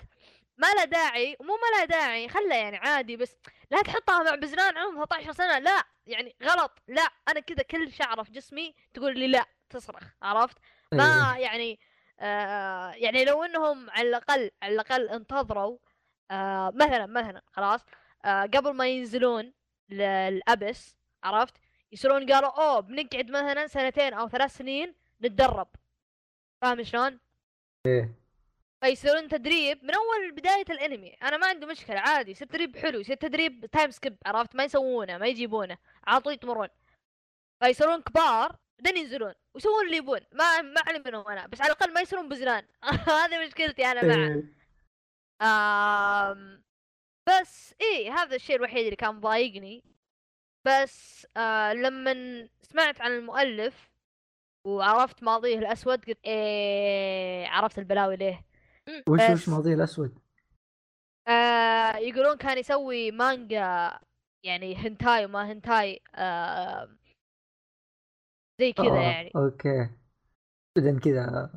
ما 0.59 0.67
لها 0.75 0.85
داعي 0.85 1.37
ومو 1.41 1.53
ما 1.55 1.77
لها 1.77 1.85
داعي 1.85 2.29
خلها 2.29 2.57
يعني 2.57 2.77
عادي 2.77 3.17
بس 3.17 3.37
لا 3.71 3.83
تحطها 3.83 4.23
مع 4.23 4.35
بزران 4.35 4.77
عمرهم 4.77 5.05
13 5.05 5.33
سنة. 5.33 5.59
لا 5.59 5.85
يعني 6.07 6.37
غلط. 6.43 6.83
لا 6.89 7.09
أنا 7.29 7.41
كذا 7.41 7.63
كل 7.63 7.93
شعره 7.93 8.23
في 8.23 8.33
جسمي 8.33 8.75
تقول 8.95 9.19
لي 9.19 9.29
لا 9.29 9.45
تصرخ. 9.71 10.05
عرفت. 10.23 10.57
ما 10.93 11.37
يعني 11.39 11.79
آه 12.21 12.91
يعني 12.91 13.25
لو 13.25 13.45
إنهم 13.45 13.91
على 13.91 14.09
الأقل 14.09 14.51
على 14.63 14.75
الأقل 14.75 15.09
انتظروا 15.09 15.79
آه 16.31 16.73
مثلا 16.75 17.07
مثلا 17.07 17.43
خلاص 17.53 17.85
آه 18.25 18.43
قبل 18.43 18.71
ما 18.71 18.89
ينزلون 18.89 19.53
لل 19.89 20.32
abs 20.32 20.97
عرفت؟ 21.25 21.55
يصيرون 21.93 22.33
قالوا 22.33 22.51
أوه 22.51 22.81
بنقعد 22.81 23.31
مثلا 23.31 23.67
سنتين 23.67 24.15
أو 24.15 24.29
ثلاث 24.29 24.57
سنين 24.57 24.95
نتدرب. 25.23 25.69
فاهم 26.63 26.83
شلون؟ 26.83 27.21
إيه. 27.87 28.15
فيصيرون 28.81 29.29
تدريب 29.29 29.85
من 29.85 29.95
أول 29.95 30.33
بداية 30.33 30.65
الأنمي. 30.71 31.15
أنا 31.23 31.37
ما 31.37 31.47
عندي 31.47 31.67
مشكلة 31.67 32.01
عادي 32.01 32.31
يصير 32.31 32.47
تدريب 32.49 32.77
حلو 32.77 33.01
يصير 33.01 33.17
تدريب 33.17 33.67
time 33.67 33.91
skip 33.91 34.17
عرفت؟ 34.27 34.57
ما 34.57 34.65
يسوونه 34.65 35.19
ما 35.19 35.27
يجيبونه 35.27 35.79
على 36.07 36.21
طول 36.21 36.33
يتدربون 36.33 36.69
فيصيرون 37.61 38.03
كبار 38.03 38.57
بعدين 38.79 38.97
ينزلون 39.03 39.35
ويسوون 39.55 39.87
اللي 39.87 39.97
يبون. 39.97 40.21
ما 40.33 40.63
ما 40.63 40.81
علم 40.87 41.03
منهم 41.07 41.29
أنا 41.29 41.47
بس 41.47 41.61
على 41.61 41.73
الأقل 41.73 41.93
ما 41.95 42.01
يصيرون 42.01 42.29
بزران. 42.29 42.65
هذه 43.25 43.47
مشكلتي 43.47 43.87
أنا 43.87 44.03
معه 44.05 44.35
إيه. 44.35 44.57
آم 45.43 46.63
بس 47.29 47.75
إيه 47.81 48.13
هذا 48.13 48.37
الشيء 48.37 48.57
الوحيد 48.57 48.85
اللي 48.85 48.97
كان 48.97 49.21
ضايقني 49.21 49.85
بس 50.67 51.27
آه 51.37 51.73
لما 51.73 52.49
سمعت 52.63 53.01
عن 53.01 53.13
المؤلف 53.13 53.91
وعرفت 54.67 55.23
ماضيه 55.23 55.59
الأسود 55.59 56.05
قلت 56.05 56.19
إيه 56.25 57.47
عرفت 57.49 57.79
البلاوي 57.79 58.17
ليه. 58.17 58.45
وش 59.09 59.21
بس- 59.21 59.31
وش 59.31 59.49
ماضي 59.49 59.75
الأسود؟ 59.75 60.19
آه 61.29 61.97
يقولون 61.97 62.37
كان 62.37 62.59
يسوي 62.59 63.11
مانجا 63.11 63.99
يعني 64.43 64.77
هنتاي 64.77 65.25
وما 65.25 65.53
هنتاي 65.53 66.01
آه 66.15 66.97
زي 68.61 68.73
كذا 68.73 68.91
آه، 68.91 69.01
يعني. 69.01 69.33
أوكي. 69.37 69.91
اذا 70.79 70.99
كذا 70.99 71.51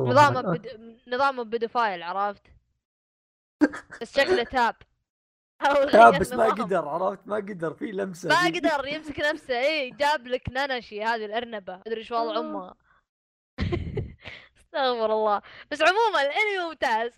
نظامه. 0.00 0.40
بد... 0.42 1.00
نظامه 1.08 1.44
بدوفايل 1.44 2.02
عرفت؟ 2.02 2.42
بس 4.00 4.16
شكله 4.16 4.44
تاب. 4.44 4.76
لا 5.62 6.10
غير 6.10 6.20
بس 6.20 6.32
ما. 6.32 6.48
قدر 6.48 6.88
عرفت؟ 6.88 7.26
ما 7.26 7.36
قدر 7.36 7.74
في 7.74 7.92
لمسة 7.92 8.28
ما. 8.28 8.46
قدر 8.46 8.86
يمسك 8.88 9.20
نفسه. 9.20 9.60
إي 9.60 9.90
جاب 9.90 10.26
لك 10.26 10.48
نانشي 10.48 11.02
هذه 11.02 11.24
الأرنبة. 11.24 11.76
مدري 11.86 11.96
إيش 12.00 12.12
وضع 12.12 12.38
امها 12.40 12.74
استغفر 14.58 15.12
الله. 15.12 15.42
بس 15.70 15.82
عموما 15.82 16.22
الانمي 16.22 16.68
ممتاز. 16.68 17.12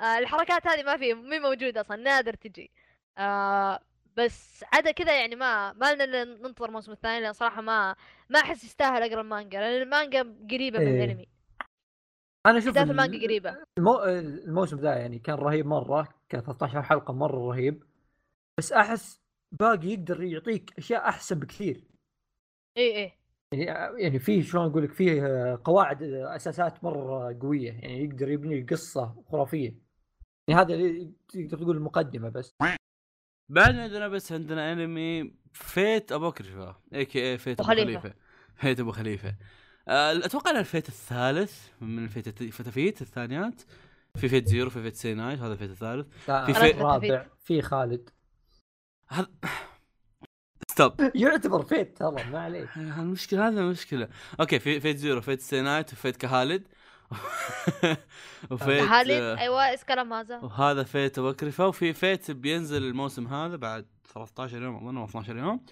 آه 0.00 0.18
الحركات 0.18 0.66
هذه 0.66 0.82
ما 0.82 0.96
في 0.96 1.14
مي 1.14 1.38
موجودة 1.38 1.80
أصلا 1.80 1.96
نادر 1.96 2.34
تجي. 2.34 2.70
آه 3.18 3.80
بس 4.16 4.64
عدا 4.72 4.90
كذا 4.90 5.20
يعني 5.20 5.36
ما 5.36 5.72
ما 5.72 5.94
لنا 5.94 6.24
ننتظر 6.24 6.68
الموسم 6.68 6.92
الثاني 6.92 7.20
لأن 7.20 7.32
صراحة 7.32 7.60
ما 7.60 7.96
ما 8.30 8.38
أحس 8.38 8.64
يستاهل 8.64 9.02
أقرأ 9.02 9.20
المانجا 9.20 9.60
لأن 9.60 9.82
المانجا 9.82 10.22
قريبة 10.50 10.78
من 10.78 10.86
إيه. 10.86 11.04
الأنمي. 11.04 11.28
أنا 12.46 12.58
أشوف 12.58 12.78
المانجا 12.78 13.26
قريبة. 13.26 13.56
المو... 13.78 14.04
الموسم 14.04 14.76
ذا 14.76 14.96
يعني 14.96 15.18
كان 15.18 15.34
رهيب 15.34 15.66
مرة 15.66 16.08
كان 16.28 16.40
13 16.40 16.82
حلقة 16.82 17.14
مرة 17.14 17.48
رهيب. 17.48 17.84
بس 18.58 18.72
أحس 18.72 19.20
باقي 19.60 19.88
يقدر 19.88 20.22
يعطيك 20.22 20.78
أشياء 20.78 21.08
أحسن 21.08 21.38
بكثير. 21.38 21.84
اي 22.78 22.96
اي 22.96 23.12
يعني 23.52 23.64
يعني 24.02 24.18
فيه 24.18 24.42
شلون 24.42 24.70
أقول 24.70 24.84
لك 24.84 24.92
فيه 24.92 25.22
قواعد 25.64 26.02
أساسات 26.02 26.84
مرة 26.84 27.38
قوية. 27.42 27.72
يعني 27.72 28.04
يقدر 28.04 28.28
يبني 28.28 28.62
قصة 28.62 29.22
خرافية. 29.30 29.74
يعني 30.48 30.60
هذا 30.60 30.74
اللي 30.74 31.12
تقدر 31.28 31.58
تقول 31.58 31.76
المقدمة 31.76 32.28
بس. 32.28 32.54
بعد 33.48 33.74
عندنا 33.76 34.08
بس 34.08 34.32
عندنا 34.32 34.72
انمي 34.72 35.34
فيت 35.52 36.12
ابوكريفا 36.12 36.82
اي 36.94 37.04
كي 37.04 37.30
اي 37.32 37.38
فيت 37.38 37.60
أبو 37.60 37.72
ابو 37.72 37.80
خليفة. 37.82 38.00
خليفه 38.00 38.16
فيت 38.56 38.80
ابو 38.80 38.92
خليفة. 38.92 39.34
آه، 39.88 40.12
أتوقع 40.16 40.50
انه 40.50 40.60
الفيت 40.60 40.88
الثالث 40.88 41.68
من 41.80 42.04
الفيت 42.04 42.42
فتافيت 42.42 43.02
الثانيات. 43.02 43.62
في 44.16 44.28
فيت 44.28 44.48
زيرو 44.48 44.70
في 44.70 44.82
فيت 44.82 44.94
سينايت 44.96 45.40
هذا 45.40 45.52
الفيت 45.52 45.70
الثالث. 45.70 46.28
لا، 46.28 46.46
في 46.46 46.54
في 46.54 46.60
فيت- 46.60 46.76
رابع. 46.76 47.26
في 47.44 47.62
خالد. 47.62 48.10
هذا 49.08 49.26
ستوب 50.70 51.10
يعتبر 51.14 51.62
فيت 51.62 51.98
ترى 51.98 52.24
ما 52.24 52.38
عليك. 52.40 52.68
المشكلة 52.76 53.48
هذا 53.48 53.60
المشكلة. 53.60 54.08
أوكي 54.40 54.58
في 54.58 54.80
فيت 54.80 54.96
زيرو 54.96 55.20
فيت 55.20 55.40
سينايت 55.40 55.92
وفيت 55.92 56.16
كهالد. 56.16 56.68
وفيت 58.50 58.88
خالد 58.88 59.10
آه، 59.10 59.38
أيوه 59.38 59.68
إيش 59.68 59.84
كلام 59.84 60.12
هذا 60.12 60.38
وهذا 60.38 60.82
Fate 60.82 61.18
Apocrypha 61.18 61.66
وفي 61.66 61.92
Fate 61.92 62.30
بينزل 62.30 62.82
الموسم 62.82 63.26
هذا 63.26 63.56
بعد 63.56 63.86
13 64.14 64.62
يوم 64.62 64.76
أظن 64.76 64.96
أو 64.96 65.04
12 65.04 65.36
يوم 65.36 65.64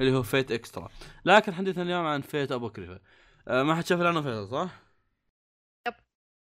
اللي 0.00 0.16
هو 0.16 0.22
Fate 0.22 0.52
Extra 0.52 0.88
لكن 1.24 1.54
حديثنا 1.54 1.82
اليوم 1.82 2.06
عن 2.06 2.20
Fate 2.20 2.52
Apocrypha 2.52 3.00
آه 3.48 3.62
ما 3.62 3.74
حد 3.74 3.86
شاف 3.86 4.00
الاعلان 4.00 4.22
فيصل 4.22 4.50
صح؟ 4.50 4.70
yep. 5.86 5.94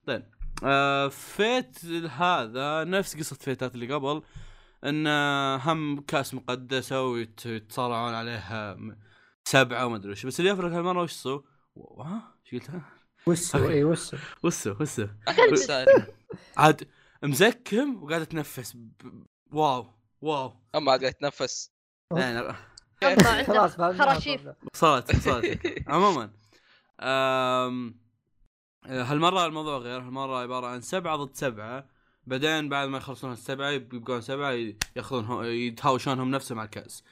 طيب 0.07 0.23
آه 0.63 1.07
Fate 1.07 1.85
هذا 2.09 2.83
نفس 2.83 3.17
قصة 3.17 3.35
Fate 3.35 3.67
ات 3.67 3.75
اللي 3.75 3.93
قبل 3.93 4.23
إن 4.83 5.07
آه، 5.07 5.57
هم 5.57 6.01
كأس 6.01 6.33
مقدسة 6.33 7.03
ويتصارعون 7.03 8.13
عليها 8.13 8.77
سبعة 9.43 9.85
وما 9.85 9.95
أدري 9.95 10.11
وش 10.11 10.25
بس 10.25 10.39
اللي 10.39 10.51
يفرق 10.51 10.71
هالمرة 10.71 11.01
وش 11.01 11.11
so؟ 11.11 11.43
و- 11.75 12.01
ها 12.01 12.35
إيش 12.53 12.61
قلت؟ 12.63 12.81
وسو 13.28 13.69
اي 13.69 13.84
وسو 13.84 14.17
وسو 14.43 14.75
وسو 14.80 15.07
عاد 16.57 16.88
مزكم 17.23 18.03
وقاعد 18.03 18.21
أتنفس. 18.21 18.73
ب- 18.73 19.25
واو 19.51 19.93
واو. 20.21 20.53
اما 20.75 20.88
قاعد 20.88 21.03
يتنفس. 21.03 21.71
يعني 22.15 22.39
الله 22.39 23.43
خلاص 23.43 23.75
خراشيف. 23.75 24.41
وصلت 24.73 25.15
وصلت 25.15 25.84
عموما 25.88 26.32
أم... 27.01 27.99
هالمرة 28.86 29.45
الموضوع 29.45 29.78
غير. 29.78 29.99
هالمرة 29.99 30.38
عبارة 30.38 30.67
عن 30.67 30.82
سبعة 30.82 31.15
ضد 31.15 31.36
سبعة. 31.36 31.89
بعدين 32.28 32.69
بعد 32.69 32.88
ما 32.88 32.97
يخلصون 32.97 33.32
السبعه 33.32 33.69
يبقون 33.69 34.21
سبعة 34.21 34.73
ياخذون 34.95 35.45
يتهاوشونهم 35.45 36.32
نفسهم 36.32 36.59
على 36.59 36.65
الكأس. 36.65 37.03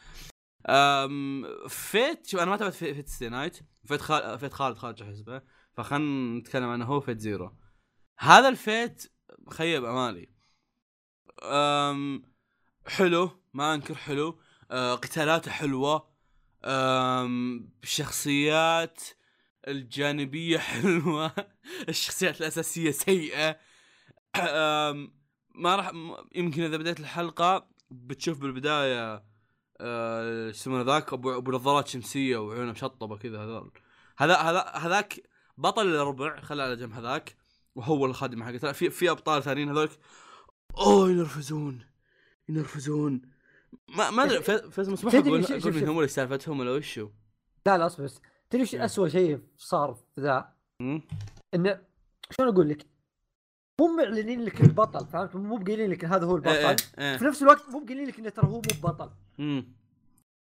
أم... 0.70 1.46
فيت 1.68 2.28
شوف 2.28 2.42
أنا 2.42 2.52
ما 2.52 2.58
تابعت 2.58 2.74
في- 2.74 2.94
فيت 2.94 3.10
ستي 3.10 3.30
نايت. 3.30 3.60
فيت 3.86 4.02
خال... 4.02 4.40
فيت 4.40 4.54
خالد 4.54 4.78
خارج 4.78 5.04
حسبه. 5.04 5.42
فخلنا 5.76 6.40
نتكلم 6.40 6.70
عنه 6.70 6.86
هو 6.86 7.00
فيت 7.00 7.20
زيرو. 7.20 7.56
هذا 8.18 8.50
الفيت 8.50 9.12
خيب 9.50 9.86
أمالي. 9.86 10.30
أم... 11.44 12.24
حلو 12.88 13.30
ما 13.54 13.74
أنكر 13.74 13.96
حلو. 13.96 14.40
أه 14.72 14.96
قتالاته 14.96 15.52
حلوة. 15.52 16.10
أم... 16.66 17.70
الشخصيات 17.84 19.02
الجانبية 19.68 20.58
حلوة. 20.70 21.32
الشخصيات 21.90 22.42
الأساسية 22.42 22.92
سيئة. 22.92 23.60
أم... 24.36 25.14
ما 25.56 25.76
راح 25.76 25.92
يمكن 26.36 26.64
إذا 26.64 26.78
بديت 26.78 27.00
الحلقة 27.00 27.70
بتشوف 27.92 28.40
بالبداية 28.40 29.24
أه... 29.82 30.48
إيش 30.48 30.56
يسمونه 30.56 30.84
ذاك 30.84 31.14
أبو 31.14 31.38
أبو 31.38 31.52
نظارات 31.52 31.88
شمسية 31.88 32.38
وعيونه 32.38 32.72
مشطبة 32.72 33.18
كذا 33.18 33.44
هذول. 33.44 33.72
هذا 34.18 34.36
هذا 34.36 34.62
هذاك 34.76 35.35
بطل 35.58 35.88
الربع 35.96 36.42
خلى 36.42 36.64
على 36.64 36.76
جنب 36.76 36.94
هذاك 36.94 37.36
وهو 37.76 38.06
الخادم 38.06 38.44
حقه 38.44 38.72
في 38.72 38.90
في 38.90 39.10
أبطال 39.12 39.44
ثانيين 39.44 39.70
هذولك 39.70 40.00
أوه 40.78 41.10
ينرفزون 41.10 41.86
ينرفزون 42.50 43.22
ما 43.98 44.10
ما 44.12 44.24
أدري 44.24 44.42
ف- 44.42 44.52
فيصل 44.52 44.92
مسموح 44.92 45.16
أقول 45.16 45.28
أقول 45.28 45.44
شوف- 45.62 45.66
من 45.66 45.80
شوف. 45.80 45.90
هم 45.90 45.98
ولا 45.98 46.08
سالفتهم 46.08 46.60
ولا 46.60 46.72
وشو؟ 46.72 47.10
لا 47.66 47.78
لا 47.78 47.86
أصبر 47.86 48.04
بس 48.04 48.22
تدري 48.50 48.62
إيش 48.62 48.76
مم. 48.76 48.82
اسوء 48.82 49.08
شيء 49.08 49.40
صار 49.58 49.94
في 50.16 50.22
ذا؟ 50.22 50.54
إنه 51.54 51.82
شلون 52.32 52.50
أقول 52.54 52.70
لك؟ 52.70 52.86
مو 53.82 53.88
معلنين 53.98 54.42
لك 54.46 54.62
البطل 54.62 55.08
فهمت؟ 55.08 55.36
مو 55.36 55.58
بقايلين 55.58 55.90
لك 55.92 56.06
هذا 56.06 56.26
هو 56.26 56.38
إيه، 56.38 56.46
إيه، 56.52 56.70
البطل 56.70 56.84
إيه. 57.00 57.18
في 57.18 57.26
نفس 57.26 57.42
الوقت 57.42 57.70
مو 57.70 57.80
بقايلين 57.80 58.08
لك 58.08 58.20
إنه 58.20 58.30
ترى 58.30 58.48
هو 58.48 58.52
مو 58.56 58.62
بطل 58.84 59.10
مم. 59.38 59.74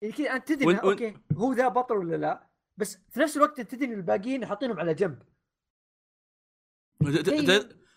يعني 0.02 0.14
كذا 0.14 0.36
أنت 0.36 0.48
تدري 0.52 0.78
okay 0.78 1.18
هو 1.38 1.54
ذا 1.54 1.68
بطل 1.68 1.96
ولا 1.98 2.16
لا 2.16 2.48
بس 2.78 2.98
في 3.10 3.20
نفس 3.20 3.38
الوقت 3.38 3.60
انت 3.60 3.76
تدري 3.76 3.94
الباقيين 3.94 4.46
حاطينهم 4.46 4.80
على 4.80 4.94
جنب. 4.94 5.24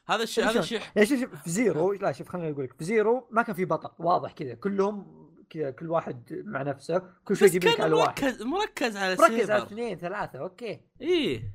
هذا 0.09 0.23
الشيء 0.23 0.45
هذا؟ 0.45 0.61
الشيء 0.61 0.81
يعني 0.97 1.07
شوف 1.07 1.21
شوف 1.21 1.43
في 1.43 1.51
Zero 1.51 1.93
لا 1.93 2.13
شوف 2.13 2.29
خليني 2.29 2.51
أقول 2.51 2.65
لك. 2.65 2.73
في 2.73 2.85
Zero 2.85 3.29
ما 3.31 3.43
كان 3.43 3.55
في 3.55 3.65
بطل 3.65 4.05
واضح 4.05 4.33
كذا. 4.33 4.55
كلهم 4.55 5.27
كذا 5.51 5.71
كل 5.71 5.91
واحد 5.91 6.43
مع 6.45 6.63
نفسه 6.63 6.99
كل 7.25 7.35
بس 7.35 7.43
يجيب 7.43 7.65
لك 7.65 7.81
على 7.81 7.95
واحد. 7.95 8.23
مركز 8.23 8.43
مركز 8.43 8.97
على 8.97 9.15
ركز 9.15 9.51
على 9.51 9.63
اثنين 9.63 9.99
ثلاثة 9.99 10.39
okay. 10.39 10.81
إيه. 11.01 11.55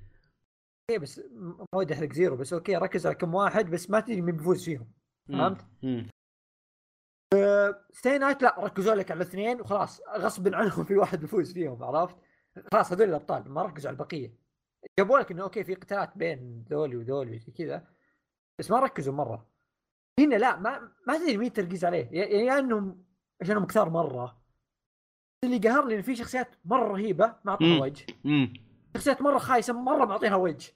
okay 0.90 1.00
بس 1.00 1.22
ما 1.32 1.66
ودي 1.76 1.94
أحرق 1.94 2.14
Zero 2.14 2.36
بس 2.36 2.54
okay 2.54 2.76
ركز 2.76 3.06
على 3.06 3.16
كم 3.16 3.36
واحد 3.36 3.70
بس 3.70 3.90
ما 3.90 4.00
تدري 4.00 4.22
مين 4.22 4.38
بيفوز 4.38 4.66
فيهم. 4.66 4.92
فهمت؟ 5.28 5.66
Stay 7.92 8.18
Night 8.18 8.44
لا 8.44 8.56
ركزوا 8.60 8.96
لك 8.96 9.12
على 9.12 9.22
الاثنين 9.22 9.62
وخلاص 9.62 10.02
غصب 10.18 10.56
عنهم 10.56 10.84
في 10.84 10.96
واحد 10.96 11.20
بيفوز 11.20 11.54
فيهم 11.54 11.84
عرفت؟ 11.84 12.16
خلاص 12.72 12.92
هذول 12.92 13.10
الأبطال 13.10 13.50
ما 13.50 13.62
ركزوا 13.62 13.90
على 13.90 13.96
البقية. 13.96 14.34
جابوا 15.00 15.20
لك 15.20 15.32
إنه 15.32 15.44
okay 15.44 15.64
في 15.64 15.76
قتالات 15.76 16.18
بين 16.18 16.66
ذولي 16.70 16.98
وذولي 16.98 17.36
وزي 17.36 17.52
كذا 17.52 17.88
بس 18.60 18.72
ما 18.72 18.80
ركزوا 18.80 19.14
مرة. 19.14 19.48
هنا 20.20 20.36
لا 20.36 20.60
ما 20.60 20.92
ما 21.08 21.18
تدري 21.18 21.38
مين 21.38 21.54
تركيز 21.54 21.86
عليه. 21.86 22.10
يا 22.12 22.26
يا 22.26 22.44
يعني 22.44 22.60
إنهم 22.60 23.06
عشانهم 23.42 23.66
كثار 23.66 23.90
مرة. 23.90 24.42
اللي 25.44 25.58
قهرني 25.58 25.96
إن 25.96 26.02
في 26.02 26.16
شخصيات 26.16 26.56
مرة 26.66 26.88
رهيبة 26.88 27.36
ما. 27.46 27.52
اعطوها 27.52 27.82
وجه. 27.82 28.06
شخصيات 28.96 29.22
مرة 29.22 29.38
خايسة 29.38 29.74
مرة 29.74 30.06
معطينها 30.06 30.36
وجه. 30.36 30.74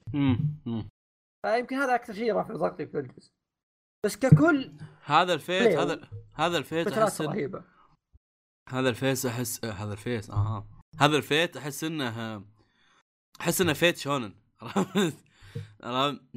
فيمكن 1.46 1.76
هذا 1.76 1.94
أكثر 1.94 2.12
شيء 2.12 2.34
رافع 2.34 2.54
ضغطي 2.54 2.86
في 2.86 2.98
الجزء 2.98 3.32
بس 4.04 4.16
ككل 4.16 4.72
هذا 5.04 5.34
ال 5.34 5.40
Fate 5.40 5.62
بلاي. 5.62 5.76
هذا 5.76 6.08
هذا 6.34 6.58
ال 6.58 6.64
Fate 6.64 6.88
فترات 6.88 7.02
أحس 7.02 7.20
رهيبة. 7.20 7.64
هذا 8.68 8.88
ال 8.88 8.96
Fate 8.96 9.26
أحس 9.26 9.64
آه، 9.64 9.70
هذا 9.70 9.92
ال 9.92 10.00
Fate 10.00 10.30
أها 10.30 10.75
هذا 11.00 11.16
ال 11.16 11.24
Fate 11.24 11.56
أحس 11.56 11.84
إنه 11.84 12.44
أحس 13.40 13.60
إنه 13.60 13.72
Fate 13.72 13.98
shonen 13.98 14.34
عرفت؟ 14.62 15.16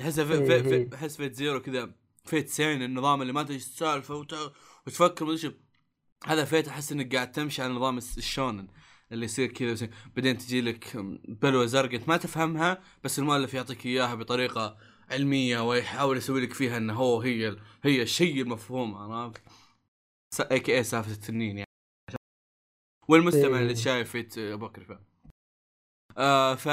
أحس 0.02 0.20
إيه 0.20 0.48
إيه. 0.74 0.90
أحس 0.94 1.18
Fate 1.18 1.34
Zero 1.34 1.62
كذا 1.62 1.92
Fate 2.26 2.50
seinen 2.50 2.82
النظام 2.84 3.22
اللي 3.22 3.34
ما 3.34 3.44
تدري 3.44 3.56
السالفة 3.56 4.16
وت- 4.16 4.54
وتفكر 4.88 5.26
ما 5.26 5.34
ادري. 5.34 5.60
هذا 6.26 6.46
Fate 6.46 6.68
أحس 6.68 6.92
إنك 6.92 7.16
قاعد 7.16 7.32
تمشي 7.32 7.62
على 7.62 7.74
نظام 7.74 7.98
ال 7.98 8.08
shonen 8.08 8.68
اللي 9.12 9.26
يصير 9.26 9.48
كذا 9.52 9.90
بعدين 10.16 10.38
تجي 10.38 10.62
لك 10.62 10.98
بلوه 11.28 11.66
زرقاء 11.66 12.02
ما 12.08 12.18
تفهمها 12.18 12.82
بس 13.04 13.20
المؤلف 13.20 13.54
يعطيك 13.54 13.86
إياها 13.86 14.16
بطريقة 14.16 14.78
علمية 15.10 15.60
ويحاول 15.70 16.18
يسوي 16.18 16.42
لك 16.42 16.54
فيها 16.54 16.78
إنه 16.78 16.94
هو 16.94 17.22
هي 17.22 17.48
ال- 17.48 17.60
هي 17.84 18.02
الشيء 18.02 18.42
المفهوم 18.42 18.96
عرفت؟ 18.96 19.42
اي 20.52 20.60
كي 20.60 20.78
اي 20.78 20.84
سالفة 20.84 21.12
التنين 21.12 21.58
يعني 21.58 21.69
والمستمع 23.10 23.58
إيه. 23.58 23.62
اللي 23.64 23.76
شايف 23.76 24.12
فيت 24.12 24.38
ابو 24.38 24.70
كرفه 24.70 25.00
آه 26.18 26.56
ف 26.56 26.68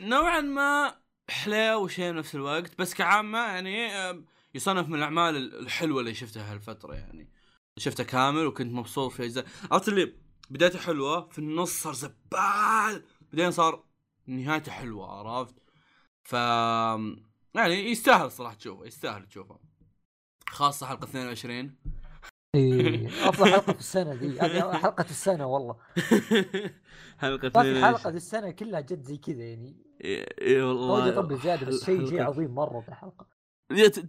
نوعا 0.00 0.40
ما 0.40 0.96
حلو 1.30 1.84
وشيء 1.84 2.12
بنفس 2.12 2.34
الوقت 2.34 2.78
بس 2.78 2.94
كعامه 2.94 3.38
يعني 3.38 3.88
يصنف 4.54 4.88
من 4.88 4.94
الأعمال 4.94 5.36
ال- 5.36 5.58
الحلوة 5.58 6.00
اللي 6.00 6.14
شفتها 6.14 6.52
هالفترة 6.52 6.94
يعني. 6.94 7.28
شفته 7.78 8.04
كامل 8.04 8.46
وكنت 8.46 8.72
مبسوط 8.72 9.12
في 9.12 9.24
أجزاء. 9.24 9.46
عرفت 9.72 9.88
اللي 9.88 10.12
بدايته 10.50 10.78
حلوة 10.78 11.28
في 11.28 11.38
النص 11.38 11.82
صار 11.82 11.92
زبال 11.92 13.04
بعدين 13.32 13.50
صار 13.50 13.84
نهايته 14.26 14.72
حلوة 14.72 15.06
عرفت؟ 15.10 15.54
ف 16.24 16.32
يعني 17.54 17.90
يستاهل 17.90 18.30
صراحة 18.30 18.54
تشوفه 18.54 18.86
يستاهل 18.86 19.26
تشوفه. 19.26 19.58
خاصة 20.48 20.86
حلقة 20.86 21.04
22 21.04 21.74
إيه، 22.54 23.08
أفضل 23.28 23.50
حلقة 23.52 23.72
في 23.72 23.78
السنة 23.80 24.14
دي 24.14 24.40
هذه 24.40 24.72
حلقة 24.72 25.04
السنة 25.10 25.46
والله. 25.46 25.76
حلقة 27.18 27.50
ما 27.54 27.62
في 27.62 27.70
22 27.70 27.84
حلقة 27.84 28.10
دي 28.10 28.16
السنة 28.16 28.50
كلها 28.50 28.80
جد 28.80 29.02
زي 29.02 29.16
كذا 29.16 29.42
يعني. 29.42 29.76
إي 30.42 30.62
والله. 30.62 30.92
ودي 30.94 31.18
اطبل 31.18 31.38
زيادة 31.38 31.66
بس 31.66 31.84
شيء 31.84 32.06
شيء 32.06 32.22
عظيم 32.22 32.54
مرة 32.54 32.80
في 32.80 32.88
الحلقة. 32.88 33.26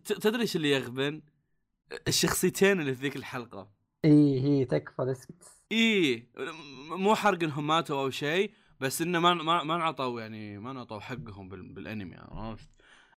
تدري 0.06 0.42
إيش 0.42 0.56
اللي 0.56 0.72
يغبن؟ 0.72 1.22
الشخصيتين 2.08 2.80
اللي 2.80 2.96
في 2.96 3.02
ذيك 3.02 3.16
الحلقة. 3.16 3.72
إي 4.06 4.42
هي 4.42 4.66
تكفى 4.66 5.12
اسكت 5.12 5.44
إي 5.72 6.28
مو 6.90 7.16
حرق 7.16 7.44
إنهم 7.44 7.68
ماتوا 7.68 8.02
أو 8.02 8.10
شيء 8.10 8.52
بس 8.80 9.02
إنه 9.02 9.20
ما 9.20 9.34
ما 9.34 9.64
ما 9.64 9.76
انعطوا 9.76 10.22
يعني 10.22 10.60
ما 10.60 10.72
انعطوا 10.72 11.00
حقهم 11.00 11.50
بال- 11.50 11.74
بالأنمي 11.74 12.16
عرفت؟ 12.16 12.70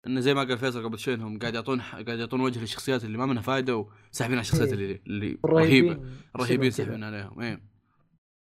انه 0.07 0.19
زي 0.19 0.33
ما 0.33 0.43
قال 0.43 0.57
فيصل 0.57 0.83
قبل 0.83 0.99
شوي 0.99 1.13
إنهم 1.13 1.39
قاعد 1.39 1.55
يعطون 1.55 1.81
قاعد 1.81 2.07
يعطون 2.19 2.41
وجه 2.41 2.59
للشخصيات 2.59 3.03
اللي 3.03 3.17
ما 3.17 3.25
منها 3.25 3.41
فائده 3.41 3.75
وساحبين 4.11 4.37
على 4.37 4.41
الشخصيات 4.41 4.67
إيه. 4.67 4.73
اللي 4.73 5.01
اللي 5.07 5.37
رهيبة 5.45 5.99
رهيبين. 6.37 6.71
ساحبين 6.71 7.03
عليهم 7.03 7.41
إيه 7.41 7.61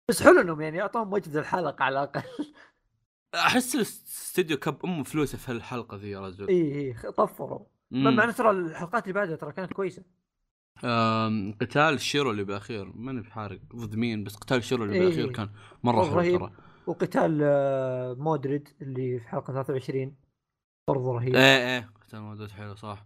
بس 0.10 0.24
حلو 0.24 0.42
إنهم 0.42 0.62
يعني 0.62 0.82
اعطوهم 0.82 1.14
وجه 1.14 1.40
الحلقة 1.40 1.84
على 1.84 1.94
الأقل 1.94 2.24
أحس 3.36 3.76
الاستديو 3.76 4.58
كب 4.58 4.78
أم 4.86 5.04
فلوسة 5.04 5.38
في 5.38 5.52
الحلقة 5.52 5.98
ذي 5.98 6.10
يا 6.10 6.20
رجل 6.20 6.48
اي 6.48 6.94
اي 7.04 7.12
طفروا. 7.12 7.66
مع 7.92 8.24
إنه 8.24 8.32
ترى 8.32 8.50
الحلقات 8.50 9.04
اللي 9.04 9.14
بعدها 9.14 9.36
ترى 9.36 9.52
كانت 9.52 9.74
كويسة 9.74 10.04
قتال 11.62 12.00
شيرو 12.02 12.32
اللي 12.32 12.44
بالاخير 12.44 12.92
ماني 12.96 13.22
بحارق 13.22 13.60
ضد 13.76 13.96
مين 13.96 14.24
بس 14.24 14.36
قتال 14.36 14.64
شيرو 14.64 14.84
اللي 14.84 14.96
إيه. 14.96 15.02
بالاخير 15.02 15.32
كان 15.32 15.50
مرة 15.84 16.22
حلو. 16.22 16.38
ترى 16.38 16.52
وقتال 16.88 17.40
آه، 17.44 18.14
مودريد 18.14 18.70
اللي 18.82 19.20
في 19.20 19.28
حلقة 19.28 19.64
23 19.64 20.16
برضه 20.88 21.12
رهيب. 21.14 21.36
إيه 21.36 21.58
إيه. 21.78 21.90
قتال 22.02 22.22
مودريد 22.22 22.52
حلو 22.52 22.76
صح. 22.76 23.06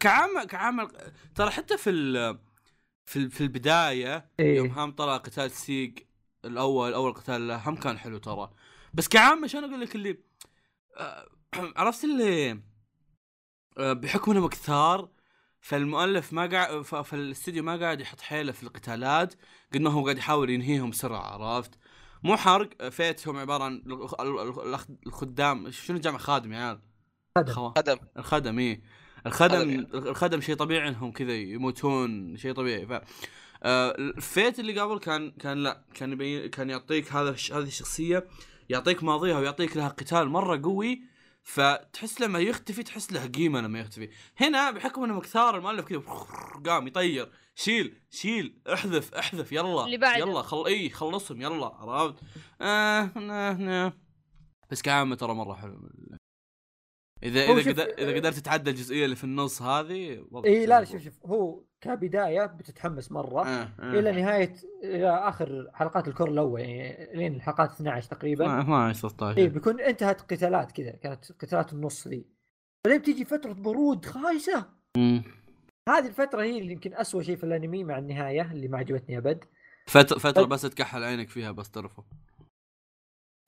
كعامة 0.00 0.44
كعامة 0.44 0.90
ترى 1.34 1.50
حتى 1.50 1.76
في 1.78 1.90
ال 1.90 2.38
في 3.06 3.16
ال- 3.18 3.30
في 3.30 3.40
البداية 3.40 4.30
يوم 4.40 4.66
إيه 4.66 4.84
هم 4.84 4.90
طلع 4.90 5.16
قتال 5.16 5.50
سيج 5.50 5.98
الأول 6.44 6.94
أول 6.94 7.12
قتال 7.14 7.48
له 7.48 7.56
هم 7.68 7.76
كان 7.76 7.98
حلو 7.98 8.18
ترى. 8.18 8.50
بس 8.94 9.08
كعامة 9.08 9.46
شلون 9.46 9.64
أقول 9.64 9.80
لك 9.80 9.94
اللي 9.94 10.18
آه، 10.96 11.28
عرفت 11.76 12.04
اللي 12.04 12.60
آه، 13.78 13.92
بحكم 13.92 14.30
إنهم 14.32 14.48
كثار 14.48 15.08
فالمؤلف 15.60 16.32
ما 16.32 16.46
قاعد 16.46 16.82
فالاستديو 16.82 17.62
ما 17.62 17.76
قاعد 17.76 18.00
يحط 18.00 18.20
حيله 18.20 18.52
في 18.52 18.62
القتالات 18.62 19.34
قد 19.72 19.80
ما 19.80 19.90
هو 19.90 20.04
قاعد 20.04 20.18
يحاول 20.18 20.50
ينهيهم 20.50 20.90
بسرعة 20.90 21.20
عرفت؟ 21.44 21.78
مو 22.22 22.36
حرق 22.36 22.88
فيت 22.88 23.28
هم 23.28 23.36
عبارة 23.36 23.64
عن 23.64 23.82
الخ- 23.86 24.20
الخ- 24.20 24.86
الخدام 25.06 25.70
شنو 25.70 25.98
جمع 25.98 26.18
خادم 26.18 26.52
يا 26.52 26.58
عيال؟ 26.58 26.80
خدم. 27.38 27.52
خوا- 27.52 27.72
خدم 27.76 27.96
الخدم 28.18 28.58
إيه 28.58 28.82
الخدم 29.26 29.58
خدم 29.58 29.70
يعني. 29.70 29.86
الخدم 29.94 30.40
شيء 30.40 30.54
طبيعي 30.54 30.88
إنهم 30.88 31.12
كذا 31.12 31.34
يموتون 31.34 32.36
شيء 32.36 32.52
طبيعي 32.52 32.86
ف 32.86 32.92
آه 33.62 33.90
الفيت 33.98 34.58
اللي 34.58 34.80
قبل 34.80 34.98
كان 34.98 35.30
كان 35.30 35.58
لا 35.62 35.84
كان 35.94 36.12
يبين 36.12 36.46
كان 36.50 36.70
يعطيك 36.70 37.12
هذا 37.12 37.30
هذه 37.30 37.62
الشخصية 37.62 38.26
يعطيك 38.68 39.04
ماضيها 39.04 39.38
ويعطيك 39.38 39.76
لها 39.76 39.88
قتال 39.88 40.28
مرة 40.28 40.60
قوي 40.62 41.02
فتحس 41.42 42.20
لما 42.20 42.38
يختفي 42.38 42.82
تحس 42.82 43.12
له 43.12 43.26
قيمة 43.26 43.60
لما 43.60 43.80
يختفي 43.80 44.08
هنا 44.36 44.70
بحكم 44.70 45.04
انه 45.04 45.14
مكثار 45.14 45.56
المؤلف 45.56 45.84
كذا 45.86 46.00
قام 46.66 46.86
يطير 46.86 47.32
شيل 47.54 48.00
شيل 48.10 48.60
احذف 48.72 49.14
احذف 49.14 49.52
يلا 49.52 49.84
اللي 49.84 49.96
بعده. 49.96 50.18
يلا 50.18 50.42
خل 50.42 50.66
إي 50.66 50.90
خلصهم 50.90 51.40
يلا 51.42 51.66
عرفت 51.66 52.14
آه 52.60 53.00
آه 53.16 53.56
آه. 53.60 53.92
بس 54.70 54.82
كعامة 54.82 55.16
ترى 55.16 55.34
مرة 55.34 55.54
حلو 55.54 55.88
إذا 57.22 57.40
إذا 57.40 57.72
قدر 57.72 57.82
إذا 57.98 58.14
قدرت 58.14 58.34
تتعدى 58.34 58.70
الجزئية 58.70 59.04
اللي 59.04 59.16
في 59.16 59.24
النص 59.24 59.62
هذه 59.62 60.24
إي 60.44 60.66
لا 60.66 60.78
لا. 60.80 60.84
شوف 60.84 61.02
شوف 61.02 61.26
هو 61.26 61.62
كبداية 61.80 62.46
بتتحمس 62.46 63.12
مرة 63.12 63.46
آه 63.46 63.68
آه. 63.80 63.98
إلى 63.98 64.12
نهاية 64.12 64.54
إلى 64.84 65.08
آخر 65.28 65.70
حلقات 65.74 66.08
ال 66.08 66.12
cour 66.12 66.28
الأول 66.28 66.60
يعني 66.60 67.16
لين 67.16 67.34
الحلقات 67.34 67.72
12 67.72 68.08
تقريبا 68.08 68.60
12 68.60 69.08
16 69.08 69.38
إي 69.38 69.48
بيكون 69.48 69.80
انتهت 69.80 70.20
قتالات 70.20 70.72
كذا 70.72 70.90
كانت 70.90 71.32
قتالات 71.32 71.72
النص 71.72 72.08
ذي 72.08 72.26
بعدين 72.86 73.00
بتيجي 73.00 73.24
فترة 73.24 73.52
برود 73.52 74.04
خايسة 74.04 74.66
مم. 74.96 75.22
هذه 75.88 76.06
الفترة 76.06 76.42
هي 76.42 76.58
اللي 76.58 76.72
يمكن 76.72 76.94
أسوأ 76.94 77.22
شيء 77.22 77.36
في 77.36 77.44
الأنمي 77.44 77.84
مع 77.84 77.98
النهاية 77.98 78.52
اللي 78.52 78.68
ما 78.68 78.78
عجبتني 78.78 79.18
أبد 79.18 79.44
فترة 79.86 80.18
فترة. 80.18 80.44
بس 80.44 80.62
تكحل 80.62 81.04
عينك 81.04 81.28
فيها 81.28 81.52
بس 81.52 81.70
ترفع 81.70 82.02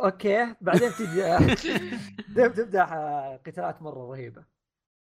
أوكي 0.00 0.54
بعدين 0.60 0.90
تبدأ 0.92 1.54
تبدأ 2.48 2.82
آه، 2.82 3.36
قتالات 3.46 3.82
مرة 3.82 4.10
رهيبة. 4.10 4.44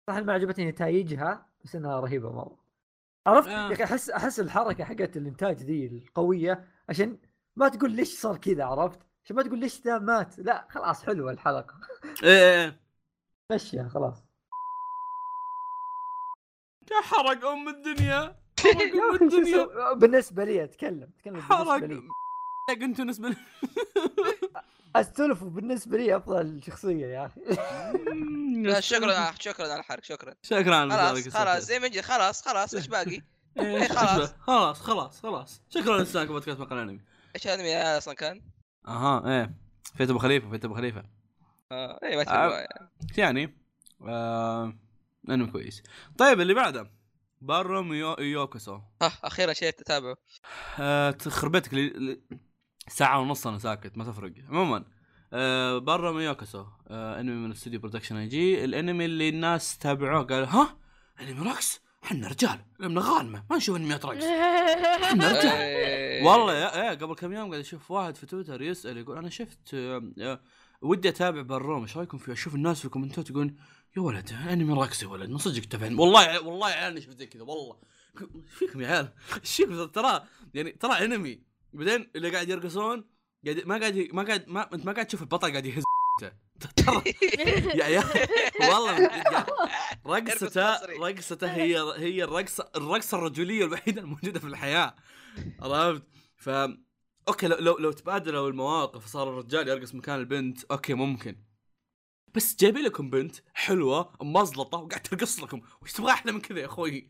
صح 0.07 0.16
ما 0.18 0.34
عجبتني 0.34 0.66
نتائجها 0.70 1.45
بس 1.64 1.76
إنها 1.76 1.99
رهيبة 1.99 2.32
مرة. 2.32 2.57
عرفت؟ 3.28 3.48
آه. 3.49 3.68
يا 3.70 3.74
أخي 3.74 3.84
أحس 3.84 4.10
أحس 4.10 4.40
الحركة 4.40 4.84
حقت 4.84 5.18
الإنتاج 5.18 5.57
ذي 5.64 5.86
القوية 5.88 6.68
عشان 6.90 7.18
ما 7.56 7.68
تقول 7.70 7.91
ليش 7.91 8.20
صار 8.20 8.38
كذا 8.38 8.64
عرفت؟ 8.66 8.99
عشان 9.26 9.36
ما 9.36 9.44
تقول 9.44 9.60
ليش 9.60 9.82
ذا 9.82 9.99
مات. 9.99 10.40
لا 10.40 10.68
خلاص 10.70 11.06
حلوة 11.06 11.32
الحلقة. 11.32 11.76
إيه 12.24 12.66
إيه 12.66 12.80
مشيها 13.52 13.90
خلاص. 13.90 14.24
يا 16.91 17.02
حرق 17.02 17.45
أم 17.45 17.68
الدنيا. 17.70 18.36
يا 18.66 18.74
حرق 18.74 19.03
ام 19.03 19.16
الدنيا؟ 19.28 19.94
بالنسبة 19.94 20.44
لي 20.44 20.64
أتكلم 20.64 21.10
أتكلم 21.18 21.41
حرق 21.41 21.78
بالنسبة 21.78 21.88
لي 22.70 22.86
أنتوا 22.86 23.03
بالنسبة 23.06 23.36
استلف 24.95 25.44
بالنسبة 25.44 25.98
لي 25.98 26.16
أفضل 26.16 26.61
شخصية 26.68 27.07
يا 27.07 27.26
أخي 27.26 27.41
شكرا 28.82 29.32
شكرا 29.40 29.68
على 29.72 29.80
الحرق 29.80 30.03
شكرا 30.03 30.34
شكرا 30.44 30.76
على 30.76 30.94
خلاص 30.94 31.30
خلاص 31.30 31.64
زي 31.64 31.80
ما 31.80 31.86
يجي 31.86 32.02
خلاص 32.02 32.48
خلاص 32.48 32.74
إيش 32.74 32.88
باقي؟ 32.88 33.22
إيه، 33.60 33.88
خلاص. 33.88 34.34
خلاص 34.40 34.82
خلاص 34.82 35.22
خلاص 35.22 35.61
شكرا 35.70 36.03
لسانك 36.03 36.28
بودكاست 36.28 36.60
مقال 36.60 36.80
أنمي 36.80 37.02
إيش 37.36 37.48
الانمي 37.48 37.76
هذا 37.76 37.98
أصلا 37.98 38.14
كان؟ 38.14 38.41
أها 38.88 39.28
إيه 39.30 39.53
فيت 39.95 40.10
أبو 40.10 40.20
خليفة 40.20 40.49
فيت 40.49 40.66
أبو 40.66 40.76
خليفة 40.76 41.03
آه 41.72 41.99
اي 42.03 42.16
ما 42.16 42.28
آه. 42.28 42.68
يعني. 43.18 43.57
آه 44.07 44.74
أنمي 45.30 45.52
كويس 45.52 45.84
طيب 46.18 46.41
اللي 46.41 46.53
بعده 46.53 46.91
بارم 47.41 47.94
يو 47.94 48.16
يوكوسو 48.20 48.80
ها 49.02 49.11
أخيرا 49.24 49.53
شيء 49.53 49.70
تتابعه 49.70 50.18
آه. 50.80 51.18
لي... 51.72 52.22
ساعة 52.90 53.20
ونص 53.20 53.48
أنا 53.48 53.57
ساكت 53.57 53.98
ما 53.98 54.03
تفرق. 54.03 54.32
عموما 54.49 54.86
آه 55.34 55.78
Ballroom 55.77 56.11
e 56.11 56.18
Youkoso 56.18 56.65
آه 56.88 57.20
انمي 57.20 57.36
من 57.36 57.52
استوديو 57.52 57.80
Production 57.80 58.15
I.G 58.15 58.64
الانمي 58.66 59.06
اللي 59.06 59.30
الناس 59.30 59.78
تابعوه 59.78 60.24
قالوا 60.24 60.48
ها 60.48 60.78
انمي 61.22 61.49
رقص؟ 61.49 61.82
إحنا 62.03 62.28
رجال 62.28 62.60
لمنا 62.80 63.02
غانمه 63.02 63.44
ما 63.49 63.57
نشوف 63.57 63.76
انميات 63.76 64.06
رقص. 64.06 64.24
إحنا 65.03 65.28
رجال. 65.32 65.80
والله 66.28 66.53
يا 66.53 66.82
إيه 66.82 66.98
قبل 66.98 67.16
كم 67.16 67.34
يوم 67.34 67.49
قاعد 67.49 67.60
أشوف 67.60 67.91
واحد 67.91 68.16
في 68.16 68.26
تويتر 68.26 68.61
يسأل 68.61 68.98
يقول 68.98 69.18
أنا 69.18 69.30
شفت 69.30 69.74
آه، 69.74 70.11
آه، 70.22 70.40
ودي 70.82 71.10
أتابع 71.10 71.41
Ballroom 71.41 71.81
إيش 71.82 71.98
رايكم 71.98 72.18
فيه 72.18 72.34
أشوف 72.34 72.56
الناس 72.56 72.80
في 72.80 72.86
الكومنتات 72.86 73.30
يقول 73.30 73.53
يا 73.98 74.02
ولد 74.02 74.32
انمي 74.49 74.74
رقص 74.74 75.03
يا 75.03 75.07
ولد 75.07 75.30
من 75.30 75.38
صدق 75.38 75.61
تفهم. 75.61 75.99
والله 75.99 76.48
والله 76.48 76.70
يا 76.70 76.76
عيال 76.76 76.91
أنا 76.91 76.99
شفت 76.99 77.18
زي 77.18 77.26
كذا 77.26 77.44
والله. 77.44 77.76
إيش 78.22 78.53
فيكم 78.57 78.82
يا 78.82 78.88
عيال؟ 78.88 79.10
إيش 79.44 79.56
فيكم 79.56 79.86
ترى 79.86 80.24
يعني 80.53 80.72
ترى 80.72 81.06
انمي 81.06 81.40
بعدين 81.73 82.11
اللي 82.15 82.29
قاعد 82.29 82.49
يرقصون 82.49 83.05
قاعد 83.45 83.61
ما 83.65 83.77
قاعد 83.79 84.07
ما 84.13 84.23
قاعد 84.23 84.49
ما 84.49 84.73
انت 84.73 84.85
ما 84.85 84.91
قاعد 84.91 85.05
تشوف 85.07 85.21
البطل 85.21 85.51
قاعد 85.51 85.65
يهز 85.65 85.83
يا 87.79 87.87
يا 87.87 88.03
والله. 88.69 89.09
رقصته. 90.07 90.75
رقصته 90.99 91.47
هي 91.55 91.77
هي 91.97 92.23
الرقصه 92.23 92.69
الرقصة 92.75 93.17
الرجولية 93.17 93.65
الوحيدة 93.65 94.01
الموجودة 94.01 94.39
في 94.39 94.47
الحياة. 94.47 94.95
عرفت؟ 95.61 96.03
ف 96.37 96.49
أوكي 97.27 97.47
لو 97.47 97.57
لو, 97.59 97.77
لو 97.77 97.91
تبادلوا 97.91 98.49
المواقف 98.49 99.05
وصار 99.05 99.29
الرجال 99.29 99.67
يرقص 99.67 99.95
مكان 99.95 100.19
البنت 100.19 100.63
أوكي 100.63 100.93
ممكن. 100.93 101.35
بس 102.35 102.55
جايبين 102.55 102.83
لكم 102.83 103.09
بنت 103.09 103.35
حلوة 103.53 104.13
مزلطة 104.21 104.77
وقاعد 104.77 105.01
ترقص 105.01 105.39
لكم. 105.39 105.61
وش 105.81 105.93
تبغى 105.93 106.11
أحلى 106.11 106.31
من 106.31 106.41
كذا 106.41 106.59
يا 106.59 106.65
أخوي؟ 106.65 107.09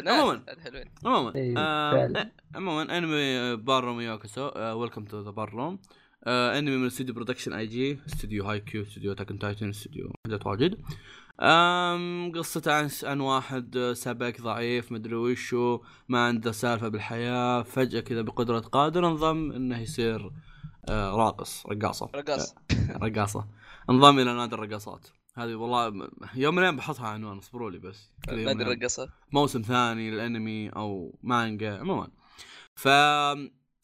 بنات. 0.00 0.14
عموماً. 0.14 0.42
حلوين. 0.64 0.84
عموما. 1.04 1.34
إيه، 1.34 1.54
آه 1.58 1.92
فعلاً. 1.92 2.30
عموما 2.54 2.98
أنمي 2.98 3.56
Ballroom 3.56 4.00
e 4.00 4.06
Youkoso 4.06 4.50
Welcome 4.56 5.04
to 5.04 5.20
the 5.20 5.30
Ballroom 5.30 5.78
أنمي 6.26 6.76
من 6.76 6.86
استوديو 6.86 7.14
Production 7.14 7.52
I.G 7.52 7.98
استوديو 8.06 8.44
Haikyuu 8.44 8.82
استوديو 8.82 9.12
Attack 9.12 9.31
on 9.31 9.38
Titan 9.38 9.68
استوديو 9.68 10.12
حاجات 10.26 10.46
واجد. 10.46 10.78
قصته 12.36 12.72
عن 12.72 12.88
عن 13.04 13.20
واحد 13.20 13.76
آه، 13.76 13.92
سبك 13.92 14.40
ضعيف 14.40 14.92
مدري 14.92 15.14
وشو 15.14 15.80
ما 16.08 16.26
عنده 16.26 16.52
سالفة 16.52 16.88
بالحياة 16.88 17.62
فجأة 17.62 18.00
كذا 18.00 18.22
بقدرة 18.22 18.58
قادر 18.58 19.08
انضم 19.08 19.52
إنه 19.52 19.78
يصير 19.80 20.30
آه 20.88 21.10
راقص 21.16 21.66
رقاصة. 21.66 22.10
رقاص 22.14 22.54
رقاصة. 23.04 23.46
انضم 23.90 24.18
إلى 24.18 24.32
نادي 24.34 24.54
الرقاصات. 24.54 25.06
هذه 25.36 25.54
والله 25.54 26.08
يوم 26.34 26.54
من 26.54 26.58
الأيام 26.58 26.76
بحطها 26.76 27.08
عنوان 27.08 27.38
اصبروا 27.38 27.70
لي 27.70 27.78
بس. 27.78 28.10
الأيام. 28.28 28.60
الرقصه 28.60 29.12
موسم 29.32 29.62
ثاني 29.62 30.10
للأنمي 30.10 30.68
أو 30.68 31.18
مانجا 31.22 31.78
عموما. 31.78 32.08
ف 32.76 32.88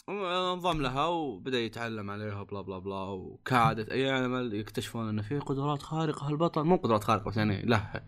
انضم 0.09 0.83
لها 0.83 1.07
وبدأ 1.07 1.59
يتعلم 1.61 2.11
عليها 2.11 2.43
بلا 2.43 2.61
بلا 2.61 2.79
بلا 2.79 2.97
وكعادة 2.97 3.95
أي 3.95 4.11
عمل 4.11 4.55
يكتشفون 4.55 5.09
انه 5.09 5.23
في 5.23 5.39
قدرات 5.39 5.83
خارقة 5.83 6.29
هالبطل 6.29 6.63
مو 6.63 6.77
قدرات 6.77 7.05
خارقة 7.05 7.31
بس 7.31 7.37
يعني 7.37 7.63
له 7.63 8.05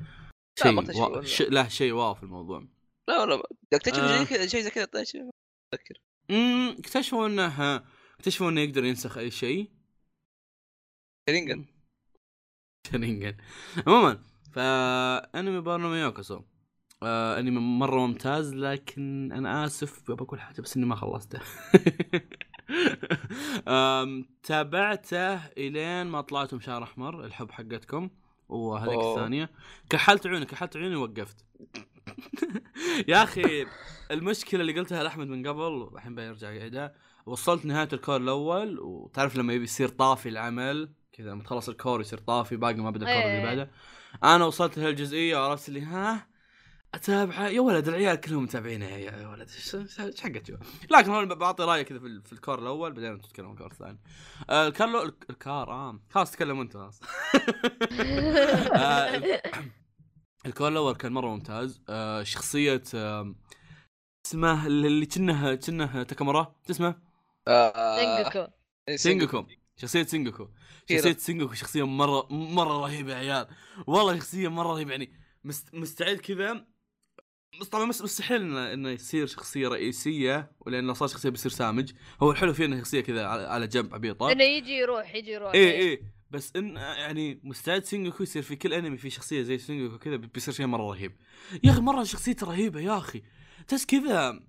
شيء 0.63 0.73
ما. 0.73 0.85
والله. 0.95 1.23
ش... 1.23 1.43
له 1.43 1.69
شيء 1.69 1.93
واو 1.93 2.15
في 2.15 2.23
الموضوع. 2.23 2.69
لا 3.09 3.21
والله. 3.21 3.43
تكتشف 3.71 3.99
آه. 3.99 4.25
شيء 4.47 4.61
زي 4.61 4.71
كذا 4.71 4.85
طيب 4.85 5.05
اتذكر 5.05 5.99
امم 6.31 6.77
اكتشفوا 6.79 7.27
انه 7.27 7.77
اكتشفوا 8.19 8.51
أنه 8.51 8.61
يقدر 8.61 8.85
ينسخ 8.85 9.19
أي 9.19 9.31
شيء. 9.31 9.71
شرينجن 11.31 11.65
شرينجن. 12.93 13.37
عموما 13.87 14.19
فانمي 14.53 15.61
بارنامي 15.61 15.97
يوكوسو 15.97 16.41
آه 17.03 17.39
أنمي 17.41 17.61
مرة 17.61 18.07
ممتاز 18.07 18.55
لكن 18.55 19.33
أنا 19.33 19.65
آسف 19.65 20.11
بقول 20.11 20.41
حاجة 20.41 20.61
بس 20.61 20.77
إني 20.77 20.87
ما 20.87 20.97
خلصته. 20.97 21.39
تابعته 24.43 25.35
إلين 25.47 26.07
ما 26.07 26.21
طلعتم 26.21 26.61
شهر 26.61 26.83
أحمر 26.83 27.25
الحب 27.25 27.51
حقتكم 27.51 28.11
وهذيك. 28.49 28.99
الثانية. 29.01 29.51
كحلت 29.91 30.27
عيوني 30.27 30.45
كحلت 30.47 30.77
عيوني 30.77 30.97
وقفت 30.97 31.45
يا 33.09 33.23
أخي 33.23 33.67
المشكلة 34.11 34.61
اللي 34.61 34.73
قلتها 34.81 35.03
لأحمد 35.03 35.27
من 35.27 35.47
قبل 35.47 35.89
الحين 35.95 36.15
بيرجع 36.15 36.51
يعيدها 36.51 36.95
وصلت 37.27 37.67
نهاية 37.67 37.89
ال 37.93 37.97
cour 37.97 38.17
الأول 38.17 38.79
وتعرف 38.81 39.37
لما 39.37 39.53
يبي 39.53 39.65
يصير 39.65 39.89
طافي 39.89 40.29
العمل؟ 40.29 40.93
كذا 41.19 41.31
لما 41.31 41.43
تخلص 41.43 41.69
ال 41.69 41.75
cour 41.75 42.01
يصير 42.01 42.19
طافي 42.19 42.57
باقي 42.57 42.75
ما 42.75 42.91
بدأ 42.91 43.07
ال 43.07 43.10
cour 43.10 43.23
اللي 43.31 43.39
إيه. 43.39 43.45
بعده. 43.45 43.71
أنا 44.25 44.45
وصلت 44.45 44.79
لهالجزئية 44.79 45.37
وعرفت 45.37 45.69
اللي 45.69 45.83
ها؟ 45.83 46.27
اتابعه 46.95 47.49
يا 47.49 47.61
ولد 47.61 47.89
العيال 47.89 48.17
كلهم 48.21 48.43
متابعينه 48.43 48.87
يا 48.87 49.29
ولد 49.29 49.49
إيش 49.51 50.21
حقك؟ 50.21 50.47
شو 50.47 50.57
لكن 50.91 51.11
هو 51.11 51.27
بعطي 51.27 51.63
رأيي 51.63 51.85
كذا 51.85 51.99
في, 51.99 52.07
ال- 52.07 52.23
في 52.23 52.33
ال 52.33 52.38
cour 52.38 52.59
الأول 52.59 52.93
بعدين 52.93 53.11
أنتم 53.13 53.29
تتكلمون 53.29 53.53
ال 53.53 53.55
cour 53.55 53.67
الثاني. 53.71 53.99
آه 54.51 54.67
ال 54.67 54.71
cour 54.71 54.89
الأو- 54.89 55.13
ال 55.31 55.39
cour 55.39 55.71
آه. 55.71 56.01
خلاص 56.11 56.31
تكلموا 56.31 56.63
أنت 56.63 56.73
خلاص. 56.73 57.01
آه، 58.75 59.23
ال 60.47 60.51
cour 60.51 60.69
الأول 60.69 60.95
كان 60.95 61.13
مرة 61.13 61.27
ممتاز. 61.29 61.83
آه 61.89 62.23
شخصية 62.23 62.83
آه 62.95 63.35
اسمه 64.27 64.67
اللي 64.67 65.07
كنه 65.07 65.55
كنه 65.55 66.03
تاكامورا 66.03 66.55
شو 66.67 66.73
اسمه؟ 66.73 66.95
سينجوكو 67.97 68.47
سينجوكو 68.97 69.45
شخصية 69.77 70.03
سينجوكو. 70.03 70.49
شخصية 70.91 71.13
سينجوكو 71.13 71.55
شخصية 71.55 71.87
مرة 71.87 72.27
مرة 72.33 72.81
رهيبة 72.81 73.13
يا 73.13 73.17
عيال. 73.17 73.47
والله 73.87 74.17
شخصية 74.17 74.49
مرة 74.49 74.73
رهيبة 74.73 74.91
يعني. 74.91 75.13
مست... 75.45 75.75
مستعد 75.75 76.17
كذا. 76.17 76.67
طبعا 77.71 77.85
مس- 77.85 78.03
مستحيل 78.03 78.43
إنه 78.43 78.73
إنه 78.73 78.91
يصير 78.91 79.27
شخصية 79.27 79.69
رئيسية 79.69 80.53
ولان 80.61 80.87
لو 80.87 80.95
صار 80.95 81.09
شخصية 81.09 81.29
بيصير 81.29 81.53
سامج. 81.53 81.93
هو 82.23 82.31
الحلو 82.31 82.53
فيه 82.53 82.65
إنه 82.65 82.79
شخصية 82.79 83.01
كذا 83.01 83.27
على, 83.27 83.43
على 83.43 83.67
جنب 83.67 83.95
عبيطة. 83.95 84.33
إنه 84.33 84.45
يجي 84.45 84.73
يروح 84.73 85.15
يجي 85.15 85.31
يروح. 85.31 85.55
إيه 85.55 85.71
إيه. 85.71 86.15
بس 86.31 86.53
إن 86.57 86.77
يعني 86.77 87.41
مستعد 87.43 87.85
سينجوكو 87.85 88.23
يصير 88.23 88.43
في 88.43 88.57
كل 88.57 88.73
أنمي 88.75 88.97
في 88.99 89.11
شخصية 89.11 89.43
زي 89.43 89.59
سينجوكو 89.59 89.99
كذا 89.99 90.17
بيصير 90.17 90.55
شيء 90.55 90.67
مرة 90.67 90.83
رهيب. 90.83 91.17
يا 91.65 91.71
أخي 91.71 91.81
مرة 91.81 92.05
شخصيته 92.05 92.47
رهيبة 92.47 92.81
يا 92.81 92.99
أخي. 92.99 93.23
تحس 93.69 93.87
كذا. 93.87 94.41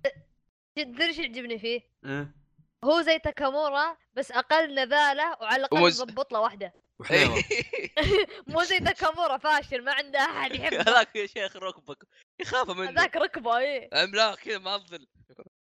تدري 0.76 1.04
إيش 1.04 1.18
يعجبني 1.18 1.58
فيه؟ 1.58 1.80
إيه. 2.04 2.34
هو 2.86 3.02
زي 3.02 3.18
تاكامورا 3.18 3.96
بس 4.14 4.32
أقل 4.32 4.74
نذالة 4.74 5.36
وعلى 5.40 5.56
الأقل 5.56 5.76
ومز- 5.82 6.02
مضبط 6.02 6.32
له 6.32 6.40
واحدة. 6.40 6.72
وحليوه 7.00 7.34
مو 8.48 8.62
زي 8.62 8.78
تاكامورا 8.78 9.36
فاشل 9.38 9.84
ما 9.84 9.92
عنده 9.92 10.18
أحد 10.18 10.54
يحبه. 10.54 10.80
هذاك 10.80 11.16
يا 11.16 11.26
شيخ 11.26 11.56
ركبك. 11.56 11.98
يخاف 12.40 12.70
منه. 12.70 12.90
هذاك 12.90 13.16
ركبه 13.16 13.58
إيه. 13.58 13.88
عملاق 13.92 14.34
كذا 14.38 14.58
معضل 14.58 15.06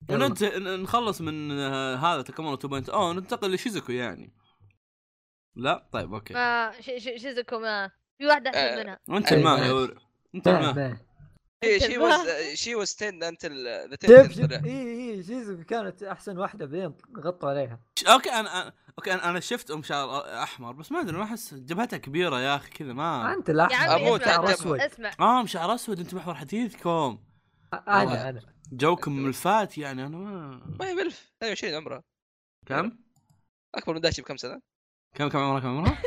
وننت 0.10 0.44
نخلص 0.44 1.22
من 1.22 1.52
آه، 1.60 1.96
هذا 1.96 2.22
تكامورا 2.22 2.56
2.0 2.56 2.96
ننتقل 3.16 3.54
لشيزوكو 3.54 3.92
يعني. 3.92 4.34
لا؟ 5.56 5.90
طيب 5.94 6.14
أوكي. 6.14 6.34
ما 6.34 6.72
ش- 6.82 6.86
ش- 6.98 7.22
شيزوكو 7.22 7.60
ما. 7.60 7.92
في 8.18 8.26
واحدة 8.28 8.50
آه. 8.50 8.54
احسن 8.70 8.80
منها. 8.84 9.00
وأنت 9.10 9.32
أي 9.32 9.38
الماء. 9.40 9.64
يا 9.68 9.72
ور 9.72 10.02
أنت 10.36 10.48
الماء 10.48 10.74
ما. 10.74 10.98
شي 11.64 11.98
واز 11.98 12.54
شي 12.54 12.76
واز 12.76 12.96
10 13.02 13.10
انت 13.30 13.46
ذا 13.46 14.24
شوف 14.24 14.32
شوف 14.32 14.46
10 14.46 14.66
اي 14.66 15.12
اي 15.12 15.24
شيزوكو 15.24 15.64
كانت 15.64 16.04
أحسن 16.04 16.38
واحدة 16.38 16.66
بعدين 16.66 16.94
غطوا 17.18 17.50
عليها 17.50 17.80
أوكي 18.08 18.30
أنا 18.30 18.50
أنا- 18.70 18.74
أوكي 19.00 19.14
أنا 19.14 19.30
أنا 19.30 19.40
شفت 19.40 19.72
أم 19.72 19.84
شعر 19.84 20.20
أحمر 20.44 20.72
بس 20.72 20.92
ما 20.92 21.00
أدري 21.02 21.18
ما 21.18 21.24
أحس 21.24 21.54
جبهتها 21.54 21.98
كبيرة 21.98 22.40
يا 22.42 22.56
أخي 22.56 22.70
كذا 22.70 22.94
ما 22.94 23.34
أنت 23.34 23.50
يا 23.50 23.54
الاحمر 23.54 23.94
عمي 23.94 24.08
أموت 24.08 24.22
اسمع 24.22 24.46
أنت- 24.48 24.50
أسود 24.50 24.80
اسمع 24.80 25.12
آه 25.20 25.46
شعر 25.46 25.76
أسود 25.76 26.00
أنتم 26.00 26.18
محور 26.18 26.36
حديثكم 26.36 27.20
أنا 27.74 28.30
أنا 28.30 28.42
جوكم 28.72 29.12
من 29.12 29.28
الفات 29.28 29.78
يعني 29.78 30.06
أنا 30.06 30.18
ما 30.18 30.62
ما 30.80 30.88
هي 30.90 30.96
بلف 30.96 31.32
22 31.38 31.74
عمره 31.76 32.04
كم؟ 32.68 32.98
أكبر 33.76 33.94
من 33.94 34.02
داشي 34.02 34.22
بكم 34.22 34.38
سنة؟ 34.38 34.62
كم 35.16 35.28
كم 35.30 35.38
عمرك 35.40 35.62
كم 35.62 35.68
عمرك؟ 35.78 35.98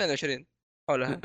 22 0.00 0.46
حولها 0.90 1.20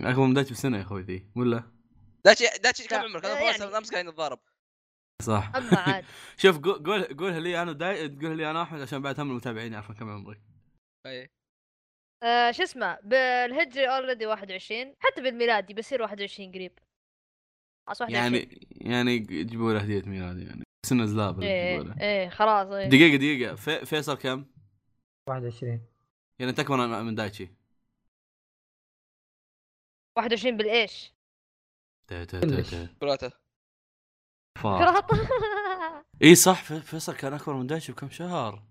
أكبر 0.00 0.22
من 0.26 0.34
دايتش 0.34 0.50
بسنة 0.50 0.76
يا 0.76 0.82
أخوي 0.82 1.02
ذي 1.02 1.30
ولا؟ 1.36 1.77
داشي 2.24 2.44
داشي 2.62 2.88
كم 2.88 2.96
عمرك؟ 2.96 3.24
آه، 3.24 3.32
أنا 3.32 3.40
يعني- 3.40 3.58
يعني... 3.58 3.76
امس 3.76 3.90
قاعدين 3.90 4.10
نتضارب 4.10 4.38
صح. 5.22 5.52
اما 5.56 5.76
عاد. 5.78 6.04
شوف 6.42 6.58
قول 6.58 6.84
قول- 6.84 7.16
قولها 7.16 7.40
لي 7.40 7.62
أنا 7.62 7.72
داي 7.72 8.08
قولها 8.08 8.34
لي 8.34 8.50
أنا 8.50 8.62
أحمد 8.62 8.80
عشان 8.80 9.02
بعد 9.02 9.20
هم 9.20 9.30
المتابعين 9.30 9.72
يعرفون 9.72 9.96
كم 9.96 10.10
عمري. 10.10 10.40
اي 11.06 11.30
آه 12.22 12.50
شو 12.50 12.62
اسمه؟ 12.62 12.98
بالهجري 13.02 13.88
already 13.88 14.26
21 14.26 14.94
حتى 14.98 15.22
بالميلادي 15.22 15.74
بصير 15.74 16.02
21 16.02 16.52
قريب. 16.52 16.78
خلاص 17.86 18.00
21 18.00 18.34
يعني 18.34 18.68
يعني 18.70 19.10
يجيبوا 19.14 19.72
له 19.72 19.80
هدية 19.80 20.02
ميلاد 20.02 20.38
يعني. 20.38 20.62
سنة 20.86 21.06
زلاب 21.06 21.42
إيه. 21.42 21.94
إيه 22.00 22.28
خلاص 22.28 22.68
إيه. 22.72 22.88
دقيقة 22.88 23.16
دقيقة. 23.16 23.54
في 23.54 23.86
فيصل 23.86 24.14
كم؟ 24.14 24.44
21 25.28 25.70
يعني 26.38 26.50
انت 26.50 26.60
اكبر 26.60 27.02
من 27.02 27.14
دايتشي. 27.14 27.48
21 30.16 30.56
بالإيش؟ 30.56 31.12
تا- 32.08 32.24
تا- 32.24 32.40
كلش. 32.40 32.70
تا- 32.70 32.84
تا. 32.84 32.88
كراته 33.00 33.30
فا. 34.62 34.78
كراط 34.78 35.04
إي 36.22 36.34
صح 36.34 36.62
في- 36.62 36.80
فيصل 36.80 37.14
كان 37.14 37.32
أكبر 37.34 37.54
من 37.54 37.66
دايتشي 37.66 37.92
بكم 37.92 38.10
شهر 38.10 38.62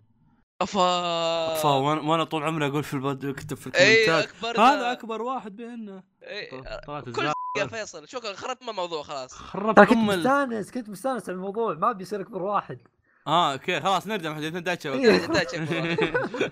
أفا 0.61 1.53
فا 1.55 1.69
وأنا 1.69 2.23
طول 2.23 2.43
عمري 2.43 2.67
أقول 2.67 2.83
في 2.83 2.93
البد 2.93 3.25
اكتب 3.25 3.57
في 3.57 3.67
الكومنتات 3.67 4.29
أكبر 4.29 4.61
هذا 4.61 4.91
أكبر 4.91 5.21
واحد 5.21 5.55
بيننا 5.55 6.03
إي، 6.23 6.61
طلعت 6.87 7.03
كل 7.03 7.09
الزلاب. 7.09 7.33
يا 7.57 7.67
فيصل 7.67 8.07
شكرا 8.07 8.33
خربت 8.33 8.63
من 8.63 8.69
الموضوع 8.69 9.03
خلاص 9.03 9.33
خربت 9.33 9.79
كنت. 9.79 9.97
مستانس 9.97 10.71
كنت 10.71 10.89
مستانس 10.89 11.29
على 11.29 11.35
الموضوع 11.35 11.73
ما 11.73 11.91
بيصير 11.91 12.21
أكبر 12.21 12.41
واحد 12.41 12.79
آه 13.27 13.53
okay 13.53 13.81
خلاص 13.81 14.07
نرجع 14.07 14.31
محدثين 14.31 14.63
دايتشي 14.63 14.89
إيه. 14.93 15.25
أكبر. 15.25 16.51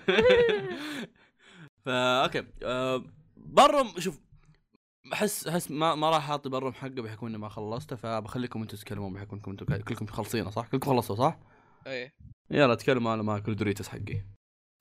فا 1.84 2.22
okay 2.24 2.46
آه 2.62 3.04
Ballroom 3.36 3.88
شوف 3.98 4.18
احس 5.12 5.46
أحس 5.46 5.70
ما 5.70 5.94
ما 5.94 6.10
راح 6.10 6.30
أعطي 6.30 6.48
Ballroom 6.48 6.72
حقه 6.72 6.88
بحكم 6.88 7.26
إني 7.26 7.38
ما 7.38 7.48
خلصته 7.48 7.96
فبخليكم 7.96 8.62
أنتم 8.62 8.76
تتكلمون 8.76 9.12
بحكم 9.12 9.36
إنكم 9.36 9.50
أنتم 9.50 9.76
كلكم 9.76 10.06
خلصينه 10.06 10.50
صح؟ 10.50 10.68
كلكم 10.68 10.90
خلصتوا 10.90 11.16
صح؟ 11.16 11.38
اي 11.86 12.12
يلا 12.50 12.74
تكلموا 12.74 13.14
أنا 13.14 13.22
ما 13.22 13.36
اكل 13.36 13.56
Doritos 13.56 13.88
حقي 13.88 14.24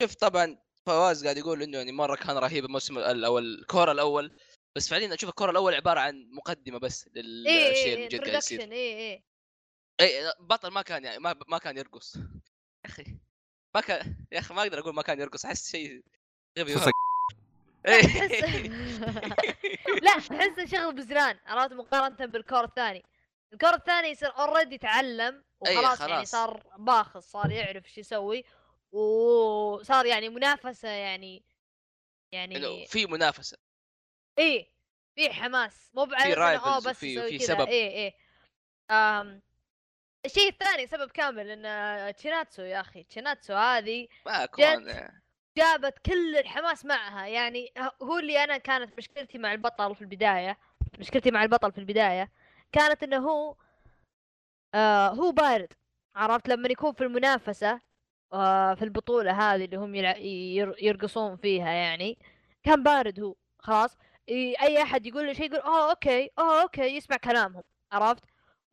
شوف 0.02 0.16
طبعا 0.16 0.58
فواز 0.86 1.24
قاعد 1.24 1.38
يقول 1.38 1.64
إنه 1.64 1.78
يعني 1.78 1.92
مرة 1.92 2.16
كان 2.16 2.38
رهيب 2.38 2.66
الموسم 2.66 2.98
الأول 2.98 3.60
ال 3.60 3.66
cour 3.66 3.92
الأول 3.92 4.32
بس 4.76 4.90
فعليا 4.90 5.14
أشوف 5.14 5.30
ال 5.30 5.34
cour 5.34 5.52
الأول 5.52 5.74
عبارة 5.74 6.00
عن 6.00 6.30
مقدمة 6.32 6.78
بس 6.80 7.10
إيه 7.16 7.22
للشيء 7.22 7.86
إيه 7.86 7.96
اللي 7.96 8.08
جد 8.08 8.22
قاعد 8.22 8.38
يصير 8.38 8.62
إيه 8.62 8.98
إيه 8.98 9.24
اي 10.02 10.34
بطل 10.40 10.72
ما 10.72 10.82
كان 10.82 11.04
يعني 11.04 11.20
ما 11.20 11.36
ما 11.48 11.58
كان 11.58 11.78
يرقص 11.78 12.16
يا 12.16 12.22
أخي 12.86 13.18
ما 13.76 13.82
كان 13.82 14.26
يا 14.32 14.40
أخي 14.40 14.54
ما 14.54 14.62
أقدر 14.62 14.80
أقول 14.80 14.94
ما 14.94 15.02
كان 15.02 15.20
يرقص 15.20 15.46
أحس 15.46 15.72
شيء 15.72 16.04
غبي. 16.60 16.72
إيه. 16.76 16.92
لا 20.02 20.20
تحسه 20.20 20.66
شغل 20.78 20.96
بزران 20.96 21.38
عرفت؟ 21.46 21.74
مقارنة 21.74 22.26
بال 22.26 22.38
cour 22.38 22.64
الثاني. 22.64 23.04
ال 23.54 23.58
cour 23.58 23.74
الثاني 23.74 24.08
يصير 24.08 24.38
already 24.38 24.78
تعلم 24.78 25.44
أي 25.68 25.78
وخلاص 25.78 26.00
يعني 26.02 26.14
خلاص. 26.14 26.32
صار 26.32 26.64
باخص 26.78 27.32
صار 27.32 27.52
يعرف 27.52 27.92
شو 27.92 28.00
يسوي 28.00 28.44
وصار 28.92 30.06
يعني 30.06 30.30
منافسة 30.30 30.90
يعني 30.90 31.44
يعني 32.32 32.86
في 32.88 33.06
منافسة. 33.06 33.58
إيه 34.40 34.70
في 35.16 35.30
حماس. 35.34 35.92
مو 35.94 36.06
بعد 36.06 36.34
rivals 36.34 36.88
بس 36.88 36.98
وفي 36.98 37.38
كذا. 37.38 37.48
سبب. 37.48 37.68
إيه 37.68 37.90
إيه. 37.90 38.14
آم 38.92 39.42
الشيء 40.26 40.50
الثاني 40.50 40.88
سبب 40.88 41.12
كامل 41.12 41.50
إن 41.50 42.16
تشيناتسو 42.16 42.62
يا 42.62 42.82
أخي 42.82 43.04
تشيناتسو 43.04 43.54
هذه 43.54 44.08
ما 44.26 44.46
كون 44.46 44.92
جابت 45.58 46.00
كل 46.06 46.38
الحماس 46.38 46.86
معها. 46.86 47.28
يعني 47.28 47.72
هو 48.02 48.20
اللي 48.20 48.44
أنا 48.44 48.58
كانت 48.58 48.98
مشكلتي 48.98 49.38
مع 49.38 49.54
البطل 49.54 49.96
في 49.96 50.02
البداية 50.02 50.58
مشكلتي 51.00 51.32
مع 51.32 51.44
البطل 51.44 51.72
في 51.72 51.78
البداية 51.78 52.32
كانت 52.72 53.04
إنه 53.04 53.18
هو 53.30 53.56
آه 54.76 55.08
هو 55.10 55.32
بارد 55.32 55.74
عرفت؟ 56.16 56.48
لما 56.50 56.70
يكون 56.70 56.94
في 56.94 57.04
المنافسة 57.04 57.82
آه 58.34 58.74
في 58.74 58.82
البطولة 58.86 59.32
هذه 59.56 59.66
اللي 59.66 59.78
هم 59.78 59.96
يلع... 59.96 60.18
ير... 60.18 60.76
يرقصون 60.82 61.36
فيها 61.38 61.70
يعني 61.72 62.18
كان 62.64 62.84
بارد 62.84 63.20
هو 63.20 63.36
خلاص. 63.60 63.98
أي 64.30 64.82
أحد 64.84 65.06
يقول 65.06 65.28
له 65.28 65.34
شيء 65.34 65.46
يقول 65.54 65.60
آه 65.62 65.90
okay 65.90 66.30
آه 66.38 66.62
okay 66.62 66.82
يسمع 66.82 67.18
كلامهم. 67.18 67.64
عرفت؟ 67.92 68.24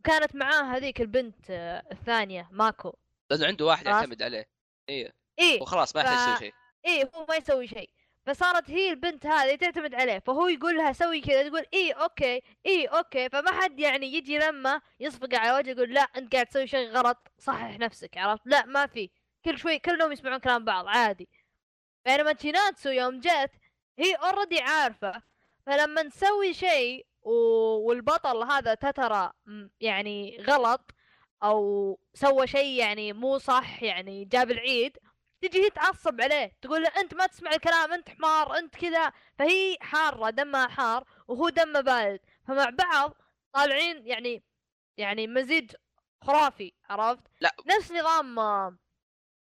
وكانت 0.01 0.37
معاه 0.37 0.63
هذيك 0.63 1.01
البنت 1.01 1.51
آه 1.51 1.83
الثانية 1.93 2.49
ماكو. 2.51 2.93
لأنه 3.31 3.47
عنده 3.47 3.65
واحد. 3.65 3.87
يعتمد 3.87 4.23
عليه. 4.23 4.45
إيه. 4.89 5.13
إيه. 5.39 5.63
وخلاص 5.63 5.97
ما 5.97 6.03
يحتاج 6.03 6.19
يسوي 6.19 6.35
ف- 6.37 6.39
شيء. 6.39 6.53
إيه 6.87 7.11
هو 7.15 7.27
ما 7.29 7.37
يسوي 7.37 7.67
شيء. 7.67 7.91
فصارت 8.27 8.71
هي 8.71 8.91
البنت 8.91 9.27
هذه 9.27 9.55
تعتمد 9.55 9.95
عليه 9.95 10.19
فهو 10.19 10.49
يقول 10.49 10.77
لها 10.77 10.93
سوي 10.93 11.21
كذا 11.21 11.49
تقول 11.49 11.67
إيه 11.73 11.95
okay 11.95 12.43
إيه 12.67 12.89
okay. 12.89 13.29
فما 13.29 13.53
حد 13.53 13.81
يعني 13.81 14.07
يجي 14.15 14.39
لما 14.39 14.81
يصفق 15.01 15.35
على 15.35 15.59
وجهه 15.59 15.71
يقول 15.71 15.95
لا 15.95 16.01
أنت 16.01 16.33
قاعد 16.33 16.47
تسوي 16.47 16.67
شيء 16.67 16.89
غلط 16.91 17.33
صحح 17.39 17.79
نفسك 17.79 18.19
عرفت؟ 18.19 18.43
لا 18.47 18.67
ما 18.67 18.87
في. 18.87 19.11
كل 19.45 19.59
شوي 19.59 19.79
كلهم 19.79 20.13
يسمعون 20.13 20.39
كلام 20.39 20.65
بعض 20.65 20.87
عادي. 20.89 21.29
بينما 22.05 22.33
تشيناتسو 22.33 22.91
يوم 22.91 23.21
جت 23.21 23.51
هي 23.99 24.15
already 24.15 24.61
عارفة. 24.61 25.23
فلما 25.67 26.03
نسوي 26.03 26.55
شيء 26.55 27.07
و... 27.23 27.33
والبطل 27.89 28.43
هذا 28.43 28.75
تترى 28.75 29.33
يعني 29.81 30.39
غلط 30.49 30.91
أو 31.43 31.99
سوى 32.15 32.47
شيء 32.47 32.79
يعني 32.79 33.13
مو 33.13 33.39
صح 33.39 33.83
يعني 33.83 34.25
جاب 34.25 34.51
العيد 34.51 34.99
تجي 35.43 35.65
هي 35.65 35.71
تعصب 35.71 36.21
عليه 36.21 36.53
تقول 36.63 36.83
له 36.83 36.89
أنت 37.01 37.15
ما 37.15 37.27
تسمع 37.27 37.51
الكلام 37.51 37.93
أنت 37.93 38.09
حمار 38.09 38.59
أنت 38.59 38.77
كذا. 38.77 39.13
فهي 39.39 39.77
حارة 39.81 40.31
دمها 40.31 40.69
حار 40.69 41.05
وهو 41.29 41.49
دمه 41.49 41.81
بارد. 41.81 42.21
فمع 42.49 42.71
بعض 42.71 43.15
طالعين 43.53 44.07
يعني 44.07 44.43
يعني 44.97 45.27
مزيج 45.27 45.71
خرافي 46.25 46.73
عرفت؟ 46.91 47.23
لا. 47.41 47.55
نفس 47.67 47.93
نظام 47.93 48.39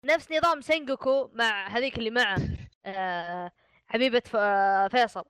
نفس 0.04 0.32
نظام 0.32 0.60
سينجوكو 0.60 1.30
مع 1.32 1.66
هذيك 1.68 1.98
اللي 1.98 2.10
معه 2.10 2.38
آه 2.86 3.52
حبيبة 3.86 4.22
فيصل. 4.88 5.24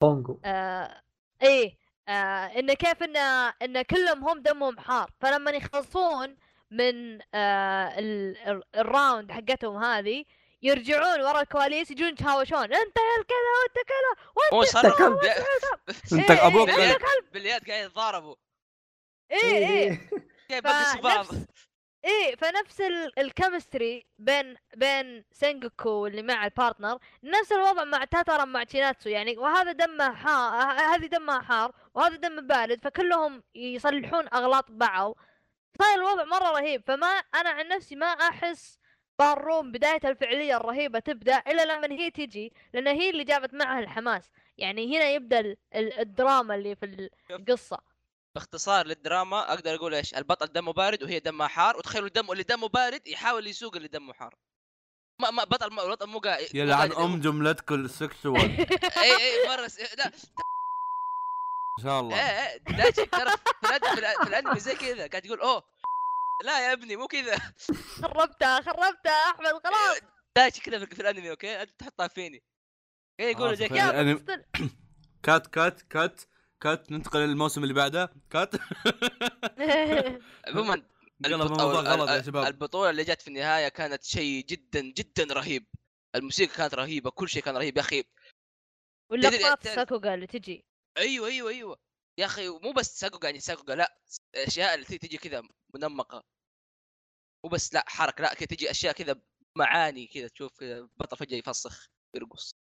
هونجو 0.00 0.40
آه 0.44 1.02
إيه 1.42 1.78
آه 2.08 2.58
انه 2.58 2.74
كيف 2.74 3.02
ان 3.02 3.16
إن 3.62 3.82
كلهم 3.82 4.28
هم 4.28 4.38
دمهم 4.42 4.78
حار. 4.80 5.10
فلما 5.20 5.50
يخلصون 5.50 6.36
من 6.70 7.20
آه 7.34 7.98
ال- 7.98 8.36
ال- 8.36 8.62
ال 8.76 8.85
round 8.85 9.32
حقتهم 9.32 9.76
هذه 9.84 10.24
يرجعون 10.62 11.20
ورا 11.20 11.40
الكواليس 11.40 11.90
يجون 11.90 12.08
يتهاوشون 12.08 12.62
أنت 12.62 12.96
يا 12.96 13.22
كذا 13.28 13.50
وأنت 13.62 13.88
كذا 13.88 14.64
صار 14.64 14.90
كلب. 14.96 15.18
أنت 16.12 16.30
إيه، 16.30 16.46
أبوك 16.46 16.68
إيه، 16.68 16.76
باليد 16.76 16.96
باليد 17.32 17.70
قاعد 17.70 17.84
يتضاربوا. 17.84 18.34
إيه 19.32 20.08
إيه 20.50 20.60
بقصوا 20.60 21.00
بعض 21.00 21.24
فنفس 21.24 21.44
إيه 22.04 22.36
فنفس 22.36 22.80
ال- 22.80 23.18
ال 23.18 23.27
chemistry 23.27 24.06
بين 24.18 24.56
بين 24.76 25.24
سينجوكو 25.32 26.06
اللي 26.06 26.22
مع 26.22 26.44
ال 26.44 26.51
partner 26.51 26.98
نفس 27.24 27.52
الوضع 27.52 27.84
مع 27.84 28.04
تاتارا 28.04 28.44
مع 28.44 28.64
تشيناتسو 28.64 29.08
يعني 29.08 29.38
وهذا 29.38 29.72
دمه 29.72 30.14
حار 30.14 30.52
هذه 30.94 31.06
دمها 31.06 31.40
حار 31.40 31.72
وهذا 31.94 32.16
دمه 32.16 32.42
بارد 32.42 32.80
فكلهم 32.84 33.42
يصلحون 33.54 34.28
أغلاط 34.34 34.64
بعض. 34.70 35.16
صاير 35.78 35.94
الوضع 35.98 36.24
مرة 36.24 36.50
رهيب 36.60 36.82
فما 36.86 37.06
أنا 37.06 37.50
عن 37.50 37.68
نفسي 37.68 37.96
ما 37.96 38.06
أحس 38.06 38.78
Ballroom 39.18 39.72
بداية 39.72 40.00
الفعلية 40.04 40.56
الرهيبة 40.56 40.98
تبدأ 40.98 41.38
إلا 41.46 41.64
لما 41.64 41.92
هي 42.00 42.10
تجي 42.10 42.52
لأن 42.74 42.88
هي 42.88 43.10
اللي 43.10 43.24
جابت 43.24 43.54
معها 43.54 43.78
الحماس. 43.80 44.30
يعني 44.58 44.96
هنا 44.96 45.10
يبدأ 45.10 45.40
ال- 45.40 45.56
ال- 45.74 45.98
الدراما 46.00 46.54
اللي 46.54 46.76
في 46.76 47.08
القصة. 47.30 47.78
باختصار 48.34 48.86
للدراما 48.86 49.52
أقدر 49.52 49.74
أقول 49.74 49.94
إيش؟ 49.94 50.14
البطل 50.14 50.46
دمه 50.46 50.72
بارد 50.72 51.02
وهي 51.02 51.20
دمها 51.20 51.48
حار 51.48 51.76
وتخيلوا 51.76 52.08
الدم 52.08 52.30
اللي 52.32 52.42
دمه 52.42 52.68
بارد 52.68 53.08
يحاول 53.08 53.46
يسوق 53.46 53.76
اللي 53.76 53.88
دمه 53.88 54.12
حار. 54.12 54.34
ما 55.20 55.30
ما 55.30 55.44
بطل 55.44 55.72
ما 55.74 55.82
البطل 55.84 56.06
مو 56.06 56.18
قاعد 56.18 56.46
يلعن 56.54 56.92
أم 56.92 57.20
جملتكم 57.20 57.74
السكشوال 57.84 58.40
اي 58.96 59.16
اي 59.16 59.48
مرة 59.48 59.66
س... 59.68 59.80
لا. 59.98 60.12
إن 61.78 61.84
شاء 61.84 62.00
الله. 62.00 62.16
إيه 62.16 62.52
إيه 62.52 62.58
دايتشي 62.76 63.06
ترى 63.06 63.30
في 64.22 64.28
الانمي 64.28 64.60
زي 64.60 64.74
كذا 64.74 65.06
قاعد 65.06 65.26
يقول 65.26 65.40
أوه 65.40 65.62
لا 66.44 66.66
يا 66.68 66.72
ابني 66.72 66.96
مو 66.96 67.06
كذا. 67.06 67.36
خربتها 68.02 68.60
خربتها 68.60 69.12
أحمد 69.30 69.60
خلاص. 69.64 70.00
دايتشي 70.36 70.60
كذا 70.60 70.86
في 70.86 71.00
الأنمي 71.02 71.30
okay؟ 71.30 71.62
أنت 71.62 71.70
تحطها 71.78 72.08
فيني. 72.08 72.42
إيه 73.20 73.30
يقولوا 73.30 73.54
زي 73.54 73.68
خلاص، 73.68 73.80
كذا. 73.80 73.92
يعني-. 73.92 74.20
cut 75.22 75.46
cut 75.46 75.82
cut 75.82 76.20
cut 76.60 76.92
ننتقل 76.92 77.18
للموسم 77.20 77.62
اللي 77.62 77.74
بعده. 77.74 78.12
cut. 78.30 78.54
عموما 80.48 80.74
قلب 81.24 81.34
البط- 81.34 81.50
الموضوع 81.50 81.82
أو- 81.82 81.86
غلط 81.86 82.08
يا 82.10 82.16
ال- 82.16 82.24
شباب. 82.24 82.46
البطولة 82.46 82.90
اللي 82.90 83.04
جت 83.04 83.22
في 83.22 83.28
النهاية 83.28 83.68
كانت 83.68 84.04
شيء 84.04 84.44
جدا 84.46 84.80
جدا 84.80 85.34
رهيب. 85.34 85.66
الموسيقى 86.14 86.54
كانت 86.56 86.74
رهيبة 86.74 87.10
كل 87.10 87.28
شيء 87.28 87.42
كان 87.42 87.56
رهيب. 87.56 87.76
يا 87.76 87.82
أخي 87.82 88.04
واللقطات 89.10 89.68
sakuga 89.68 90.14
اللي 90.14 90.26
تجي. 90.26 90.64
أيوه 91.00 91.28
أيوه 91.28 91.50
أيوه. 91.50 91.78
يا 92.18 92.26
أخي 92.26 92.48
مو 92.48 92.72
بس 92.72 93.00
sakuga 93.00 93.28
يعني 93.28 93.40
sakuga 93.40 93.74
لأ 93.74 93.98
أشياء 94.34 94.74
اللي 94.74 94.84
تجي 94.84 95.16
كذا 95.16 95.42
منمقه 95.74 96.24
مو 97.44 97.50
بس 97.50 97.74
لأ 97.74 97.84
حركة 97.88 98.22
لأ 98.22 98.34
كذا 98.34 98.46
تجي 98.46 98.70
أشياء 98.70 98.92
كذا 98.92 99.20
معاني 99.58 100.06
كذا 100.06 100.28
تشوف 100.28 100.58
كذا 100.58 100.88
بطل 100.96 101.16
فجأة 101.16 101.36
يفسخ 101.36 101.86
ويرقص. 102.14 102.54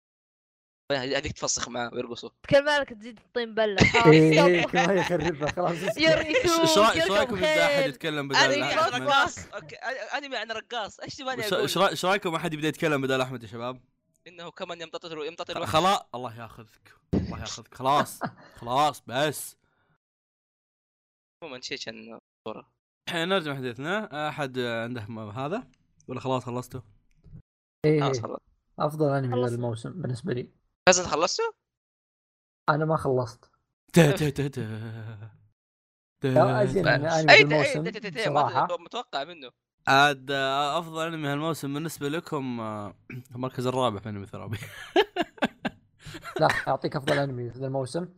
هذيك 0.93 1.32
تفسخ 1.32 1.69
معاه 1.69 1.90
ويرقصوا. 1.94 2.31
كل 2.51 2.65
مالك 2.65 2.89
تزيد 2.89 3.19
الطين 3.19 3.55
بلة. 3.55 3.77
إيه، 4.12 4.62
كمان 4.62 4.98
يخربها 4.98 5.52
خلاص. 5.52 5.77
إيش 5.98 6.78
رأيكم 6.78 7.36
إذا 7.36 7.65
أحد 7.65 7.89
يتكلم 7.89 8.28
بدل 8.28 8.62
أحمد؟ 8.62 9.02
رقاص. 9.02 9.39
أوكي 9.39 9.77
أنمي 9.77 10.36
عن 10.36 10.51
رقاص. 10.51 11.01
إيش 11.01 11.15
تبغاني 11.15 11.48
أقول؟ 11.48 11.89
إيش 11.89 12.05
رأيكم 12.05 12.35
أحد 12.35 12.55
يبدأ 12.55 12.69
يتكلم 12.69 13.02
بدل 13.02 13.20
أحمد 13.20 13.43
يا 13.43 13.48
شباب؟ 13.48 13.81
إنه 14.27 14.51
كمان 14.51 14.81
يمتطل 14.81 15.27
يمتطل 15.27 15.61
وحش. 15.61 15.70
خلاص 15.70 16.01
الله 16.15 16.40
ياخذك 16.43 16.95
الله 17.15 17.40
ياخذك 17.40 17.74
خلاص 17.74 18.20
خلاص 18.57 19.03
بس 19.07 19.57
عموما 21.43 21.61
شيء 21.61 21.78
كان 21.78 22.19
صورة 22.49 22.73
الحين 23.09 23.28
نرجع 23.28 23.55
حديثنا 23.55 24.28
أحد 24.28 24.59
عنده 24.59 25.03
هذا 25.35 25.70
ولا 26.09 26.20
خلاص 26.20 26.45
خلصتوا؟ 26.45 26.81
إيه 27.85 28.01
خلاص 28.01 28.16
إيه. 28.16 28.23
خلاص 28.23 28.40
أفضل 28.78 29.09
أنمي 29.15 29.32
خلصنا. 29.35 29.57
للموسم 29.57 30.03
بالنسبة 30.03 30.32
لي 30.32 30.51
بس 30.89 30.99
انت 30.99 31.09
خلصتوا؟ 31.09 31.53
أنا 32.69 32.85
ما 32.85 32.97
خلصت 32.97 33.51
تا- 33.93 34.16
تا- 34.16 34.31
تا- 34.31 34.49
تا. 34.49 34.61
لا. 36.24 36.65
من 36.65 36.86
أنمي 36.89 37.31
اي 37.31 38.24
صراحة 38.24 38.77
متوقع 38.78 39.24
منه 39.24 39.51
عاد 39.89 40.31
آه، 40.31 40.78
أفضل 40.78 41.06
أنمي 41.06 41.28
هالموسم 41.28 41.74
بالنسبة 41.74 42.09
لكم 42.09 42.60
آه، 42.60 42.94
المركز 43.35 43.66
الرابع 43.66 43.98
في 43.98 44.09
أنمي 44.09 44.27
ثرابي. 44.27 44.59
لا 46.40 46.48
أعطيك 46.69 46.97
أفضل 46.97 47.19
أنمي 47.19 47.51
في 47.51 47.56
الموسم. 47.56 48.09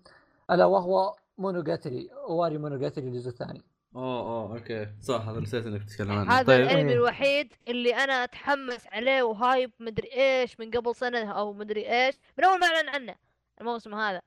ألا 0.51 0.65
وهو 0.65 1.17
مونوجاتري 1.39 2.11
أواري 2.29 2.59
مونوجاتري 2.59 3.09
الجزء 3.09 3.29
الثاني. 3.29 3.63
أوه 3.97 4.21
أوه 4.21 4.57
okay. 4.57 4.89
صح 5.01 5.29
هذا 5.29 5.41
نسيت 5.41 5.67
إنك 5.67 5.85
تتكلم 5.85 6.13
عنه. 6.13 6.33
هذا 6.33 6.47
طيب. 6.47 6.61
الأنمي. 6.61 6.93
الوحيد 6.93 7.53
اللي 7.69 7.95
أنا 7.95 8.25
أتحمس 8.25 8.87
عليه 8.93 9.23
و 9.23 9.32
hype 9.32 9.71
مدري 9.81 10.09
إيش 10.13 10.61
من 10.61 10.71
قبل 10.71 10.95
سنة 10.95 11.33
أو 11.33 11.53
مدري 11.53 11.91
إيش 11.91 12.15
من 12.39 12.45
أول 12.45 12.61
ما 12.61 12.67
أعلن 12.67 12.89
عنه 12.89 13.15
الموسم 13.61 13.95
هذا. 13.95 14.21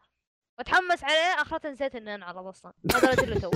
واتحمس 0.58 1.04
عليه 1.04 1.42
آخرته 1.42 1.70
نسيت 1.70 1.96
اني 1.96 2.16
انعرض 2.16 2.48
أصلا 2.48 2.74
ما 2.84 3.00
دريت 3.00 3.24
الا 3.24 3.40
تو 3.40 3.52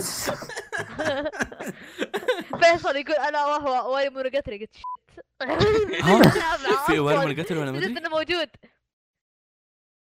فيصل 2.62 2.96
يقول 2.96 3.16
أنا 3.16 3.46
أواري 3.46 4.10
مونوجاتري 4.10 4.58
قلت 4.58 4.76
shit 4.76 5.26
في 6.88 7.00
وين 7.00 7.22
القتل 7.22 7.58
ولا 7.58 7.70
أدري؟ 7.70 7.86
إنه 7.86 8.10
موجود. 8.10 8.50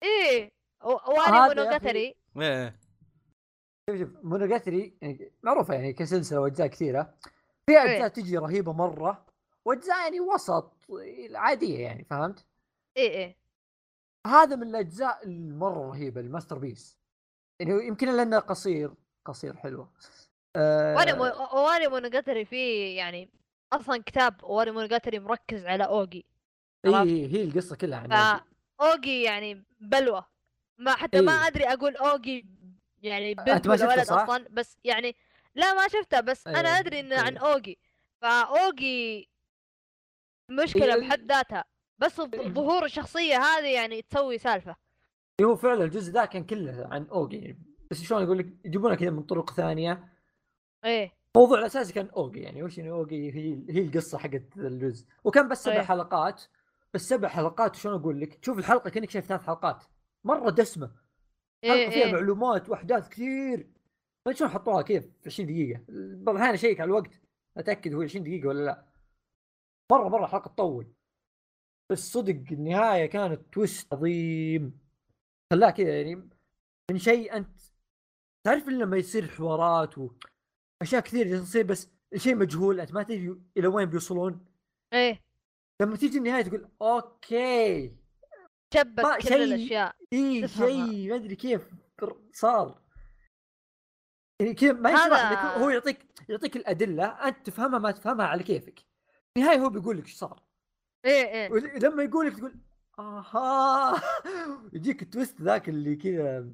إيه. 0.02 0.52
يا 0.84 1.48
مونوجاتري 1.48 2.14
إيه. 2.36 2.80
شوف 3.90 3.98
شوف 3.98 4.08
مونوجاتري 4.22 4.98
يعني 5.02 5.32
معروفة 5.42 5.74
يعني 5.74 5.92
كسلسلة 5.92 6.40
وأجزاء 6.40 6.66
كثيرة. 6.66 7.14
في 7.66 7.78
أجزاء 7.78 8.02
إيه. 8.02 8.08
تجي 8.08 8.38
رهيبة 8.38 8.72
مرة 8.72 9.26
وأجزاء 9.64 10.02
يعني 10.02 10.20
وسط 10.20 10.72
عادية 11.34 11.78
يعني 11.78 12.04
فهمت؟ 12.04 12.46
إيه 12.96 13.10
إيه. 13.10 13.36
هذا 14.26 14.56
من 14.56 14.68
الأجزاء 14.68 15.24
المرة 15.26 15.90
رهيبة 15.90 16.20
ال 16.20 16.58
masterpiece 16.58 16.98
يعني 17.60 17.86
يمكن 17.86 18.16
لأنه 18.16 18.38
قصير 18.38 18.94
قصير 19.24 19.56
حلوة 19.56 19.92
وأنا 20.56 21.14
مو... 21.14 21.24
أواري 21.64 21.88
مونوجاتري 21.88 22.44
فيه 22.44 22.96
يعني 22.96 23.30
أصلا 23.72 24.02
كتاب 24.02 24.44
أواري 24.44 24.72
مونوجاتري 24.72 25.18
مركز 25.18 25.66
على 25.66 25.84
أوجي 25.84 26.26
عرفت؟ 26.86 27.10
إيه، 27.10 27.26
هي 27.26 27.44
القصة 27.44 27.76
كلها 27.76 27.98
عن. 27.98 28.40
أوجي 28.80 29.22
يعني 29.22 29.64
بلوى 29.80 30.24
ما 30.78 30.92
حتى 30.92 31.20
ما 31.20 31.32
إيه. 31.32 31.46
أدري 31.46 31.64
أقول 31.64 31.96
أوجي 31.96 32.46
يعني 33.02 33.34
بنت 33.34 33.66
ما 33.66 33.74
ولا 33.74 33.88
ولد؟ 33.88 34.10
أصلا 34.10 34.48
بس 34.50 34.76
يعني 34.84 35.16
لا 35.54 35.74
ما 35.74 35.88
شفته 35.88 36.20
بس 36.20 36.46
أنا 36.46 36.68
إيه، 36.68 36.78
أدري 36.78 37.00
إنه 37.00 37.20
عن 37.20 37.34
طيب. 37.34 37.44
أوجي 37.44 37.78
فأوجي 38.22 39.28
مشكلة 40.50 40.94
إيه، 40.94 41.00
بحد 41.00 41.32
ذاتها 41.32 41.64
بس 41.98 42.20
الظ- 42.20 42.48
ظهور 42.48 42.84
الشخصية 42.84 43.36
هذه 43.38 43.74
يعني 43.74 44.02
تسوي 44.02 44.38
سالفة. 44.38 44.76
هو 45.42 45.56
فعلا 45.56 45.84
الجزء 45.84 46.12
ذا 46.12 46.24
كان 46.24 46.44
كله 46.44 46.88
عن 46.90 47.06
اوجي 47.06 47.36
يعني. 47.38 47.62
بس 47.90 48.02
شلون 48.02 48.22
أقول 48.22 48.38
لك 48.38 48.46
يجيبونه 48.64 48.94
كذا 48.94 49.10
من 49.10 49.22
طرق 49.22 49.50
ثانية؟ 49.50 50.12
إيه. 50.84 51.12
الموضوع 51.36 51.58
الأساسي 51.58 51.92
كان 51.92 52.08
اوجي 52.16 52.40
يعني. 52.40 52.62
وش 52.62 52.78
يعني 52.78 52.90
اوجي 52.90 53.32
هي 53.34 53.64
هي 53.74 53.82
القصة 53.82 54.18
حقت 54.18 54.42
الجزء. 54.56 55.06
وكان 55.24 55.48
بس 55.48 55.62
سبع 55.64 55.74
إيه. 55.74 55.80
حلقات. 55.82 56.42
بس 56.94 57.08
سبع 57.08 57.28
حلقات 57.28 57.76
شلون 57.76 58.00
أقول 58.00 58.20
لك؟ 58.20 58.34
تشوف 58.34 58.58
الحلقة 58.58 58.90
كأنك 58.90 59.10
شايف 59.10 59.26
ثلاث 59.26 59.42
حلقات. 59.42 59.84
مرة 60.24 60.50
دسمة. 60.50 60.90
حلقة 61.64 61.74
إيه 61.76 61.90
فيها 61.90 62.04
إيه. 62.06 62.12
معلومات 62.12 62.68
وأحداث 62.68 63.08
كثير. 63.08 63.70
ما 64.26 64.32
شلون 64.32 64.50
حطوها 64.50 64.82
كيف؟ 64.82 65.04
في 65.22 65.28
20 65.30 65.48
دقيقة. 65.48 65.80
بعض 66.22 66.34
الأحيان 66.36 66.54
أشيك 66.54 66.80
على 66.80 66.88
الوقت. 66.88 67.20
أتأكد 67.56 67.94
هو 67.94 68.02
20 68.02 68.24
دقيقة 68.24 68.48
ولا 68.48 68.64
لا. 68.64 68.84
مرة 69.92 70.08
مرة 70.08 70.26
حلقه 70.26 70.48
تطول. 70.48 70.92
بس 71.90 72.12
صدق 72.12 72.42
النهاية 72.52 73.06
كانت 73.06 73.40
تويست 73.54 73.92
عظيم. 73.94 74.78
خلاها 75.52 75.70
كذا 75.70 75.96
يعني 75.96 76.14
من 76.90 76.98
شيء 76.98 77.36
أنت 77.36 77.60
تعرف 78.46 78.68
لما 78.68 78.96
يصير 78.96 79.28
حوارات 79.28 79.94
واشياء 79.98 81.00
كثير 81.00 81.38
تصير 81.40 81.66
بس 81.66 81.88
الشيء 82.14 82.34
مجهول 82.36 82.80
أنت 82.80 82.92
ما 82.92 83.02
تدري 83.02 83.36
إلى 83.56 83.66
وين 83.66 83.86
بيوصلون. 83.90 84.44
إيه. 84.92 85.20
لما 85.82 85.96
تيجي 85.96 86.18
النهاية 86.18 86.42
تقول 86.42 86.68
أوكي. 86.82 87.96
شبك 88.74 89.02
كل 89.22 89.28
شيء- 89.28 89.44
الأشياء. 89.44 89.96
إي. 90.12 90.48
شيء 90.48 91.08
ما 91.10 91.14
أدري 91.16 91.36
كيف 91.36 91.70
صار. 92.32 92.80
يعني 94.40 94.54
كذا 94.54 94.72
ما 94.72 94.90
يشرح 94.90 95.02
هذا- 95.04 95.32
لك 95.32 95.62
هو 95.62 95.68
يعطيك 95.70 96.06
يعطيك 96.28 96.56
الأدلة 96.56 97.04
أنت 97.06 97.46
تفهمها 97.46 97.78
ما 97.78 97.90
تفهمها 97.90 98.26
على 98.26 98.42
كيفك. 98.42 98.84
النهاية 99.36 99.58
هو 99.58 99.68
بيقول 99.68 99.98
لك 99.98 100.04
إيش 100.04 100.14
صار. 100.14 100.42
إيه 101.06 101.26
إيه. 101.26 101.50
ولما 101.52 102.02
يقول 102.02 102.26
لك 102.26 102.36
تقول 102.36 102.54
آها. 102.98 104.02
يجيك 104.72 105.02
ال 105.02 105.09
twist 105.09 105.42
ذاك 105.42 105.68
اللي 105.68 105.96
كذا 105.96 106.46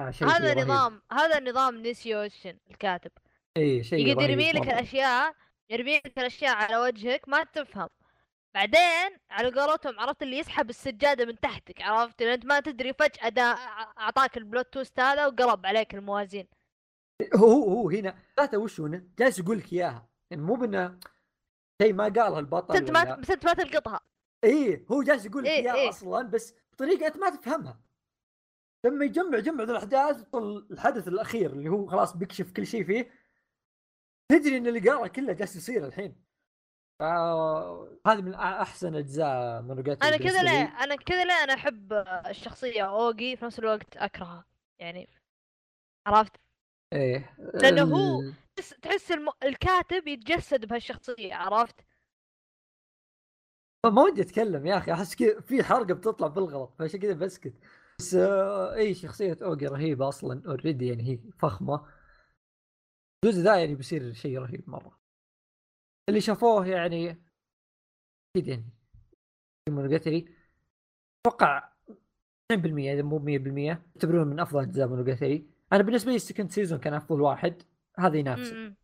هذا. 0.00 0.64
نظام 0.64 1.02
هذا 1.12 1.40
نظام 1.40 1.76
نيسيو 1.76 2.22
إيشن 2.22 2.58
الكاتب. 2.70 3.10
اي 3.56 3.84
شيء 3.84 4.06
يقدر 4.06 4.30
يرمي 4.30 4.52
لك. 4.52 4.62
الأشياء 4.62 5.34
يرمي 5.70 5.96
لك 5.96 6.18
الأشياء 6.18 6.56
على 6.56 6.76
وجهك 6.76 7.28
ما 7.28 7.44
تفهم. 7.44 7.88
بعدين 8.54 9.18
على 9.30 9.60
قولتهم 9.60 10.00
عرفت 10.00 10.22
اللي 10.22 10.38
يسحب 10.38 10.70
السجادة 10.70 11.24
من 11.24 11.40
تحتك 11.40 11.82
عرفت؟ 11.82 12.22
أنت 12.22 12.46
ما 12.46 12.60
تدري 12.60 12.92
فجأة 12.92 13.28
دا 13.28 13.42
أعطاك 13.98 14.36
ال 14.36 14.43
plot 14.43 14.72
twist 14.72 15.00
هذا 15.00 15.26
وقلب 15.26 15.66
عليك 15.66 15.94
الموازين. 15.94 16.46
هو 17.34 17.62
هو 17.62 17.90
هنا. 17.90 18.18
ذاته 18.40 18.58
وش 18.58 18.80
إنه 18.80 19.02
جالس 19.18 19.38
يقول 19.38 19.58
لك 19.58 19.72
إياها. 19.72 20.08
يعني 20.30 20.42
مو 20.42 20.54
بإنه 20.54 20.98
شيء 21.84 21.94
ما 21.94 22.04
قالها 22.04 22.38
البطل 22.38 22.74
بس 22.74 22.80
انت 22.80 22.90
ما 22.90 23.14
بس 23.14 23.30
انت 23.30 23.44
ما 23.46 23.52
تلقطها. 23.52 24.00
إيه 24.44 24.86
هو 24.92 25.02
جالس 25.02 25.26
يقول 25.26 25.44
لك 25.44 25.50
إيه، 25.50 25.74
إيه. 25.74 25.88
أصلا 25.88 26.28
بس 26.28 26.54
بطريقة 26.72 27.06
أنت 27.06 27.16
ما 27.16 27.30
تفهمها. 27.30 27.80
لما 28.84 29.04
يجمع 29.04 29.38
جمع 29.38 29.64
الأحداث 29.64 30.20
يطل 30.20 30.66
الحدث 30.70 31.08
الأخير 31.08 31.52
اللي 31.52 31.68
هو 31.70 31.86
خلاص 31.86 32.16
بيكشف 32.16 32.52
كل 32.52 32.66
شيء 32.66 32.84
فيه 32.84 33.10
تدري 34.28 34.56
إن 34.56 34.66
اللي 34.66 34.90
قاله 34.90 35.08
كله 35.08 35.32
جالس 35.32 35.56
يصير 35.56 35.86
الحين. 35.86 36.24
هذه 38.06 38.20
من 38.22 38.34
أحسن 38.34 38.94
أجزاء 38.94 39.62
مونوجاتري 39.62 40.08
أنا 40.08 40.16
كذا 40.16 40.42
لي. 40.42 40.62
أنا 40.62 40.96
كذا 40.96 41.24
ليه 41.24 41.44
أنا 41.44 41.54
أحب 41.54 41.92
الشخصية 42.26 42.82
اوجي 42.82 43.36
في 43.36 43.44
نفس 43.44 43.58
الوقت 43.58 43.96
أكرهها. 43.96 44.44
يعني 44.78 45.08
عرفت؟ 46.06 46.43
إيه 46.94 47.36
لأنه 47.54 47.82
هو- 47.82 48.32
تحس 48.56 48.70
تحس 48.82 49.12
الم... 49.12 49.28
الكاتب 49.42 50.08
يتجسد 50.08 50.64
بهالشخصية 50.66 51.34
عرفت؟ 51.34 51.80
ما 53.86 54.02
ودي 54.02 54.22
أتكلم 54.22 54.66
يا 54.66 54.78
أخي 54.78 54.92
أحس 54.92 55.14
كذا 55.14 55.40
في 55.40 55.62
حرقه 55.64 55.94
بتطلع 55.94 56.26
بالغلط 56.28 56.74
فعشان 56.78 57.00
كذا 57.00 57.12
بسكت. 57.12 57.54
بس 57.98 58.14
آه 58.14 58.74
إي 58.74 58.94
شخصية 58.94 59.36
أوجي 59.42 59.66
رهيبة 59.66 60.08
أصلا 60.08 60.42
already 60.46 60.86
يعني 60.88 61.02
هي 61.08 61.18
فخمة. 61.38 61.86
الجزء 63.24 63.42
ذا 63.42 63.56
يعني 63.56 63.74
بيصير 63.74 64.12
شيء 64.12 64.38
رهيب 64.38 64.70
مرة. 64.70 64.98
اللي 66.08 66.20
شافوه 66.20 66.66
يعني 66.66 67.10
أكيد 68.36 68.48
يعني 68.48 68.64
مونوجاتري 69.68 70.34
أتوقع 71.26 71.72
90% 72.52 72.54
إذا 72.54 73.02
مو 73.02 73.18
100% 73.18 73.58
يعتبرونه 73.58 74.24
من 74.24 74.40
أفضل 74.40 74.62
أجزاء 74.62 74.88
مونوجاتري 74.88 75.53
أنا 75.72 75.82
بالنسبة 75.82 76.10
لي 76.10 76.16
ال 76.16 76.21
second 76.21 76.50
season 76.50 76.78
كان 76.78 76.94
أفضل 76.94 77.20
واحد. 77.20 77.62
هذا 77.98 78.16
ينافسه. 78.16 78.74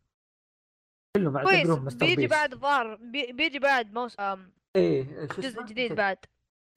كلهم 1.15 1.43
كويس. 1.43 1.55
اعتبروهم 1.55 1.83
ماستر 1.83 2.05
بيجي. 2.05 2.27
بعد 2.27 2.53
الظاهر 2.53 2.95
بي- 2.95 3.31
بيجي 3.31 3.59
بعد 3.59 3.93
موسم 3.93 4.49
إيه 4.75 5.27
شو 5.35 5.41
جزء؟ 5.41 5.63
جديد 5.63 5.93
بعد. 5.93 6.17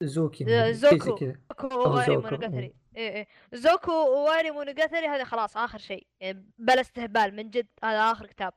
زوكي 0.03 0.45
آه، 0.49 0.71
زوكو. 0.71 0.97
زوكو 0.97 1.79
وأري 1.89 2.17
مونوجاتري 2.17 2.73
إيه 2.97 3.15
إيه. 3.15 3.27
زوكو 3.53 3.91
وأري 3.91 4.51
مونوجاتري 4.51 5.07
هذا 5.07 5.23
خلاص 5.23 5.57
آخر 5.57 5.77
شيء. 5.77 6.07
يعني 6.19 6.45
بلا 6.57 6.81
استهبال 6.81 7.35
من 7.35 7.49
جد 7.49 7.67
هذا 7.83 8.11
آخر 8.11 8.25
كتاب. 8.25 8.53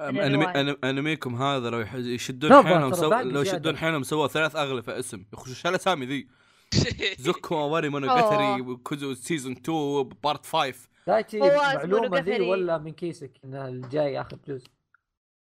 أنمي 0.00 0.76
أنميكم 0.84 1.42
هذا 1.42 1.70
لو 1.70 1.80
يشدون 1.94 2.62
حيلهم 2.62 2.94
سو... 2.94 3.14
لو. 3.14 3.40
يشدون 3.40 3.76
حيلهم 3.76 4.02
سووا 4.02 4.26
ثلاث 4.28 4.56
أغلفة 4.56 4.98
اسم. 4.98 5.24
يخش 5.32 5.62
شو 5.62 5.68
الاسامي 5.68 6.06
ذي؟ 6.06 6.28
زوكو 7.24 7.54
واري 7.54 7.88
مونوجاتري 7.88 8.60
وكوزو 8.60 9.14
سيزون 9.14 9.52
2 9.52 10.02
بارت 10.08 10.46
5 10.46 10.88
دايتشي 11.06 11.40
هو 11.40 11.44
اسمه 11.46 11.74
معلومة 11.74 12.18
ذي. 12.18 12.40
ولا 12.40 12.78
من 12.78 12.92
كيسك 12.92 13.32
إن 13.44 13.54
الجاي 13.54 14.20
آخر 14.20 14.36
جزء؟ 14.36 14.68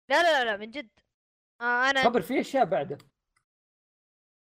لا 0.09 0.21
لا 0.21 0.43
لا, 0.45 0.57
من 0.57 0.71
جد. 0.71 0.89
آه 1.61 1.89
أنا 1.89 2.03
خبر 2.03 2.21
في 2.21 2.39
أشياء 2.39 2.65
بعده. 2.65 2.97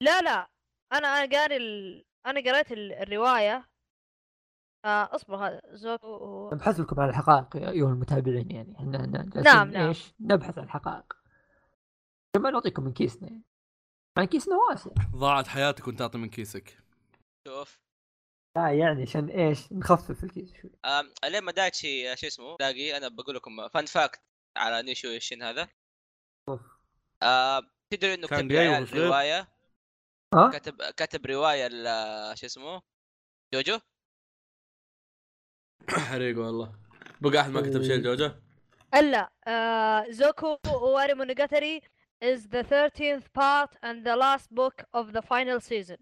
لا 0.03 0.21
لا 0.21 0.49
أنا 0.93 1.09
أنا 1.09 1.39
قاري 1.39 1.57
ال... 1.57 2.05
أنا 2.27 2.41
قريت 2.41 2.73
ال- 2.73 2.93
الرواية. 2.93 3.69
آه 4.85 5.15
اصبر 5.15 5.37
هذا 5.37 5.61
زوكو. 5.73 6.51
نبحث 6.53 6.81
لكم 6.81 7.01
عن 7.01 7.09
الحقائق 7.09 7.57
يا 7.57 7.71
أيها 7.71 7.89
المتابعين 7.89 8.51
يعني. 8.51 8.77
إحنا 8.77 9.07
نعم، 9.43 9.71
نعم. 9.71 9.89
إيش؟ 9.89 10.15
نبحث 10.21 10.59
عن 10.59 10.65
الحقائق. 10.65 11.13
كما 12.37 12.51
نعطيكم 12.51 12.85
من 12.85 12.93
كيسنا 12.93 13.29
يعني. 13.29 13.43
مع 14.19 14.25
كيسنا 14.25 14.57
واسع 14.57 14.91
ضاعت 15.17 15.47
حياتك 15.47 15.87
وانت 15.87 15.99
تعطي 15.99 16.19
من 16.19 16.29
كيسك. 16.31 16.79
شوف. 17.49 17.81
لا 18.57 18.73
يعني 18.73 19.03
عشان 19.03 19.29
إيش؟ 19.29 19.73
نخفف 19.73 20.25
الكيس 20.25 20.53
شوي. 20.63 20.71
لين 21.25 21.43
ما 21.43 21.53
دايتشي 21.53 22.17
شو 22.17 22.27
اسمه 22.27 22.57
لاقي 22.61 22.97
أنا 22.97 23.09
بقول 23.09 23.37
لكم 23.37 23.69
fun 23.69 23.87
fact 23.87 24.21
على 24.57 24.83
نيسيو 24.83 25.09
إيشن 25.09 25.43
هذا. 25.43 25.69
آم، 27.23 27.71
تدري 27.93 28.15
إنه 28.15 28.27
كتب؟ 28.27 28.53
رواية؟ 28.95 29.49
ها؟ 30.35 30.51
كتب 30.59 30.83
كتب 30.83 31.27
رواية 31.27 31.67
ل- 31.69 32.39
شو 32.39 32.47
اسمه 32.47 32.83
جوجو؟ 33.55 33.79
حريق 36.11 36.39
والله. 36.39 36.79
بقى 37.21 37.41
أحد 37.41 37.51
ما 37.51 37.61
كتب 37.61 37.83
شيء 37.83 38.03
جوجو 38.03 38.31
ألا 38.95 39.33
آه 39.47 40.11
زوكو 40.11 40.59
واري 40.67 41.15
مونوجاتري 41.15 41.81
is 42.23 42.49
the 42.49 42.63
13th 42.63 43.27
part 43.35 43.71
and 43.83 44.05
the 44.05 44.17
last 44.17 44.55
book 44.55 44.85
of 44.95 45.13
the 45.13 45.23
final 45.23 45.61
season. 45.61 45.99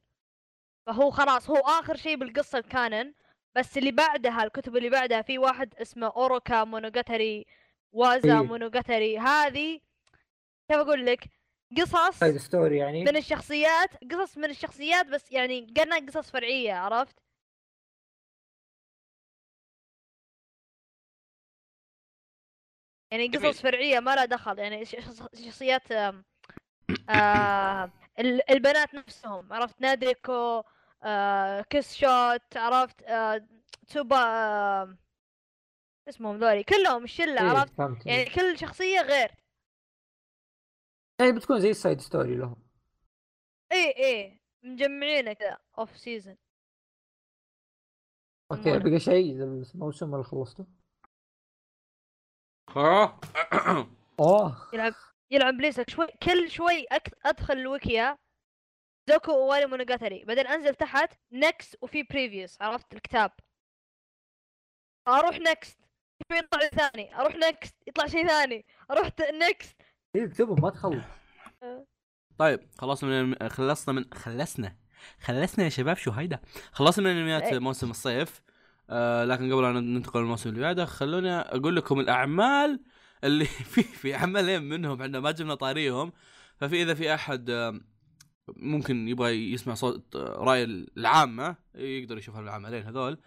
فهو 0.86 1.10
خلاص 1.10 1.50
هو 1.50 1.56
آخر 1.56 1.96
شيء 1.96 2.16
بالقصة 2.16 2.58
ال 2.58 2.68
canon 2.68 3.14
بس 3.56 3.78
اللي 3.78 3.92
بعدها 3.92 4.44
الكتب 4.44 4.76
اللي 4.76 4.90
بعدها 4.90 5.22
في 5.22 5.38
واحد 5.38 5.74
اسمه 5.74 6.06
أوروكا 6.06 6.64
مونوجاتري 6.64 7.46
وازا 7.92 8.34
إيه. 8.34 8.42
مونوجاتري 8.42 9.18
هذه 9.18 9.80
كيف 10.68 10.78
أقول 10.78 11.06
لك؟ 11.06 11.24
قصص 11.76 12.24
story 12.24 12.76
يعني. 12.78 13.04
من 13.04 13.16
الشخصيات 13.16 13.90
قصص 14.12 14.38
من 14.38 14.50
الشخصيات 14.50 15.06
بس 15.06 15.32
يعني 15.32 15.72
كانها 15.76 15.98
قصص 15.98 16.30
فرعية 16.30 16.74
عرفت؟ 16.74 17.16
يعني. 23.10 23.28
قصص 23.28 23.60
فرعية 23.62 24.00
ما 24.00 24.14
لها 24.14 24.24
دخل 24.24 24.58
يعني 24.58 24.84
شخصيات 24.84 25.92
آه 27.08 27.92
ال- 28.18 28.50
البنات 28.50 28.94
نفسهم 28.94 29.52
عرفت؟ 29.52 29.80
ناديكو 29.80 30.62
آه 31.02 31.60
كيس 31.62 31.94
شوت 31.94 32.56
عرفت؟ 32.56 33.02
آه 33.02 33.46
تسوبا 33.86 34.16
آه 34.16 34.96
اسمهم 36.08 36.36
ذولي 36.38 36.64
كلهم 36.64 37.04
الشلة 37.04 37.40
إيه، 37.42 37.48
عرفت؟ 37.48 37.72
يعني 38.06 38.24
كل 38.24 38.58
شخصية 38.58 39.00
غير. 39.00 39.30
يعني 41.20 41.32
بتكون 41.32 41.60
زي 41.60 41.70
ال 41.70 41.76
side 41.76 42.00
story 42.00 42.34
لهم. 42.36 42.56
إيه 43.72 43.96
إيه 43.96 44.40
مجمعينة 44.62 45.32
كذا 45.32 45.58
off 45.78 45.96
season 45.98 46.36
أوكي. 48.52 48.78
بقى 48.78 49.00
شيء 49.00 49.32
الموسم 49.42 50.14
اللي 50.14 50.24
خلصته 50.24 50.66
ها؟ 52.76 53.20
أوه. 54.20 54.68
يلعب 54.72 54.94
يلعب 55.30 55.54
بليسك 55.54 55.90
شوي 55.90 56.06
كل 56.22 56.50
شوي 56.50 56.84
أك... 56.90 57.14
أدخل 57.26 57.54
ال 57.54 57.63
wikia. 57.63 58.16
زوكو 59.10 59.32
واري 59.32 59.66
مونوجاتري 59.66 60.24
بعدين 60.24 60.46
أنزل 60.46 60.74
تحت. 60.74 61.12
next 61.32 61.76
وفي 61.82 62.02
previous 62.02 62.62
عرفت؟ 62.62 62.94
الكتاب. 62.94 63.32
أروح 65.08 65.38
next 65.38 65.78
يطلع 66.32 66.68
ثاني. 66.68 67.16
أروح 67.16 67.36
next 67.36 67.74
يطلع 67.86 68.06
شيء 68.06 68.26
ثاني. 68.26 68.66
أروح 68.90 69.10
نكست 69.32 69.82
إيه 70.16 70.24
اكتبهم 70.24 70.60
ما 70.62 70.70
تخلص 70.70 71.04
طيب 72.38 72.68
خلصنا 72.78 73.22
من 73.22 73.48
خلصنا 73.48 73.94
من 73.94 74.14
خلصنا. 74.14 74.76
خلصنا 75.20 75.64
يا 75.64 75.68
شباب 75.68 75.96
شو 75.96 76.10
هيدا؟ 76.10 76.40
خلصنا 76.72 77.04
من 77.12 77.18
انميات 77.18 77.42
إيه. 77.42 77.58
موسم 77.58 77.90
الصيف. 77.90 78.42
آه 78.90 79.24
لكن 79.24 79.52
قبل 79.52 79.64
أن 79.64 79.94
ننتقل 79.94 80.20
للموسم 80.20 80.50
اللي 80.50 80.60
بعده 80.60 80.84
خلوني 80.84 81.30
أقول 81.32 81.76
لكم 81.76 82.00
الأعمال 82.00 82.80
اللي 83.24 83.44
في 83.72 83.82
في 83.82 84.14
عملين 84.14 84.62
منهم 84.62 85.02
إحنا 85.02 85.20
ما 85.20 85.30
جبنا 85.30 85.54
طاريهم. 85.54 86.12
ففي 86.56 86.82
إذا 86.82 86.94
في 86.94 87.14
أحد 87.14 87.50
آه، 87.50 87.80
ممكن 88.48 89.08
يبغى 89.08 89.52
يسمع 89.52 89.74
صوت 89.74 90.16
آه، 90.16 90.18
رأي 90.18 90.64
العامة 90.96 91.56
يقدر 91.74 92.18
يشوف 92.18 92.38
العملين 92.38 92.82
هذول. 92.82 93.18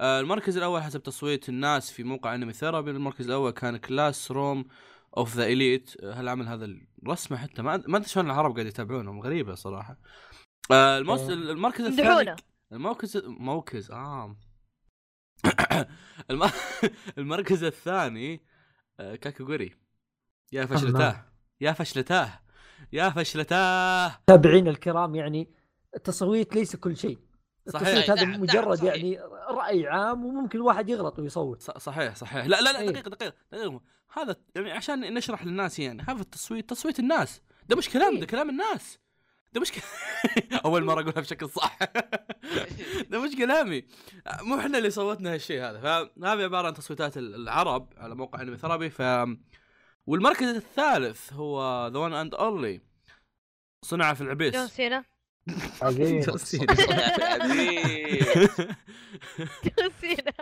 آه، 0.00 0.20
المركز 0.20 0.56
الأول 0.56 0.82
حسب 0.82 1.02
تصويت 1.02 1.48
الناس 1.48 1.90
في 1.90 2.04
موقع 2.04 2.34
Anime 2.34 2.52
Therapy 2.52 2.90
المركز 2.90 3.26
الأول 3.26 3.50
كان 3.50 3.76
Classroom 3.76 4.64
of 5.16 5.36
the 5.36 5.46
Elite 5.46 6.04
هالعمل 6.04 6.48
هذا 6.48 6.64
الرسمة 7.02 7.36
حتى 7.36 7.62
ما 7.62 7.82
ما 7.88 7.96
أدري 7.96 8.08
شلون 8.08 8.26
العرب 8.26 8.54
قاعد 8.54 8.66
يتابعونهم 8.66 9.20
غريبة 9.20 9.54
صراحة. 9.54 9.96
المركز 11.30 11.84
الثاني 11.84 12.08
يمدحونه 12.08 12.36
المركز 12.72 13.22
موكز 13.26 13.90
آه. 13.90 14.36
المركز 17.18 17.64
الثاني 17.64 18.40
آه، 19.00 19.16
كاكوغوري 19.16 19.74
يا 20.52 20.66
فشلتاه. 20.66 21.24
يا 21.60 21.72
فشلتاه. 21.72 22.40
يا 22.92 23.10
فشلتاه. 23.10 24.08
متابعينا 24.08 24.70
الكرام 24.70 25.14
يعني 25.14 25.54
التصويت 25.96 26.54
ليس 26.54 26.76
كل 26.76 26.96
شيء. 26.96 27.18
صحيح. 27.68 27.88
التصويت 27.88 28.10
هذا 28.10 28.24
نعم، 28.24 28.40
مجرد 28.40 28.78
صحيح. 28.78 28.94
يعني 28.94 29.18
رأي 29.50 29.86
عام 29.86 30.24
وممكن 30.24 30.60
واحد 30.60 30.88
يغلط 30.88 31.18
ويصوت. 31.18 31.62
صحيح 31.62 32.14
صحيح. 32.14 32.46
لا 32.46 32.60
لا 32.60 32.72
لا 32.72 32.80
إيه. 32.80 32.90
دقيقة 32.90 33.10
دقيقة 33.10 33.34
دقيقة. 33.52 33.80
هذا 34.12 34.36
يعني 34.54 34.72
عشان 34.72 35.14
نشرح 35.14 35.44
للناس 35.44 35.78
يعني 35.78 36.02
هذا 36.02 36.20
التصويت 36.20 36.70
تصويت 36.70 36.98
الناس. 36.98 37.42
ده 37.68 37.76
مش 37.76 37.88
كلام 37.88 38.14
إيه. 38.14 38.20
ده 38.20 38.26
كلام 38.26 38.50
الناس. 38.50 38.98
ده 39.52 39.60
مش. 39.60 39.72
أول 40.64 40.84
مرة 40.84 41.00
أقولها 41.00 41.20
بشكل 41.20 41.48
صح. 41.50 41.78
ده 43.10 43.22
مش 43.22 43.36
كلامي. 43.36 43.84
مو 44.42 44.58
إحنا 44.58 44.78
اللي 44.78 44.90
صوتنا 44.90 45.34
هالشيء 45.34 45.62
هذا. 45.62 45.80
فهذه 45.80 46.42
عبارة 46.42 46.66
عن 46.66 46.74
تصويتات 46.74 47.16
العرب 47.16 47.92
على 47.96 48.14
موقع 48.14 48.42
أنمي 48.42 48.56
ثرابي. 48.56 48.90
ف 48.90 49.02
والمركز 50.06 50.46
الثالث 50.48 51.32
هو 51.32 51.88
ذا 51.92 51.98
وان 51.98 52.12
اند 52.12 52.34
اونلي 52.34 52.80
صنع 53.82 54.14
في 54.14 54.18
جون 54.24 54.26
العبيس 54.26 54.56
سينا. 54.56 55.04
عظيم. 55.82 56.18
عزيز. 56.18 56.30
جون 59.78 59.90
سينا. 60.00 60.32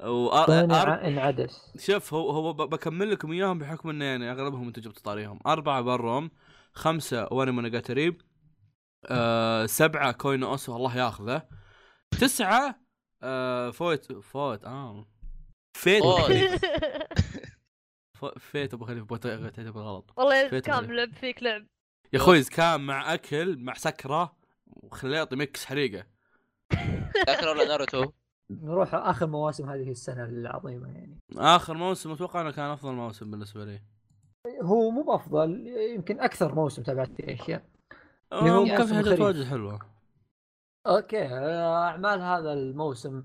وأر... 0.00 0.46
صانع 0.46 1.06
انعدس. 1.06 1.72
شوف 1.78 2.14
هو 2.14 2.30
هو 2.30 2.52
ب- 2.52 2.70
بكمل 2.70 3.10
لكم 3.10 3.32
إياهم 3.32 3.58
بحكم 3.58 3.88
إنه 3.90 4.04
يعني 4.04 4.32
أغلبهم 4.32 4.66
أنتم 4.66 4.82
جبتوا 4.82 5.02
طاريهم. 5.02 5.40
أربعة 5.46 5.82
بروم 5.82 6.30
خمسة 6.72 7.28
واني 7.30 7.50
مونوجاتري 7.50 8.18
آه 9.04 9.66
سبعة 9.66 10.12
كوينو 10.12 10.50
اوسو 10.50 10.76
الله 10.76 10.96
ياخذه. 10.96 11.42
تسعة 12.20 12.80
آه 13.22 13.70
فوت 13.70 14.12
فوت 14.12 14.64
آه. 14.64 15.06
فيت 15.76 16.02
فيت 18.38 18.74
أبو 18.74 18.84
خليفة 18.84 19.06
بغيت 19.06 19.60
بالغلط 19.60 20.12
والله 20.16 20.60
كام. 20.60 20.92
لعب 20.92 21.14
فيك 21.14 21.42
لعب 21.42 21.66
يا 22.12 22.18
أخوي 22.18 22.44
كان 22.44 22.80
مع 22.80 23.14
أكل 23.14 23.58
مع 23.58 23.74
سكرة 23.74 24.36
وخليطي 24.66 25.36
ميكس 25.36 25.64
حريقة. 25.64 26.06
ذكر 27.28 27.48
والله 27.48 27.68
ناروتو؟ 27.68 28.12
نروح 28.50 28.94
آخر 28.94 29.26
مواسم 29.26 29.70
هذه 29.70 29.90
السنة 29.90 30.24
العظيمة 30.24 30.88
يعني. 30.88 31.18
آخر 31.36 31.74
موسم 31.74 32.12
أتوقع 32.12 32.40
إنه 32.40 32.50
كان 32.50 32.70
أفضل 32.70 32.92
موسم 32.92 33.30
بالنسبة 33.30 33.64
لي. 33.64 33.82
هو 34.62 34.90
مو 34.90 35.02
بأفضل 35.02 35.66
يمكن 35.94 36.20
أكثر 36.20 36.54
موسم 36.54 36.82
تابعت 36.82 37.12
فيه 37.12 37.34
اشياء 37.34 37.64
كان 38.30 38.86
في 38.86 38.94
حاجات. 38.94 39.20
واجد 39.20 39.44
حلوة 39.44 39.80
أوكي 40.86 41.26
أعمال 41.26 42.20
هذا 42.20 42.52
الموسم 42.52 43.24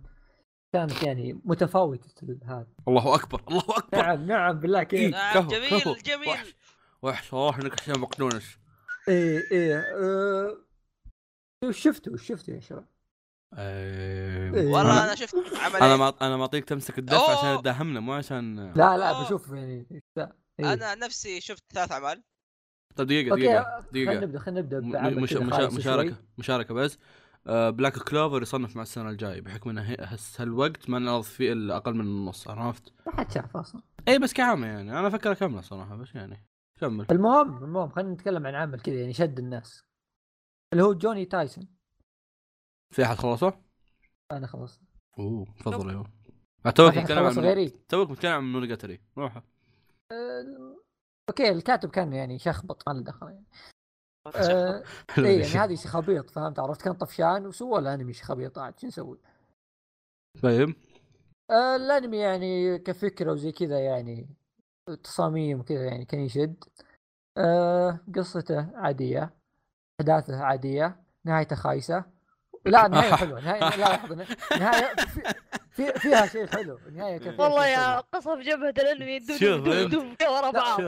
كانت 0.74 1.04
يعني 1.04 1.42
متفاوتة 1.46 2.38
هذا 2.44 2.68
الله 2.88 3.16
أكبر 3.16 3.44
الله 3.48 3.78
أكبر 3.78 3.98
نعم 4.02 4.26
نعم 4.26 4.60
بالله 4.60 4.84
كيف 4.84 5.12
نعم 5.12 5.34
كفو، 5.34 5.50
جميل 5.50 5.70
كفو. 5.70 5.94
جميل 5.94 6.30
وحش 6.30 6.56
وحش 7.02 7.34
والله 7.34 7.62
إنك 7.62 7.82
عشان 7.82 8.00
مقدونس 8.00 8.58
إيه 9.08 9.42
إيه 9.52 9.86
وش 11.64 11.80
شفتوا 11.80 12.18
شفتوا 12.18 12.54
يا 12.54 12.60
شباب؟ 12.60 12.86
إيه. 13.58 14.52
والله 14.52 15.04
أنا 15.04 15.16
شفت 15.16 15.36
عمل 15.36 15.76
أنا 15.76 15.92
إيه؟ 15.92 15.96
ما 15.96 16.14
أنا 16.22 16.38
معطيك 16.38 16.66
تمسك 16.66 17.00
الدف 17.00 17.14
أوه. 17.14 17.38
عشان 17.38 17.62
تداهمنا 17.62 18.00
مو 18.00 18.14
عشان 18.14 18.74
لا 18.74 18.98
لا 18.98 19.10
أوه. 19.10 19.26
بشوف 19.26 19.50
يعني. 19.50 20.04
إيه. 20.60 20.74
أنا 20.74 20.96
نفسي 20.96 21.42
شفت 21.42 21.64
ثلاث 21.74 21.92
أعمال 21.92 22.24
طيب 22.96 23.08
دقيقة 23.08 23.32
okay 23.32 23.42
دقيقة 23.42 23.64
خلينا 23.64 23.86
دقيقة. 23.92 24.20
نبدأ 24.26 24.40
خلينا 24.40 24.62
نبدأ 24.62 24.80
مش 25.22 25.34
مشاركة 25.34 26.10
شوي. 26.10 26.16
مشاركة 26.38 26.74
بس. 26.74 26.98
آه، 27.48 27.70
Black 27.70 27.98
Clover 28.00 28.42
يصنف 28.42 28.76
مع 28.76 28.82
السنة 28.82 29.10
الجاية. 29.10 29.42
بحكم 29.42 29.70
إنه 29.70 29.98
هالوقت 30.40 30.90
ما 30.90 31.00
نعرض 31.00 31.24
فيه 31.24 31.54
إلا 31.54 31.78
أقل 31.78 31.94
من 31.94 32.02
النص 32.02 32.48
عرفت؟ 32.48 32.94
ما 33.08 33.16
حد 33.16 33.32
شاف 33.32 33.58
أصلا. 33.58 33.82
اي 34.08 34.20
بس 34.20 34.34
كعامة 34.34 34.68
يعني. 34.68 35.00
أنا 35.00 35.08
أفكر 35.08 35.32
أكمله 35.32 35.62
صراحة 35.62 35.96
بس 35.96 36.16
يعني. 36.16 36.48
كمل. 36.80 37.06
المهم 37.12 37.64
المهم 37.64 37.90
خلينا 37.90 38.14
نتكلم 38.14 38.48
عن 38.48 38.56
عمل 38.56 38.80
كذا 38.80 38.96
يعني 38.96 39.14
شد 39.14 39.40
الناس. 39.40 39.84
اللي 40.74 40.84
هو 40.84 40.94
جوني 40.94 41.26
تايسون. 41.26 41.68
في 42.92 43.04
أحد 43.04 43.16
خلصه؟ 43.16 43.54
أنا 44.32 44.48
خلاص 44.48 44.82
أوه 45.20 45.46
تفضل 45.60 45.90
يا 46.66 46.72
توك 46.72 46.94
خلص 46.94 47.38
عن 47.38 47.72
توك 47.90 48.10
بتتكلم 48.12 48.32
عن 48.34 48.44
مونوجاتري 48.44 49.00
روح 49.18 49.38
آه، 50.12 50.81
okay 51.30 51.50
الكاتب 51.50 51.90
كان 51.90 52.14
يعني 52.14 52.40
شخبط 52.40 52.90
ما 52.90 52.94
له 52.94 53.04
دخل 53.04 53.28
يعني 53.28 53.46
آه، 54.36 54.84
اي 55.18 55.40
يعني. 55.40 55.46
هذه 55.46 55.76
شخابيط 55.76 56.30
فهمت 56.30 56.60
عرفت 56.60 56.82
كان 56.82 56.94
طفشان 56.94 57.48
وسوى 57.48 57.80
الأنمي 57.80 58.14
شخابيط 58.14 58.60
عاد 58.60 58.80
شو 58.80 58.88
نسوي؟ 58.88 59.20
طيب 60.44 60.76
آه، 61.52 61.76
الأنمي 61.76 62.18
يعني 62.18 62.80
كفكرة 62.80 63.32
وزي 63.32 63.52
كذا 63.52 63.80
يعني 63.80 64.30
تصاميم 65.04 65.60
وكذا 65.60 65.86
يعني 65.86 66.06
كان 66.06 66.20
يشد 66.20 66.64
آه، 67.38 68.00
قصته 68.16 68.78
عادية 68.78 69.34
أحداثه 70.02 70.44
عادية 70.44 71.04
نهايته 71.26 71.56
خايسة 71.56 72.06
لا 72.66 72.88
نهاية 72.88 73.12
حلوة 73.16 73.40
نهاية 73.40 73.60
لا 73.60 73.76
لحظة 73.96 74.26
نهاية 74.60 74.96
في 74.96 75.22
في 75.72 76.00
فيها 76.00 76.26
شيء 76.26 76.48
حلو 76.48 76.80
النهايه 76.88 77.18
كان 77.18 77.42
والله 77.42 77.68
يا. 77.68 78.00
قصف 78.00 78.38
جبهة 78.38 78.70
الأنمي. 78.70 79.20
دوب 79.20 79.90
دوب 79.90 80.06
ورا 80.30 80.52
بعض. 80.52 80.82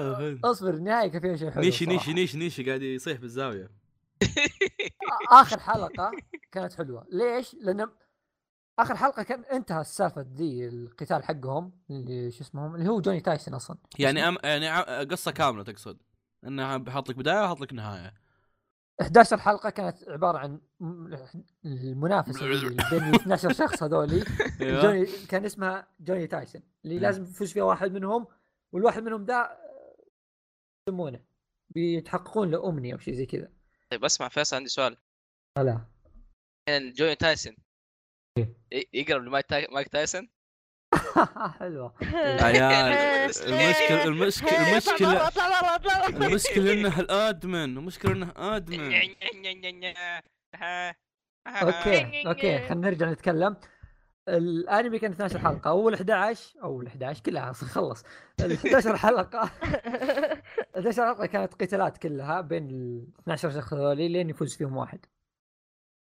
اصبر 0.45 0.69
النهايه 0.73 1.07
كان 1.11 1.21
فيها 1.21 1.35
شيء 1.35 1.51
حلو 1.51 1.63
نيشي. 1.63 1.85
نيشي 1.85 2.13
نيشي 2.13 2.37
نيشي 2.37 2.63
قاعد 2.63 2.81
يصيح 2.81 3.17
بالزاوية 3.19 3.69
آخر 5.31 5.59
حلقة 5.59 6.11
كانت 6.51 6.73
حلوة 6.73 7.05
ليش؟ 7.11 7.55
لأن 7.61 7.89
آخر 8.79 8.95
حلقة 8.95 9.23
كان 9.23 9.43
انتهى 9.51 9.81
السالفة 9.81 10.25
ذي 10.35 10.67
القتال 10.67 11.23
حقهم 11.23 11.71
اللي 11.89 12.31
شو 12.31 12.43
اسمهم 12.43 12.75
اللي 12.75 12.89
هو 12.89 13.01
جوني 13.01 13.19
تايسون 13.21 13.53
أصلا 13.53 13.77
يعني 13.99 14.27
أم 14.27 14.37
يعني 14.43 14.69
قصة 15.05 15.31
كاملة 15.31 15.63
تقصد 15.63 15.97
إنها 16.47 16.77
بحط 16.77 17.09
لك 17.09 17.15
بداية 17.15 17.43
وحط 17.43 17.61
لك 17.61 17.73
نهاية 17.73 18.13
11 19.01 19.37
حلقة 19.37 19.69
كانت 19.69 20.09
عبارة 20.09 20.37
عن 20.37 20.61
المنافسه 21.65 22.45
بين 22.91 23.03
ال 23.03 23.15
12 23.15 23.53
شخص 23.53 23.83
هذولي. 23.83 24.23
أيوة. 24.61 24.81
جوني 24.81 25.05
كان 25.29 25.45
اسمها 25.45 25.87
جوني 25.99 26.27
تايسون 26.27 26.61
اللي 26.85 26.99
لازم 26.99 27.23
يفوز 27.23 27.53
فيها 27.53 27.63
واحد 27.63 27.91
منهم 27.91 28.27
والواحد 28.71 29.03
منهم 29.03 29.25
ده 29.25 29.35
آه، 29.35 30.05
يسمونه 30.89 31.23
بيتحققون 31.69 32.51
له 32.51 32.69
أمنية 32.69 32.93
أو 32.93 32.99
شيء 32.99 33.13
زي 33.13 33.25
كذا. 33.25 33.51
طيب 33.91 34.05
أسمع 34.05 34.29
فيصل 34.29 34.55
عندي 34.55 34.69
سؤال. 34.69 34.97
لا 35.57 35.85
الحين 36.69 36.93
جوني 36.93 37.15
تايسون 37.15 37.55
إيه. 38.37 38.55
يقرب 38.93 39.23
لمايك 39.23 39.45
تاي... 39.45 39.67
مايك 39.71 39.87
تايسون؟ 39.87 40.29
حلوة. 41.59 41.93
عيال 42.41 42.93
المشكلة 43.47 44.03
المشكلة 44.03 44.71
المشكلة 44.71 45.27
أطلع 45.27 45.47
برا 45.61 45.75
أطلع 45.75 46.07
برا 46.09 46.27
المشكلة 46.27 46.73
إنه 46.73 46.99
ال 46.99 47.12
admin 47.12 47.77
المشكلة 47.77 48.11
إنه 48.11 48.31
admin. 48.35 48.91
okay 51.47 52.27
okay 52.27 52.59
خلينا 52.59 52.87
نرجع 52.87 53.11
نتكلم. 53.11 53.55
الأنمي 54.29 54.99
كان 54.99 55.11
12 55.11 55.39
حلقة. 55.39 55.69
أول 55.69 55.93
11 55.93 56.59
أو 56.63 56.81
ال 56.81 56.87
11 56.87 57.23
كلها 57.23 57.49
أصلا 57.49 57.69
خلص. 57.69 58.03
ال 58.39 58.51
11 58.51 58.97
حلقة. 58.97 59.39
11 60.77 61.05
حلقة 61.05 61.25
كانت 61.25 61.53
قتالات 61.53 61.97
كلها 61.97 62.41
بين 62.41 62.69
ال 62.69 63.07
12 63.19 63.51
شخص 63.51 63.73
هذولي 63.73 64.07
لين 64.07 64.29
يفوز 64.29 64.55
فيهم 64.55 64.77
واحد. 64.77 65.05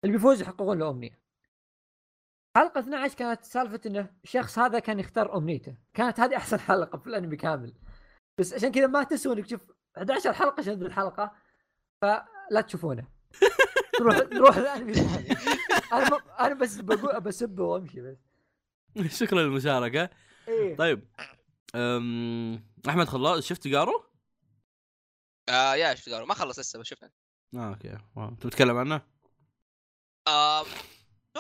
اللي 0.05 0.16
بيفوز 0.16 0.43
يحققون 0.43 0.78
له 0.78 0.90
امنيه 0.90 1.20
حلقة 2.56 2.81
12 2.81 3.14
كانت 3.14 3.44
سالفة 3.44 3.81
إنه 3.86 4.10
الشخص 4.24 4.59
هذا 4.59 4.78
كان 4.78 5.01
يختار 5.01 5.36
أمنيته. 5.36 5.77
كانت 5.94 6.20
هذه 6.20 6.36
أحسن 6.36 6.60
حلقة 6.60 6.98
في 6.98 7.06
الأنمي 7.06 7.36
كامل. 7.36 7.74
بس 8.39 8.55
عشان 8.55 8.72
كذا 8.72 8.86
ما 8.86 9.02
تسوى 9.02 9.35
انك 9.35 9.47
تشوف 9.47 9.70
11 9.97 10.32
حلقة 10.32 10.60
عشان 10.60 10.82
الحلقة 10.82 11.32
فلا 12.02 12.60
تشوفونه. 12.66 13.09
نروح 14.01 14.16
نروح 14.16 14.56
الأنمي 14.56 14.90
الثاني. 14.90 15.36
أنا. 15.93 16.20
أنا 16.40 16.55
بس 16.55 16.77
بقول 16.77 17.20
بسبه 17.20 17.64
وأمشي 17.64 18.01
بس. 18.01 18.18
شكرا 19.20 19.43
للمشاركة. 19.43 20.10
إيه. 20.48 20.77
طيب 20.77 21.09
أم... 21.74 22.64
أحمد 22.89 23.09
خلاص 23.09 23.47
شفت 23.47 23.68
جارو؟ 23.68 24.05
آه 25.48 25.74
يا 25.74 25.94
شفت 25.94 26.09
قالوا 26.09 26.27
ما 26.27 26.35
خلص 26.35 26.59
لسه 26.59 26.78
بس 26.78 26.86
شفنا 26.86 27.10
آه 27.55 27.68
أوكي. 27.68 27.98
واو. 28.16 28.28
انت 28.28 28.47
بتتكلم 28.47 28.77
عنه؟ 28.77 29.01
آه، 30.28 30.64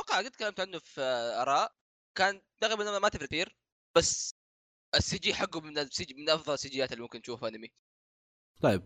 أتوقع 0.00 0.18
قد 0.18 0.30
تكلمت 0.30 0.60
عنه 0.60 0.78
في 0.78 1.00
آراء 1.42 1.72
كان 2.14 2.40
تقريبا 2.60 2.98
ما 2.98 3.08
تفرق 3.08 3.26
كثير 3.26 3.56
بس 3.96 4.34
السي 4.94 5.18
جي 5.18 5.34
حقه 5.34 5.60
من 5.60 5.78
السي 5.78 6.14
من 6.18 6.30
أفضل 6.30 6.54
السي 6.54 6.84
اللي 6.84 7.02
ممكن 7.02 7.22
تشوفها 7.22 7.48
أنمي 7.48 7.72
طيب 8.60 8.82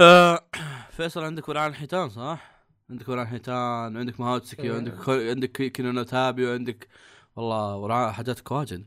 آه... 0.00 0.48
فيصل 0.90 1.24
عندك 1.24 1.48
ورعان 1.48 1.70
الحيتان 1.70 2.08
صح؟ 2.08 2.66
عندك 2.90 3.08
ورعان 3.08 3.26
الحيتان 3.26 3.96
وعندك 3.96 4.20
ماهوتسكي 4.20 4.62
إيه. 4.62 4.72
وعندك 4.72 4.94
كو... 4.94 5.12
عندك 5.12 5.50
كينونو 5.50 6.02
تابي 6.02 6.46
وعندك 6.46 6.88
والله 7.36 7.76
ورعان 7.76 8.12
حاجاتك 8.12 8.50
واجد 8.50 8.86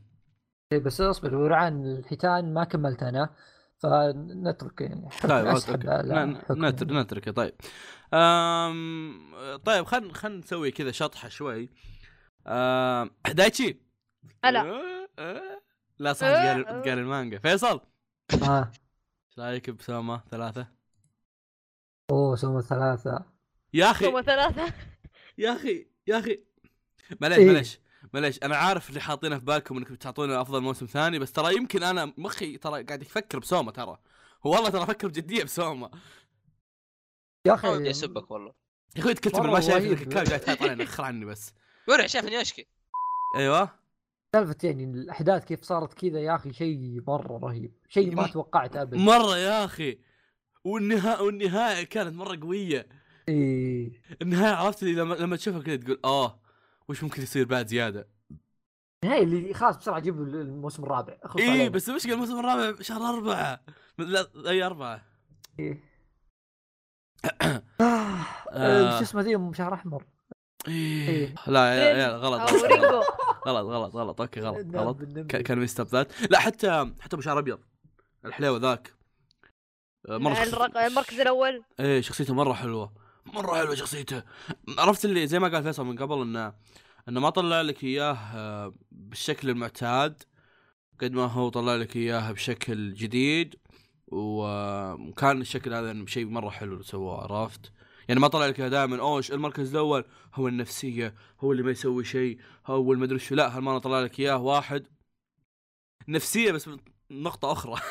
إيه 0.71 0.79
بس 0.79 1.01
أصبر 1.01 1.35
ورعان 1.35 1.85
الحيتان 1.85 2.53
ما 2.53 2.63
كملت 2.63 3.03
أنا 3.03 3.35
فنترك 3.81 4.81
يعني. 4.81 5.09
طيب 5.21 5.45
أسحب 5.47 5.73
أوكي 5.73 5.89
على 5.89 6.25
ن- 6.25 6.37
حكم 6.37 6.65
نتر... 6.65 6.87
يعني. 6.87 7.01
نتركه. 7.01 7.31
طيب. 7.31 7.53
أم... 8.13 9.57
طيب 9.65 9.85
خل 9.85 10.11
خل 10.11 10.39
نسوي 10.39 10.71
كذا 10.71 10.91
شطحة 10.91 11.29
شوي. 11.29 11.69
أم... 12.47 13.11
دايتشي 13.31 13.81
هلا. 14.45 14.61
أه، 14.61 15.09
أه. 15.19 15.61
لا 15.99 16.13
صح 16.13 16.27
قال 16.27 16.65
قال 16.65 16.87
المانجا. 16.99 17.39
فيصل. 17.39 17.81
إيش 18.33 19.39
رأيك 19.39 19.69
بسوما 19.69 20.21
ثلاثة؟ 20.31 20.67
أوه 22.11 22.35
سوما 22.35 22.61
ثلاثة. 22.61 23.25
يا 23.73 23.91
أخي. 23.91 24.05
هم 24.07 24.21
ثلاثة. 24.21 24.73
يا 25.37 25.55
أخي 25.55 25.87
يا 26.07 26.19
أخي. 26.19 26.43
معليش 27.21 27.37
إيه. 27.37 27.47
معليش 27.47 27.79
معليش 28.13 28.39
أنا 28.43 28.55
عارف 28.57 28.89
اللي 28.89 29.01
حاطينه 29.01 29.39
في 29.39 29.45
بالكم 29.45 29.77
انكم 29.77 29.93
بتعطونا 29.93 30.41
أفضل 30.41 30.61
موسم 30.61 30.85
ثاني 30.85 31.19
بس 31.19 31.31
ترى 31.31 31.55
يمكن 31.55 31.83
أنا 31.83 32.13
مخي 32.17 32.57
ترى 32.57 32.83
قاعد 32.83 33.01
يفكر 33.01 33.39
بسوما 33.39 33.71
ترى. 33.71 33.97
هو 34.45 34.51
والله 34.51 34.69
ترى 34.69 34.83
أفكر 34.83 35.07
بجدية 35.07 35.43
بسوما 35.43 35.91
يا 37.45 37.53
ما 37.63 37.69
ودي 37.69 37.81
أخي 37.81 37.89
أسبك 37.89 38.31
والله. 38.31 38.53
يا 38.95 39.01
أخوي 39.01 39.13
تكتب 39.13 39.39
مرة 39.39 39.51
ما 39.51 39.59
شايف. 39.59 39.85
إنك 39.85 40.01
الكلام 40.01 40.25
قاعد 40.25 40.39
تحط 40.39 40.61
علينا 40.61 40.83
اخر 40.83 41.03
عني 41.09 41.25
بس. 41.25 41.53
ورع 41.87 42.05
شايف 42.07 42.25
إني 42.25 42.41
أشكي. 42.41 42.67
أيوه. 43.37 43.69
سالفة 44.35 44.55
يعني 44.63 44.83
الأحداث 44.83 45.45
كيف 45.45 45.63
صارت 45.63 45.93
كذا 45.93 46.19
يا 46.19 46.35
أخي 46.35 46.53
شيء 46.53 47.03
مرة 47.07 47.37
رهيب. 47.37 47.73
شيء 47.89 48.15
ما 48.15 48.27
توقعته 48.27 48.81
ابدا. 48.81 48.97
مرة 48.97 49.37
يا 49.37 49.65
أخي. 49.65 49.99
والنهاية 50.63 51.21
والنهاية 51.21 51.83
كانت 51.83 52.15
مرة 52.15 52.39
قوية. 52.41 52.87
إيه. 53.29 54.01
النهاية 54.21 54.55
عرفت 54.55 54.83
اللي 54.83 54.93
لما 54.93 55.15
لما 55.15 55.35
تشوفها 55.35 55.61
كذا 55.61 55.75
تقول 55.75 55.99
آه 56.05 56.41
وش 56.91 57.03
ممكن 57.03 57.21
يصير 57.21 57.45
بعد 57.45 57.67
زيادة؟ 57.67 58.07
النهاية 59.03 59.23
اللي 59.23 59.53
خلاص 59.53 59.77
بسرعة 59.77 59.99
جيب 59.99 60.21
الموسم 60.21 60.83
الرابع. 60.83 61.17
اي. 61.39 61.43
إيه، 61.53 61.69
بس 61.69 61.89
المشكلة 61.89 62.13
الموسم 62.13 62.39
الرابع 62.39 62.81
شهر 62.81 63.01
أربعة. 63.15 63.61
لا 63.97 64.27
أي 64.49 64.63
أربعة. 64.63 65.05
إيه. 65.59 65.83
آه. 67.81 68.25
آه، 68.51 68.97
شو 68.97 69.03
اسمه 69.03 69.21
ذي 69.21 69.51
شهر 69.53 69.73
أحمر. 69.73 70.05
إيه. 70.67 71.09
إيه. 71.09 71.35
لا 71.47 71.75
يا 71.75 71.97
يا 71.97 72.17
غلط 72.17 72.41
أو 72.41 72.57
غلط 72.57 73.05
غلط. 73.47 73.65
غلط 73.67 73.95
غلط 73.95 74.21
أوكي 74.21 74.39
غلط 74.39 74.75
غلط. 74.75 74.97
كان 75.31 75.59
ميستب 75.59 75.87
ذات. 75.87 76.31
لا 76.31 76.39
حتى 76.39 76.91
حتى 76.99 77.15
أبو 77.15 77.21
شعر 77.21 77.39
أبيض. 77.39 77.59
الحليوه 78.25 78.59
ذاك. 78.59 78.93
آه، 80.09 80.17
مرة. 80.17 80.43
الرق- 80.43 80.77
المركز 80.77 81.19
الأول. 81.19 81.63
إيه 81.79 82.01
شخصيته 82.01 82.33
مرة 82.33 82.53
حلوة. 82.53 82.93
مرة 83.25 83.55
حلوة 83.55 83.75
شخصيته. 83.75 84.23
عرفت 84.77 85.05
اللي 85.05 85.27
زي 85.27 85.39
ما 85.39 85.47
قال 85.47 85.63
فيصل 85.63 85.85
من 85.85 85.97
قبل 85.97 86.21
إنه 86.21 86.53
انه 87.09 87.19
ما 87.19 87.29
طلع 87.29 87.61
لك 87.61 87.83
اياه 87.83 88.13
آه، 88.13 88.73
بالشكل 88.91 89.49
المعتاد 89.49 90.23
قد 91.01 91.11
ما 91.11 91.25
هو 91.25 91.49
طلع 91.49 91.75
لك 91.75 91.95
اياه 91.95 92.31
بشكل 92.31 92.93
جديد 92.93 93.55
وكان 94.07 95.41
الشكل 95.41 95.73
هذا 95.73 96.05
شيء 96.05 96.25
مرة 96.25 96.49
حلو 96.49 96.73
اللي 96.73 96.83
سووه 96.83 97.21
عرفت؟ 97.23 97.71
يعني 98.07 98.19
ما 98.19 98.27
طلع 98.27 98.45
لك 98.45 98.61
دائما 98.61 99.01
أوش 99.01 99.31
المركز 99.31 99.71
الأول 99.71 100.05
هو 100.33 100.47
النفسية 100.47 101.15
هو 101.39 101.51
اللي 101.51 101.63
ما 101.63 101.71
يسوي 101.71 102.03
شيء 102.03 102.39
هو 102.67 102.93
المدري 102.93 103.19
شو. 103.19 103.35
لا 103.35 103.57
هالمره 103.57 103.77
طلع 103.77 104.01
لك 104.01 104.19
إياه؟ 104.19 104.37
واحد. 104.37 104.87
نفسية 106.07 106.51
بس 106.51 106.69
نقطة 107.11 107.51
أخرى. 107.51 107.81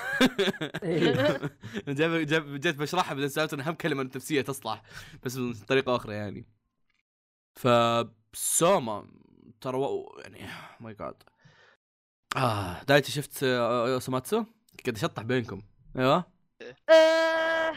إيه. 0.83 1.41
جاب 1.89 2.27
جاب 2.27 2.61
جيت 2.61 2.77
بشرحها 2.77 3.15
بعدين 3.15 3.29
سألت 3.29 3.55
أنا 3.55 3.69
أهم 3.69 3.75
كلمة 3.75 4.03
نفسية 4.03 4.43
تصلح 4.43 4.83
بس 5.23 5.39
بطريقة 5.39 5.97
أخرى 5.97 6.15
يعني. 6.15 6.47
فسوما 8.33 9.07
ترى 9.61 9.77
و- 9.77 10.19
يعني 10.25 10.47
ماي 10.81 10.95
جاد 10.95 11.23
آه 12.37 12.83
دايتي 12.83 13.13
شفت 13.13 13.43
آه، 13.43 13.99
سوماتسو؟ 13.99 14.45
قاعد 14.85 14.97
أشطح 14.97 15.23
بينكم. 15.23 15.63
أيوه. 15.99 16.25
آه، 16.91 17.73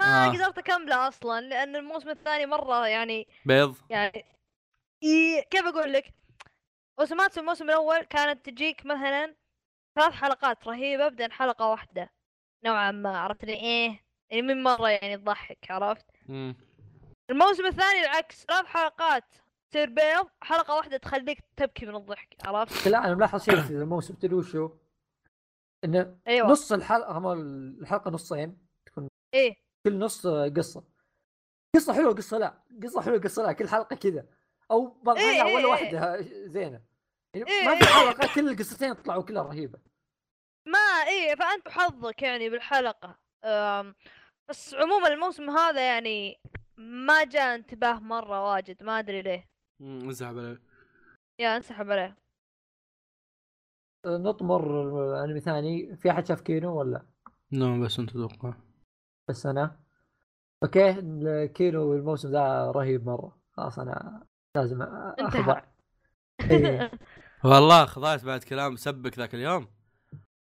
ما 0.00 0.26
آه. 0.26 0.28
قدرت 0.28 0.58
أكمله 0.58 1.08
أصلا 1.08 1.40
لأن 1.40 1.76
الموسم 1.76 2.08
الثاني 2.08 2.46
مرة 2.46 2.86
يعني 2.86 3.28
بيض. 3.46 3.76
يعني 3.90 4.24
كيف 5.50 5.66
أقول 5.66 5.92
لك؟ 5.92 6.14
اوسماتسو 7.00 7.40
الموسم 7.40 7.64
الأول 7.64 8.02
كانت 8.02 8.46
تجيك 8.46 8.86
مثلا 8.86 9.34
ثلاث 9.98 10.12
حلقات 10.12 10.68
رهيبة 10.68 11.08
بعدين 11.08 11.32
حلقة 11.32 11.68
واحدة. 11.70 12.10
نوعا 12.64 12.90
ما 12.90 13.18
عرفت 13.18 13.44
لي؟ 13.44 13.52
إيه 13.52 14.00
يعني 14.30 14.42
من 14.42 14.62
مرة 14.62 14.88
يعني 14.88 15.16
تضحك 15.16 15.70
عرفت؟ 15.70 16.06
مم. 16.28 16.56
الموسم 17.30 17.66
الثاني 17.66 18.00
العكس 18.00 18.44
ثلاث 18.44 18.66
حلقات 18.66 19.24
تصير 19.70 19.90
بيض 19.90 20.28
حلقة 20.42 20.74
واحدة 20.74 20.96
تخليك 20.96 21.38
تبكي 21.56 21.86
من 21.86 21.96
الضحك 21.96 22.36
عرفت؟ 22.44 22.88
لا 22.88 22.98
أنا 22.98 23.14
ملاحظ 23.14 23.44
شيء 23.44 23.60
في 23.60 23.70
الموسم 23.70 24.14
تدري 24.14 24.34
وشو؟ 24.34 24.70
انه 25.84 26.18
أيوه. 26.28 26.48
نص 26.48 26.72
الحلقة 26.72 27.18
هم 27.18 27.32
الحلقة 27.80 28.10
نصين 28.10 28.66
إيه. 29.34 29.56
كل 29.86 29.98
نص 29.98 30.26
قصة. 30.26 30.84
قصة 31.76 31.92
حلوة 31.92 32.14
قصة 32.14 32.38
لا. 32.38 32.62
قصة 32.82 33.00
حلوة 33.00 33.20
قصة 33.20 33.42
لا. 33.42 33.52
كل 33.52 33.68
حلقة 33.68 33.96
كذا. 33.96 34.26
أو 34.70 34.86
بعض 35.02 35.16
إيه، 35.16 35.42
إيه، 35.42 35.54
ولا 35.54 35.58
إيه. 35.58 35.66
واحدة 35.66 36.20
زينة. 36.46 36.82
يعني 37.34 37.50
إيه، 37.50 37.64
ما 37.64 37.72
إيه، 37.72 37.78
في 37.78 37.84
إيه. 37.84 37.92
حلقة 37.92 38.34
كل 38.34 38.48
القصتين 38.48 38.94
طلعوا 38.94 39.22
كلها 39.22 39.42
رهيبة. 39.42 39.78
ما 40.66 40.78
إيه 41.08 41.34
فأنت 41.34 41.68
حظك 41.68 42.22
يعني 42.22 42.50
بالحلقة. 42.50 43.18
بس 44.48 44.74
عموما 44.74 45.08
الموسم 45.08 45.50
هذا 45.50 45.86
يعني 45.86 46.40
ما 46.78 47.24
جاء 47.24 47.54
انتباه 47.54 47.98
مرة 47.98 48.52
واجد 48.52 48.82
ما 48.82 48.98
أدري 48.98 49.22
ليه. 49.22 49.48
انسحب 49.80 50.38
عليه. 50.38 50.62
يا 51.40 51.56
انسحب 51.56 51.90
عليه. 51.90 52.16
نطمر 54.06 55.24
أنمي 55.24 55.40
ثاني. 55.40 55.96
في 55.96 56.10
أحد 56.10 56.26
شاف 56.26 56.40
كينو 56.40 56.78
ولا؟ 56.78 57.06
نعم 57.50 57.84
بس 57.84 57.98
أنت 57.98 58.10
تتوقع. 58.10 58.54
بس 59.28 59.46
أنا. 59.46 59.80
okay 60.62 61.48
كينو 61.48 61.94
الموسم 61.94 62.28
ذا 62.28 62.70
رهيب 62.70 63.06
مرة. 63.06 63.38
خلاص 63.52 63.78
أنا 63.78 64.26
لازم 64.56 64.82
أخضع. 64.82 65.62
إيه. 66.50 66.90
والله 67.44 67.86
خضعت 67.86 68.24
بعد 68.24 68.44
كلام 68.44 68.76
سبك 68.76 69.18
ذاك 69.18 69.34
اليوم. 69.34 69.68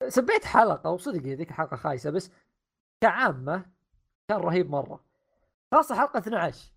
سبيت 0.09 0.45
حلقة 0.45 0.91
وصدق 0.91 1.23
ذيك 1.23 1.51
الحلقة 1.51 1.77
خايسة 1.77 2.11
بس 2.11 2.31
كعامة 3.01 3.67
كان 4.29 4.41
رهيب 4.41 4.71
مرة. 4.71 5.12
خاصه 5.73 5.95
حلقة 5.95 6.19
12 6.19 6.73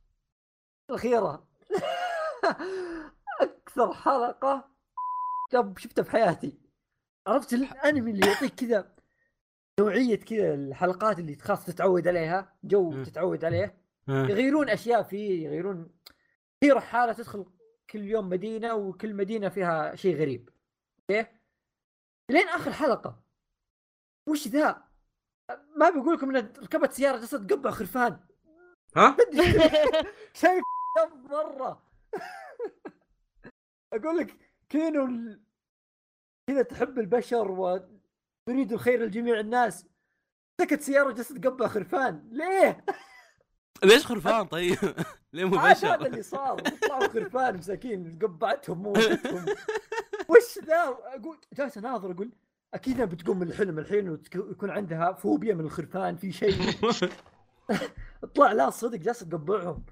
الاخيره 0.90 1.48
أكثر 3.42 3.94
حلقة 3.94 4.70
جاب 5.54 5.78
شفتها 5.78 6.04
في 6.04 6.12
حياتي. 6.12 6.58
عرفت 7.28 7.54
الانمي 7.54 8.12
اللي 8.12 8.28
يعطيك 8.28 8.56
كذا 8.56 8.96
نوعية 9.80 10.16
كذا 10.16 10.54
الحلقات 10.54 11.20
اللي 11.20 11.36
خلاص 11.36 11.66
تتعود 11.66 12.08
عليها 12.08 12.56
جو. 12.64 13.04
تتعود 13.04 13.46
عليه. 13.46 13.78
يغيرون 14.08 14.70
أشياء 14.70 15.04
فيه 15.04 15.46
يغيرون 15.46 15.90
في 16.60 16.72
رحالة 16.72 17.14
تدخل 17.14 17.46
كل 17.90 18.00
يوم 18.04 18.30
مدينة 18.30 18.74
وكل 18.74 19.14
مدينة 19.14 19.50
فيها 19.50 19.96
شيء 19.96 20.16
غريب. 20.16 20.50
okay؟ 21.00 21.28
لين 22.30 22.48
آخر 22.48 22.72
حلقة. 22.74 23.24
وش 24.28 24.48
ذا؟ 24.48 24.84
ما 25.78 25.90
بقول 25.90 26.16
لكم 26.16 26.36
إن 26.36 26.54
ركبت 26.58 26.94
سيارة 26.94 27.18
جالسه 27.18 27.38
تقبع 27.38 27.72
خرفان 27.72 28.20
ها؟ 28.98 29.18
شيء 30.34 30.62
مرة. 31.30 31.82
أقول 33.94 34.18
لك 34.18 34.36
كينو 34.70 35.06
ال- 35.06 35.42
كذا 36.50 36.62
تحب 36.62 37.00
البشر 37.00 37.52
وتريد 37.52 38.72
الخير 38.74 39.04
لجميع 39.06 39.40
الناس. 39.40 39.86
سكت 40.62 40.82
سيارة 40.82 41.12
جالسه 41.12 41.38
تقبع 41.40 41.68
خرفان. 41.68 42.30
ليه؟ 42.32 42.86
ليش 43.84 44.06
خرفان؟ 44.06 44.46
طيب؟ 44.46 44.78
ليه 45.34 45.46
مو 45.46 45.58
عاد 45.58 45.86
هذا 45.86 45.96
بشر؟ 45.98 46.06
اللي 46.06 46.24
صار. 46.24 46.60
طلعوا 46.60 47.08
خرفان 47.08 47.58
مساكين 47.58 48.20
قبعتهم 48.22 48.84
موتتهم 48.84 49.46
وش 50.30 50.60
ذا؟ 50.66 50.98
أقول 51.04 51.38
جالس 51.54 51.78
أناظر 51.78 52.12
أقول 52.12 52.32
أكيد 52.74 53.02
بتقوم 53.02 53.40
من 53.40 53.48
الحلم 53.48 53.80
الحين 53.80 54.10
ويكون 54.10 54.70
عندها 54.70 55.14
فوبيا 55.14 55.54
من 55.54 55.66
الخرفان 55.66 56.16
في 56.16 56.32
شيء. 56.32 56.56
طلع 58.36 58.52
لا 58.52 58.70
صدق 58.70 58.98
جالس 58.98 59.20
تقبعهم. 59.20 59.86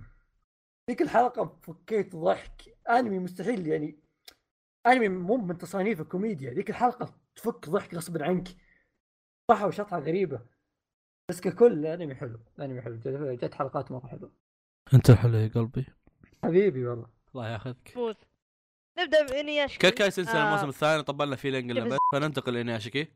ذيك 0.90 1.02
الحلقة 1.02 1.60
فكيت 1.64 2.16
ضحك. 2.16 2.78
أنمي 2.90 3.20
مستحيل 3.20 3.68
يعني 3.68 4.00
أنمي 4.88 5.10
مو 5.10 5.38
من 5.38 5.58
تصانيف 5.58 6.02
الكوميديا. 6.02 6.54
ذيك 6.54 6.70
الحلقة 6.70 7.16
تفك 7.36 7.70
ضحك 7.70 7.96
غصبا 7.96 8.26
عنك. 8.26 8.48
صح 9.52 9.64
وشطحة 9.64 10.00
غريبة. 10.00 10.46
بس 11.30 11.42
ككل 11.42 11.86
أنمي 11.86 12.16
حلو 12.16 12.40
أنمي 12.60 12.82
حلو. 12.82 12.96
جت- 13.36 13.54
حلقات 13.54 13.92
مرة 13.92 14.08
حلوة. 14.08 14.32
أنت 14.94 15.10
الحلو 15.10 15.38
يا 15.38 15.48
قلبي. 15.48 15.86
حبيبي 16.44 16.86
والله. 16.88 17.10
الله 17.36 17.50
ياخذك. 17.50 17.94
نبدأ 19.00 19.26
بإنياشكي. 19.26 19.80
كاكاي 19.80 20.12
سلسلة 20.12 20.44
آه. 20.44 20.48
الموسم 20.48 20.70
الثاني؟ 20.70 21.04
طبلنا 21.04 21.36
فيه 21.36 21.50
بس 21.90 21.98
فننتقل 22.14 22.54
لإنياشكي. 22.54 23.08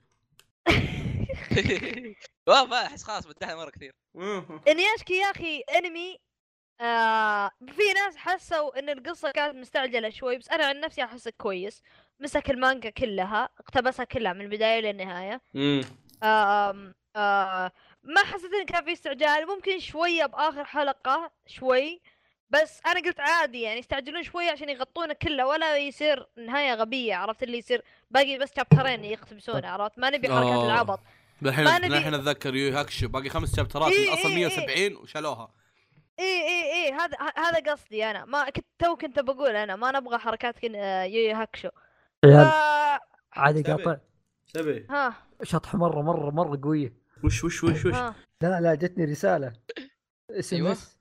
والله 2.48 2.86
أحس 2.86 3.04
خلاص 3.04 3.28
مدحنا 3.28 3.56
مرة 3.56 3.70
كثير. 3.70 3.96
انياشكي 4.68 5.14
يا 5.18 5.32
أخي 5.32 5.62
انمي 5.78 6.18
آه 6.82 7.52
في 7.68 7.94
ناس 7.96 8.18
حسوا 8.18 8.80
إن 8.80 8.90
القصة 8.90 9.32
كانت 9.32 9.56
مستعجلة 9.56 10.10
شوي 10.10 10.38
بس 10.38 10.50
أنا 10.50 10.66
عن 10.66 10.80
نفسي 10.80 11.04
احسه 11.04 11.34
كويس. 11.38 11.84
مسك 12.20 12.50
المانجا 12.50 12.90
كلها 12.90 13.50
اقتبسها 13.60 14.06
كلها 14.06 14.34
من 14.34 14.42
البداية 14.42 14.80
للنهاية. 14.80 15.42
آم 16.24 16.94
آه 17.16 17.72
ما 18.04 18.22
حسيت 18.24 18.54
إن 18.54 18.66
كان 18.66 18.84
في 18.86 18.92
استعجال. 18.94 19.48
ممكن 19.48 19.80
شوية 19.80 20.26
بآخر 20.26 20.66
حلقة 20.66 21.32
شوي 21.48 22.02
بس 22.50 22.82
أنا 22.86 23.00
قلت 23.00 23.20
عادي 23.20 23.62
يعني 23.62 23.80
يستعجلون 23.80 24.24
شوي 24.24 24.50
عشان 24.50 24.70
يغطونه 24.70 25.14
كله 25.14 25.48
ولا 25.48 25.78
يصير 25.78 26.28
نهاية 26.38 26.74
غبية 26.74 27.16
عرفت 27.16 27.44
اللي 27.44 27.58
يصير 27.58 27.84
باقي 28.12 28.38
بس 28.38 28.56
شابترين 28.56 29.04
يقتبسونه 29.06 29.68
عرفت؟ 29.68 30.00
ما 30.00 30.10
نبي 30.10 30.28
حركات 30.28 30.52
آه. 30.52 30.66
العبط. 30.66 31.00
الحين 31.46 31.68
الحين 31.68 32.14
أتذكر 32.14 32.56
يو 32.56 32.78
هاكشو 32.78 33.08
باقي 33.08 33.30
خمس 33.30 33.56
شابترات 33.56 33.92
إيه، 33.92 34.14
أصلا 34.14 34.32
إيه، 34.32 34.36
170 34.36 34.96
وشالوها. 34.96 35.54
اي 36.20 36.26
اي 36.26 36.74
اي 36.74 36.92
هذا 36.94 37.18
هذا 37.38 37.72
قصدي 37.72 38.06
أنا. 38.06 38.26
ما 38.26 38.50
كنت 38.50 38.66
تو 38.80 38.96
كنت 38.96 39.20
بقول 39.20 39.56
أنا 39.56 39.76
ما 39.76 39.92
نبغى 39.92 40.18
حركات 40.18 40.60
كن 40.60 40.76
آه، 40.76 41.04
يو 41.04 41.36
هاكشو. 41.36 41.70
عيال 42.24 42.36
آه 42.36 43.00
عادي. 43.34 43.64
قاطع. 43.64 43.98
تبي 44.54 44.88
ها. 44.90 45.14
شطحه 45.44 45.78
مره 45.78 46.02
مره 46.02 46.30
مرة 46.32 46.60
قوية. 46.64 46.94
وش 47.24 47.44
وش 47.44 47.64
وش 47.64 47.86
وش؟ 47.86 47.94
ها. 47.94 48.16
لا 48.42 48.62
لا 48.62 48.76
جتني 48.76 49.06
رسالة. 49.06 49.54
SM 50.32 50.60
أيوة. 50.60 50.72
S 50.72 50.98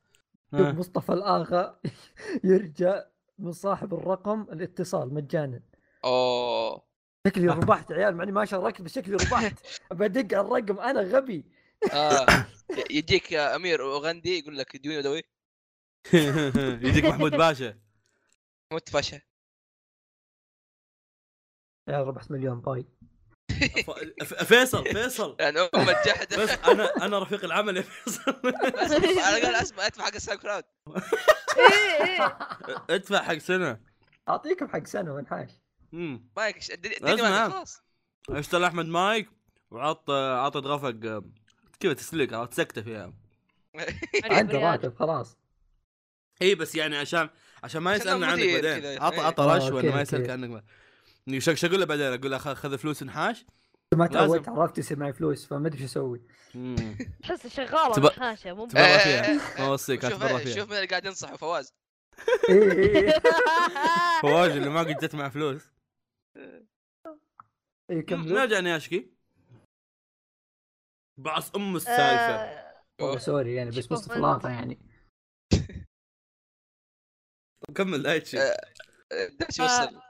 آه. 0.54 0.72
مصطفى 0.72 1.12
الاغا 1.12 1.80
يرجع 2.44 3.02
من 3.38 3.52
صاحب 3.52 3.94
الرقم 3.94 4.42
الاتصال 4.52 5.14
مجانا. 5.14 5.60
أوه. 6.04 6.82
شكلي 7.26 7.46
ربحت 7.60 7.92
عيال 7.92 8.16
مع 8.16 8.22
إني 8.24 8.32
ما 8.32 8.44
شاركت 8.44 8.82
بس 8.82 8.94
شكلي 8.94 9.14
ربحت. 9.16 9.54
بدق 9.90 10.38
على 10.38 10.46
الرقم 10.46 10.78
أنا 10.78 11.00
غبي. 11.00 11.44
آه. 11.92 12.26
يجيك 12.90 13.32
يا 13.32 13.56
أمير 13.56 13.82
أوغندي 13.82 14.38
يقول 14.38 14.58
لك 14.58 14.74
ادوني 14.74 14.98
ودوي 14.98 15.22
يجيك 16.88 17.04
محمود 17.04 17.32
باشا. 17.36 17.78
موت 18.72 18.88
فشل 18.88 19.20
عيال 21.88 22.06
ربحت 22.06 22.30
مليون 22.30 22.60
باي. 22.60 22.86
فيصل 24.24 24.84
فيصل. 24.84 25.36
يعني 25.40 25.58
أم 25.58 25.88
الجحد 25.88 26.34
بس 26.34 26.50
أنا 26.50 26.96
أنا 27.06 27.18
رفيق 27.18 27.44
العمل 27.44 27.76
يا 27.76 27.82
فيصل. 27.82 28.22
على 28.44 29.38
الأقل 29.38 29.54
اسمع 29.54 29.86
ادفع 29.86 30.04
حق 30.04 30.14
ال 30.14 30.40
SoundCloud. 30.40 30.64
إيه 31.58 32.04
إيه. 32.04 32.38
ادفع 32.90 33.22
حق 33.22 33.38
سنة. 33.38 33.80
أعطيكم 34.28 34.68
حق 34.68 34.86
سنة 34.86 35.14
وانحاش 35.14 35.50
امم 35.96 36.28
مايك 36.36 36.70
اديني. 36.70 36.94
مايك 37.02 37.20
خلاص 37.52 37.82
اشترى 38.30 38.66
احمد 38.66 38.86
مايك 38.86 39.28
وعط 39.70 40.10
عطت 40.10 40.66
غفق 40.66 40.90
كذا 41.80 41.92
تسليك 41.92 42.32
عرفت 42.32 42.54
سكته 42.54 42.82
فيها 42.82 43.12
عنده 44.24 44.58
راتب 44.58 44.94
خلاص 44.98 45.36
اي 46.42 46.54
بس 46.54 46.74
يعني 46.74 46.96
عشان 46.96 47.28
عشان 47.64 47.82
ما 47.82 47.94
يسألنا 47.94 48.26
عنك 48.26 48.38
مدير 48.38 48.62
بعدين 48.62 48.80
كذا. 48.80 49.02
عطى 49.02 49.16
إيه. 49.16 49.22
عطى 49.22 49.42
آه، 49.42 49.56
رشوه 49.56 49.82
ما 49.82 50.00
يسألك. 50.00 50.30
عنك 50.30 50.64
شو 51.56 51.66
أقول 51.66 51.80
له 51.80 51.86
بعدين 51.86 52.06
أقول 52.06 52.30
له 52.30 52.38
خذ 52.38 52.78
فلوس 52.78 53.02
انحاش 53.02 53.44
ما. 53.94 54.06
تعودت 54.06 54.48
عرفت 54.48 54.78
يصير 54.78 54.98
معي 54.98 55.12
فلوس 55.12 55.46
فما 55.46 55.68
أدري 55.68 55.78
شو 55.78 55.84
أسوي. 55.84 56.20
تحس 57.22 57.46
شغالة 57.46 57.92
تبا- 57.94 58.00
بالحاشة 58.08 58.52
مو 58.52 58.66
تبرع 58.66 58.84
إيه، 58.84 58.98
فيها 58.98 59.26
إيه، 59.30 59.34
ما 59.58 59.66
اوصيك 59.66 60.02
شوف 60.02 60.12
تبرع 60.12 60.30
إيه، 60.30 60.36
فيها 60.44 60.54
شوف 60.54 60.68
مين 60.68 60.76
اللي 60.76 60.86
قاعد 60.88 61.04
ينصح 61.04 61.34
فواز 61.34 61.72
إيه 62.48 62.72
إيه 62.72 62.96
إيه. 62.96 63.20
فواز 64.22 64.50
اللي 64.50 64.68
ما 64.68 64.80
قد 64.80 65.04
جت 65.04 65.14
مع 65.14 65.28
فلوس 65.28 65.62
إيه 65.62 65.75
نرجع 67.90 68.60
نياشكي. 68.60 69.10
بعص 71.18 71.54
أم 71.54 71.76
السالفة. 71.76 72.34
آه، 72.34 72.82
والله 73.00 73.18
سوري 73.18 73.54
يعني 73.54 73.70
بس 73.70 73.92
أنت. 73.92 74.18
لاقة 74.18 74.48
يعني. 74.48 74.78
كمل 77.76 78.02
لا 78.02 78.24
شيء. 78.24 78.40
آه، 78.40 79.26
دش 79.40 79.60
وصل 79.60 80.00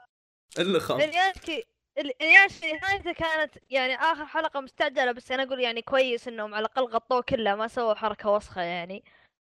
إلا 0.59 0.79
خاف 0.79 1.01
الياشكي 1.01 1.63
الياشكي 1.97 2.71
نهايته 2.71 3.11
كانت 3.13 3.57
يعني 3.69 3.95
آخر 3.95 4.25
حلقة 4.25 4.61
مستعجلة 4.61 5.11
بس 5.11 5.31
أنا 5.31 5.43
أقول 5.43 5.59
يعني 5.59 5.81
كويس 5.81 6.27
إنهم 6.27 6.53
على 6.53 6.65
الأقل 6.65 6.83
غطوه 6.83 7.21
كله 7.21 7.55
ما 7.55 7.67
سووا 7.67 7.93
حركة 7.93 8.29
وسخة 8.29 8.61
يعني. 8.61 9.03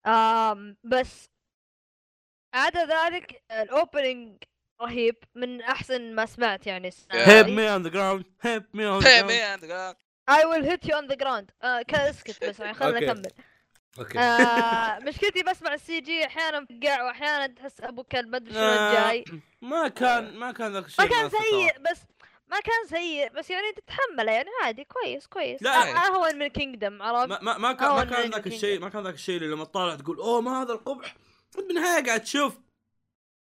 آم 0.06 0.76
بس 0.84 1.30
عدا 2.54 2.84
ذلك 2.84 3.42
ال 3.50 3.62
opening 3.62 4.42
رهيب 4.82 5.16
من 5.34 5.62
أحسن 5.62 6.14
ما 6.14 6.26
سمعت 6.26 6.66
يعني 6.66 6.90
هيب. 7.12 7.46
مي 7.48 7.72
اون 7.72 7.82
ذا 7.82 7.88
جراوند 7.88 8.24
هيب 8.42 8.64
مي 8.74 8.86
اون 8.86 8.98
ذا 8.98 9.22
مي 9.22 9.36
جراوند 9.38 9.64
عندك 9.64 9.96
I 10.30 10.42
will 10.44 10.64
hit 10.70 10.88
you 10.88 10.94
on 10.94 11.06
the 11.12 11.16
ground. 11.16 11.46
آه 11.62 11.82
كا- 11.82 12.10
اسكت 12.10 12.44
بس 12.44 12.60
يعني 12.60 12.74
خلنا 12.74 12.94
أوكي. 12.98 13.06
نكمل 13.06 13.30
أوكي 13.98 14.18
آه 14.18 14.98
مشكلتي 15.08 15.42
بسمع 15.42 15.74
ال 15.74 16.00
CG 16.00 16.26
أحيانا 16.26 16.66
فقع 16.66 17.02
وأحيانا 17.02 17.46
تحس 17.46 17.80
أبو 17.80 18.02
كلب 18.02 18.28
ما 18.28 18.36
أدري 18.36 18.52
شلون 18.54 18.64
آه، 18.64 18.92
جاي. 19.08 19.24
ما 19.62 19.88
كان 19.88 20.36
ما 20.36 20.52
كان 20.52 20.72
ذاك 20.72 20.84
الشيء 20.86 21.04
ما 21.04 21.10
كان 21.10 21.30
سيء. 21.30 21.78
بس 21.90 21.98
ما 22.48 22.60
كان 22.60 22.86
سيء 23.00 23.32
بس 23.32 23.50
يعني 23.50 23.72
تتحمله 23.72 24.32
يعني 24.32 24.48
عادي 24.64 24.84
كويس 24.84 25.26
كويس. 25.26 25.62
لا، 25.62 25.84
يعني- 25.86 25.98
أهون 25.98 26.38
من 26.38 26.46
كينجدم 26.46 27.02
عرفت؟ 27.02 27.28
ما 27.28 27.38
ما 27.42 27.58
ما 27.58 27.72
كان 27.72 27.88
ما 27.88 28.04
كان 28.04 28.30
ذاك 28.30 28.46
الشيء 28.46 28.80
ما 28.80 28.88
كان 28.88 29.04
ذاك 29.04 29.14
الشيء 29.14 29.36
اللي 29.36 29.48
لما 29.48 29.64
تطالع 29.64 29.94
تقول 29.96 30.16
أوه 30.18 30.40
ما 30.40 30.62
هذا 30.62 30.72
القبح؟ 30.72 31.16
بالنهايه 31.56 32.04
قاعد 32.04 32.20
تشوف 32.20 32.58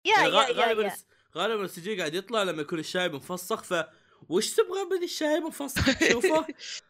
يا 0.04 0.12
يعني 0.12 0.24
يا 0.28 0.30
غا- 0.30 0.48
يا, 0.48 0.52
غالبا 0.66 0.82
يا. 0.82 0.86
الس- 0.86 1.06
غالبا 1.36 1.64
ال 1.64 1.80
CG 1.80 1.98
قاعد 1.98 2.14
يطلع 2.14 2.42
لما 2.42 2.62
يكون 2.62 2.78
الشايب 2.78 3.08
مفسخ 3.08 3.62
ف 3.64 3.84
وش 4.28 4.50
تبغى 4.54 4.84
بدي 4.96 5.04
الشايب 5.04 5.40
مفسخ 5.40 5.98
تشوفه 5.98 6.46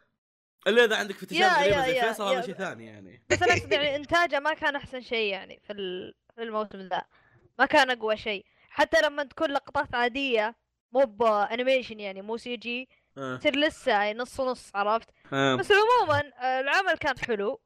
إلا 0.66 0.84
إذا 0.84 0.96
عندك 0.96 1.14
فتشات 1.16 1.52
غريبه 1.58 1.86
زي 1.86 2.00
فيصل 2.00 2.24
هذا. 2.34 2.42
شيء 2.46 2.54
ثاني 2.54 2.86
يعني 2.86 3.22
بس 3.30 3.42
أنا 3.42 3.52
أقصد 3.56 3.72
يعني 3.72 3.96
إنتاجه 3.96 4.40
ما 4.40 4.54
كان 4.54 4.76
أحسن 4.76 5.00
شيء 5.00 5.32
يعني 5.32 5.60
في 5.66 5.72
في 6.36 6.42
الموسم 6.42 6.88
ذا 6.88 7.02
ما 7.58 7.66
كان 7.66 7.90
أقوى 7.90 8.16
شيء 8.16 8.44
حتى 8.70 9.00
لما 9.00 9.24
تكون 9.24 9.50
لقطات 9.50 9.94
عادية 9.94 10.56
مو 10.92 11.00
ب 11.00 11.10
animation 11.10 12.00
يعني 12.00 12.22
مو 12.22 12.36
CG 12.36 12.88
آه. 13.18 13.36
تصير 13.36 13.56
لسه 13.56 13.92
يعني 13.92 14.18
نص 14.18 14.40
ونص 14.40 14.70
عرفت 14.74 15.08
آه. 15.32 15.54
بس 15.56 15.68
عموما 15.72 16.18
آه، 16.38 16.60
العمل 16.60 16.94
كان 16.98 17.18
حلو 17.18 17.60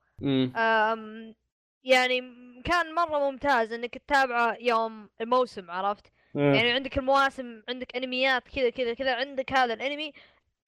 يعني 1.84 2.20
كان 2.64 2.94
مرة 2.94 3.30
ممتاز 3.30 3.72
إنك 3.72 3.98
تتابعه 3.98 4.56
يوم 4.60 5.08
الموسم 5.20 5.70
عرفت؟ 5.70 6.06
آه. 6.36 6.54
يعني 6.54 6.72
عندك 6.72 6.98
المواسم 6.98 7.62
عندك 7.68 7.96
أنميات 7.96 8.48
كذا 8.48 8.70
كذا 8.70 8.94
كذا 8.94 9.14
عندك 9.14 9.52
هذا 9.52 9.74
الأنمي 9.74 10.12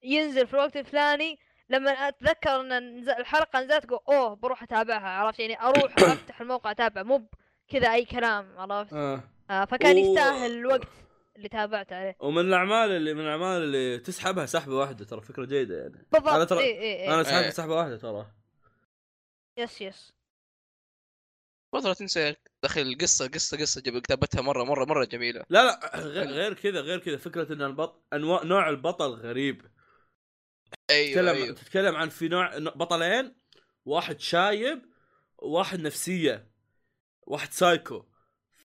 ينزل 0.03 0.47
في 0.47 0.55
الوقت 0.55 0.77
الفلاني 0.77 1.39
لما 1.71 1.91
أتذكر 1.91 2.61
إن 2.61 2.73
الحلقة 3.09 3.61
نزلت 3.61 3.85
أقول 3.85 4.01
أوه 4.09 4.35
بروح 4.35 4.63
أتابعها 4.63 5.09
عرفت؟ 5.09 5.41
يعني 5.41 5.61
أروح 5.61 5.95
أفتح 5.99 6.41
الموقع 6.41 6.71
أتابع 6.71 7.03
مو 7.03 7.29
كذا 7.69 7.93
أي 7.93 8.05
كلام 8.05 8.59
عرفت؟ 8.59 8.93
آه. 8.93 9.21
آه 9.51 9.65
فكان 9.65 9.97
و- 9.97 9.99
يستاهل 9.99 10.51
الوقت 10.53 10.89
اللي 11.37 11.49
تابعت 11.49 11.93
عليه. 11.93 12.17
ومن 12.21 12.41
الأعمال 12.41 12.91
اللي 12.91 13.15
من 13.15 13.21
الأعمال 13.21 13.63
اللي 13.63 13.99
تسحبها 13.99 14.47
سحبة 14.47 14.75
واحدة 14.75 15.05
ترى 15.05 15.21
فكرة 15.21 15.45
جيدة 15.45 15.77
يعني. 15.77 15.95
أنا 15.95 16.21
بالضبط 16.21 16.49
ترى 16.49 16.61
اي 16.61 16.81
اي 16.81 17.09
أنا 17.09 17.19
اي 17.19 17.25
سحبت 17.25 17.45
إيه. 17.45 17.51
سحبة 17.51 17.75
واحدة 17.75 17.97
ترى. 17.97 18.27
yes 19.59 19.81
yes. 19.81 20.16
لا 21.75 21.93
تنسى 21.93 22.35
داخل 22.63 22.81
القصة 22.81 23.29
قصة 23.29 23.57
قصة 23.59 23.81
جب- 23.81 23.99
كتابتها 23.99 24.41
مرة 24.43 24.65
مرة 24.65 24.85
مرة 24.85 25.05
جميلة. 25.05 25.45
لا 25.51 25.65
لا 25.65 25.97
غير, 26.25 26.55
كذا 26.55 26.81
غير 26.81 26.99
كذا. 26.99 27.17
فكرة 27.17 27.53
إن 27.53 27.63
البط 27.63 28.05
أنواع 28.13 28.43
نوع 28.45 28.69
البطل 28.69 29.11
غريب. 29.11 29.71
أيوه 30.91 31.09
تتكلم 31.11 31.43
أيوه. 31.43 31.55
تتكلم 31.55 31.97
عن 31.97 32.09
في 32.09 32.29
نوع 32.29 32.59
بطلين. 32.59 33.35
واحد 33.85 34.21
شايب 34.21 34.83
وواحد 35.39 35.81
نفسية 35.81 36.51
واحد 37.23 37.53
سايكو. 37.53 38.05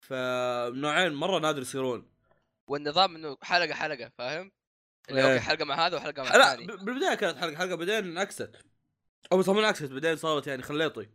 فنوعين 0.00 1.12
مرة 1.14 1.38
نادر 1.38 1.60
يصيرون. 1.62 2.12
والنظام 2.66 3.16
إنه 3.16 3.36
حلقة 3.42 3.74
حلقة 3.74 4.12
فاهم؟ 4.18 4.52
اللي 5.10 5.20
إيه. 5.20 5.32
okay 5.32 5.40
حلقة 5.40 5.64
مع 5.64 5.86
هذا 5.86 5.96
وحلقة 5.96 6.22
مع 6.22 6.36
لا 6.36 6.52
الثاني. 6.52 6.66
ب- 6.66 6.84
بالبداية 6.84 7.14
كانت 7.14 7.38
حلقة 7.38 7.56
حلقة 7.56 7.74
بعدين 7.74 7.94
انعكست. 8.04 8.50
أو 9.32 9.42
مو 9.46 9.60
انعكست 9.60 9.90
بعدين 9.92 10.16
صارت 10.16 10.46
يعني 10.46 10.62
خليطي. 10.62 11.08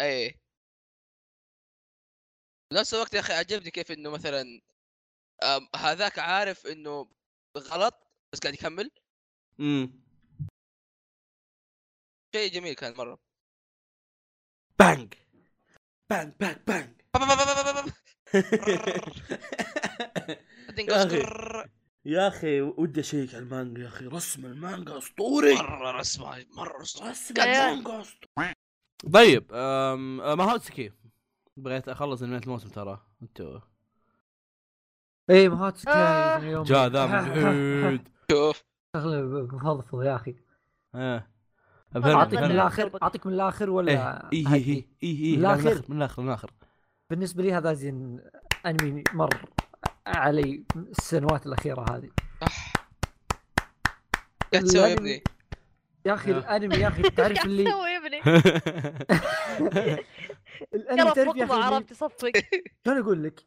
اي 0.00 0.38
بنفس 2.72 2.94
الوقت 2.94 3.14
يا 3.14 3.20
أخي 3.20 3.32
عجبني 3.32 3.70
كيف 3.70 3.92
إنه 3.92 4.10
مثلا 4.10 4.60
هذاك 5.76 6.18
عارف 6.18 6.66
إنه 6.66 7.08
غلط 7.58 7.94
بس 8.32 8.38
قاعد 8.38 8.54
يكمل. 8.54 8.90
امم 9.60 10.00
شيء 12.34 12.52
جميل 12.52 12.74
كان 12.74 12.94
مرة. 12.96 13.18
بانج. 14.78 15.14
بانج 16.10 16.32
بانج 16.40 16.58
بانج. 16.66 16.94
يا 22.04 22.28
أخي. 22.28 22.60
ودي 22.60 23.00
أشيك 23.00 23.34
على 23.34 23.42
المانجا 23.42 23.82
يا 23.82 23.88
أخي. 23.88 24.06
رسم 24.06 24.46
المانجا 24.46 24.98
أسطوري. 24.98 25.54
مرة 25.54 25.90
رسمه 25.90 26.46
مرة 26.50 26.78
رسمه 26.78 27.10
رسم. 27.10 27.34
المانجا 27.40 28.00
أسطوري. 28.00 28.54
طيب 29.12 29.52
أم... 29.52 30.20
بغيت 31.62 31.88
أخلص 31.88 32.22
انميات 32.22 32.44
الموسم 32.44 32.68
ترى 32.68 33.00
أنتوا 33.22 33.60
اي 35.30 35.48
ما 35.48 35.66
هو 35.66 35.70
تسكاي 35.70 35.94
آه. 35.94 36.36
اليوم 36.38 36.62
جاء 36.64 36.88
ذا 36.88 37.06
ملحود 37.06 38.08
شوف 38.30 38.64
شغله 38.96 39.42
مفضفض 39.52 40.02
يا 40.02 40.16
أخي 40.16 40.36
إيه 40.94 41.28
أعطيك 41.96 42.38
من. 42.38 42.50
الآخر 42.50 42.98
أعطيك 43.02 43.26
من 43.26 43.32
الآخر 43.32 43.70
ولا 43.70 43.92
إيه 44.32 44.48
إيه؟ 44.48 44.54
إيه 44.54 44.86
إيه 45.02 45.24
إيه 45.24 45.36
من 45.36 45.42
لا، 45.42 45.54
الآخر. 45.54 45.82
من 45.88 45.96
الآخر 45.96 46.22
من 46.22 46.28
الآخر 46.28 46.50
بالنسبة 47.10 47.42
لي 47.42 47.52
هذا 47.52 47.72
زين 47.72 48.20
أنمي 48.66 49.04
مر 49.12 49.30
علي 50.06 50.64
السنوات 50.76 51.46
الأخيرة 51.46 51.84
هذه 51.90 52.10
أح. 52.42 52.72
قاعد 54.52 54.64
تسوي 54.64 54.80
يا 54.88 54.92
ابني 54.92 55.22
يا 56.06 56.14
أخي. 56.14 56.30
الأنمي 56.30 56.76
يا 56.76 56.88
أخي 56.88 57.02
تعرف 57.16 57.44
اللي 57.44 57.64
تسوي 57.64 57.88
يا 57.90 57.96
ابني. 57.98 58.20
الأنمي 60.74 61.10
تعرف 61.12 61.36
يا 61.36 61.44
أخي 61.44 61.52
عرفت 61.62 61.90
يصفق 61.90 62.32
شلون 62.84 62.98
أقول 62.98 63.24
لك؟ 63.24 63.40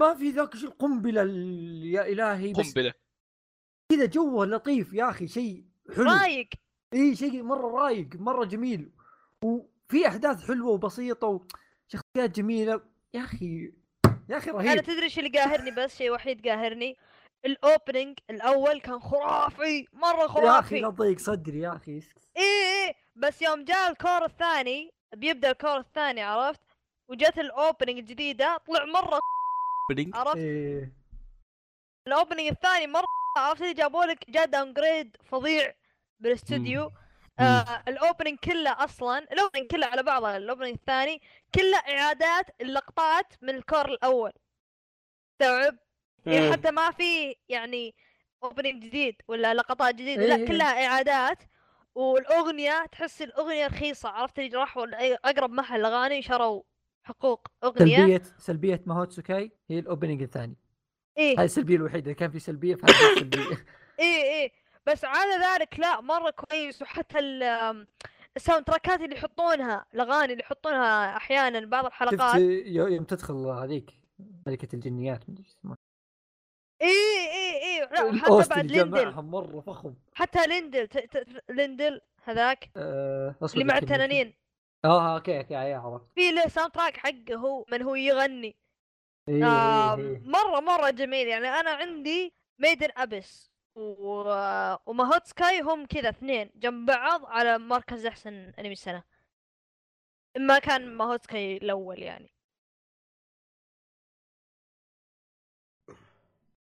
ما 0.00 0.14
في 0.14 0.30
ذاك 0.30 0.54
الشيء 0.54 0.68
القنبلة 0.68 1.22
ال- 1.22 1.84
يا 1.84 2.06
إلهي 2.06 2.52
بس 2.52 2.66
قنبلة. 2.68 2.92
كذا 3.92 4.06
جوه 4.06 4.46
لطيف 4.46 4.92
يا 4.92 5.10
أخي 5.10 5.28
شيء 5.28 5.64
حلو. 5.96 6.04
رايق. 6.04 6.48
إي 6.94 7.16
شيء 7.16 7.42
مرة 7.42 7.66
رايق 7.82 8.08
مرة 8.14 8.44
جميل. 8.44 8.90
وفي 9.44 10.06
أحداث 10.08 10.46
حلوة 10.46 10.70
وبسيطة 10.70 11.26
وشخصيات 11.88 12.36
جميلة. 12.36 12.80
يا 13.14 13.20
أخي 13.20 13.72
يا 14.28 14.36
أخي 14.38 14.50
أنا 14.50 14.58
رهيب 14.58 14.80
تدري 14.84 15.02
إيش 15.02 15.18
اللي 15.18 15.30
قاهرني 15.38 15.70
بس؟ 15.70 15.96
شيء 15.98 16.12
وحيد 16.12 16.48
قاهرني. 16.48 16.96
الأوبننج 17.44 18.18
الأول 18.30 18.80
كان 18.80 19.00
خرافي 19.00 19.86
مرة 19.92 20.20
يا 20.20 20.24
أخي 20.26 20.32
خرافي. 20.34 20.80
لا 20.80 20.90
تضيق 20.90 21.18
صدري 21.18 21.60
يا 21.60 21.76
أخي 21.76 21.92
إيه 21.92 22.02
إيه 22.36 22.94
بس 23.16 23.42
يوم 23.42 23.64
جاء 23.64 23.90
ال 23.90 23.97
cour 23.97 24.24
الثاني 24.24 24.92
بيبدأ 25.14 25.50
ال 25.50 25.56
cour 25.56 25.78
الثاني 25.78 26.22
عرفت؟ 26.22 26.60
وجت 27.08 27.38
ال 27.38 27.45
opening 27.45 27.98
الجديدة 27.98 28.56
طلع 28.56 28.84
مرة 28.84 29.20
عرفت؟ 30.14 30.36
إيه. 30.36 30.92
ال 32.06 32.11
opening 32.11 32.46
الثاني 32.46 32.86
مرة 32.86 33.04
عرفت؟ 33.38 33.62
اللي 33.62 33.74
جابوا 33.74 34.04
لك 34.04 34.30
جاء 34.30 34.46
downgrade 34.46 35.16
فظيع 35.24 35.74
بالاستوديو 36.20 36.92
آه 37.40 37.82
ال 37.88 37.94
opening 37.94 38.38
كله 38.38 38.84
أصلا 38.84 39.18
ال 39.18 39.24
opening 39.24 39.66
كله 39.70 39.86
على 39.86 40.02
بعضه 40.02 40.36
ال 40.36 40.40
opening 40.40 40.72
الثاني 40.72 41.20
كله 41.54 41.78
إعادات 41.78 42.46
اللقطات 42.60 43.32
من 43.42 43.54
ال 43.54 43.60
cour 43.60 43.84
الأول. 43.88 44.32
استوعب 45.32 45.76
يعني 46.26 46.52
حتى 46.52 46.70
ما 46.70 46.90
في 46.90 47.36
يعني 47.48 47.94
opening 48.44 48.82
جديد 48.84 49.16
ولا 49.28 49.54
لقطات 49.54 49.94
جديدة 49.94 50.22
إيه. 50.22 50.28
لا 50.28 50.46
كلها 50.48 50.86
إعادات. 50.86 51.38
والأغنية 51.94 52.86
تحس 52.92 53.22
الأغنية 53.22 53.66
رخيصة 53.66 54.08
عرفت 54.08 54.38
اللي 54.38 54.58
راحوا 54.58 54.86
أقرب 55.28 55.50
محل 55.50 55.84
أغاني 55.84 56.22
شروا 56.22 56.62
حقوق 57.02 57.48
أغنية. 57.64 57.96
سلبية 57.96 58.22
سلبية 58.38 58.82
ماهوتسوكاي 58.86 59.52
هي 59.70 59.78
ال 59.78 59.84
opening 59.84 60.22
الثاني. 60.22 60.56
إيه. 61.18 61.38
هاي 61.38 61.44
السلبية 61.44 61.76
الوحيدة 61.76 62.12
كان 62.12 62.30
في 62.30 62.38
سلبية 62.38 62.74
فهذه 62.74 63.12
السلبية. 63.12 63.66
إيه 64.00 64.22
إيه. 64.22 64.52
بس 64.86 65.04
على 65.04 65.30
ذلك 65.44 65.78
لا 65.80 66.00
مرة 66.00 66.30
كويس. 66.30 66.82
وحتى 66.82 67.18
ال 68.36 68.64
soundtrack 68.64 68.97
ات 68.97 69.00
اللي 69.00 69.16
يحطونها 69.16 69.86
الأغاني 69.94 70.32
اللي 70.32 70.42
يحطونها 70.42 71.16
أحيانا 71.16 71.66
بعض 71.66 71.84
شفت 71.84 71.92
الحلقات. 72.02 72.40
يو- 72.40 72.86
يوم 72.86 73.04
تدخل 73.04 73.34
هذيك 73.34 73.90
ملكة 74.46 74.74
الجنيات 74.74 75.24
اي 76.82 76.88
اي 77.32 77.62
اي 77.62 77.84
وحتى 77.84 78.02
ال 78.02 78.14
OST 78.14 78.50
بعد 78.50 78.66
ليندل. 78.66 79.12
مرة 79.22 79.60
فخم. 79.60 79.94
حتى 80.14 80.46
ليندل 80.46 80.88
ت... 80.88 80.98
ت... 80.98 81.42
ليندل 81.50 82.00
هذاك. 82.24 82.70
آه، 82.76 83.34
أصبر 83.42 83.60
اللي 83.60 83.72
مع. 83.72 83.78
التنانين. 83.78 84.34
آه 84.84 85.14
okay 85.14 85.38
okay 85.38 85.54
يا 85.54 85.76
عرفت. 85.76 86.06
في 86.14 86.30
له 86.30 86.48
soundtrack 86.48 86.96
حقه 86.96 87.34
هو 87.34 87.64
من 87.72 87.82
هو 87.82 87.94
يغني. 87.94 88.56
إيه 89.28 89.44
آه 89.44 89.96
إيه. 89.96 90.02
إيه. 90.04 90.22
مرة 90.24 90.60
مرة 90.60 90.90
جميل. 90.90 91.28
يعني 91.28 91.48
أنا 91.48 91.70
عندي 91.70 92.34
Made 92.58 92.78
in 92.78 92.88
Abyss 92.96 93.52
و... 93.74 94.20
وماهوتسوكاي 94.86 95.60
هم 95.60 95.86
كذا 95.86 96.08
اثنين 96.08 96.50
جنب 96.54 96.86
بعض 96.86 97.26
على 97.26 97.58
مركز 97.58 98.06
أحسن 98.06 98.52
أنمي 98.58 98.72
السنة. 98.72 99.02
ما 100.38 100.58
كان 100.58 100.96
ماهوتسكاي 100.96 101.56
الأول 101.56 102.02
يعني. 102.02 102.35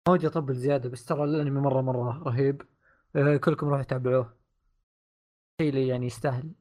ما 0.07 0.13
ودي 0.13 0.27
اطبل 0.27 0.55
زيادة 0.55 0.89
بس 0.89 1.05
ترى 1.05 1.23
الانمي 1.23 1.59
مرة 1.61 1.81
مرة 1.81 2.23
رهيب. 2.23 2.61
آه، 3.15 3.37
كلكم 3.37 3.69
روحوا 3.69 3.83
تابعوه 3.83 4.37
شيء 5.61 5.69
اللي 5.69 5.87
يعني 5.87 6.05
يستاهل. 6.05 6.53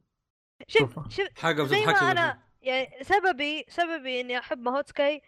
شوف 0.67 0.81
شوفه. 0.81 1.09
شوف 1.09 1.27
حقه 1.37 1.65
زي 1.65 1.85
ما 1.85 2.11
أنا 2.11 2.43
يعني 2.61 3.03
سببي 3.03 3.65
سببي 3.69 4.21
إني 4.21 4.37
أحب 4.39 4.59
ماهوتسكاي 4.59 5.21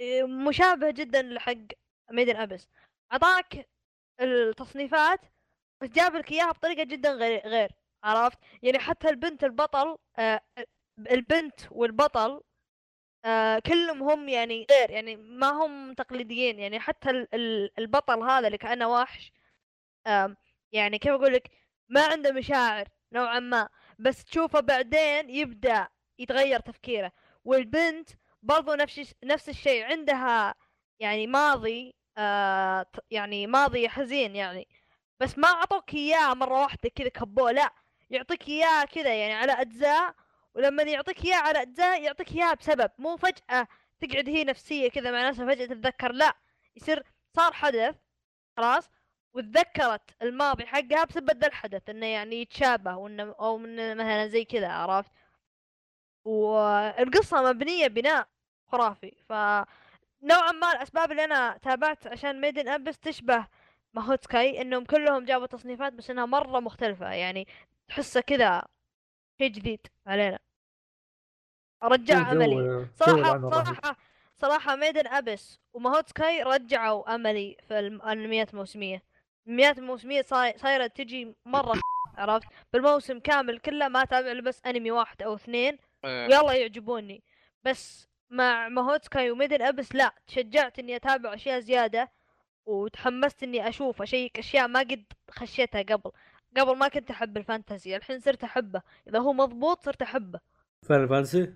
إيه، 0.00 0.24
مشابه 0.24 0.90
جدا 0.90 1.22
لحق 1.22 1.54
Made 2.10 2.27
in 2.27 2.36
Abyss. 2.36 2.68
أعطاك 3.12 3.68
التصنيفات 4.20 5.20
بس 5.82 5.88
جاب 5.88 6.14
لك 6.14 6.32
إياها 6.32 6.52
بطريقة 6.52 6.84
جدا 6.84 7.12
غير 7.12 7.48
غير 7.48 7.72
عرفت؟ 8.04 8.38
يعني 8.62 8.78
حتى 8.78 9.08
البنت 9.08 9.44
البطل 9.44 9.96
آه 10.18 10.40
البنت 10.98 11.60
والبطل 11.70 12.40
آه 13.24 13.58
كلهم 13.58 14.02
هم 14.02 14.28
يعني 14.28 14.66
غير. 14.70 14.90
يعني 14.90 15.16
ما 15.16 15.50
هم 15.50 15.92
تقليديين 15.94 16.58
يعني 16.58 16.80
حتى 16.80 17.10
ال- 17.10 17.34
ال- 17.34 17.70
البطل 17.78 18.22
هذا 18.22 18.46
اللي 18.46 18.58
كأنه 18.58 18.88
وحش 18.88 19.32
آم، 20.06 20.36
يعني 20.72 20.98
كيف 20.98 21.12
أقول 21.12 21.32
لك 21.34 21.50
ما 21.88 22.06
عنده 22.06 22.32
مشاعر 22.32 22.88
نوعا 23.12 23.38
ما 23.40 23.68
بس 23.98 24.24
تشوفه 24.24 24.60
بعدين 24.60 25.30
يبدأ 25.30 25.88
يتغير 26.18 26.60
تفكيره. 26.60 27.12
والبنت 27.44 28.10
برضو 28.42 28.74
نفس 28.74 29.14
نفس 29.24 29.48
الشيء 29.48 29.84
عندها 29.84 30.54
يعني 31.00 31.26
ماضي 31.26 31.94
آه 32.18 32.86
يعني 33.10 33.46
ماضي 33.46 33.88
حزين 33.88 34.36
يعني 34.36 34.68
بس 35.20 35.38
ما 35.38 35.48
أعطوك 35.48 35.94
إياه 35.94 36.34
مرة 36.34 36.60
واحدة 36.62 36.90
كذا 36.94 37.08
كبوه 37.08 37.52
لا 37.52 37.74
يعطيك 38.10 38.48
إياه 38.48 38.84
كذا 38.84 39.14
يعني 39.14 39.34
على 39.34 39.52
أجزاء 39.52 40.14
ولما 40.54 40.82
يعطيك 40.82 41.24
إياه 41.24 41.36
على 41.36 41.62
أجزاء 41.62 42.02
يعطيك 42.02 42.32
اياه 42.32 42.54
بسبب 42.54 42.90
مو 42.98 43.16
فجأة 43.16 43.68
تقعد 44.00 44.28
هي 44.28 44.44
نفسية 44.44 44.90
كذا 44.90 45.10
مع 45.10 45.28
نفسها 45.28 45.46
فجأة 45.46 45.66
تتذكر 45.66 46.12
لا 46.12 46.34
يصير 46.76 47.02
صار 47.36 47.52
حدث 47.52 47.96
خلاص 48.56 48.90
وتذكرت 49.34 50.22
الماضي 50.22 50.66
حقها 50.66 51.04
بسبب 51.04 51.30
ذا 51.38 51.46
الحدث 51.46 51.90
إنه 51.90 52.06
يعني 52.06 52.40
يتشابه 52.42 52.96
وإنه 52.96 53.34
أو 53.40 53.58
من 53.58 53.96
مثلا 53.96 54.28
زي 54.28 54.44
كذا 54.44 54.68
عرفت؟ 54.68 55.12
والقصة 56.24 57.42
مبنية 57.42 57.86
بناء 57.86 58.28
خرافي 58.66 59.12
ف 59.28 59.32
نوعا 60.22 60.52
ما 60.52 60.72
الأسباب 60.72 61.10
اللي 61.10 61.24
أنا 61.24 61.58
تابعت 61.62 62.06
عشان 62.06 62.40
Made 62.40 62.59
in 62.59 62.68
Abyss 62.68 62.98
تشبه 62.98 63.46
ماهوتسكاي 63.94 64.60
إنهم 64.62 64.84
كلهم 64.84 65.24
جابوا 65.24 65.46
تصنيفات 65.46 65.92
بس 65.92 66.10
إنها 66.10 66.26
مرة 66.26 66.60
مختلفة 66.60 67.12
يعني 67.12 67.46
تحسه 67.88 68.20
كذا 68.20 68.62
شيء 69.42 69.50
جديد 69.52 69.86
علينا. 70.06 70.38
رجع 71.82 72.32
أملي. 72.32 72.56
رهيب. 72.56 72.88
صراحة 72.94 73.96
صراحة 74.36 74.76
Made 74.76 74.96
in 74.96 75.06
Abyss 75.06 75.58
وماهوتسكاي 75.74 76.42
رجعوا 76.42 77.14
أملي 77.14 77.56
في 77.68 77.78
الانميات 77.78 78.50
الموسمية. 78.54 79.02
الانميات 79.46 79.78
الموسمية 79.78 80.22
صاي- 80.22 80.58
صايرة 80.58 80.86
تجي 80.86 81.34
مرة 81.46 81.80
عرفت؟ 82.18 82.46
بالموسم 82.72 83.18
كامل 83.18 83.58
كله 83.58 83.88
ما 83.88 84.02
اتابع 84.02 84.32
إلا 84.32 84.42
بس 84.42 84.60
أنمي 84.66 84.90
واحد 84.90 85.22
أو 85.22 85.34
اثنين. 85.34 85.78
إيه. 86.04 86.26
ويلا 86.26 86.52
يعجبوني. 86.52 87.22
بس 87.64 88.08
مع 88.30 88.68
ماهوتسكاي 88.68 89.30
و 89.30 89.35
Made 89.35 89.53
in 89.53 89.62
Abyss 89.62 89.94
لا. 89.94 90.14
تشجعت 90.26 90.78
إني 90.78 90.96
أتابع 90.96 91.34
أشياء 91.34 91.60
زيادة. 91.60 92.12
وتحمست 92.66 93.42
إني 93.42 93.68
أشوف 93.68 94.02
أشيك 94.02 94.38
أشياء 94.38 94.68
ما 94.68 94.80
قد 94.80 95.04
خشيتها 95.30 95.82
قبل. 95.82 96.10
قبل 96.56 96.76
ما 96.76 96.88
كنت 96.88 97.10
أحب 97.10 97.36
ال 97.36 97.43
fantasy 97.43 97.96
الحين 97.96 98.20
صرت 98.20 98.44
أحبه. 98.44 98.82
إذا 99.08 99.18
هو 99.18 99.32
مضبوط 99.32 99.84
صرت 99.84 100.02
أحبه. 100.02 100.40
Final 100.88 101.08
Fantasy 101.08 101.54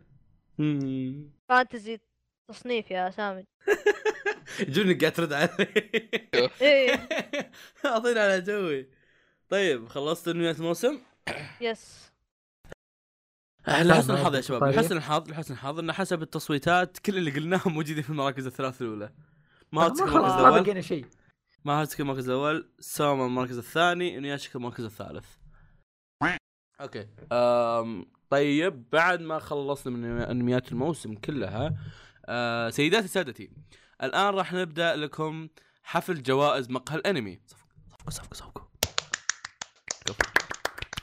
fantasy 1.49 2.01
تصنيف 2.49 2.91
يا 2.91 3.11
سامي. 3.11 3.45
جوني 4.75 4.95
قاعد 4.95 5.13
ترد 5.13 5.33
علي. 5.33 5.49
إيه. 6.61 7.09
أعطيني 7.85 8.21
على 8.21 8.41
جوي. 8.41 8.89
طيب 9.49 9.89
خلصت 9.89 10.29
انميات 10.29 10.59
الموسم 10.59 11.01
yes 11.61 12.13
لحسن 13.69 14.09
طيب، 14.09 14.17
الحظ 14.17 14.35
يا 14.35 14.41
شباب. 14.41 14.61
طيب. 14.61 14.75
لحسن 14.75 14.97
الحظ 14.97 15.31
لحسن 15.31 15.55
الحظ 15.55 15.79
ان 15.79 15.93
حسب 15.93 16.23
التصويتات 16.23 16.99
كل 16.99 17.17
اللي 17.17 17.31
قلناهم 17.31 17.75
موجودين 17.75 18.03
في 18.03 18.11
المراكز 18.11 18.47
الثلاث 18.47 18.83
الأولى. 18.83 19.13
ما 19.73 19.81
ماهوتسكاي 19.83 20.07
خلاص 20.07 20.15
المركز 20.15 20.43
ما 20.43 20.49
الأول؟ 20.49 20.63
بقينا 20.63 20.81
شيء. 20.81 21.07
ماهوتسكاي 21.65 22.03
المركز 22.03 22.29
الأول؟ 22.29 22.73
سوما 22.79 23.27
المركز 23.27 23.59
الثاني 23.59 24.19
اينوياشيكي 24.19 24.59
المركز 24.59 24.85
الثالث. 24.85 25.27
okay. 26.81 27.09
أم 27.33 28.07
طيب 28.31 28.91
بعد 28.91 29.21
ما 29.21 29.39
خلصنا 29.39 29.97
من 29.97 30.05
أنميات 30.05 30.73
الموسم 30.73 31.15
كلها 31.15 31.77
أه 32.27 32.71
سيداتي 32.71 33.09
سادتي 33.09 33.51
الآن 34.03 34.35
راح 34.35 34.53
نبدأ 34.53 34.97
لكم 34.97 35.49
حفل 35.83 36.23
جوائز 36.23 36.71
مقهى 36.71 36.97
الأنمي. 36.97 37.41
صفقوا 37.47 38.11
صفقوا 38.11 38.35
صفقوا 38.35 38.67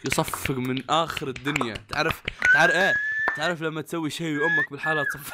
يصفق 0.06 0.56
من 0.56 0.90
آخر 0.90 1.28
الدنيا. 1.28 1.74
تعرف 1.74 2.24
تعرف 2.54 2.72
إيه؟ 2.72 2.94
تعرف 3.36 3.62
لما 3.62 3.82
تسوي 3.82 4.10
شيء 4.10 4.38
وأمك 4.38 4.72
بالحالة 4.72 5.04
تصفق؟ 5.04 5.34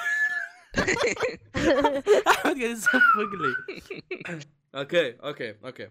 أحمد 2.27 2.57
قاعد 2.57 2.57
يصفق 2.57 3.30
لي. 3.41 3.56
okay 4.76 5.11
okay 5.11 5.55
okay. 5.65 5.89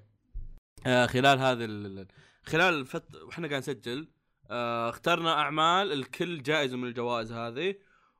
آه 0.86 1.06
خلال 1.06 1.38
هذا 1.38 1.64
ال... 1.64 2.06
خلال 2.46 2.74
الفترة 2.74 3.24
وإحنا 3.24 3.48
قاعد 3.48 3.58
نسجل 3.58 4.08
آه 4.50 4.90
اخترنا 4.90 5.32
أعمال 5.32 5.92
لكل 5.92 6.42
جائزه 6.42 6.76
من 6.76 6.88
الجوائز 6.88 7.32
هذه. 7.32 7.74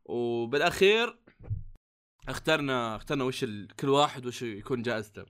وبالأخير 0.05 1.19
اخترنا 2.29 2.97
اخترنا 2.97 3.25
وش 3.25 3.45
ال... 3.45 3.69
كل 3.81 3.89
واحد 3.89 4.27
وش 4.27 4.43
يكون 4.43 4.83
جائزته. 4.83 5.25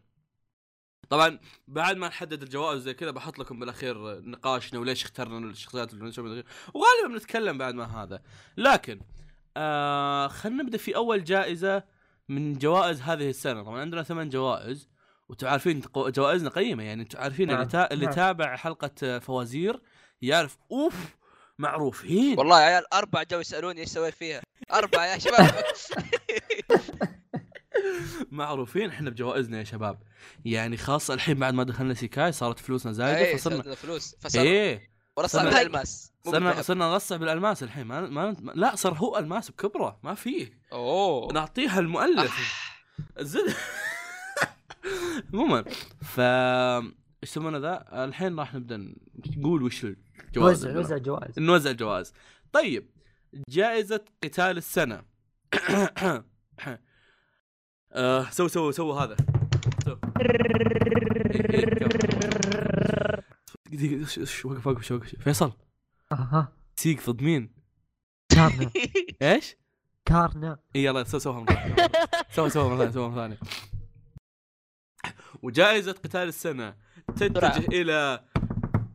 طبعا 1.08 1.40
بعد 1.68 1.96
ما 1.96 2.08
نحدد 2.08 2.42
الجوائز 2.42 2.82
زي 2.82 2.94
كذا 2.94 3.10
بحط 3.10 3.38
لكم 3.38 3.58
بالأخير 3.58 4.20
نقاشنا 4.20 4.80
وليش 4.80 5.04
اخترنا 5.04 5.50
الشخصيات 5.50 5.92
اللي. 5.92 6.44
وغالبا 6.74 7.08
بنتكلم 7.08 7.58
بعد 7.58 7.74
ما 7.74 8.02
هذا. 8.02 8.22
لكن 8.56 9.00
آه 9.56 10.28
خلينا 10.28 10.62
نبدأ 10.62 10.78
في 10.78 10.96
أول 10.96 11.24
جائزة 11.24 11.82
من 12.28 12.58
جوائز 12.58 13.00
هذه 13.00 13.28
السنة. 13.30 13.62
طبعا 13.62 13.80
عندنا 13.80 14.02
ثمان 14.02 14.28
جوائز 14.28 14.88
وأنتم 15.28 15.46
عارفين 15.46 15.82
قو- 15.82 16.08
جوائزنا 16.08 16.50
قيمة 16.50 16.82
يعني. 16.82 17.02
أنتم 17.02 17.18
عارفين 17.18 17.50
اللي, 17.50 17.58
نعم، 17.60 17.68
تا... 17.68 17.92
اللي 17.92 18.04
نعم. 18.04 18.14
تابع 18.14 18.56
حلقة 18.56 19.18
فوازير 19.18 19.80
يعرف 20.22 20.58
أوف 20.72 20.94
معروفين. 21.58 22.38
والله 22.38 22.60
يا 22.60 22.66
عيال 22.66 22.94
أربع 22.94 23.22
جو 23.22 23.40
يسألوني 23.40 23.80
إيش 23.80 23.88
سويت 23.88 24.14
فيها. 24.14 24.42
أربع 24.72 25.06
يا 25.06 25.18
شباب. 25.18 25.50
معروفين 28.30 28.90
إحنا 28.90 29.10
بجوائزنا 29.10 29.58
يا 29.58 29.64
شباب. 29.64 29.98
يعني 30.44 30.76
خاصة 30.76 31.14
الحين 31.14 31.38
بعد 31.38 31.54
ما 31.54 31.64
دخلنا 31.64 31.94
سيكاي 31.94 32.32
صارت 32.32 32.58
فلوسنا 32.58 32.92
زايدة 32.92 33.18
إيه 33.18 33.36
فصرنا 33.36 33.62
صرنا 33.62 33.74
فلوس 33.74 34.16
فصار 34.20 34.42
إيه. 34.42 34.90
ورصع 35.18 35.44
بالألماس. 35.44 36.12
صرنا. 36.24 36.62
صرنا 36.62 36.90
نرصع 36.90 37.16
بالألماس 37.16 37.62
الحين 37.62 37.86
ما, 37.86 38.00
ما... 38.00 38.36
ما 38.40 38.52
لا 38.54 38.76
صار 38.76 38.94
هو 38.94 39.18
ألماس 39.18 39.50
بكبره 39.50 39.98
ما 40.02 40.14
فيه. 40.14 40.60
أوه. 40.72 41.32
نعطيها 41.32 41.80
المؤلف. 41.80 42.58
آه. 43.18 43.22
زد 43.22 43.54
عموما 45.34 45.64
ف 46.14 46.20
إيش 46.20 47.30
يسمونه 47.30 47.58
ذا؟ 47.58 48.04
الحين 48.04 48.38
راح 48.38 48.54
نبدأ 48.54 48.94
نقول 49.36 49.62
وش 49.62 49.84
الجوائز 49.84 50.58
وزع 50.58 50.68
اللي 50.68 50.80
وزع 50.80 50.96
جوائز 50.96 51.38
نوزع 51.38 51.70
الجوائز 51.70 52.12
طيب 52.52 52.90
جائزة 53.48 54.04
قتال 54.24 54.56
السنة. 54.56 55.02
آه 57.92 58.30
سو 58.30 58.48
سو 58.48 58.70
سو 58.70 58.92
هذا. 58.92 59.16
سو. 59.84 59.96
دقيقة 63.76 64.06
إيش- 64.06 64.44
وقف 64.44 64.66
وقف 64.66 64.92
وقف 64.92 65.14
فيصل 65.20 65.52
أها 66.12 66.52
سيج 66.76 67.10
ضد 67.10 67.22
مين؟ 67.22 67.54
كارنا 68.32 68.70
إيش؟ 69.22 69.56
كارنا 70.04 70.58
اي 70.76 70.84
يلا 70.84 71.04
سو 71.04 71.18
سوها 71.18 71.40
مرة 71.40 71.54
ثانية. 71.54 71.90
سوها 72.30 72.48
سوها 72.48 72.68
مرة 72.68 72.76
ثانية 72.78 72.90
سوها 72.92 73.08
مرة 73.08 73.16
ثانية 73.16 73.38
وجائزة 75.42 75.92
قتال 75.92 76.28
السنة 76.28 76.76
تتجه. 77.16 77.58
إلى 77.58 78.24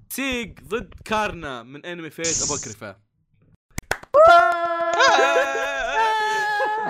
سيج 0.10 0.60
ضد 0.60 0.94
كارنا 1.06 1.64
من 1.64 1.86
انمي 1.86 2.10
Fate 2.10 2.41
Apocrypha 2.44 2.99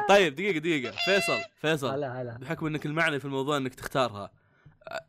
طيب 0.10 0.36
دقيقة 0.36 0.60
دقيقة 0.60 0.96
فيصل 1.06 1.40
فيصل 1.62 1.88
هلا 1.90 2.22
هلا 2.22 2.38
بحكم 2.38 2.66
انك 2.66 2.86
المعني 2.86 3.20
في 3.20 3.26
الموضوع 3.26 3.58
انك 3.58 3.76
تختارها 3.76 4.32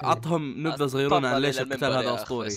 عطهم 0.03 0.67
نبذة 0.67 0.87
صغيرونه 0.87 1.29
عن 1.29 1.41
ليش 1.43 1.61
القتال 1.61 1.93
هذا 1.93 2.15
أسطوري. 2.15 2.49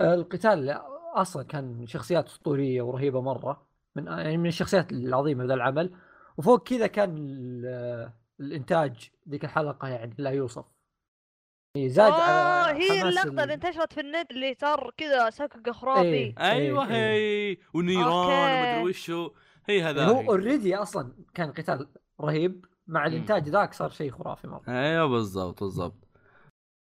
القتال 0.00 0.70
أصلا 1.14 1.42
كان 1.42 1.86
شخصيات 1.86 2.26
أسطورية 2.26 2.82
ورهيبة 2.82 3.20
مرة 3.20 3.66
من 3.96 4.06
يعني 4.06 4.36
من 4.36 4.46
الشخصيات 4.46 4.92
العظيمة 4.92 5.44
ذا 5.44 5.54
العمل. 5.54 5.94
وفوق 6.36 6.62
كذا 6.68 6.86
كان 6.86 7.16
ال- 7.18 8.10
الإنتاج 8.40 9.10
ذيك 9.28 9.44
الحلقة 9.44 9.88
يعني 9.88 10.14
لا 10.18 10.30
يوصف. 10.30 10.64
يعني 11.76 11.88
زاد 11.88 12.12
آه 12.12 12.22
على 12.22 12.78
هي 12.84 13.00
حماس 13.00 13.04
اللقطة 13.04 13.28
ال- 13.28 13.40
اللي 13.40 13.54
انتشرت 13.54 13.92
في 13.92 14.00
النت 14.00 14.30
اللي 14.30 14.56
صار 14.60 14.90
كذا 14.96 15.30
سكك 15.30 15.70
خرافي 15.70 16.02
إيه. 16.02 16.34
أيوه 16.38 16.88
إيه. 16.94 17.50
هي 17.52 17.56
ونيران. 17.74 18.76
ومدري 18.76 18.90
وشو. 18.90 19.30
هي 19.66 19.82
هذا. 19.82 20.04
هو 20.06 20.20
already 20.20 20.76
أصلا 20.76 21.12
كان 21.34 21.52
قتال 21.52 21.88
رهيب. 22.20 22.64
مع 22.86 23.06
الإنتاج 23.06 23.48
ذاك 23.48 23.74
صار 23.74 23.90
شيء 23.90 24.10
خرافي 24.10 24.46
مرة. 24.48 24.62
أيوه 24.68 25.06
بالضبط 25.06 25.62
بالضبط. 25.62 26.05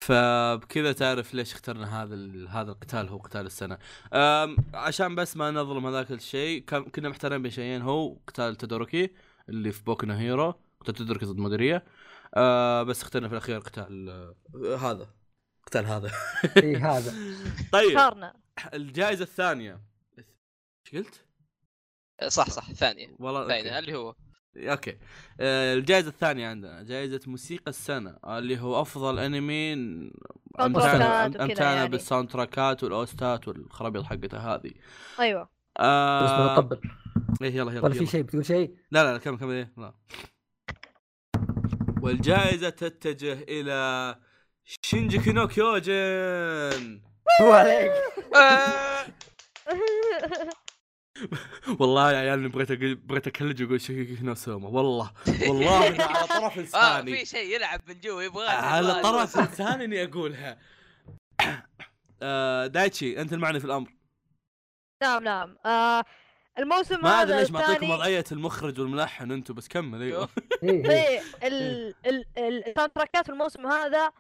فبكذا 0.03 0.93
تعرف 0.93 1.35
ليش 1.35 1.53
اخترنا 1.53 2.03
هذا 2.03 2.17
هذا 2.49 2.73
القتال 2.73 3.09
هو 3.09 3.19
قتال 3.19 3.47
السنة. 3.47 3.79
عشان 4.75 5.15
بس 5.15 5.37
ما 5.37 5.51
نظلم 5.51 5.87
هذاك 5.87 6.11
الشيء 6.11 6.65
كنا 6.65 7.09
محتارين 7.09 7.43
بين 7.43 7.51
شيئين 7.51 7.83
هو 7.83 8.17
قتال 8.27 8.57
تودوروكي 8.57 9.11
اللي 9.49 9.73
في 9.73 9.83
بوكو 9.83 10.07
هيرو 10.07 10.55
قتال 10.81 10.95
تودوروكي 10.95 11.27
ضد 11.27 11.39
ميدوريا 11.39 11.85
أه 12.35 12.83
بس 12.83 13.03
اخترنا 13.03 13.29
في 13.29 13.35
الأخير 13.35 13.59
قتال 13.59 14.09
آه، 14.55 14.77
هذا 14.77 15.09
قتال 15.67 15.87
هذا. 15.87 16.11
إي 16.57 16.77
هذا. 16.77 17.15
طيب 17.73 17.99
صارنا 17.99 18.35
الجائزة 18.75 19.23
الثانية. 19.23 19.81
إيش 20.19 20.95
قلت؟ 20.95 21.25
صح 22.29 22.51
صح 22.51 22.69
الثانية 22.69 23.17
والله 23.19 23.43
okay. 23.43 23.79
اللي 23.79 23.95
هو. 23.95 24.15
okay. 24.57 24.97
آه، 25.41 25.75
الجائزة 25.75 26.09
الثانية 26.09 26.49
عندنا 26.49 26.83
جائزة 26.83 27.21
موسيقى 27.27 27.69
السنة 27.69 28.17
اللي 28.25 28.61
هو 28.61 28.81
أفضل 28.83 29.19
أنمي 29.19 29.73
امتعنا 30.61 31.75
يعني. 31.75 31.89
بالساوند 31.89 32.29
تراكات 32.29 32.85
والأوستات 32.85 33.49
والخرابيط 33.49 34.03
حقتها 34.05 34.55
هذه. 34.55 34.73
أيوه. 35.21 35.43
بس 35.43 35.49
آه 35.81 36.55
بنطبل 36.57 36.81
إيه 37.43 37.55
يلا 37.57 37.73
يلا, 37.73 37.85
ولا 37.85 37.95
في. 37.95 38.07
شيء؟ 38.07 38.23
بتقول 38.23 38.47
شيء؟ 38.47 38.75
لا 38.91 39.05
لا 39.05 39.13
لا 39.13 39.19
كمل 39.19 39.39
كمل. 39.39 39.55
إيه، 39.55 39.73
لا. 39.77 39.95
والجائزة 42.03 42.69
تتجه 42.71 43.39
إلى 43.49 44.17
شينجيكي 44.85 45.33
نو 45.33 45.49
كيوجن 45.49 47.01
عليك 47.41 47.93
آه، 48.37 49.07
والله 51.81 52.13
يا 52.13 52.17
عيال 52.19 52.49
بغيت 52.49 52.71
أقول 52.71 52.95
بغيت 52.95 53.27
أكلج 53.27 53.63
وأقول 53.63 53.81
شينجي 53.81 54.23
نو 54.23 54.35
سوما 54.35 54.69
والله 54.69 55.11
والله 55.49 56.03
على 56.17 56.27
طرف 56.27 56.59
لساني 56.59 57.17
في 57.17 57.27
شيء 57.27 57.55
يلعب 57.55 57.81
من 57.89 58.01
جوا 58.01 58.23
يبغى 58.23 58.49
على 58.49 59.03
طرف 59.03 59.39
لساني 59.39 59.85
إني 59.85 60.05
أقولها. 60.05 60.59
آه، 62.23 62.67
دايتشي 62.67 63.21
أنت 63.21 63.33
المعني 63.33 63.61
في 63.61 63.65
الأمر. 63.65 63.91
نعم 65.03 65.25
نعم. 65.25 65.57
آه 65.67 66.05
الموسم 66.59 67.03
ما 67.03 67.23
أدري 67.23 67.33
هذا 67.35 67.41
ليش 67.41 67.51
معطيكم 67.51 67.91
وضعية 67.91 68.25
المخرج 68.33 68.81
والملحن 68.81 69.31
أنتم 69.33 69.55
بس 69.55 69.69
كمل 69.69 70.03
أيوه. 70.03 70.29
إيه 70.63 71.21
ال 71.43 71.53
ال 72.07 72.25
ال- 72.39 72.69
ال 72.69 72.73
sound 72.73 72.91
track 72.91 73.21
ات 73.21 73.27
في 73.27 73.33
الموسم 73.33 73.67
هذا 73.67 74.13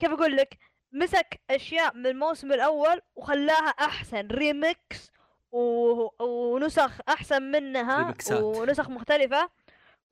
كيف 0.00 0.10
أقول 0.10 0.36
لك؟ 0.36 0.58
مسك 0.92 1.40
أشياء 1.50 1.96
من 1.96 2.06
الموسم 2.06 2.52
الأول 2.52 3.00
وخلاها 3.16 3.68
أحسن 3.68 4.26
ريمكس 4.26 5.10
و... 5.52 6.24
ونسخ 6.24 7.00
أحسن 7.08 7.42
منها 7.42 7.98
ريمكسات. 7.98 8.42
ونسخ 8.42 8.88
مختلفة. 8.88 9.50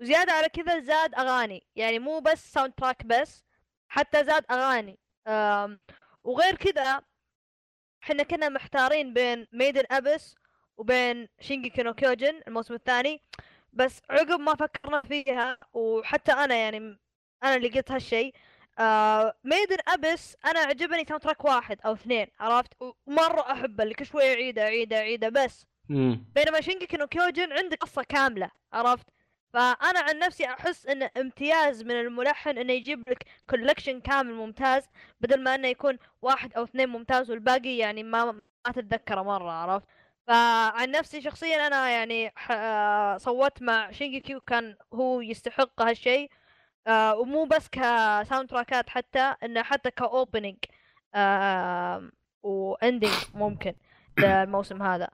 وزيادة 0.01 0.33
على 0.33 0.49
كذا 0.49 0.81
زاد 0.81 1.15
أغاني 1.15 1.67
يعني 1.77 1.99
مو 1.99 2.21
بس 2.21 2.53
sound 2.53 2.73
track 2.73 3.07
بس 3.07 3.45
حتى 3.89 4.25
زاد 4.25 4.45
أغاني. 4.51 4.99
آم... 5.27 5.81
وغير 6.25 6.55
كذا 6.55 7.03
إحنا 8.03 8.23
كنا 8.23 8.49
محتارين 8.49 9.15
بين 9.15 9.47
Made 9.53 9.74
in 9.74 9.85
Abyss 9.91 10.35
وبين 10.77 11.29
Shingeki 11.41 11.71
no 11.71 11.95
Kyojin 11.95 12.41
الموسم 12.49 12.75
الثاني. 12.75 13.21
بس 13.73 14.01
عقب 14.11 14.41
ما 14.41 14.55
فكرنا 14.55 15.01
فيها 15.01 15.59
وحتى 15.73 16.33
أنا 16.33 16.55
يعني 16.55 16.99
أنا 17.43 17.55
اللي 17.55 17.69
قلت 17.69 17.93
هالشيء 17.93 18.35
آه 18.79 19.35
Made 19.45 19.66
in 19.66 19.77
Abyss 19.89 20.37
أنا 20.45 20.61
عجبني 20.61 21.05
soundtrack 21.05 21.45
واحد 21.45 21.79
أو 21.87 21.93
اثنين 21.93 22.27
عرفت؟ 22.41 22.73
ومرة 23.07 23.53
أحبه 23.53 23.83
اللي 23.85 23.95
كل 23.95 24.07
شوية 24.07 24.35
اعيده 24.35 24.63
اعيده 24.63 24.97
اعيده 24.99 25.29
بس. 25.29 25.67
مم. 25.89 26.25
بينما 26.35 26.61
Shingeki 26.61 26.97
no 26.97 27.07
Kyojin 27.07 27.53
عنده 27.53 27.77
قصة 27.77 28.03
كاملة 28.03 28.51
عرفت؟ 28.73 29.07
فأنا 29.53 30.01
عن 30.01 30.19
نفسي 30.19 30.47
أحس 30.47 30.87
انه 30.87 31.11
امتياز 31.17 31.83
من 31.83 31.91
الملحن 32.01 32.59
إنه 32.59 32.73
يجيب 32.73 33.09
لك 33.09 33.25
collection 33.51 34.01
كامل 34.01 34.35
ممتاز 34.35 34.89
بدل 35.21 35.43
ما 35.43 35.55
إنه 35.55 35.69
يكون 35.69 35.99
واحد 36.23 36.55
أو 36.55 36.65
اثنين 36.65 36.89
ممتاز 36.89 37.31
والباقي 37.31 37.77
يعني 37.77 38.03
ما 38.03 38.25
ما 38.67 38.73
تتذكره 38.75 39.23
مرة 39.23 39.51
عرفت؟ 39.51 39.87
فعن 40.27 40.91
نفسي 40.91 41.21
شخصيا 41.23 41.67
أنا 41.67 41.91
يعني 41.91 42.33
آه، 42.51 43.17
صوت 43.19 43.63
مع 43.63 43.91
Shingeki 43.91 44.41
كان 44.41 44.77
هو 44.95 45.21
يستحق 45.21 45.83
هالشيء. 45.83 46.31
آه، 46.87 47.17
ومو 47.17 47.45
بس 47.45 47.69
ك 47.69 48.49
soundtrack 48.51 48.87
ات 48.87 48.91
حتى 48.91 49.35
إنه 49.43 49.63
حتى 49.63 49.91
ك 49.91 49.99
opening 49.99 50.57
و 52.43 52.53
ending 52.53 53.13
ممكن 53.35 53.75
للموسم 54.19 54.83
هذا. 54.83 55.09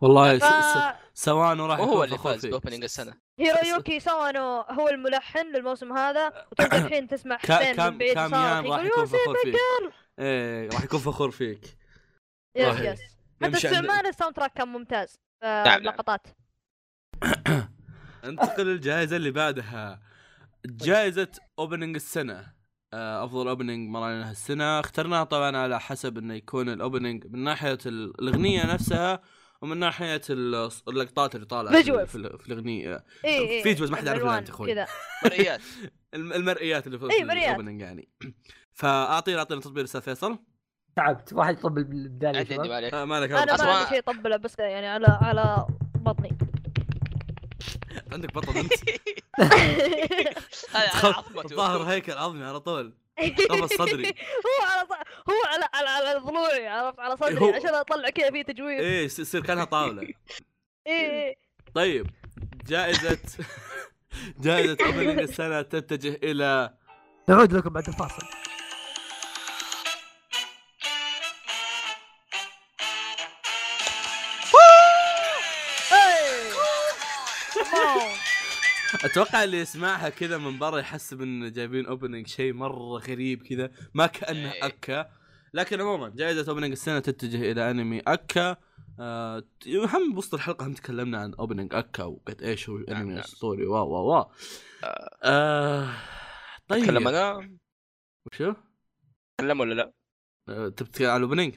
والله 0.00 0.38
ف... 0.38 0.44
س- 0.44 0.94
سوانو 1.24 1.66
راح 1.66 1.80
وهو 1.80 1.90
يكون 1.92 2.04
اللي 2.04 2.16
فخور 2.18 2.32
فاز. 2.32 2.46
ب 2.46 2.51
opening 2.51 2.82
السنة. 2.82 3.14
هيرويوكي 3.38 4.00
سوانو 4.00 4.60
هو 4.60 4.88
الملحن 4.88 5.46
للموسم 5.46 5.92
هذا 5.92 6.46
وتلقى 6.52 6.78
الحين 6.86 7.08
تسمع 7.08 7.36
حسين 7.38 7.76
كام 7.76 7.92
من 7.92 7.98
بعيد 7.98 8.14
كاميان 8.14 8.66
راح 8.66 8.84
يكون 8.84 9.04
فخور 9.06 9.36
فيك. 9.44 9.54
إيه 10.18 10.68
راح 10.70 10.84
يكون 10.84 11.00
فخور 11.00 11.30
فيك. 11.30 11.64
yes 12.56 12.78
yes 12.80 13.00
حتى 13.42 13.56
استعمال 13.56 14.06
ال 14.06 14.36
soundtrack 14.36 14.52
كان 14.52 14.68
ممتاز 14.68 15.18
آه، 15.42 15.64
نعم، 15.64 15.82
نعم. 15.82 15.94
لقطات. 15.94 16.26
انتقل 18.24 18.66
للجائزة 18.66 19.16
اللي 19.16 19.30
بعدها. 19.30 20.00
جائزة 20.66 21.28
opening 21.58 21.94
السنة. 21.96 22.52
آه، 22.94 23.24
أفضل 23.24 23.48
opening 23.48 23.88
مر 23.90 24.02
علينا 24.02 24.30
هالسنة. 24.30 24.80
اخترناها 24.80 25.24
طبعا 25.24 25.56
على 25.56 25.80
حسب 25.80 26.18
إنه 26.18 26.34
يكون 26.34 26.68
ال 26.68 26.75
opening 26.75 27.26
من 27.26 27.44
ناحية 27.44 27.78
ال- 27.86 28.20
الأغنية 28.20 28.66
نفسها 28.74 29.20
ومن 29.62 29.76
ناحية 29.76 30.20
ال- 30.30 30.70
اللقطات 30.88 31.34
اللي 31.34 31.46
طالعة 31.46 31.82
في. 31.82 32.06
في, 32.06 32.16
ال- 32.16 32.38
في 32.38 32.46
الأغنية. 32.52 33.04
اي 33.24 33.38
اي 33.38 33.62
visuals 33.62 33.90
ما 33.90 33.96
حد 33.96 34.06
يعرف 34.06 34.16
إلا 34.16 34.22
الألوان 34.22 34.38
أنت 34.38 34.48
أخوي. 34.50 34.74
كذا. 34.74 34.86
مرئيات. 35.24 35.60
الم- 36.14 36.32
المرئيات 36.32 36.86
اللي 36.86 36.98
في, 36.98 37.04
إيه، 37.04 37.24
في. 37.24 37.32
ال 37.32 37.38
opening 37.38 37.80
يعني. 37.80 38.08
فاعطينا 38.80 39.38
اعطينا 39.38 39.60
تطبيل 39.60 39.82
أستاذ 39.84 40.00
فيصل. 40.00 40.38
تعبت. 40.96 41.32
واحد 41.32 41.58
يطبل 41.58 41.84
بالبدايه 41.84 42.38
عندي. 42.38 42.58
ما 42.58 42.74
عليك 42.74 42.94
آه 42.94 43.04
ما 43.04 43.20
لك 43.20 43.32
أنا. 43.32 43.56
ما 43.64 43.72
عندي 43.72 43.88
شيء 43.88 43.98
اطبله 43.98 44.36
بس 44.36 44.58
يعني 44.58 44.86
على 44.86 45.06
على 45.06 45.66
بطني. 45.94 46.38
عندك 48.12 48.34
بطن 48.34 48.56
أنت. 48.56 48.72
الظاهر 51.44 51.82
هيكل 51.82 52.12
عظمي 52.12 52.44
على 52.44 52.60
طول. 52.60 52.92
قفص 53.50 53.72
صدري. 53.72 54.08
هو 54.08 54.66
على 54.66 54.88
هو 55.28 55.34
على 55.46 55.68
على 55.74 55.88
على 55.88 56.18
ضلوعي 56.18 56.68
عرفت؟ 56.68 57.00
على 57.00 57.16
صدري 57.16 57.54
عشان 57.54 57.74
أطلع 57.74 58.10
كذا 58.10 58.30
فيه 58.30 58.42
تجويف 58.42 58.80
إيه 58.80 59.04
يصير 59.04 59.42
كأنها 59.42 59.64
طاولة. 59.64 60.02
اي 60.02 60.14
اي 61.26 61.36
طيب 61.74 62.06
جائزة 62.66 63.18
جائزة 64.44 64.76
opening 64.86 65.18
السنة 65.18 65.62
تتجه 65.62 66.18
إلى 66.22 66.74
نعود 67.28 67.52
لكم 67.52 67.70
بعد 67.70 67.88
الفاصل. 67.88 68.26
أتوقع 79.04 79.44
اللي 79.44 79.58
يسمعها 79.58 80.08
كذا 80.08 80.38
من 80.38 80.58
برا 80.58 80.78
يحسب 80.78 81.22
إن 81.22 81.52
جايبين 81.52 81.86
opening 81.86 82.26
شيء 82.26 82.52
مرة 82.52 82.98
غريب 82.98 83.42
كذا 83.42 83.70
ما 83.94 84.06
كأنه 84.06 84.52
إيه. 84.52 84.66
ACCA 84.66 85.10
لكن 85.54 85.80
عموما 85.80 86.08
جائزة 86.08 86.50
opening 86.50 86.70
السنة 86.72 86.98
تتجه 86.98 87.52
إلى 87.52 87.70
أنمي 87.70 88.00
ACCA 88.00 88.56
آه 89.00 89.44
هم 89.66 90.14
بوسط 90.14 90.34
الحلقة 90.34 90.66
هم 90.66 90.72
تكلمنا 90.72 91.18
عن 91.18 91.34
opening 91.34 91.74
ACCA 91.74 92.04
وقد 92.04 92.42
إيش 92.42 92.68
هو 92.68 92.78
نعم، 92.78 92.96
أنمي 92.96 93.14
نعم. 93.14 93.22
أسطوري 93.22 93.66
وا 93.66 93.80
وا 93.80 93.98
وا 93.98 94.24
آه 95.24 95.88
طيب 96.68 96.84
تكلم 96.84 97.08
أنا 97.08 97.50
وشو؟ 98.26 98.54
تكلم 99.38 99.60
ولا 99.60 99.74
لا؟ 99.74 99.92
آه، 100.48 100.68
تبي 100.68 100.88
تتكلم 100.90 101.10
عن 101.10 101.16
ال 101.16 101.20
opening؟ 101.20 101.54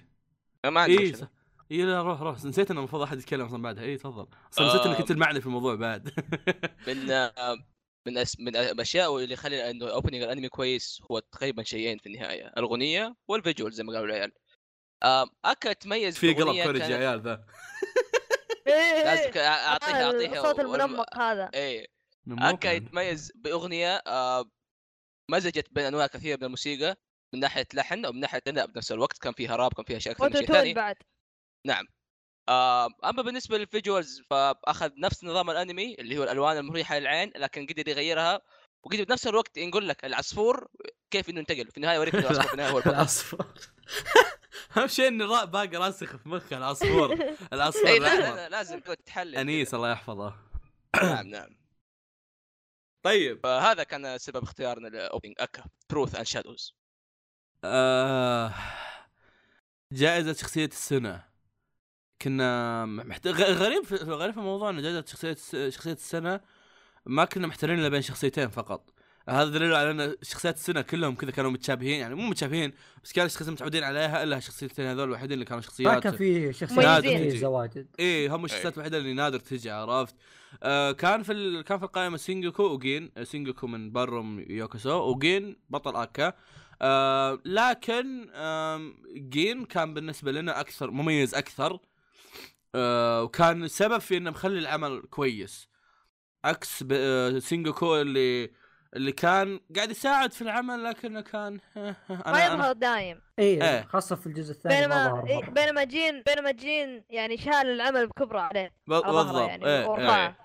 ما 0.65 0.82
عندي 0.82 1.11
مشكلة. 1.11 1.30
إي 1.74 1.82
لا 1.82 2.02
روح 2.02 2.22
روح. 2.22 2.45
نسيت 2.45 2.72
انه 2.72 2.80
المفروض 2.80 3.02
أحد 3.02 3.18
يتكلم 3.18 3.45
أصلا 3.45 3.62
بعدها. 3.62 3.84
إي 3.84 3.98
تفضل. 3.98 4.28
أصلا 4.54 4.68
نسيت 4.68 4.82
إنك. 4.82 4.98
أنت 5.00 5.12
المعني 5.12 5.41
في 5.41 5.48
الموضوع 5.48 5.76
بعد. 5.76 6.10
من 6.88 7.30
من 8.08 8.18
أس... 8.18 8.40
من 8.40 8.56
الأشياء 8.56 9.18
اللي 9.18 9.34
يخلي 9.34 9.70
إنه 9.70 9.90
opening 9.90 10.22
الأنمي 10.22 10.50
كويس 10.50 11.02
هو 11.12 11.20
تقريبا 11.20 11.64
شيئين 11.64 11.98
في 11.98 12.06
النهاية. 12.06 12.48
الأغنية 12.48 13.16
وال 13.28 13.39
visual 13.39 13.74
زي 13.74 13.84
ما 13.84 13.94
قالوا 13.94 14.08
العيال. 14.08 14.32
ACCA 15.45 15.74
تميز 15.74 16.18
في 16.18 16.34
قلب 16.34 16.64
كوريجي 16.64 16.91
يا 16.91 16.98
عيال 16.98 17.22
ذا. 17.22 17.45
إيه، 18.68 19.04
لازم 19.04 19.32
إيه. 19.36 19.48
أعطيها 19.48 20.06
أعطيها 20.06 20.40
الصوت 20.40 20.60
المنمق 20.60 21.18
هذا. 21.18 21.52
من 22.26 22.44
ACCA. 22.44 22.72
يتميز 22.72 23.32
بأغنية 23.36 24.04
مزجت 25.32 25.68
بين 25.72 25.86
أنواع 25.86 26.08
كثيرة 26.08 26.38
من 26.38 26.44
الموسيقى 26.44 26.98
من 27.34 27.40
ناحية 27.40 27.68
لحن 27.74 28.06
ومن 28.06 28.20
ناحية 28.20 28.41
غناء 28.48 28.68
بنفس 28.68 28.91
الوقت 28.91 29.18
كان 29.18 29.34
فيها 29.34 29.56
راب 29.56 29.74
كان 29.74 29.86
فيها 29.86 29.98
أشياء 29.98 30.16
أكثر 30.16 30.30
من 30.30 30.36
شيء 30.36 30.48
ثاني. 30.48 30.74
بعد. 30.74 30.95
نعم. 31.65 31.85
آه، 32.49 32.90
أما 33.06 33.22
بالنسبة 33.22 33.57
لل 33.57 33.72
visuals 33.72 34.22
فأخذ 34.30 34.91
نفس 34.98 35.23
نظام 35.23 35.49
الأنمي 35.49 35.95
اللي 35.99 36.18
هو 36.18 36.23
الألوان 36.23 36.57
المريحة 36.57 36.99
للعين 36.99 37.31
لكن 37.35 37.65
قدر 37.68 37.88
يغيرها. 37.88 38.41
وقدر 38.84 39.03
بنفس 39.03 39.27
الوقت 39.27 39.57
يقول 39.57 39.90
لك 39.90 40.06
العصفور 40.06 40.68
كيف 41.11 41.30
إنه 41.30 41.40
انتقل. 41.40 41.68
في 41.72 41.77
النهاية 41.77 41.95
يوريك 41.95 42.15
إنه 42.15 42.23
العصفور 42.23 42.48
في 42.48 42.53
النهاية 42.53 42.72
هو 42.72 42.80
العصفور. 42.80 43.45
أهم 44.77 44.88
شيء 44.88 45.07
اني 45.07 45.23
را- 45.23 45.45
باقي 45.45 45.77
راسخ 45.77 46.15
في 46.15 46.30
مخي 46.30 46.57
العصفور. 46.57 47.14
العصفور 47.53 47.88
اي 47.88 47.99
لا, 47.99 48.15
لا. 48.19 48.35
لا 48.35 48.49
لازم 48.49 48.80
تتحلل 48.80 49.35
أنيس 49.35 49.73
الله 49.73 49.91
يحفظه. 49.91 50.35
نعم 51.03 51.27
نعم. 51.27 51.57
طيب. 53.06 53.40
فهذا 53.44 53.84
كان 53.84 54.18
سبب 54.18 54.44
اختيارنا 54.44 54.88
ل 54.88 54.94
opening 54.94 55.36
ACCA 55.40 55.64
truth 55.90 56.15
and 56.15 56.26
shadows 56.26 56.76
جائزة 59.91 60.34
شخصية 60.34 60.65
السنة. 60.65 61.32
كنا 62.24 62.86
محت... 62.86 63.28
غ- 63.28 63.52
غريب 63.54 63.84
في 63.84 63.95
غريب 63.95 64.34
في 64.34 64.40
الموضوع 64.40 64.70
ان 64.70 64.82
جائزة 64.82 65.04
شخصية 65.08 65.32
الس- 65.32 65.76
شخصية 65.76 65.91
السنة 65.94 66.40
ما 67.06 67.26
كنا 67.26 67.48
محتارين 67.48 67.80
إلا 67.80 67.90
بين 67.90 68.02
شخصيتين 68.02 68.50
فقط. 68.50 68.90
هذا 69.30 69.50
دليل 69.50 69.74
على 69.74 69.91
إن 69.91 70.16
شخصيات 70.22 70.56
السنة 70.56 70.82
كلهم 70.82 71.16
كذا 71.16 71.32
كانوا 71.32 71.52
متشابهين 71.52 72.00
يعني 72.00 72.16
مو 72.16 72.22
متشابهين 72.30 72.74
بس 73.04 73.12
كانوا 73.12 73.26
الشخصيات 73.26 73.50
متعودين 73.50 73.84
عليها 73.84 74.24
إلا 74.24 74.38
الشخصيتين 74.38 74.86
هذول 74.86 75.04
الوحيدين 75.08 75.34
اللي 75.34 75.45
كانوا 75.45 75.58
ما 75.58 75.62
شخصيات 75.66 76.04
كان 76.04 76.16
في 76.16 76.54
شخصيات. 76.54 77.06
مميزة 77.06 77.48
واجد 77.48 77.88
إيه 78.00 78.36
هم 78.36 78.45
الشخصيات 78.45 78.74
الوحيدة 78.74 78.98
اللي 78.98 79.14
نادر 79.14 79.40
تجي 79.40 79.72
عرفت؟ 79.72 80.16
آه 80.64 80.91
كان 80.91 81.24
في 81.24 81.32
ال... 81.34 81.62
كان 81.62 81.78
في 81.78 81.86
القائمة 81.86 82.18
سينجوكو 82.18 82.64
وجين 82.64 83.12
سينجوكو 83.24 83.68
من 83.68 83.91
بروم 83.91 84.45
يوكوسو 84.50 85.12
وجين 85.12 85.56
بطل 85.70 85.95
ACCA. 85.95 86.34
آه 86.82 87.40
لكن 87.45 88.28
آه 88.34 88.91
جين 89.16 89.66
كان 89.66 89.94
بالنسبة 89.94 90.32
لنا 90.32 90.60
أكثر 90.60 90.91
مميز 90.91 91.36
أكثر. 91.36 91.80
آه 92.76 93.24
وكان 93.24 93.64
السبب 93.64 93.98
في 93.98 94.18
إنه 94.18 94.30
مخلي 94.30 94.60
العمل 94.60 95.02
كويس 95.10 95.70
عكس. 96.45 96.86
آه 96.91 97.40
سينجوكو 97.40 98.02
اللي 98.02 98.52
اللي 98.95 99.12
كان 99.12 99.60
قاعد 99.76 99.91
يساعد 99.91 100.34
في 100.34 100.41
العمل 100.41 100.84
لكنه 100.84 101.22
كان 101.22 101.60
ما 102.10 102.45
يظهر 102.45 102.74
دايم 102.74 103.22
إيه, 103.40 103.64
إيه. 103.64 103.82
خاصة 103.82 104.16
في 104.16 104.28
الجزء 104.28 104.52
الثاني 104.52 104.88
ما 104.88 105.08
بينما 105.08 105.30
إيه،. 105.30 105.50
بينما 105.50 105.84
جين 105.84 106.24
بينما 106.28 106.52
جين 106.52 107.04
يعني 107.10 107.38
شال 107.38 107.52
العمل 107.54 108.08
بكبره 108.08 108.40
عليه 108.40 108.74
على 108.91 109.02
بالضبط 109.04 109.50
يعني 109.50 109.66
إيه. 109.66 110.36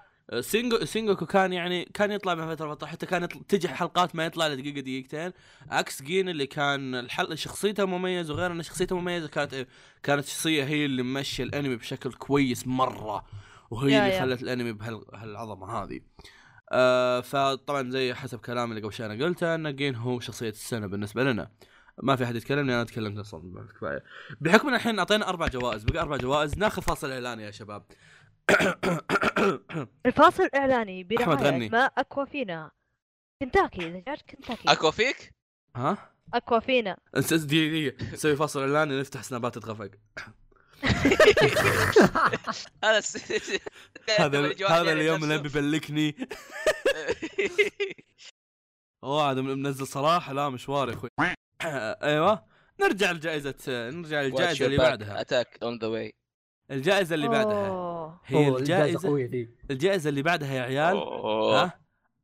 سينجو 0.40 0.84
سينجوكو 0.84 1.26
كان 1.26 1.52
يعني 1.52 1.84
كان 1.94 2.10
يطلع 2.12 2.34
من 2.34 2.54
فترة 2.54 2.72
لفتره 2.72 2.86
حتى 2.86 3.06
كان 3.06 3.22
يطلع 3.22 3.40
تجي 3.48 3.68
حلقات 3.68 4.16
ما 4.16 4.26
يطلع 4.26 4.46
له 4.46 4.54
دقيقه 4.54 4.80
دقيقتين. 4.80 5.32
عكس 5.70 6.02
جين 6.02 6.28
اللي 6.28 6.46
كان 6.46 6.94
الحل 6.94 7.38
شخصيته 7.38 7.84
مميزة 7.84 8.34
وغير 8.34 8.52
إن 8.52 8.62
شخصيته 8.62 8.98
مميزة 8.98 9.28
كانت 9.28 9.66
كانت 10.02 10.24
شخصية 10.24 10.64
هي 10.64 10.84
اللي 10.84 11.02
ممشيه 11.02 11.44
الأنمي 11.44 11.76
بشكل 11.76 12.12
كويس 12.12 12.66
مرة 12.66 13.24
وهي 13.70 13.92
يا 13.92 14.02
اللي 14.02 14.14
يا. 14.14 14.20
خلت 14.20 14.42
الأنمي 14.42 14.72
بهالعظمة 14.72 15.72
هذه. 15.82 16.00
آه 16.72 17.20
فطبعا 17.20 17.90
زي 17.90 18.14
حسب 18.14 18.38
كلامي 18.38 18.70
اللي 18.70 18.82
قبل 18.82 18.92
شوي 18.92 19.06
أنا 19.06 19.24
قلته 19.24 19.54
إن 19.54 19.76
جين 19.76 19.94
هو 19.94 20.20
شخصية 20.20 20.48
السنة 20.48 20.86
بالنسبة 20.86 21.24
لنا. 21.24 21.50
ما 22.02 22.16
في 22.16 22.24
أحد 22.24 22.36
يتكلم 22.36 22.70
أنا 22.70 22.84
تكلمت 22.84 23.18
أصلا 23.18 23.66
كفاية. 23.76 24.04
بحكم 24.40 24.68
إن 24.68 24.74
الحين 24.74 24.98
أعطينا 24.98 25.28
أربع 25.28 25.46
جوائز 25.48 25.84
بقى 25.84 26.02
أربع 26.02 26.16
جوائز 26.16 26.58
ناخذ 26.58 26.82
فاصل 26.82 27.10
إعلاني 27.10 27.42
يا 27.42 27.50
شباب. 27.50 27.82
الفاصل 30.06 30.42
الإعلاني 30.42 31.02
أحمد 31.20 31.42
غني. 31.42 31.68
ماء 31.68 31.92
أكوافينا. 31.98 32.70
كنتاكي 33.42 33.90
دجاج 33.90 34.18
كنتاكي. 34.30 34.72
اكوا 34.72 34.90
فيك 34.90 35.32
ها؟ 35.76 36.12
أكوافينا. 36.34 36.96
دقيقة 37.46 37.70
دقيقة 37.70 38.12
نسوي 38.12 38.36
فاصل 38.36 38.60
إعلاني 38.60 39.00
نفتح 39.00 39.22
سنابات 39.22 39.54
تتغفق. 39.54 39.90
هذا 42.84 43.02
هذا 44.70 44.92
اليوم. 44.92 45.24
اللي 45.24 45.38
بيبلكني 45.38 46.16
اوه 49.04 49.30
هذا 49.30 49.40
منزل 49.40 49.86
صراحة 49.86 50.32
لا 50.32 50.48
مشوار 50.48 50.88
يا 50.88 50.94
أخوي. 50.94 51.10
أيوه. 52.02 52.46
نرجع 52.80 53.12
لجائزة 53.12 53.54
نرجع 53.68 54.22
للجائزة 54.22 54.66
اللي 54.66 54.76
بعدها. 54.76 55.20
اتاك 55.20 55.58
اون 55.62 55.78
ذا 55.78 55.86
واي 55.86 56.17
الجائزة 56.70 57.14
اللي 57.14 57.28
بعدها. 57.28 58.20
هي 58.26 58.50
ذي. 59.26 59.48
الجائزة 59.70 60.08
اللي 60.10 60.22
بعدها 60.22 60.54
يا 60.54 60.62
عيال 60.62 60.96
ها؟ 60.96 61.80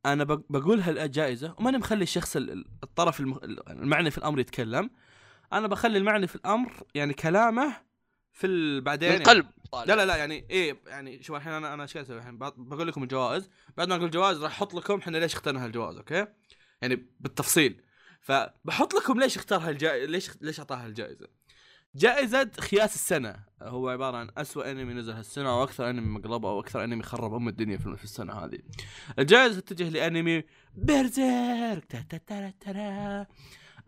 أنا 0.07 0.25
بق- 0.25 0.43
بقولها 0.51 0.91
الجائزة 0.91 1.55
وماني 1.59 1.79
مخلي 1.79 2.03
الشخص 2.03 2.37
ال- 2.37 2.51
ال- 2.51 2.65
الطرف 2.83 3.21
الم- 3.21 3.41
المعني 3.71 4.11
في 4.11 4.19
الأمر 4.19 4.41
يتكلم. 4.41 4.91
أنا 5.53 5.67
بخلي 5.69 5.99
المعني 5.99 6.27
في 6.27 6.35
الأمر 6.37 6.73
يعني 6.95 7.15
كلامه 7.15 7.77
في 8.33 8.47
ال- 8.47 8.81
بعدين 8.81 9.09
من 9.09 9.13
يعني- 9.15 9.25
قلب 9.25 9.47
لا 9.87 9.97
لا 9.97 10.07
لا 10.07 10.17
يعني 10.17 10.47
إيه 10.51 10.81
يعني 10.87 11.23
شوف 11.23 11.37
الحين 11.37 11.53
أنا 11.53 11.75
أنا 11.75 11.83
إيش 11.83 11.93
قاعد 11.95 12.05
أسوي 12.05 12.19
الحين؟ 12.19 12.39
بق- 12.39 12.55
بقول 12.57 12.89
لكم 12.89 13.03
الجوائز. 13.03 13.51
بعد 13.77 13.89
ما 13.89 13.95
أقول 13.95 14.07
الجوائز 14.07 14.43
راح 14.43 14.51
أحط 14.53 14.75
لكم 14.75 14.99
إحنا 14.99 15.17
ليش 15.17 15.35
اخترنا 15.35 15.65
هالجوائز 15.65 15.97
أوكي؟ 15.97 16.27
يعني 16.83 17.07
بالتفصيل. 17.21 17.81
فبحط 18.21 18.95
لكم 18.95 19.21
ليش 19.21 19.37
اختار 19.37 19.61
هالجائزه 19.61 20.07
ليش 20.11 20.31
ليش 20.41 20.59
اعطاها 20.59 20.87
الجائزه 20.87 21.27
جائزة 21.97 22.51
خياس 22.61 22.95
السنة 22.95 23.37
هو 23.63 23.89
عبارة 23.89 24.17
عن 24.17 24.29
أسوأ 24.39 24.71
أنمي 24.71 24.95
نزل 24.95 25.13
هالسنة 25.13 25.49
أو 25.51 25.63
أكثر 25.63 25.91
أنمي 25.91 26.09
مقلبة 26.19 26.49
أو 26.49 26.61
أكثر 26.61 26.85
أنمي 26.85 27.03
خرب 27.03 27.35
أم 27.35 27.49
الدنيا 27.49 27.77
في 27.77 27.97
في 27.97 28.05
السنة 28.05 28.33
هذه. 28.33 28.59
الجائزة 29.19 29.61
تتجه 29.61 29.89
لأنمي 29.89 30.43
بيرزيرك 30.75 31.85
تا 31.85 32.05
تا 32.11 32.17
تا 32.27 32.53
تا 32.61 32.73
تا. 32.73 33.27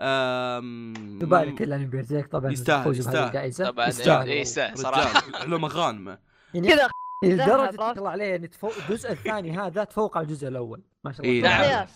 أم... 0.00 0.94
يبالك 1.22 1.62
الانمي 1.62 1.86
بيرزيرك 1.86 2.26
طبعا 2.26 2.52
يستاهل- 2.52 2.98
يستاهل. 2.98 3.72
طبعا 3.72 3.86
يستاهل 3.88 4.08
اي 4.10 4.18
والله. 4.18 4.34
يستاهل 4.34 4.78
صراحة 4.78 5.28
رجال 5.28 5.50
له 5.50 5.58
مغانمة 5.58 6.18
يعني 6.54 6.68
كذا 6.68 6.88
لدرجة؟ 7.24 7.70
تطلع 7.92 8.10
عليه 8.10 8.24
يعني 8.24 8.48
تفوق 8.48 8.72
الجزء 8.88 9.12
الثاني 9.12 9.58
هذا 9.58 9.84
تفوق 9.84 10.16
على 10.16 10.24
الجزء 10.26 10.48
الأول 10.48 10.82
ما 11.04 11.12
شاء 11.12 11.26
الله 11.26 11.32
إيه، 11.34 11.42
نعم. 11.74 11.86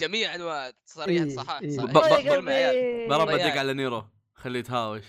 جميع 0.00 0.34
أنواع 0.34 0.66
إيه، 0.66 1.28
صح 1.28 1.50
إيه. 1.62 1.76
صح 1.76 1.84
ب- 1.84 1.92
ب- 1.92 1.96
يا 1.96 2.36
بالمعيار. 2.36 2.74
قلبي. 2.74 3.08
برا 3.08 3.24
بدق 3.24 3.34
ضيعت. 3.34 3.58
على 3.58 3.74
نيرو 3.74 4.04
خليه 4.34 4.58
يتهاوش 4.60 5.04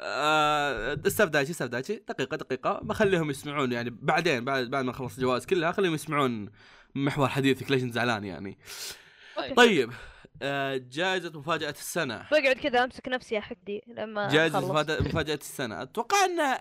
آه، 0.00 1.00
استفداجي 1.06 1.50
استفداجي 1.50 2.04
دقيقة 2.08 2.36
دقيقة 2.36 2.80
بخليهم 2.82 3.30
يسمعون 3.30 3.72
يعني 3.72 3.90
بعدين 3.90 4.44
بعد 4.44 4.64
بعد 4.70 4.84
ما 4.84 4.90
نخلص 4.90 5.14
الجوائز 5.14 5.46
كلها 5.46 5.72
خليهم 5.72 5.94
يسمعون 5.94 6.50
محور 6.94 7.28
حديثك 7.28 7.70
ليش 7.70 7.82
انت 7.82 7.94
زعلان 7.94 8.24
يعني 8.24 8.58
طيب. 9.36 9.56
طيب 9.56 9.92
آه، 10.42 10.76
جائزة 10.76 11.38
مفاجأة 11.38 11.70
السنة 11.70 12.26
بقعد 12.30 12.56
كذا 12.56 12.84
أمسك 12.84 13.08
نفسي 13.08 13.34
يا 13.34 13.40
حدي 13.40 13.82
لما 13.86 14.28
جائزة 14.28 14.58
أخلص. 14.58 14.70
مفاجأة, 14.70 15.00
مفاجأة 15.00 15.34
السنة 15.34 15.82
أتوقع 15.82 16.24
إن 16.24 16.58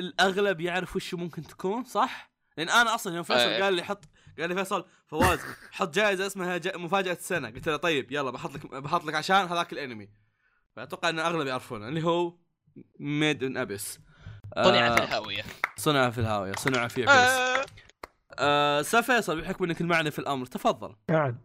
الأغلب 0.00 0.60
يعرف 0.60 0.96
وش 0.96 1.14
ممكن 1.14 1.42
تكون 1.42 1.84
صح؟ 1.84 2.32
لأن 2.56 2.68
أنا 2.68 2.94
أصلا 2.94 3.14
يوم 3.14 3.22
فيصل 3.22 3.40
أي. 3.40 3.62
قال 3.62 3.74
لي 3.74 3.82
حط 3.82 4.04
قال 4.38 4.48
لي 4.48 4.54
فيصل 4.54 4.84
فواز 5.06 5.40
حط 5.70 5.94
جائزة 5.94 6.26
اسمها 6.26 6.56
جا... 6.56 6.76
مفاجأة 6.76 7.12
السنة 7.12 7.50
قلت 7.50 7.68
له 7.68 7.76
طيب 7.76 8.12
يلا 8.12 8.30
بحط 8.30 8.54
لك 8.54 8.66
بحط 8.66 9.04
لك 9.04 9.14
عشان 9.14 9.36
هذاك 9.36 9.72
الأنمي 9.72 10.08
فأتوقع 10.76 11.08
إن 11.08 11.18
الاغلب 11.18 11.46
يعرفونه 11.46 11.88
اللي 11.88 12.02
هو 12.04 12.34
Made 12.98 13.44
in 13.44 13.56
Abyss 13.56 14.00
صنع 14.56 14.94
في 14.94 15.02
الهاوية. 15.04 15.42
صنع 15.76 16.10
في 16.10 16.18
الهاوية 16.18 16.52
صنع 16.52 16.88
في 16.88 17.02
Abyss 17.02 17.08
آه، 17.10 17.64
آه 18.38 18.82
سا 18.82 19.00
فيصل 19.00 19.40
بحكم 19.40 19.64
إنك 19.64 19.80
المعني 19.80 20.10
في 20.10 20.18
الأمر 20.18 20.46
تفضل. 20.46 20.94
نعم. 21.10 21.38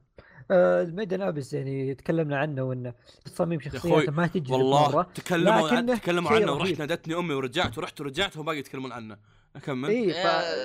آه، 0.51 0.81
ال 0.81 0.87
Made 0.87 1.10
in 1.10 1.21
Abyss 1.21 1.53
يعني 1.53 1.95
تكلمنا 1.95 2.37
عنه 2.37 2.63
وانه 2.63 2.93
تصاميم 3.25 3.59
أخوي، 3.59 3.79
شخصياته 3.79 4.11
ما 4.11 4.27
تجذب 4.27 4.51
والله 4.51 4.89
مرة 4.89 5.07
تكلموا 5.15 5.69
عن 5.69 5.85
تكلموا 5.85 6.31
عنه. 6.31 6.51
ورحت. 6.51 6.79
نادتني 6.79 7.15
أمي 7.15 7.33
ورجعت 7.33 7.77
ورحت 7.77 8.01
ورجعت 8.01 8.37
وهم 8.37 8.45
باقي 8.45 8.57
يتكلمون 8.57 8.91
عنه. 8.91 9.17
أكمل. 9.55 9.89
اي 9.89 10.11
آه. 10.11 10.23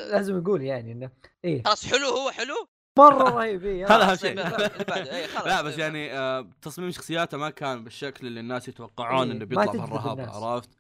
فلازم 0.09 0.39
نقول 0.39 0.63
يعني 0.63 0.93
إنه 0.93 1.11
إيه. 1.45 1.63
خلاص 1.63 1.87
حلو 1.87 2.07
هو 2.07 2.31
حلو. 2.31 2.55
مرة 2.99 3.31
رهيب 3.31 3.65
إيه، 3.65 3.87
هذا. 3.87 4.11
اهم 4.11 4.17
شيء 4.17 4.31
اللي 4.31 4.85
بعده، 4.89 5.17
إيه، 5.17 5.27
خلاص. 5.27 5.47
لا 5.47 5.63
بس 5.63 5.79
يعني 5.79 6.13
آه 6.13 6.49
تصميم 6.63 6.91
شخصياته 6.91 7.39
ما 7.39 7.51
كان 7.51 7.85
بالشكل 7.85 8.27
اللي 8.27 8.41
الناس 8.41 8.69
يتوقعون 8.69 9.27
إيه، 9.27 9.37
إنه 9.37 9.45
بيطلع 9.45 10.13
الناس. 10.13 10.29
عرفت؟ 10.29 10.71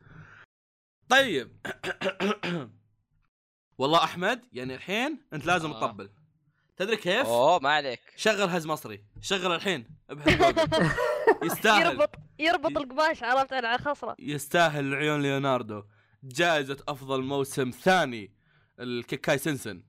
طيب 1.08 1.56
والله 3.78 4.04
أحمد 4.04 4.42
يعني 4.52 4.74
الحين 4.74 5.18
أنت 5.32 5.46
لازم 5.46 5.70
آه. 5.70 5.80
تطبل 5.80 6.10
تدري 6.76 6.96
كيف؟ 6.96 7.26
أوه 7.26 7.58
ما 7.58 7.70
عليك 7.70 8.00
شغل 8.16 8.48
هز 8.48 8.66
مصري 8.66 9.04
شغل 9.20 9.54
الحين. 9.54 9.86
يستاهل 11.42 11.86
يربط 11.86 12.10
يربط 12.38 12.76
القماش 12.76 13.22
عرفت 13.22 13.52
على 13.52 13.78
خصره 13.78 14.16
يستاهل 14.18 14.94
عيون 14.94 15.22
ليوناردو 15.22 15.84
جائزة 16.22 16.76
أفضل 16.88 17.22
موسم 17.22 17.70
ثاني 17.70 18.34
الكيكاي 18.80 19.38
سنسن 19.38 19.82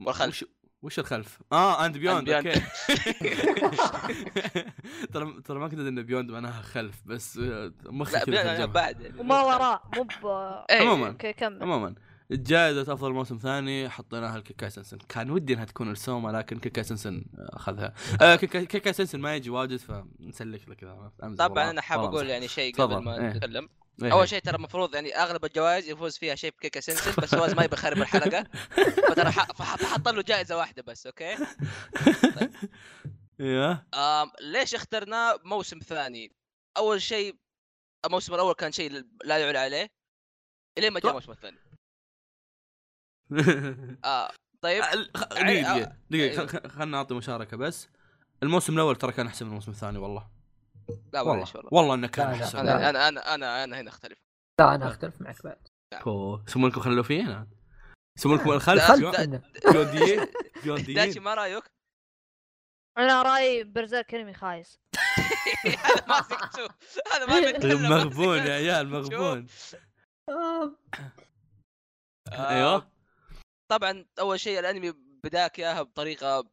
والخلف. 0.00 0.44
وش, 0.82 0.98
الخلف؟ 0.98 1.40
آه 1.52 1.86
and 1.86 1.98
Beyond 1.98 2.30
okay 2.30 2.62
ترى 5.12 5.40
ترى 5.44 5.58
ما 5.58 5.68
كنت 5.68 5.78
أدري 5.78 5.88
إن 5.88 6.02
beyond 6.02 6.30
معناها 6.30 6.62
خلف 6.62 7.02
بس 7.06 7.38
آه، 7.38 7.72
مخي 7.86 8.30
لا. 8.30 8.66
بعد 8.66 9.00
يعني. 9.00 9.20
وما 9.20 9.40
وراء 9.40 9.82
مو 9.96 10.02
ب 10.02 10.26
إيه. 10.70 10.80
عموما 10.80 11.08
okay 11.08 11.32
كمل 11.32 11.62
عموما 11.62 11.94
جائزة 12.30 12.92
أفضل 12.92 13.12
موسم 13.12 13.38
ثاني 13.38 13.88
حطيناها 13.88 14.38
لكيكاي 14.38 14.70
سنسن 14.70 14.98
كان 15.08 15.30
ودي 15.30 15.54
إنها 15.54 15.64
تكون 15.64 15.90
السوما 15.90 16.30
لكن 16.30 16.58
كيكاي 16.58 16.84
سنسن 16.84 17.24
أخذها 17.38 17.94
آه 18.22 18.36
كيكاي 18.36 18.66
كيكاي 18.66 18.92
سنسن 18.92 19.20
ما 19.20 19.36
يجي 19.36 19.50
واجد 19.50 19.76
فنسلك 19.76 20.68
له 20.68 20.74
كذا 20.74 21.10
طبعا. 21.38 21.70
أنا 21.70 21.80
حاب 21.80 22.14
أمزح. 22.14 22.26
يعني 22.26 22.48
شيء. 22.48 22.74
قبل 22.74 22.96
ما 22.96 23.18
إيه. 23.18 23.28
نتكلم. 23.28 23.68
أول 24.02 24.28
شيء 24.28 24.38
ترى 24.38 24.56
المفروض 24.56 24.94
يعني 24.94 25.16
أغلب 25.16 25.44
الجوائز 25.44 25.88
يفوز 25.88 26.18
فيها 26.18 26.34
شيء 26.34 26.50
بكيكا 26.50 26.80
سنسن 26.80 27.22
بس 27.22 27.34
فواز 27.34 27.54
ما 27.54 27.64
يبي 27.64 27.74
يخرب 27.74 27.98
الحلقة. 27.98 28.46
فترى 29.08 29.32
فحط 29.32 30.08
له 30.08 30.22
جائزة 30.22 30.56
واحدة 30.56 30.82
بس 30.82 31.06
okay؟ 31.06 31.36
أيوه 33.40 33.86
آم 33.94 34.30
ليش 34.40 34.74
اخترناه 34.74 35.40
موسم 35.44 35.78
ثاني؟ 35.78 36.32
أول 36.76 37.02
شيء 37.02 37.36
الموسم 38.06 38.34
الأول 38.34 38.54
كان 38.54 38.72
شيء 38.72 39.04
لا 39.24 39.38
يعلى 39.38 39.58
عليه 39.58 39.90
إلين 40.78 40.92
ما 40.92 41.00
جاء 41.00 41.10
الموسم 41.10 41.32
الثاني. 41.32 41.58
آه 44.04 44.32
طيب. 44.60 44.82
آه، 44.82 44.94
دقيقة 45.30 45.96
دقيقة 46.10 46.40
أيوه. 46.40 46.68
خلنا 46.68 46.84
نعطي 46.84 47.14
مشاركة 47.14 47.56
بس. 47.56 47.88
الموسم 48.42 48.74
الأول 48.74 48.96
ترى 48.96 49.12
كان 49.12 49.26
أحسن 49.26 49.44
من 49.46 49.50
الموسم 49.50 49.70
الثاني 49.70 49.98
والله. 49.98 50.37
لا 51.12 51.20
والله 51.20 51.46
والله. 51.72 52.06
كان 52.06 52.30
لا، 52.30 52.36
لا. 52.36 52.44
أحسن. 52.44 52.58
أنا 52.58 52.88
أنا 52.90 53.08
أنا 53.08 53.34
أنا 53.34 53.64
أنا 53.64 53.80
هنا 53.80 53.90
أختلف. 53.90 54.18
لا 54.60 54.74
أنا 54.74 54.88
أختلف 54.88 55.20
معك 55.20 55.42
بعد. 55.44 55.68
أوه، 56.06 56.44
يسمونكم 56.48 56.80
خلوفيين 56.80 57.46
يسمونكم 58.18 58.50
الخلف 58.52 58.88
لا، 58.90 58.96
جو- 58.96 59.10
لا. 59.10 59.24
إنه. 59.24 59.42
جوديين 60.64 60.94
داشي 60.94 61.20
ما 61.20 61.34
رأيك؟ 61.34 61.64
أنا 62.98 63.22
رأيي 63.22 63.64
برزيرك 63.64 64.14
انمي 64.14 64.34
خايس. 64.34 64.78
هذا 67.12 67.26
ما 67.26 67.34
هذا 67.38 67.74
ما 67.88 67.88
مغبون 67.88 68.38
يا. 68.38 68.52
عيال 68.52 68.88
مغبون. 68.94 69.46
آه، 70.28 70.76
أيوه. 72.32 72.90
طبعا 73.70 74.06
أول 74.20 74.40
شيء 74.40 74.58
الأنمي 74.58 74.92
بداك 75.24 75.58
إياها 75.58 75.82
بطريقة 75.82 76.50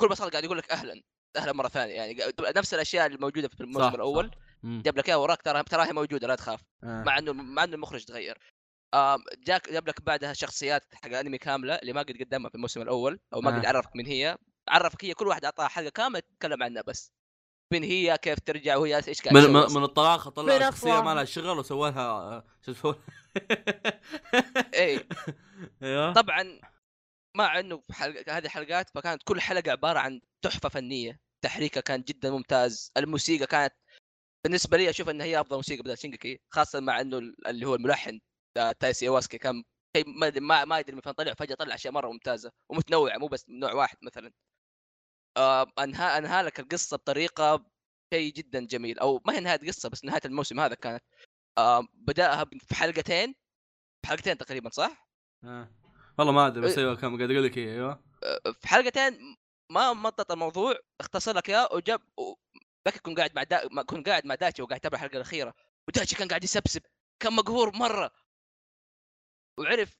كل 0.00 0.08
ما 0.08 0.14
صار 0.14 0.28
قاعد 0.28 0.44
يقول 0.44 0.58
لك 0.58 0.70
أهلا. 0.72 1.02
أهلا 1.36 1.52
مرة 1.52 1.68
ثانية 1.68 1.94
يعني 1.94 2.16
نفس 2.56 2.74
الأشياء 2.74 3.06
اللي 3.06 3.18
موجودة 3.18 3.48
في 3.48 3.60
الموسم 3.60 3.94
الأول. 3.94 4.30
جاب 4.64 4.96
لك 4.98 5.08
اياها 5.08 5.16
وراك 5.18 5.42
ترى 5.42 5.62
تراها 5.62 5.92
موجودة 5.92 6.28
لا 6.28 6.34
تخاف 6.34 6.60
آه. 6.84 7.02
مع 7.02 7.18
إنه 7.18 7.32
مع 7.32 7.64
إنه 7.64 7.74
المخرج 7.74 8.04
تغير 8.04 8.38
جاك 9.46 9.72
جاب 9.72 9.88
لك 9.88 10.02
بعدها 10.02 10.32
شخصيات 10.32 10.94
حق 10.94 11.12
انمي 11.12 11.38
كاملة 11.38 11.74
اللي 11.74 11.92
ما 11.92 12.02
قد 12.02 12.16
قدمها 12.20 12.48
في 12.48 12.54
الموسم 12.54 12.82
الأول 12.82 13.20
أو 13.34 13.40
ما 13.40 13.58
قد 13.58 13.64
آه. 13.64 13.68
عرفك 13.68 13.96
من 13.96 14.06
هي 14.06 14.36
عرفك 14.68 15.04
هي 15.04 15.14
كل 15.14 15.26
واحد 15.28 15.44
أعطاها 15.44 15.68
حلقة 15.68 15.90
كاملة 15.90 16.20
تتكلم 16.20 16.62
عنها 16.62 16.82
بس 16.82 17.12
من 17.72 17.82
هي 17.82 18.18
كيف 18.22 18.40
ترجع 18.40 18.76
وهي 18.76 18.96
إيش 19.08 19.22
قاعد 19.22 19.36
من 19.36 19.52
من. 19.52 19.74
من 19.74 19.84
الطلاق 19.84 20.28
طلع 20.28 20.70
شخصية. 20.70 21.00
ما 21.00 21.14
لها 21.14 21.24
شغل 21.24 21.58
وسوى 21.58 21.90
لها 21.90 22.02
آه، 22.02 22.44
شو 22.66 22.72
اسمه 22.72 22.96
اي 24.74 25.06
أيوه 25.82 26.12
طبعا 26.12 26.60
مع 27.36 27.58
إنه 27.60 27.80
في 27.80 27.92
حلقة 27.92 28.38
هذه 28.38 28.44
الحلقات 28.44 28.90
فكانت 28.90 29.22
كل 29.22 29.40
حلقة 29.40 29.70
عبارة 29.72 29.98
عن 29.98 30.20
تحفة 30.42 30.68
فنية 30.68 31.20
تحريكها 31.44 31.80
كان 31.80 32.02
جدا 32.02 32.30
ممتاز 32.30 32.92
الموسيقى 32.96 33.46
كانت 33.46 33.74
بالنسبة 34.44 34.76
لي 34.76 34.90
أشوف 34.90 35.08
انها 35.08 35.26
هي 35.26 35.40
أفضل 35.40 35.56
موسيقى 35.56 35.82
بدل 35.82 35.98
شينجكي 35.98 36.40
خاصة 36.50 36.80
مع 36.80 37.00
إنه 37.00 37.18
اللي 37.46 37.66
هو 37.66 37.74
الملحن 37.74 38.20
آه، 38.56 38.72
تايسي 38.72 39.08
ايواساكي 39.08 39.38
كان 39.38 39.64
شيء 39.96 40.04
ما 40.40 40.64
ما 40.64 40.78
ادري 40.78 40.96
من 40.96 41.02
فين 41.02 41.12
طلع 41.12 41.34
فجأة 41.34 41.54
طلع 41.54 41.74
أشياء 41.74 41.92
مرة 41.94 42.10
ممتازة 42.12 42.52
ومتنوعة 42.68 43.18
مو 43.18 43.26
بس 43.28 43.46
نوع 43.48 43.72
واحد 43.72 43.96
مثلا 44.02 44.32
آه، 45.36 45.66
انهى 45.78 46.18
أنهى 46.18 46.42
لك 46.42 46.60
القصة 46.60 46.96
بطريقة 46.96 47.66
شيء 48.14 48.32
جدا 48.32 48.66
جميل 48.66 48.98
أو 48.98 49.20
ما 49.26 49.34
هي 49.34 49.40
نهاية 49.40 49.58
قصة 49.58 49.88
بس 49.88 50.04
نهاية 50.04 50.20
الموسم 50.24 50.60
هذا 50.60 50.74
كانت 50.74 51.04
آه، 51.58 51.88
بدأها 51.94 52.44
في 52.44 52.74
حلقتين 52.74 53.34
حلقتين 54.06 54.38
تقريبا 54.38 54.70
صح؟ 54.70 55.08
آه. 55.44 55.81
والله 56.18 56.32
ما 56.32 56.46
أدري 56.46 56.60
بس 56.60 56.78
إيه. 56.78 56.84
أيوه 56.84 56.96
كم 56.96 57.16
قاعد 57.16 57.30
أقول 57.30 57.44
لك 57.44 57.58
إيه، 57.58 57.72
أيوه. 57.72 58.04
في 58.60 58.68
حلقتين 58.68 59.36
ما 59.70 59.92
مطط 59.92 60.32
الموضوع 60.32 60.78
اختصر 61.00 61.36
لك 61.36 61.50
إياه 61.50 61.68
وجاب 61.72 62.00
ذاك 62.88 62.98
كنت 62.98 63.18
قاعد 63.18 63.34
مع 63.34 63.42
دا... 63.42 63.82
كنت 63.82 64.08
قاعد 64.08 64.26
مع 64.26 64.34
داتشي 64.34 64.62
وقاعد 64.62 64.80
اتابع 64.80 64.96
الحلقة 64.96 65.16
الأخيرة. 65.16 65.54
وداتشي 65.88 66.16
كان 66.16 66.28
قاعد 66.28 66.44
يسبسب 66.44 66.82
كان 67.22 67.32
مقهور 67.32 67.76
مرة. 67.76 68.10
وعرف 69.58 69.96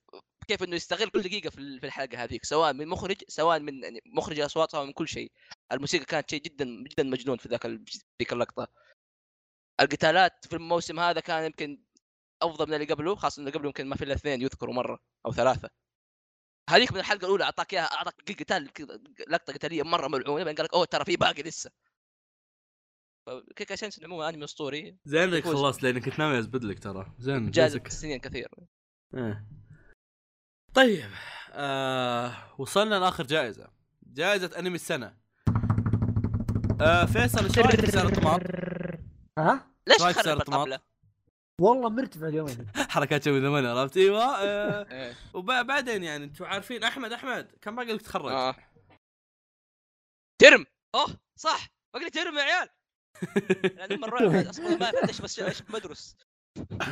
كيف 0.47 0.63
إنه 0.63 0.75
يستغل 0.75 1.09
كل 1.09 1.21
دقيقة 1.21 1.49
في 1.49 1.57
ال- 1.57 1.79
في 1.79 1.85
الحلقة 1.85 2.23
هذيك 2.23 2.45
سواء 2.45 2.73
من 2.73 2.87
مخرج 2.87 3.23
سواء 3.27 3.59
من 3.59 3.83
يعني 3.83 4.01
مخرج 4.05 4.39
الأصوات 4.39 4.71
سواء 4.71 4.85
من 4.85 4.91
كل 4.93 5.07
شيء. 5.07 5.31
الموسيقى 5.71 6.05
كانت 6.05 6.29
شيء 6.29 6.41
جدا 6.41 6.65
جدا 6.65 7.03
مجنون 7.03 7.37
في 7.37 7.49
ذاك 7.49 7.65
ذيك 7.65 8.33
اللقطة. 8.33 8.67
القتالات 9.81 10.45
في 10.45 10.55
الموسم 10.55 10.99
هذا 10.99 11.19
كان 11.19 11.45
يمكن 11.45 11.83
أفضل 12.41 12.67
من 12.67 12.73
اللي 12.73 12.85
قبله 12.85 13.15
خاصة 13.15 13.39
اللي 13.39 13.51
قبله 13.51 13.65
يمكن 13.67 13.87
ما 13.87 13.95
في 13.95 14.03
إلا 14.03 14.13
اثنين 14.13 14.41
يذكروا 14.41 14.73
مرة 14.73 14.99
أو 15.25 15.33
ثلاثة. 15.33 15.69
هذيك 16.69 16.91
من 16.91 16.99
الحلقة 16.99 17.25
الأولى 17.25 17.43
أعطاك 17.43 17.73
إياها 17.73 17.83
أعطاك 17.83 18.41
قتال 18.41 18.69
لقطة 19.27 19.53
قتالية 19.53 19.83
مرة 19.83 20.07
ملعونة 20.07 20.43
بعدين 20.43 20.55
قال 20.55 20.65
لك 20.65 20.73
أوه 20.73 20.85
ترى 20.85 21.05
في 21.05 21.15
باقي 21.15 21.43
لسه 21.43 21.71
كيكا 23.55 23.75
سنسن 23.75 24.05
عموما 24.05 24.29
أنمي 24.29 24.43
أسطوري 24.43 24.97
زين 25.05 25.21
إنك 25.21 25.39
يفوز. 25.45 25.55
خلصت 25.55 25.83
لأنك 25.83 26.05
كنت 26.05 26.19
ناوي 26.19 26.39
أزبد 26.39 26.63
لك 26.63 26.79
ترى 26.79 27.13
زين 27.19 27.51
جاذب 27.51 27.83
جزك 27.83 27.87
سنين 27.87 28.19
كثير 28.19 28.49
إيه. 29.15 29.47
طيب 30.73 31.09
آه 31.51 32.35
وصلنا 32.57 32.95
لآخر 32.95 33.23
جائزة 33.23 33.67
جائزة 34.03 34.59
أنمي 34.59 34.75
السنة 34.75 35.17
آه 36.81 37.05
فيصل 37.05 37.43
إيش 37.43 37.59
رأيك 37.59 37.85
في 37.85 37.91
سعر 37.91 38.05
الطماط؟ 38.05 38.41
ها 39.37 39.73
ليش 39.87 40.01
رأيك 40.01 40.15
تخرب 40.15 40.25
سعر 40.25 40.37
الطماط؟ 40.37 40.59
الطبله؟ 40.59 40.92
والله 41.61 41.89
مرتفع 41.89 42.27
اليومين 42.27 42.67
حركات 42.89 43.23
شوي 43.25 43.41
زمان 43.41 43.65
عرفت؟ 43.65 43.97
إيوه 43.97 44.23
آه. 44.23 44.87
إيه. 44.91 45.15
وبعدين 45.33 46.03
يعني 46.03 46.23
أنتم 46.23 46.45
عارفين 46.45 46.83
أحمد 46.83 47.11
أحمد 47.13 47.51
كم 47.61 47.75
باقي 47.75 47.93
لك 47.93 48.01
تتخرج؟ 48.01 48.31
آه. 48.31 48.55
Term! 50.41 50.65
أوه 50.95 51.07
صح 51.39 51.67
باقي 51.93 52.05
لي 52.05 52.11
term 52.11 52.37
يا 52.37 52.41
عيال. 52.43 52.69
لأن 53.77 53.99
مره 53.99 54.49
أصلا 54.49 54.77
ما 54.77 54.91
بس 55.23 55.39
إيش 55.39 55.61
بدرس. 55.61 56.17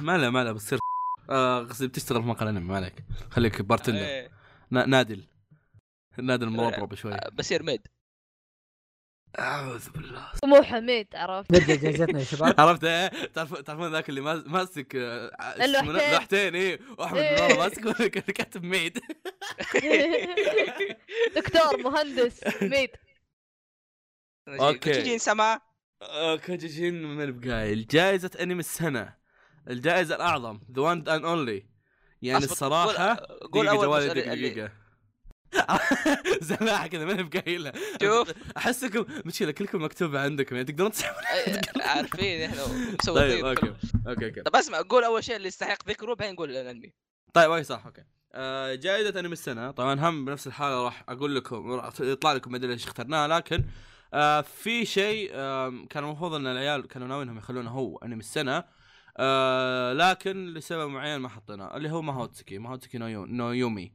ما 0.01 0.17
لا 0.17 0.29
ما 0.29 0.43
لا 0.43 0.51
بتصير 0.51 0.79
آه 1.29 1.59
قصدي 1.63 1.87
بتشتغل 1.87 2.21
في 2.21 2.27
مقهى 2.27 2.47
أنمي 2.47 2.59
ما 2.65 2.75
عليك. 2.75 3.03
خليك 3.31 3.61
bartender. 3.61 3.99
إيه. 4.05 4.31
نا- 4.71 4.85
نادل. 4.85 5.27
نادل 6.17 6.49
مربرب 6.49 6.95
شوي 6.95 7.13
آه، 7.13 7.29
بصير 7.29 7.63
maid. 7.63 7.87
أعوذ 9.39 9.89
بالله. 9.89 10.27
مو 10.45 10.61
حميد 10.63 11.07
عرفت؟ 11.15 11.51
نرجع 11.51 11.75
جائزتنا 11.75 12.19
يا 12.19 12.23
شباب. 12.23 12.55
عرفت؟ 12.59 12.83
إيه؟ 12.83 13.07
تعرف 13.33 13.53
تعرفون 13.61 13.91
ذاك 13.91 14.09
اللي 14.09 14.21
ماس- 14.21 14.43
ماسك 14.47 14.95
آه،. 14.95 15.31
لوحتين. 16.13 16.55
إيه. 16.55 16.79
واحمد 16.97 17.17
إيه. 17.19 17.35
من 17.47 17.51
ورا 17.51 17.57
ماسك 17.69 17.81
كاتب 18.37 18.63
maid 18.63 18.99
دكتور 21.35 21.77
مهندس 21.83 22.41
ميد 22.61 22.89
أوكي. 24.47 24.91
تجي 24.93 25.17
سما. 25.19 25.59
كوجيجين 26.45 27.03
من 27.03 27.39
بقايل 27.39 27.87
جائزة 27.87 28.31
أنمي 28.41 28.59
السنة. 28.59 29.15
الجائزة 29.69 30.15
الأعظم 30.15 30.59
ذا 30.75 30.81
وان 30.81 30.97
اند 31.09 31.25
اونلي 31.25 31.65
يعني 32.21 32.43
الصراحة 32.45 33.15
قول- 33.53 33.69
قول 33.69 34.07
دقيقة. 34.09 34.71
زلاعة 36.41 36.87
كذا 36.87 37.05
من 37.05 37.29
بقايلها. 37.29 37.73
شوف. 38.01 38.31
احسكم 38.57 39.05
مشكلة 39.25 39.51
كلكم 39.51 39.83
مكتوبة 39.83 40.19
عندكم 40.19 40.55
يعني 40.55 40.67
تقدرون 40.67 40.91
تسحبون 40.91 41.23
عارفين 41.81 42.41
إحنا 42.41 42.61
مسوي 43.03 43.15
طيب 43.19 43.45
أوكي 43.45 43.73
أوكي 44.07 44.25
أوكي. 44.25 44.41
طب 44.41 44.55
اسمع 44.55 44.81
قول 44.89 45.03
أول 45.03 45.23
شيء 45.23 45.35
اللي 45.35 45.47
يستحق 45.47 45.89
ذكره 45.89 46.13
بعدين 46.13 46.33
نقول 46.33 46.49
الأنمي. 46.51 46.93
طيب 47.33 47.51
اي 47.51 47.63
صح 47.63 47.85
okay. 47.85 48.03
آه، 48.33 48.75
جائزة 48.75 49.19
أنمي 49.19 49.33
السنة. 49.33 49.71
طبعا 49.71 50.09
هم 50.09 50.25
بنفس 50.25 50.47
الحالة 50.47 50.83
راح 50.83 51.03
أقول 51.09 51.35
لكم 51.35 51.71
راح 51.71 51.93
يطلع 51.99 52.33
لكم 52.33 52.51
مدري 52.51 52.73
إيش 52.73 52.85
اخترناها 52.87 53.27
لكن 53.27 53.63
آه 54.13 54.41
في 54.41 54.85
شيء 54.85 55.29
آه 55.33 55.85
كان 55.89 56.03
المفروض 56.03 56.33
إن 56.33 56.47
العيال 56.47 56.87
كانوا 56.87 57.07
ناويينهم 57.07 57.37
يخلونه 57.37 57.69
هو 57.69 57.97
أنمي 57.97 58.19
السنة 58.19 58.63
آه 59.17 59.93
لكن 59.93 60.53
لسبب 60.53 60.89
معين 60.89 61.17
ما 61.17 61.29
حطيناه 61.29 61.77
اللي 61.77 61.89
هو 61.91 62.01
ماهوتسكي 62.01 62.57
ماهوتسكي 62.57 62.97
نو, 62.97 63.07
يو... 63.07 63.25
نو 63.25 63.51
يومي 63.51 63.91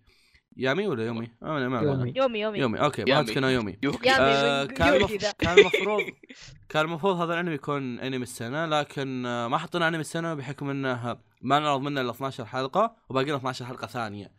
يامي 0.56 0.86
ولا 0.86 1.06
يومي؟ 1.06 1.30
آه 1.42 1.46
ما 1.46 1.68
ما- 1.68 1.80
يومي. 1.80 2.12
يومي 2.16 2.40
يومي 2.40 2.58
يومي 2.58 2.80
okay. 2.80 3.04
ماهوتسكي 3.04 3.40
نو 3.40 3.48
يومي. 3.48 3.78
آه 4.20 4.64
كان 4.64 5.58
المفروض 5.58 6.00
كان 6.68 6.84
المفروض 6.84 7.16
هذا 7.20 7.34
الأنمي 7.34 7.54
يكون 7.54 8.00
أنمي 8.00 8.22
السنة 8.22 8.66
لكن 8.66 9.26
آه، 9.26 9.48
ما 9.48 9.58
حطينا 9.58 9.88
أنمي 9.88 10.00
السنة 10.00 10.34
بحكم 10.34 10.70
إنه 10.70 11.18
ما 11.42 11.58
نعرض 11.58 11.80
منه 11.80 12.00
إلا 12.00 12.10
12 12.10 12.44
حلقة 12.44 12.96
وباقي 13.08 13.26
له 13.30 13.36
12 13.36 13.64
حلقة 13.64 13.86
ثانية 13.86 14.32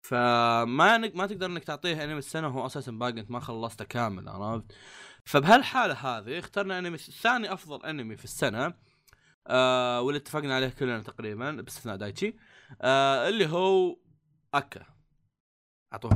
فما 0.00 0.96
نق... 0.98 1.14
ما 1.16 1.26
تقدر 1.26 1.46
إنك 1.46 1.64
تعطيه 1.64 2.04
أنمي 2.04 2.18
السنة 2.18 2.46
وهو 2.48 2.66
أساسا 2.66 2.92
باقي 2.92 3.20
أنت 3.20 3.30
ما 3.30 3.40
خلصته 3.40 3.84
كامل 3.84 4.28
عرفت 4.28 4.64
فبهالحالة 5.24 5.94
هذه 5.94 6.38
اخترنا 6.38 6.78
أنمي 6.78 6.98
ثاني 6.98 7.52
أفضل 7.52 7.86
أنمي 7.86 8.16
في 8.16 8.24
السنة 8.24 8.74
آه 9.46 10.00
واللي 10.00 10.18
اتفقنا 10.18 10.56
عليه 10.56 10.68
كلنا 10.68 11.00
تقريبا 11.02 11.50
باستثناء 11.50 11.96
دايتشي 11.96 12.36
آه 12.82 13.28
اللي 13.28 13.46
هو 13.46 13.96
أكا 14.54 14.93
اعطوه 15.94 16.10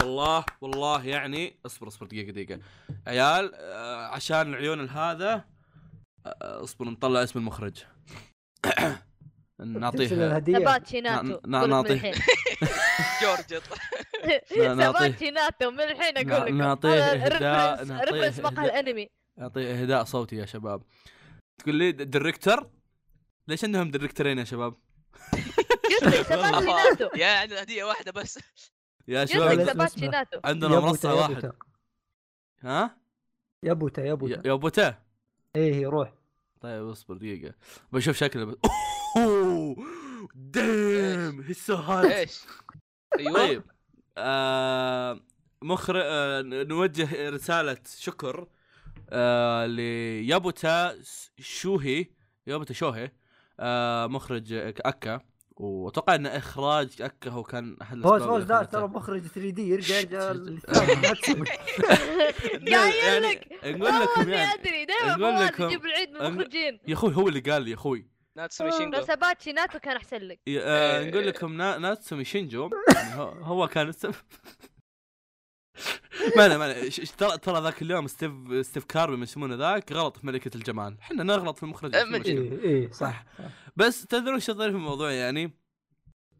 والله 0.00 0.44
والله 0.60 1.06
يعني 1.06 1.58
اصبر 1.66 1.88
اصبر 1.88 2.06
دقيقة 2.06 2.32
دقيقة. 2.32 2.60
عيال 3.06 3.54
آه، 3.54 4.06
عشان 4.06 4.40
العيون 4.54 4.88
هذا 4.88 5.44
آه، 6.26 6.64
اصبر 6.64 6.84
نطلع 6.84 7.22
اسم 7.22 7.38
المخرج. 7.38 7.84
نعطيه 9.60 10.06
الهدية. 10.06 10.58
ثبات 10.58 10.80
نا- 10.82 10.86
شيناتو 10.88 11.40
نا- 11.46 11.60
قول 11.60 11.70
لك 11.70 11.76
من 11.76 11.82
نعطيه. 11.82 11.94
الحين. 11.94 12.14
جورج 13.22 13.54
نا- 14.58 14.74
نعطيه. 14.74 14.92
ثبات 15.08 15.18
شيناتو 15.18 15.70
من 15.70 15.80
الحين 15.80 16.30
أقول 16.32 16.46
لكم 16.46 16.58
نعطيه 16.58 17.12
إهداء- 17.12 17.80
ريفرنس 17.90 18.38
نعطيه 18.40 18.60
إهداء. 18.62 18.64
الأنمي. 18.80 19.08
نعطيه 19.38 19.82
إهداء 19.82 20.04
صوتي 20.04 20.36
يا 20.36 20.46
شباب. 20.46 20.82
تقول 21.60 21.74
لي 21.74 21.92
ديريكتور 21.92 22.70
ليش 23.48 23.64
عندهم 23.64 23.90
ديريكتورين 23.90 24.38
يا 24.38 24.44
شباب؟ 24.44 24.74
يا 27.16 27.26
عندنا 27.26 27.62
هدية 27.62 27.84
واحدة 27.84 28.12
بس. 28.12 28.38
يا 29.08 29.24
شباب 29.24 29.78
عندنا 30.44 30.80
منصة 30.80 31.14
واحد. 31.14 31.52
ها؟ 32.60 32.96
يبوتا 33.62 34.02
يا 34.02 34.12
يبوتا 34.12 34.48
يا 34.48 34.54
بوتا؟ 34.54 35.02
إيه 35.56 35.86
روح. 35.86 36.12
طيب 36.60 36.88
اصبر 36.88 37.16
دقيقة. 37.16 37.54
بشوف 37.92 38.16
شكله. 38.16 38.44
بس 38.44 38.56
اوه 39.16 39.76
هي 41.48 41.54
سو 41.54 41.74
هات 41.74 42.10
إيش؟ 42.10 42.40
أيوه. 43.18 43.32
طيب 43.32 43.62
آه 44.18 45.20
مخرج 45.62 46.02
آه 46.04 46.42
نوجه 46.42 47.30
رسالة 47.30 47.78
شكر 47.98 48.48
آه 49.10 49.66
ليابوتا 49.66 51.02
شوهي. 51.40 52.06
يابوتا 52.46 52.74
شوهي. 52.74 53.10
مخرج 54.06 54.52
أكا. 54.86 55.20
وأتوقع 55.56 56.14
إن 56.14 56.26
إخراج 56.26 57.02
أكا 57.02 57.30
هو 57.30 57.42
كان 57.42 57.76
أحد 57.82 58.00
فوز 58.02 58.06
الأسباب 58.12 58.28
فوز 58.30 58.42
اللي 58.42 58.54
لا. 58.54 58.62
ترى 58.64 58.86
مخرج 58.88 59.20
3 59.26 59.50
دي 59.50 59.68
يرجع 59.68 59.96
يرجع 59.98 60.18
قايل 62.72 63.22
لك 63.22 63.48
نقول 63.64 64.00
لكم 64.00 64.28
يعني 64.30 64.54
أدري 64.54 64.84
دائما 64.84 65.16
نقول 65.16 65.46
لكم- 65.46 65.64
يجيب 65.64 65.84
العيد 65.86 66.10
من 66.10 66.16
المخرجين. 66.16 66.78
يا 66.88 66.94
أخوي 66.94 67.14
هو 67.16 67.28
اللي 67.28 67.40
قال 67.40 67.62
لي 67.62 67.70
يا 67.70 67.74
أخوي. 67.74 68.06
ناتسومي 68.36 68.70
لو 68.70 68.78
شينجو 68.78 69.00
ثبات 69.00 69.42
شيناتو 69.42 69.78
كان 69.78 69.96
أحسن 69.96 70.16
لك. 70.16 70.40
آه 70.48 70.98
إيه. 71.00 71.10
نقول 71.10 71.26
لكم 71.26 71.52
نا- 71.52 71.78
ناتسومي 71.78 72.24
شينجو. 72.24 72.70
يعني 72.94 73.14
هو, 73.20 73.28
هو 73.28 73.68
كان 73.68 73.88
السبب 73.88 74.14
ما 76.36 76.48
أنا- 76.48 76.52
ما 76.52 76.88
ترى 77.18 77.38
ترى 77.38 77.60
ذاك 77.62 77.82
اليوم 77.82 78.06
ستيف 78.06 78.32
ستيف 78.66 78.84
كاربي 78.84 79.16
من 79.16 79.22
يسمونه 79.22 79.54
ذاك 79.54 79.92
غلط 79.92 80.16
في 80.16 80.26
ملكة 80.26 80.56
الجمال، 80.56 80.96
إحنا 81.00 81.22
نغلط 81.22 81.56
في 81.56 81.62
المخرج. 81.62 81.94
إيه 81.94 82.52
إيه 82.62 82.90
صح 82.90 83.24
بس 83.76 84.06
تدرون 84.06 84.34
إيش 84.34 84.50
الظريف 84.50 84.70
في 84.72 84.76
الموضوع 84.78 85.10
يعني؟ 85.12 85.58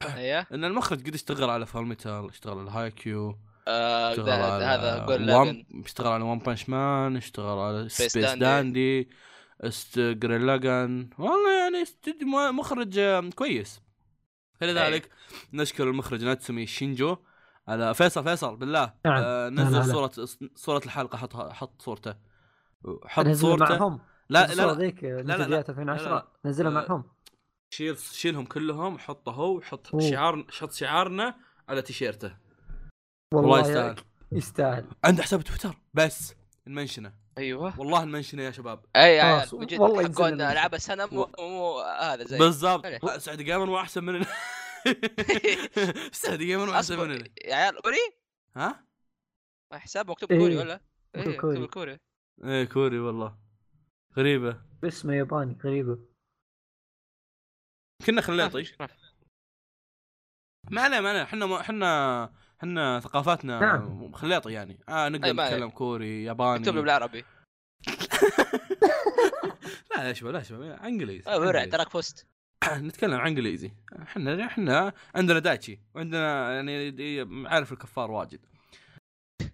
أيوه 0.02 0.46
إن 0.54 0.64
المخرج 0.64 1.06
قد 1.06 1.14
اشتغل 1.14 1.50
على 1.50 1.66
Fullmetal، 1.66 2.28
اشتغل 2.28 2.59
على 2.59 2.70
هاي 2.70 2.90
كيو، 2.90 3.38
آه، 3.68 4.10
اشتغل 4.10 4.26
ده- 4.26 4.74
هذا 4.74 5.06
وان 5.38 5.64
اشتغل 5.84 6.12
على 6.12 6.24
One 6.24 6.39
Punch 6.39 6.69
Man، 6.69 7.16
اشتغل 7.16 7.59
على 7.59 7.88
Space 7.89 8.16
Dandy. 8.31 9.09
است 9.60 9.98
جورين 9.98 10.47
لاجان، 10.46 11.10
والله 11.18 11.52
يعني 11.62 11.84
مخرج 12.52 13.00
كويس. 13.34 13.80
فلذلك 14.60 15.10
نشكر 15.52 15.88
المخرج 15.90 16.24
ناتسومي 16.24 16.66
شينجو. 16.66 17.16
على 17.68 17.94
فيصل 17.94 18.24
فيصل 18.24 18.56
بالله. 18.56 18.93
نعم. 19.06 19.22
آه 19.22 19.48
لا، 19.48 19.62
نزل 19.62 19.78
لا. 19.78 19.82
صورة 19.93 20.10
صورة 20.55 20.82
الحلقة. 20.86 21.18
حط 21.18 21.36
حط 21.36 21.82
صورته. 21.82 22.14
حط 23.06 23.26
نزلها 23.26 23.56
صورته. 23.56 23.78
معهم. 23.78 24.01
لا 24.30 24.47
لا, 24.47 24.66
لا. 24.66 24.74
ذيك 24.74 25.05
لا، 25.05 25.22
نزل 25.22 25.51
لا. 25.51 25.56
لا، 25.56 25.68
2010 25.68 26.14
لا. 26.14 26.26
نزلها 26.44 26.70
آه، 26.70 26.74
معهم. 26.89 27.05
شيل 27.74 27.98
شيلهم 27.98 28.44
كلهم 28.44 28.98
حطه 28.98 29.32
هو 29.32 29.56
وحط 29.56 29.94
أوه. 29.94 30.10
شعار 30.10 30.47
حط 30.51 30.72
شعارنا 30.72 31.34
على 31.68 31.82
تيشيرته. 31.82 32.36
والله 33.34 33.51
والله 33.51 33.68
يستاهل. 33.68 33.97
يستاهل. 34.32 34.84
عنده 35.05 35.22
حساب 35.22 35.43
تويتر. 35.43 35.76
بس 35.94 36.34
نمنشنه 36.66 37.12
أيوه. 37.39 37.80
والله 37.80 38.05
نمنشنه 38.05 38.43
يا 38.43 38.51
شباب. 38.51 38.84
أي 38.97 39.40
جد 39.52 39.80
والله 39.80 40.05
حقون 40.05 40.40
ألعاب 40.40 40.74
السنة 40.74 41.06
مو, 41.06 41.28
مو 41.39 41.80
هذا 41.80 42.24
زي. 42.24 42.39
بالضبط. 42.39 43.06
سعد 43.18 43.39
جيمر 43.43 43.80
احسن 43.80 44.05
مننا. 44.05 44.26
سعد 46.12 46.38
جيمر 46.38 46.66
مو 46.66 46.72
احسن 46.72 46.94
أصبر 46.94 47.09
مننا 47.09 47.28
يا 47.44 47.54
عيال 47.54 47.82
كوري 47.82 47.96
ها؟ 48.56 48.86
حساب 49.72 50.10
مكتوب 50.10 50.32
إيه، 50.32 50.38
كوري 50.38 50.56
ولا؟ 50.56 50.80
مكتوب 51.16 51.32
إيه 51.32 51.38
كوري. 51.40 51.59
مكتوب 51.59 51.70
كوري 51.74 51.98
إيه 52.44 52.64
كوري 52.64 52.98
والله 52.98 53.38
غريبة 54.16 54.62
اسمه 54.84 55.14
ياباني 55.14 55.59
غريبة 55.64 55.98
كنا 58.06 58.20
مشكلة. 58.20 58.88
ما 60.70 60.82
عليه 60.82 61.00
ما 61.00 61.09
عليه 61.10 61.22
إحنا 61.22 61.60
إحنا 61.60 62.24
إحنا 62.59 63.00
ثقافاتنا 63.00 63.60
نعم. 63.60 64.12
خليطي 64.12 64.52
يعني 64.52 64.78
آه 64.88 65.09
نقدر. 65.09 65.32
نتكلم 65.32 65.70
كوري 65.70 66.24
ياباني 66.24 66.60
اكتب 66.60 66.74
له 66.74 66.80
بالعربي 66.80 67.24
لا 69.90 69.96
لا 69.96 70.12
شباب 70.12 70.32
لا 70.32 70.42
شباب 70.42 70.62
إنجليزي 70.62 71.30
آه، 71.30 71.38
ورع. 71.38 71.64
تراك 71.64 71.92
بوست 71.92 72.26
نتكلم 72.89 73.20
عن 73.20 73.26
إنجليزي. 73.26 73.72
إحنا 74.02 74.47
إحنا 74.47 74.93
عندنا 75.14 75.39
دايتشي 75.39 75.80
وعندنا 75.94 76.55
يعني 76.55 77.48
عارف 77.48 77.72
الكفار 77.72 78.10
واجد. 78.10 78.40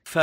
ف 0.04 0.18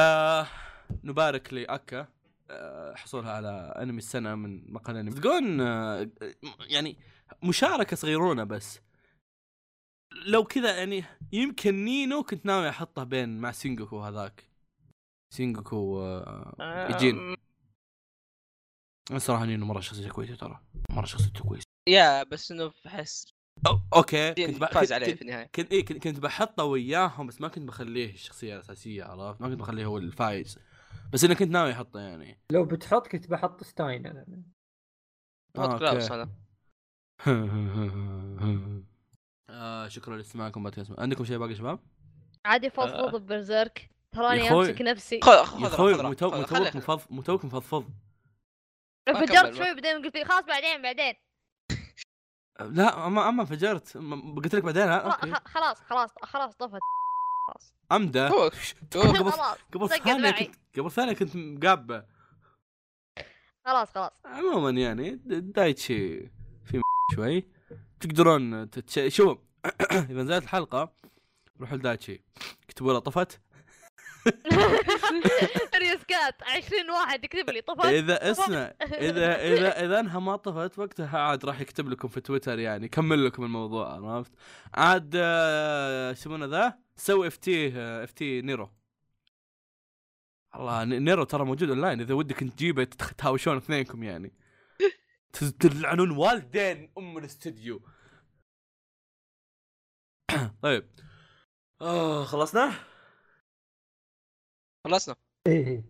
نبارك 1.03 1.53
لأكا 1.53 2.07
آه، 2.49 2.95
حصولها 2.95 3.31
على 3.31 3.49
أنمي 3.81 3.97
السنة 3.97 4.35
من 4.35 4.73
مقهى 4.73 4.97
أنمي. 4.97 5.11
تقول 5.11 5.61
آه، 5.61 6.09
يعني 6.59 6.97
مشاركة 7.43 7.95
صغيرونة 7.95 8.43
بس. 8.43 8.79
لو 10.25 10.43
كذا 10.43 10.77
يعني 10.77 11.03
يمكن 11.31 11.85
نينو 11.85 12.23
كنت 12.23 12.45
ناوي 12.45 12.69
أحطه 12.69 13.03
بين 13.03 13.37
مع 13.39 13.51
سينجوكو 13.51 13.99
هذاك. 13.99 14.49
سينجوكو 15.33 16.01
آه، 16.01 16.87
يجين 16.95 17.35
الصراحه 19.11 19.45
نينو 19.45 19.65
مرة 19.65 19.79
شخصيته 19.79 20.09
كويسة 20.09 20.35
ترى. 20.35 20.59
مرة 20.91 21.05
شخصيته 21.05 21.43
كويسة. 21.43 21.64
يا 21.87 22.23
بس 22.23 22.51
إنه 22.51 22.71
بحس 22.85 23.27
أو 23.67 23.79
أوكي 23.95 24.33
كنت 24.33 24.63
فاز 24.63 24.79
كنت- 24.79 24.91
عليه 24.91 25.15
في 25.15 25.21
النهاية. 25.21 25.49
كنت 25.55 25.71
إيه 25.71 25.85
كنت, 25.85 26.03
كنت 26.03 26.19
بحطه 26.19 26.63
وياهم 26.63 27.27
بس 27.27 27.41
ما 27.41 27.47
كنت 27.47 27.63
بخليه 27.67 28.13
الشخصية 28.13 28.55
الأساسية 28.55 29.03
عرفت؟ 29.03 29.41
ما 29.41 29.47
كنت 29.49 29.59
بخليه 29.59 29.85
هو 29.85 29.97
الفايز. 29.97 30.59
بس 31.13 31.23
اني 31.23 31.35
كنت 31.35 31.49
ناوي 31.51 31.71
أحطه 31.71 31.99
يعني. 31.99 32.39
لو 32.51 32.65
بتحط 32.65 33.07
كنت 33.07 33.29
بحط 33.29 33.63
ستاين 33.63 34.07
أنا. 34.07 34.25
كلاوس 35.55 36.11
أنا. 36.11 36.29
آه 39.49 39.87
شكرا 39.87 40.17
لاستماعكم 40.17 40.63
بودكاست 40.63 40.99
عندكم 40.99 41.25
شيء 41.25 41.37
باقي 41.37 41.55
شباب؟ 41.55 41.79
عادي 42.45 42.69
فضفض 42.69 43.21
ب 43.21 43.29
Berserk. 43.29 43.89
تراني. 44.11 44.51
أمسك 44.51 44.81
نفسي. 44.81 45.15
يا 45.15 45.43
أخوي 45.43 45.93
متوك 45.93 46.33
خلي- 46.33 46.71
مفض 46.75 47.01
متوك 47.09 47.45
مفضفض 47.45 47.89
انفجرت 49.07 49.53
شوي 49.55 49.73
بعدين 49.73 50.03
قلت 50.05 50.15
لي 50.17 50.25
خلاص 50.25 50.43
بعدين 50.45 50.81
بعدين. 50.81 51.13
لا 52.59 53.07
اما 53.07 53.29
أما 53.29 53.41
انفجرت. 53.41 53.97
قلت 54.35 54.55
لك 54.55 54.63
بعدين 54.63 54.83
أوكي. 54.83 55.33
خلاص 55.45 55.77
خلاص 55.81 56.09
خلاص 56.23 56.55
طفت. 56.55 56.79
خلاص. 57.47 57.73
امده 57.91 58.27
هو 58.29 58.41
قبل 58.95 59.31
خلاص. 59.31 59.57
قبل 59.73 59.89
ثانية. 59.89 60.31
كنت 60.31 60.55
قبل 60.79 60.91
ثانية 60.91 61.13
كنت 61.13 61.35
مقابة. 61.35 62.05
خلاص 63.65 63.89
خلاص. 63.91 64.11
عموما 64.25 64.69
يعني 64.69 65.19
دايتشي 65.25 66.19
في 66.65 66.81
شوي. 67.15 67.47
تقدرون 67.99 68.69
تتش... 68.69 69.15
شوف 69.15 69.37
إذا 69.91 70.23
نزلت 70.23 70.43
الحلقة 70.43 70.93
روحوا 71.59 71.77
لدايتشي. 71.77 72.23
اكتبوا 72.63 72.93
له 72.93 72.99
طفت. 72.99 73.41
ريسكات 75.75 76.43
20 76.43 76.89
واحد 76.89 77.23
يكتب 77.23 77.49
لي 77.49 77.61
طفت 77.61 77.85
إذا 77.85 78.31
اسمع 78.31 78.73
إذا 78.81 79.53
إذا 79.53 79.85
إذا 79.85 79.99
أنها 79.99 80.19
ما 80.19 80.35
طفت 80.35 80.79
وقتها 80.79 81.19
عاد 81.19 81.45
راح 81.45 81.61
يكتب 81.61 81.89
لكم 81.89 82.07
في 82.07 82.21
تويتر 82.21 82.59
يعني 82.59 82.87
كمل 82.87 83.25
لكم 83.25 83.43
الموضوع 83.43 84.15
عرفت؟ 84.15 84.31
عاد 84.73 85.11
آه، 85.15 86.13
شو 86.13 86.19
يسمونه 86.19 86.45
ذا؟ 86.45 86.79
سوي 86.95 87.27
اف 87.27 87.37
تي 87.37 87.77
اف 87.77 88.11
تي 88.11 88.41
نيرو. 88.41 88.71
الله 90.55 90.83
نيرو 90.83 91.23
ترى 91.23 91.45
موجود 91.45 91.69
أونلاين 91.69 92.01
إذا 92.01 92.13
ودك 92.13 92.39
تجيبه 92.39 92.83
تهاوشون 93.17 93.57
اثنينكم 93.57 94.03
يعني. 94.03 94.33
تلعنون 95.59 96.11
والدين 96.11 96.91
أم 96.97 97.17
الاستديو 97.17 97.81
طيب. 100.63 100.89
آه 101.81 102.23
خلصنا؟ 102.23 102.73
خلصنا. 104.85 105.15
إيه 105.47 105.67
إيه. 105.67 105.83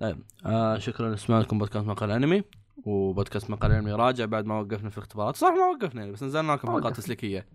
طيب 0.00 0.22
آه 0.46 0.78
شكرا 0.78 1.14
لسماعكم 1.14 1.58
بودكاست 1.58 1.86
مقال 1.86 2.10
أنمي. 2.10 2.42
وبودكاست 2.84 3.50
مقال 3.50 3.72
أنمي 3.72 3.92
راجع 3.92 4.24
بعد 4.24 4.44
ما 4.46 4.60
وقفنا 4.60 4.90
في 4.90 4.98
الاختبارات. 4.98 5.36
صح 5.36 5.48
ما 5.48 5.64
وقفنا 5.66 6.00
يعني 6.00 6.12
بس 6.12 6.22
نزلنا 6.22 6.52
لكم 6.52 6.68
حلقات. 6.68 6.96
تسليكية. 6.96 7.46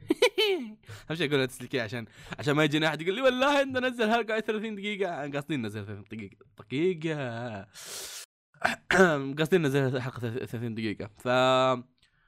أهم 1.09 1.15
شيء 1.15 1.29
أقول 1.29 1.47
تسليكية 1.47 1.81
عشان 1.81 2.05
عشان 2.39 2.53
ما 2.53 2.63
يجيني 2.63 2.87
أحد 2.87 3.01
يقول 3.01 3.15
لي 3.15 3.21
والله 3.21 3.61
انت 3.61 3.77
نزل 3.85 4.11
حلقه 4.11 4.39
30 4.39 4.75
دقيقة. 4.75 5.31
قاصدين 5.31 5.61
ننزل 5.61 5.85
30 5.85 6.03
دقيقة 6.11 6.37
دقيقة. 6.59 7.67
قاصدين 9.37 9.61
ننزل 9.61 10.01
حلقة 10.01 10.19
30 10.45 10.75
دقيقة. 10.75 11.09
ف 11.17 11.27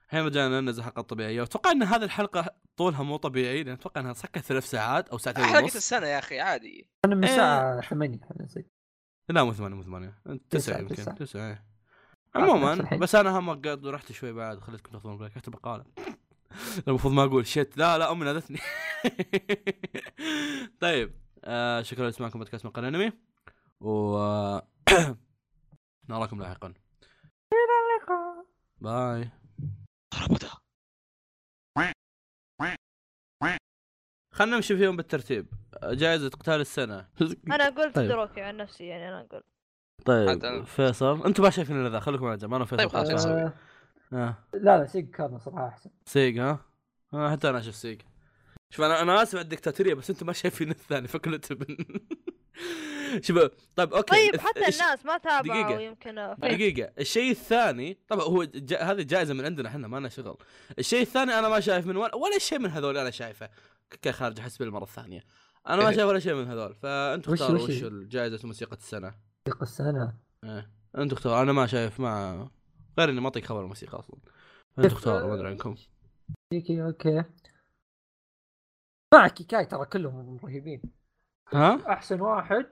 الحين 0.07 0.25
رجعنا 0.25 0.61
ننزل 0.61 0.83
حلقه 0.83 1.01
طبيعيه 1.01 1.41
وأتوقع 1.41 1.71
إن 1.71 1.83
هذه 1.83 2.03
الحلقة 2.03 2.55
طولها 2.77 3.03
مو 3.03 3.17
طبيعي 3.17 3.63
لأن 3.63 3.73
أتوقع 3.73 4.01
إنها 4.01 4.13
سكت 4.13 4.37
ثلاث 4.39 4.69
ساعات 4.69 5.09
أو 5.09 5.17
ساعتين 5.17 5.45
حلقة 5.45 5.63
ونص. 5.63 5.75
السنة 5.75 6.07
يا 6.07 6.19
أخي 6.19 6.39
عادي. 6.39 6.89
أنا 7.05 7.15
من 7.15 7.23
إيه. 7.23 7.31
الساعة 7.31 7.81
8 7.81 8.19
حنزل 8.23 8.63
لا 9.29 9.43
مو 9.43 9.53
ثمانية 9.53 9.75
مو 9.75 9.83
ثمانية. 9.83 10.21
تسعة 10.25 10.39
تسعة، 10.49 10.77
يمكن 10.77 10.95
تسعة. 10.95 11.15
تسعة 11.15 11.47
إيه. 11.47 11.65
نفس 12.35 12.49
عموما. 12.49 12.97
بس 12.97 13.15
أنا 13.15 13.39
هم 13.39 13.49
قد 13.49 13.87
رحت 13.87 14.11
شوي 14.11 14.33
بعد 14.33 14.59
خليتكم 14.59 14.91
تاخذون 14.91 15.13
البريك 15.13 15.37
اكتب 15.37 15.53
مقاله 15.53 15.85
المفروض 16.87 17.13
ما 17.13 17.23
أقول 17.23 17.47
شت 17.47 17.69
لا 17.77 17.97
لا 17.97 18.11
أمي 18.11 18.25
نادتني. 18.25 18.59
طيب 20.81 21.13
آه 21.43 21.81
شكرا 21.81 22.05
لاسماعكم 22.05 22.39
بودكاست 22.39 22.65
مقال 22.65 22.85
أنمي. 22.85 23.11
و 23.81 24.17
آه، 24.17 24.67
نراكم 26.09 26.39
لاحقا. 26.41 26.73
باي. 28.81 29.29
ربطة. 30.13 30.61
خلنا 34.37 34.55
نمشي 34.55 34.77
فيهم 34.77 34.95
بالترتيب 34.95 35.47
جائزة 35.83 36.29
قتال 36.29 36.61
السنة 36.61 37.07
أنا 37.51 37.69
قلت 37.69 37.95
طيب. 37.95 38.07
دروكي 38.07 38.41
عن 38.41 38.57
نفسي 38.57 38.85
يعني 38.85 39.09
أنا 39.09 39.21
أقول 39.21 39.43
طيب 40.05 40.65
فيصل 40.65 41.25
أنتم 41.25 41.43
ما 41.43 41.49
شايفين 41.49 41.81
إلا 41.81 41.89
ذا 41.89 41.99
خليكم 41.99 42.25
على 42.25 42.37
جنب 42.37 42.53
أنا 42.53 42.65
فيصل 42.65 42.77
طيب 42.77 42.89
خلاص،؟ 42.89 43.25
آه 43.25 43.53
آه. 44.13 44.35
لا 44.53 44.77
لا 44.77 44.85
سيج 44.85 45.09
كان 45.09 45.39
صراحة 45.39 45.67
أحسن 45.67 45.89
سيق 46.05 46.41
ها؟ 46.43 46.59
آه 47.13 47.31
حتى 47.31 47.49
أنا 47.49 47.59
أشوف 47.59 47.75
سيق 47.75 47.97
شوف 48.69 48.85
أنا 48.85 49.01
أنا 49.01 49.23
آسف 49.23 49.35
على 49.35 49.43
الدكتاتورية 49.43 49.93
بس 49.93 50.09
أنتم 50.09 50.25
ما 50.25 50.33
شايفين 50.33 50.69
الثاني 50.69 51.07
فكله 51.07 51.37
تبن 51.37 51.77
شوف 53.25 53.37
طيب 53.75 53.93
أوكي. 53.93 54.11
طيب 54.31 54.41
حتى 54.41 54.67
الش- 54.67 54.81
الناس 54.81 55.05
ما 55.05 55.17
تابعوا 55.17 55.63
دقيقة. 55.63 55.79
يمكن 55.81 56.35
فين 56.41 56.49
دقيقة. 56.57 56.91
الشيء 56.99 57.31
الثاني 57.31 57.97
طبعا 58.07 58.23
هو 58.25 58.43
جا... 58.43 58.81
هذه 58.81 59.01
جائزة 59.01 59.33
من 59.33 59.45
عندنا 59.45 59.69
إحنا 59.69 59.87
ما 59.87 59.97
لنا 59.97 60.09
شغل. 60.09 60.37
الشيء 60.79 61.01
الثاني 61.01 61.31
أنا 61.39 61.49
ما 61.49 61.59
شايف 61.59 61.85
من 61.85 61.97
ولا, 61.97 62.15
ولا 62.15 62.39
شيء 62.39 62.59
من 62.59 62.69
هذول 62.69 62.97
أنا 62.97 63.11
شايفه. 63.11 63.49
كخارج 64.01 64.39
حسب 64.39 64.61
المرة 64.61 64.83
الثانية. 64.83 65.23
أنا 65.69 65.83
ما 65.83 65.89
إيه. 65.89 65.95
شايف 65.95 66.07
ولا 66.07 66.19
شيء 66.19 66.33
من 66.33 66.47
هذول. 66.47 66.75
فانتم 66.75 67.31
وش- 67.31 67.41
اختاروا 67.41 67.61
وش- 67.63 67.69
وش 67.69 67.83
الجائزة 67.83 68.47
موسيقى 68.47 68.75
السنة. 68.77 69.13
دقيقة 69.47 69.63
السنة؟ 69.63 70.13
إيه. 70.43 70.69
أنتم 70.97 71.15
اختاروا 71.15 71.41
أنا 71.41 71.51
ما 71.53 71.67
شايف 71.67 71.99
ما 71.99 72.47
غير 72.99 73.09
إني 73.09 73.19
ما 73.21 73.25
اعطيك 73.25 73.45
خبر 73.45 73.61
الموسيقى 73.61 73.99
أصلا. 73.99 74.19
أنتم 74.79 74.95
اختاروا 74.95 75.27
ما 75.27 75.33
أدري 75.35 75.47
عنكم. 75.47 75.75
أوكي 76.53 76.83
أوكي. 76.83 77.23
معك 79.13 79.33
كاي 79.33 79.65
ترى 79.65 79.85
كلهم 79.85 80.39
رهيبين. 80.43 80.81
ها؟ 81.53 81.93
أحسن 81.93 82.21
واحد 82.21 82.65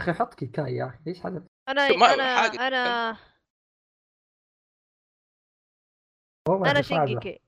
يا 0.00 0.04
أخي 0.04 0.12
حط 0.12 0.34
كيكاي 0.34 0.74
يا 0.76 0.86
أخي 0.86 0.98
ليش 1.06 1.20
حذفت؟ 1.20 1.46
أنا 1.68 1.82
أنا 1.86 2.36
حاجة. 2.40 2.66
أنا 2.68 3.16
والله 6.48 6.70
أنا. 6.70 6.82
شينجيكي 6.82 7.40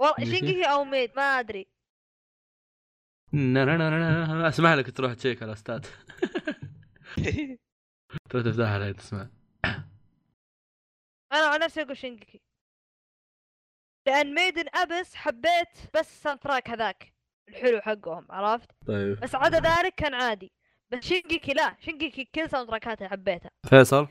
والله 0.00 0.16
شينجيكي؟ 0.38 0.64
أو 0.64 0.84
Made 0.84 1.16
ما 1.16 1.22
أدري 1.22 1.66
نا- 3.32 3.64
نا- 3.64 3.76
نا- 3.76 3.90
نا- 3.90 4.26
نا. 4.34 4.48
اسمح 4.48 4.70
لك 4.72 4.96
تروح 4.96 5.14
تشيك 5.14 5.42
على 5.42 5.52
ال 5.52 5.58
OSTs 5.58 5.80
تروح 8.30 8.44
تفتحها 8.44 8.78
لين 8.78 8.96
تسمع 8.96 9.28
أنا 11.32 11.46
عن 11.46 11.60
نفسي 11.60 11.82
أقول 11.82 11.96
شينجيكي 11.96 12.40
لأن 14.06 14.34
Made 14.34 14.54
in 14.54 14.64
Abyss 14.74 15.14
حبيت 15.14 15.78
بس 15.94 16.08
ال 16.12 16.38
soundtrack 16.40 16.70
هذاك 16.70 17.14
الحلو 17.48 17.80
حقهم 17.80 18.26
عرفت 18.30 18.70
طيب 18.86 19.20
بس 19.20 19.34
عدا 19.34 19.58
ذلك 19.60 19.94
كان 19.94 20.14
عادي 20.14 20.52
بس 20.98 21.04
شينجيكي 21.04 21.52
لا 21.52 21.76
شينجيكي 21.80 22.24
كل 22.34 22.50
soundtrack 22.50 22.68
اتها 22.68 23.08
حبيتها. 23.08 23.50
فيصل؟ 23.70 24.08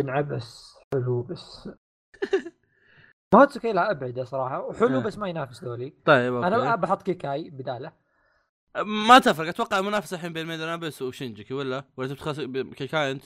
Abyss 0.00 0.74
حلو 0.92 1.22
بس. 1.22 1.68
ماتسوكي 3.34 3.72
لا 3.72 3.90
أبعده 3.90 4.24
صراحة. 4.24 4.60
وحلو 4.60 4.98
آه. 4.98 5.02
بس 5.02 5.18
ما 5.18 5.28
ينافس 5.28 5.64
ذولي. 5.64 5.90
طيب 6.04 6.34
أوكي. 6.34 6.46
أنا 6.46 6.74
بحط 6.74 7.02
كيكاي 7.02 7.50
بداله. 7.50 7.92
ما 8.76 9.18
تفرق 9.18 9.48
أتوقع 9.48 9.78
المنافسة 9.78 10.14
الحين 10.16 10.32
بين 10.32 10.46
Made 10.46 10.61
in 10.61 10.68
Abyss 10.68 11.02
وشينجيكي 11.02 11.54
ولا؟ 11.54 11.84
ولا 11.96 12.08
تبي 12.08 12.16
تخلص 12.16 12.40
كيكاي 12.74 13.10
أنت؟ 13.10 13.24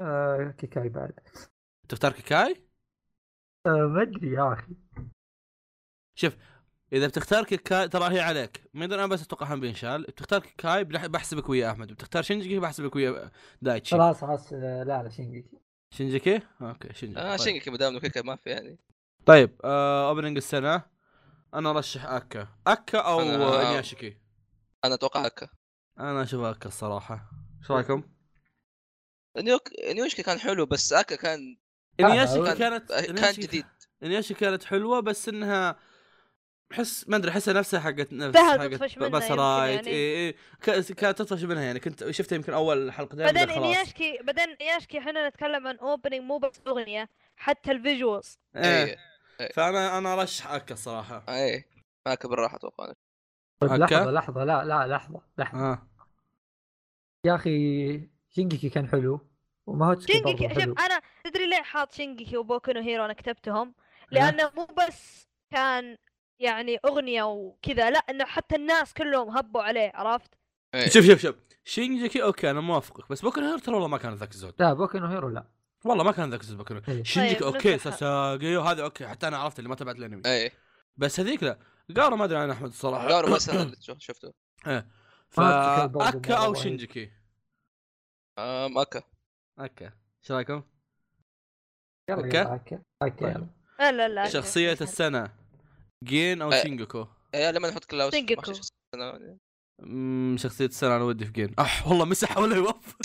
آه 0.00 0.54
كيكاي 0.58 0.88
بعد. 0.88 1.12
تختار 1.88 2.12
كيكاي؟ 2.12 2.66
آه 3.66 3.70
ما 3.70 4.02
أدري 4.02 4.32
يا 4.32 4.52
أخي. 4.52 4.76
شوف 6.14 6.36
إذا 6.92 7.06
بتختار 7.06 7.44
كيكاي 7.44 7.88
ترى 7.88 8.14
هي 8.14 8.20
عليك. 8.20 8.62
Made 8.74 8.90
in 8.90 8.98
Abyss 8.98 9.22
أتوقع 9.22 9.54
هم 9.54 9.60
بينشال. 9.60 10.02
بتختار 10.02 10.40
كيكاي 10.40 10.84
بحسبك 10.84 11.48
ويا 11.48 11.70
أحمد. 11.70 11.92
بتختار 11.92 12.22
شينجيكي 12.22 12.58
بحسبك 12.58 12.96
ويا 12.96 13.30
دايتشي. 13.62 13.96
خلاص 13.96 14.20
خلاص 14.20 14.52
آه 14.52 14.82
لا 14.82 15.02
لا 15.02 15.08
شينجيكي. 15.10 15.58
شينجيكي؟ 15.90 16.40
أوكي 16.62 16.92
شينجيكي. 16.94 17.20
آه 17.20 17.36
طيب. 17.36 17.44
شينجيكي 17.46 17.70
ما 17.70 17.76
دام 17.76 18.00
ما 18.24 18.36
في 18.36 18.50
يعني. 18.50 18.78
طيب 19.26 19.50
آه 19.64 20.08
opening 20.08 20.36
السنة. 20.36 20.82
أنا 21.54 21.70
أرشح 21.70 22.04
أكا. 22.06 22.48
أكا 22.66 22.98
أو 22.98 23.18
أنا- 23.18 23.66
انياشيكي 23.66 24.16
أنا 24.84 24.94
أتوقع 24.94 25.24
أكا 25.26 25.48
أنا 25.98 26.22
أشوف 26.22 26.44
أكا 26.44 26.68
الصراحة. 26.68 27.30
إيش 27.60 27.70
رأيكم؟ 27.70 28.02
نيوك 29.36 29.62
نيوشكي 29.94 30.22
كان 30.22 30.38
حلو 30.38 30.66
بس 30.66 30.92
أكا 30.92 31.16
كان 31.16 31.56
انياشيكي 32.00 32.44
كان- 32.44 32.56
كانت 32.78 32.92
كان 32.92 33.32
جديد. 33.32 33.64
انياشي 34.02 34.34
كانت 34.34 34.64
حلوة 34.64 35.00
بس 35.00 35.28
إنها 35.28 35.76
احس 36.72 37.08
ما 37.08 37.16
أدري 37.16 37.30
احسها 37.30 37.54
نفسها 37.54 37.80
حقت 37.80 38.12
نفس 38.12 38.38
حقت 38.38 38.98
Parasyte. 38.98 39.86
اي 39.86 40.26
اي 40.26 40.32
ك- 40.62 40.92
كانت 40.92 41.18
تطفش 41.18 41.42
منها 41.44 41.62
يعني. 41.62 41.80
كنت 41.80 42.10
شفتها 42.10 42.36
يمكن 42.36 42.52
أول 42.52 42.92
حلقتين 42.92 43.18
بعدين 43.18 43.50
إنياشكي 43.50 44.18
بعدين 44.22 44.56
إنياشكي 44.60 44.98
إحنا 44.98 45.28
نتكلم 45.28 45.66
عن 45.66 45.76
opening 45.76 46.20
مو 46.20 46.38
بس 46.38 46.60
أغنية 46.66 47.08
حتى 47.36 47.70
ال 47.72 47.79
visuals. 47.79 48.38
إيه. 48.56 48.96
إيه. 49.40 49.52
فأنا 49.54 49.98
أنا 49.98 50.14
ارشح 50.14 50.50
اكا 50.50 50.74
الصراحة. 50.74 51.24
إيه. 51.28 51.66
أكا 52.06 52.28
بالراحة 52.28 52.56
أتوقع. 52.56 52.92
طيب. 53.60 53.72
لحظة 53.72 54.10
لحظة 54.10 54.44
لا 54.44 54.64
لا 54.64 54.86
لحظة 54.86 55.20
لحظة. 55.38 55.72
آه. 55.72 55.86
يا 57.26 57.34
أخي 57.34 58.08
شينجيكي 58.34 58.68
كان 58.68 58.88
حلو 58.88 59.20
وماتسوكي 59.66 60.12
شينجيكي 60.12 60.46
برضه 60.46 60.60
حلو. 60.60 60.74
شوف 60.74 60.84
أنا 60.84 61.00
تدري 61.24 61.46
ليه 61.46 61.62
حاط 61.62 61.92
شينجيكي 61.92 62.36
وبوكو 62.36 62.70
هيرو 62.72 63.04
أنا 63.04 63.12
كتبتهم؟ 63.12 63.74
لأنه 64.10 64.50
مو 64.56 64.64
بس 64.64 65.28
كان 65.50 65.96
يعني 66.40 66.78
أغنية 66.84 67.22
وكذا 67.22 67.90
لا 67.90 67.98
إنه 67.98 68.24
حتى 68.24 68.56
الناس 68.56 68.94
كلهم 68.94 69.36
هبوا 69.36 69.62
عليه 69.62 69.92
عرفت؟ 69.94 70.30
إيه. 70.74 70.88
شوف 70.88 71.04
شوف 71.06 71.20
شوف. 71.20 71.34
شينجيكي 71.64 72.22
أوكي 72.22 72.50
أنا 72.50 72.60
موافقك 72.60 73.08
بس 73.10 73.20
بوكو 73.20 73.40
هيرو 73.40 73.58
ترى 73.58 73.74
والله 73.74 73.88
ما 73.88 73.98
كان 73.98 74.14
ذاك 74.14 74.30
الزود. 74.30 74.54
لا 74.58 74.72
بوكو 74.72 74.98
هيرو 74.98 75.28
لا. 75.28 75.44
والله 75.84 76.04
ما 76.04 76.12
كان 76.12 76.30
ذاك 76.30 76.40
الزود 76.40 76.58
بوكو 76.58 76.74
هيرو. 76.74 76.84
إيه. 76.88 77.02
شينجيكي 77.02 77.40
طيب، 77.40 77.54
أوكي. 77.54 77.78
ساساجي 77.78 78.56
وهذا 78.56 78.82
أوكي 78.82 79.08
حتى 79.08 79.28
أنا 79.28 79.38
عرفت 79.38 79.58
اللي 79.58 79.68
ما 79.68 79.74
تابعت 79.74 79.96
الأنمي. 79.96 80.22
إيه. 80.26 80.52
بس 80.96 81.20
هذيك 81.20 81.42
لا. 81.42 81.58
قارو 81.96 82.16
ما 82.16 82.24
أدري 82.24 82.38
عن 82.38 82.50
أحمد 82.50 82.68
الصراحه 82.68 83.20
اللي 83.20 83.76
شو- 83.80 83.98
شفته. 83.98 84.32
إيه. 84.66 84.86
فاكا 85.28 85.86
مرة 85.86 86.34
أو. 86.44 86.54
شينجيكي 86.54 87.10
آم 88.38 88.78
أكا. 88.78 89.02
أوكي 89.60 89.90
إيش 90.22 90.32
رايكم؟ 90.32 90.62
يلا 92.08 92.24
أوكي. 92.24 92.42
أوكي. 92.42 92.78
طيب. 93.00 93.48
لا 93.78 93.92
لا 93.92 94.08
لا 94.08 94.28
شخصية 94.28 94.72
السنة. 94.80 95.39
جين 96.04 96.42
أو 96.42 96.52
إيه. 96.52 96.62
شينجوكو. 96.62 97.06
إيه 97.34 97.50
لما 97.50 97.70
نحط 97.70 97.84
كلاوس. 97.84 98.14
امم 99.82 100.36
شخصية 100.38 100.66
السنة 100.66 100.96
أنا 100.96 101.04
ودي 101.04 101.24
في 101.26 101.32
جين. 101.32 101.54
أح 101.58 101.86
والله 101.86 102.04
مسح 102.04 102.38
ولا 102.38 102.56
يوف 102.56 102.76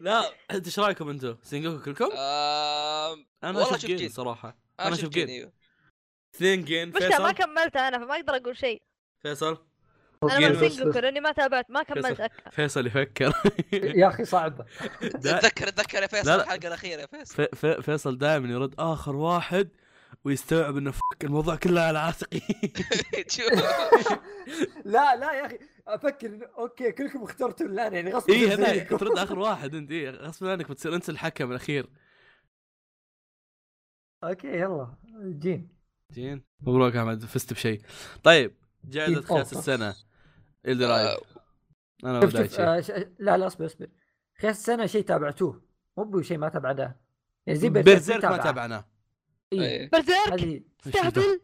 لا 0.00 0.30
أنت 0.50 0.66
إيش 0.66 0.78
رأيكم 0.78 1.08
أنتم؟ 1.08 1.36
سينجوكو 1.42 1.82
كلكم؟ 1.84 2.10
أنا 2.12 3.16
والله 3.44 3.62
أشوف 3.62 3.76
شوف 3.80 3.86
جين 3.86 3.96
جين. 3.96 4.08
صراحة. 4.08 4.56
أنا 4.80 4.94
أشوف 4.94 5.08
جين 5.10 5.28
أيوه. 5.28 5.52
اثنين 6.34 6.64
جين. 6.64 6.88
مشكلة 6.88 7.08
ما 7.08 7.32
فيصل 7.32 7.44
كملتها 7.44 7.88
أنا 7.88 7.98
فما 7.98 8.14
أقدر 8.14 8.36
أقول 8.36 8.56
شيء. 8.56 8.82
فيصل؟ 9.22 9.66
أنا 10.22 10.48
من 10.48 10.68
سينجوكو 10.68 10.98
لأني 10.98 11.20
ما 11.20 11.32
تابعت 11.32 11.70
ما 11.70 11.82
كملت 11.82 12.06
فيصل. 12.06 12.22
اكا 12.22 12.50
فيصل 12.50 12.86
يفكر. 12.86 13.32
يا 13.72 14.08
أخي 14.08 14.24
صعبه 14.24 14.64
دا- 15.02 15.38
تذكر 15.40 15.68
تذكر 15.68 16.02
يا 16.02 16.06
فيصل. 16.06 16.30
الحلقة 16.40 16.68
الأخيرة 16.68 17.00
يا 17.00 17.06
فيصل. 17.06 17.34
في 17.34 17.48
في 17.56 17.82
فيصل 17.82 18.18
دائما 18.18 18.48
يرد 18.48 18.74
آخر 18.78 19.16
واحد. 19.16 19.68
ويستوعب 20.24 20.76
إنه 20.76 20.90
فك 20.90 21.24
الموضوع 21.24 21.56
كله 21.56 21.80
على 21.80 21.98
عاتقي. 21.98 22.40
لا 24.84 25.16
لا 25.16 25.32
يا 25.32 25.46
أخي 25.46 25.58
أفكر 25.86 26.26
إنه 26.26 26.46
أوكي 26.58 26.92
كلكم 26.92 27.22
اخترتوا 27.22 27.66
الآن 27.66 27.94
يعني 27.94 28.14
غصب 28.14 28.30
اي 28.30 28.48
هذا. 28.48 28.84
ترد 28.96 29.18
آخر 29.18 29.38
واحد 29.38 29.74
أنت 29.74 29.90
اي 29.90 30.10
غصب 30.10 30.46
عنك 30.46 30.70
بتصير 30.70 30.94
أنت 30.94 31.08
الحكم 31.08 31.50
الأخير. 31.50 31.88
أوكي 34.24 34.48
يلا 34.48 34.94
جين. 35.22 35.68
جين؟ 36.12 36.42
مبروك 36.60 36.96
احمد 36.96 37.24
فزت 37.24 37.52
بشيء. 37.52 37.82
طيب 38.22 38.56
جائزة 38.84 39.14
جين 39.14 39.22
خياس. 39.22 39.52
السنة. 39.52 39.94
اللي 40.66 40.86
رأيك؟ 40.86 41.18
آه، 42.04 42.10
أنا 42.10 42.18
ودايتشي 42.18 42.62
آه 42.62 42.80
ش... 42.80 42.90
لا 43.18 43.36
لا 43.36 43.46
اصبر 43.46 43.66
اصبر. 43.66 43.88
خياس 44.40 44.58
السنة 44.58 44.86
شيء 44.86 45.04
تابعتوه 45.04 45.62
مو 45.96 46.04
بشيء 46.04 46.38
ما 46.38 46.48
تابعناه. 46.48 46.96
يعني 47.46 47.58
زي 47.58 47.68
بيرزيرك 47.68 48.24
ما 48.24 48.36
تابعناه. 48.36 48.84
إيه. 49.52 49.60
إيه. 49.60 49.90
برزيرك 49.92 50.62
استهبل. 50.86 51.40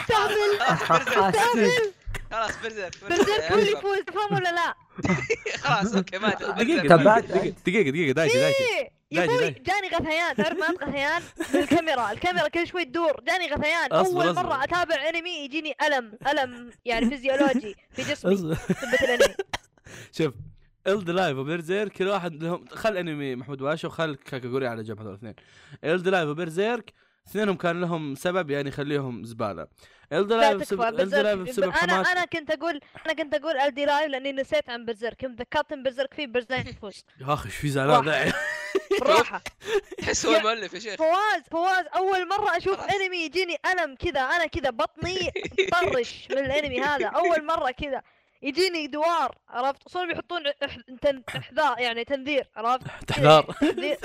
استهبل. 0.00 0.60
حسيت 0.88 1.94
خلاص 2.30 2.50
برزيرك. 2.62 2.94
برزيرك 3.10 3.52
هو 3.52 3.58
اللي 3.58 3.72
يفوز 3.72 3.98
تفهم 4.06 4.34
ولا 4.34 4.52
لا؟ 4.52 4.74
خلاص 5.64 5.94
أوكي 5.94 6.18
ما. 6.18 6.28
دقيقة 6.34 6.88
تابعت 6.88 7.24
دقيقة؟ 7.24 7.54
دقيقة 7.66 7.90
دقيقة 7.90 7.96
إيه. 7.96 8.08
يا 8.08 8.12
دايجي 8.12 9.34
أبوي 9.34 9.40
دايجي. 9.40 9.60
جاني 9.60 9.88
غثيان 9.88 10.36
تعرف 10.36 10.58
ما 10.58 10.66
غثيان؟ 10.86 11.22
من 11.54 11.60
الكاميرا 11.60 12.12
الكاميرا 12.12 12.48
كل 12.48 12.66
شوي 12.66 12.84
تدور 12.84 13.20
جاني 13.26 13.46
غثيان. 13.52 13.92
أول 13.92 14.30
أصبر. 14.30 14.42
مرة 14.42 14.64
أتابع 14.64 15.08
انمي 15.08 15.30
يجيني 15.44 15.74
ألم 15.86 16.12
ألم 16.28 16.70
يعني 16.84 17.10
فيزيولوجي 17.10 17.76
في 17.90 18.02
جسمي 18.02 18.34
الأنمي. 18.34 19.34
شوف 20.12 20.34
إلد 20.86 21.10
لايف 21.10 21.38
وبيرزيرك 21.38 21.92
كل 21.92 22.08
واحد 22.08 22.42
لهم 22.42 22.64
خل 22.68 22.96
انمي 22.96 23.36
محمود 23.36 23.58
باشا 23.58 23.88
وخل 23.88 24.14
كاكاغوري 24.14 24.66
على 24.66 24.82
جنب 24.82 24.98
هذول 25.00 25.10
الاثنين. 25.12 25.34
إلد 25.84 26.08
لايف 26.08 26.28
وبيرزيرك 26.28 26.92
اثنينهم 27.28 27.56
كان 27.56 27.80
لهم 27.80 28.14
سبب 28.14 28.50
يعني 28.50 28.68
يخليهم 28.68 29.24
زبالة. 29.24 29.66
إلد 30.12 30.32
لا 30.32 30.36
لايف 30.36 30.60
بسبب 30.60 30.82
إلد 30.82 31.14
لايف 31.14 31.38
بسبب 31.38 31.64
أنا 31.64 31.72
حماس. 31.72 32.08
أنا 32.08 32.24
كنت 32.24 32.50
أقول 32.50 32.80
أنا 33.06 33.14
كنت 33.14 33.34
أقول 33.34 33.56
الدي 33.56 33.84
لايف 33.84 34.10
لأني 34.10 34.32
نسيت 34.32 34.70
عن 34.70 34.84
برزيرك 34.84 35.22
يوم 35.22 35.32
ذكرت 35.34 35.72
إن 35.72 35.82
برزيرك 35.82 36.14
فيه 36.14 36.26
برزيرك 36.26 36.66
يفوز. 36.66 37.04
يا 37.20 37.34
أخي 37.34 37.46
إيش 37.48 37.56
في 37.56 37.68
زعلان 37.68 38.04
ذا 38.04 38.32
بالراحه 39.00 39.42
تحس 39.98 40.26
هو 40.26 40.36
المؤلف 40.36 40.74
يا 40.74 40.78
شيخ. 40.78 40.94
فواز 40.94 41.42
فواز 41.50 41.84
أول 41.96 42.28
مرة 42.28 42.56
أشوف 42.56 42.80
انمي 42.80 43.16
يجيني 43.16 43.56
ألم 43.72 43.94
كذا. 43.94 44.20
أنا 44.20 44.46
كذا 44.46 44.70
بطني 44.70 45.32
طرش 45.72 46.28
من 46.30 46.38
الانمي 46.38 46.80
هذا. 46.80 47.06
أول 47.06 47.46
مرة 47.46 47.70
كذا. 47.70 48.02
يجيني 48.42 48.86
دوار 48.86 49.34
عرفت؟ 49.48 49.86
أصلا 49.86 50.06
بيحطون 50.06 50.42
احذار 51.36 51.78
يعني 51.78 52.04
تنذير 52.04 52.48
عرفت؟ 52.56 52.86
تحذار. 53.08 53.42
تنذير. 53.60 53.98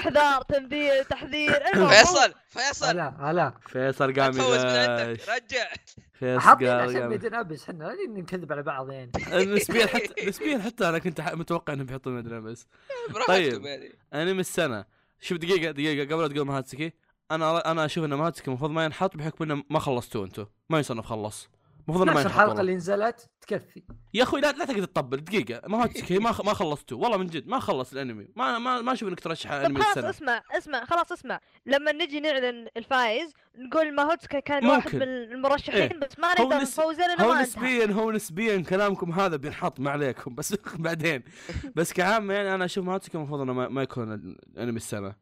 إحذار 0.00 0.42
تنذير 0.42 1.02
تحذير 1.02 1.62
فيصل 1.88 2.34
فيصل. 2.48 2.86
هلا 2.86 3.14
هلا. 3.20 3.52
فيصل 3.66 4.20
قام 4.20 4.32
تفوز 4.32 4.64
من 4.64 4.70
عندك. 4.70 5.28
رجع. 5.28 5.68
فيصل 6.12 6.66
قام 6.66 6.88
عشان 6.88 7.08
ميدن 7.08 7.34
أبس. 7.34 7.62
إحنا 7.62 7.96
نكذب 8.08 8.52
على 8.52 8.62
بعض 8.62 8.90
يعني. 8.90 9.10
نسبيا 9.54 9.86
حتى 9.86 10.26
نسبيا 10.26 10.58
حتى 10.58 10.88
أنا 10.88 10.98
كنت 10.98 11.20
متوقع 11.20 11.72
إنهم 11.72 11.86
بيحطون 11.86 12.12
مدري 12.12 12.40
بس 12.40 12.66
براحتكم 13.10 13.32
طيب. 13.32 13.64
يعني. 13.64 13.98
انمي 14.14 14.40
السنة. 14.40 14.84
شوف 15.20 15.38
دقيقة 15.38 15.70
دقيقة 15.70 16.14
قبل 16.14 16.22
لا 16.22 16.28
تقول 16.28 16.46
مهاتسكي. 16.46 16.92
أنا 17.30 17.70
أنا 17.70 17.84
أشوف 17.84 18.04
إن 18.04 18.14
مهاتسكي 18.14 18.48
المفروض 18.48 18.70
ما 18.70 18.84
ينحط 18.84 19.16
بحكم 19.16 19.44
إنه 19.44 19.64
ما 19.70 19.78
خلصتوه 19.78 20.24
أنتم 20.24 20.46
ما 20.70 20.78
يصنف 20.78 21.06
خلص 21.06 21.48
المفروض 21.90 22.08
انه 22.08 22.20
ما 22.20 22.26
الحلقة 22.26 22.48
والله. 22.48 22.60
اللي 22.60 22.74
نزلت 22.74 23.28
تكفي. 23.40 23.82
يا 24.14 24.22
أخوي 24.22 24.40
لا 24.40 24.52
لا 24.52 24.64
تقدر 24.64 24.84
تطبل 24.84 25.16
دقيقة. 25.16 25.68
ما 25.68 26.32
خ- 26.32 26.44
ما 26.44 26.54
خلصتوه 26.54 26.98
والله 26.98 27.16
من 27.16 27.26
جد 27.26 27.46
ما 27.48 27.58
خلص 27.58 27.92
الأنمي. 27.92 28.28
ما 28.36 28.58
ما 28.58 28.80
ما 28.80 28.92
أشوف 28.92 29.08
إنك 29.08 29.20
ترشح 29.20 29.50
أنمي 29.52 29.80
خلاص 29.80 29.96
السنة. 29.96 30.10
اسمع 30.10 30.42
اسمع 30.58 30.84
خلاص 30.84 31.12
اسمع. 31.12 31.40
لما 31.66 31.92
نجي 31.92 32.20
نعلن 32.20 32.68
الفايز 32.76 33.32
نقول 33.58 33.94
ماهوتسكا 33.94 34.40
كان 34.40 34.66
واحد 34.66 34.84
ممكن. 34.84 34.98
من 34.98 35.04
المرشحين 35.32 35.74
إيه. 35.82 35.98
بس 35.98 36.18
ما 36.18 36.28
هو 36.28 36.44
نقدر 36.48 36.58
نس- 36.58 36.62
نفوزه 36.78 37.06
لأنه 37.06 37.24
هو 37.24 37.34
ما 37.34 37.42
نسبيا 37.42 37.86
هو 37.92 38.10
نسبيا 38.12 38.62
كلامكم 38.62 39.12
هذا 39.12 39.36
بينحط 39.36 39.80
ما 39.80 39.90
عليكم 39.90 40.34
بس 40.34 40.54
بعدين. 40.78 41.22
بس 41.76 41.92
كعام 41.92 42.30
يعني 42.30 42.54
أنا 42.54 42.64
أشوف 42.64 42.84
مهاتسكي 42.84 43.16
المفروض 43.18 43.40
إنه 43.40 43.52
ما, 43.52 43.68
ما 43.68 43.82
يكون 43.82 44.36
انمي 44.58 44.76
السنة. 44.76 45.14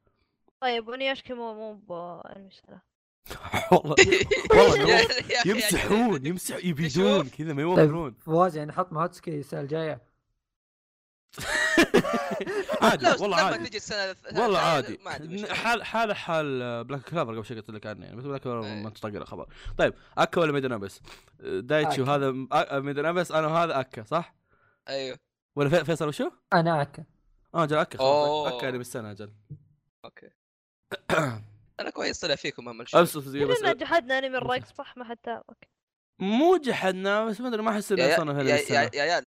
طيب 0.61 0.89
ونياشكي 0.89 1.35
مو 1.35 1.55
مو 1.55 1.74
بأنمي 1.74 2.49
السنة. 2.49 2.81
والله 3.72 3.94
والله 4.50 5.09
يمسحون 5.46 6.26
يمسح 6.26 6.64
يبيدون. 6.64 7.28
كذا 7.28 7.52
ما 7.52 7.62
يوفرون 7.62 8.14
فواز 8.20 8.56
يعني 8.56 8.72
حط 8.72 8.92
مهاتسكي 8.92 9.38
السنة 9.38 9.60
الجاية. 9.60 10.09
عادي 12.82 13.06
والله 13.22 13.36
عادي. 13.36 13.78
والله 14.36 14.59
عادي. 14.59 14.98
حال 15.55 15.84
حال 15.84 16.16
حال 16.16 16.84
بلاك 16.84 17.00
كلافر 17.02 17.34
قبل 17.34 17.44
شوي 17.44 17.56
قلت 17.56 17.70
لك 17.70 17.86
عنه 17.86 18.05
يعني 18.05 18.16
بس 18.16 18.24
بلاك 18.24 18.40
كلافر. 18.40 18.74
ما 18.74 18.90
تطقر 18.90 19.22
الخبر 19.22 19.46
طيب 19.78 19.94
أكا 20.18 20.40
ولا 20.40 20.52
ميدن 20.52 20.72
ابس 20.72 21.00
دايتشي 21.40 22.02
أكا. 22.02 22.10
وهذا 22.10 22.30
ميدن 22.80 23.06
ابس 23.06 23.32
أنا 23.32 23.46
وهذا 23.46 23.80
أكا 23.80 24.02
صح؟ 24.05 24.34
أيوه. 24.88 25.18
ولا 25.56 25.68
في- 25.68 25.84
فيصل 25.84 26.09
وشو؟ 26.09 26.30
أنا 26.52 26.82
أكا. 26.82 27.05
آه 27.55 27.64
جل 27.64 27.76
أكا. 27.76 27.98
أكا 28.48 28.68
انمي 28.68 28.80
السنة 28.80 29.10
أجل 29.10 29.32
أوكي. 30.05 30.28
أنا 31.80 31.90
كويس 31.90 32.18
طلع 32.20 32.34
فيكم 32.34 32.68
هم 32.68 32.82
بس 32.82 32.94
الشيء 32.94 33.46
بس 33.46 33.59
كلنا 33.59 33.72
جحدنا 33.72 34.18
أنمي 34.18 34.38
الرايك 34.38 34.66
صح؟ 34.66 34.96
ما 34.96 35.05
حد 35.05 35.16
تابعك 35.16 35.68
مو 36.18 36.56
جحدنا 36.56 37.24
بس 37.24 37.40
ما 37.40 37.48
أدري 37.48 37.62
ما 37.62 37.70
احس 37.70 37.92
إنه 37.92 38.02
يا 38.02 38.16
صنف 38.16 38.36
يا 38.36 38.40
انمي 38.40 38.50
يا 38.50 38.56
السنة 38.60 38.90
يا 38.94 39.24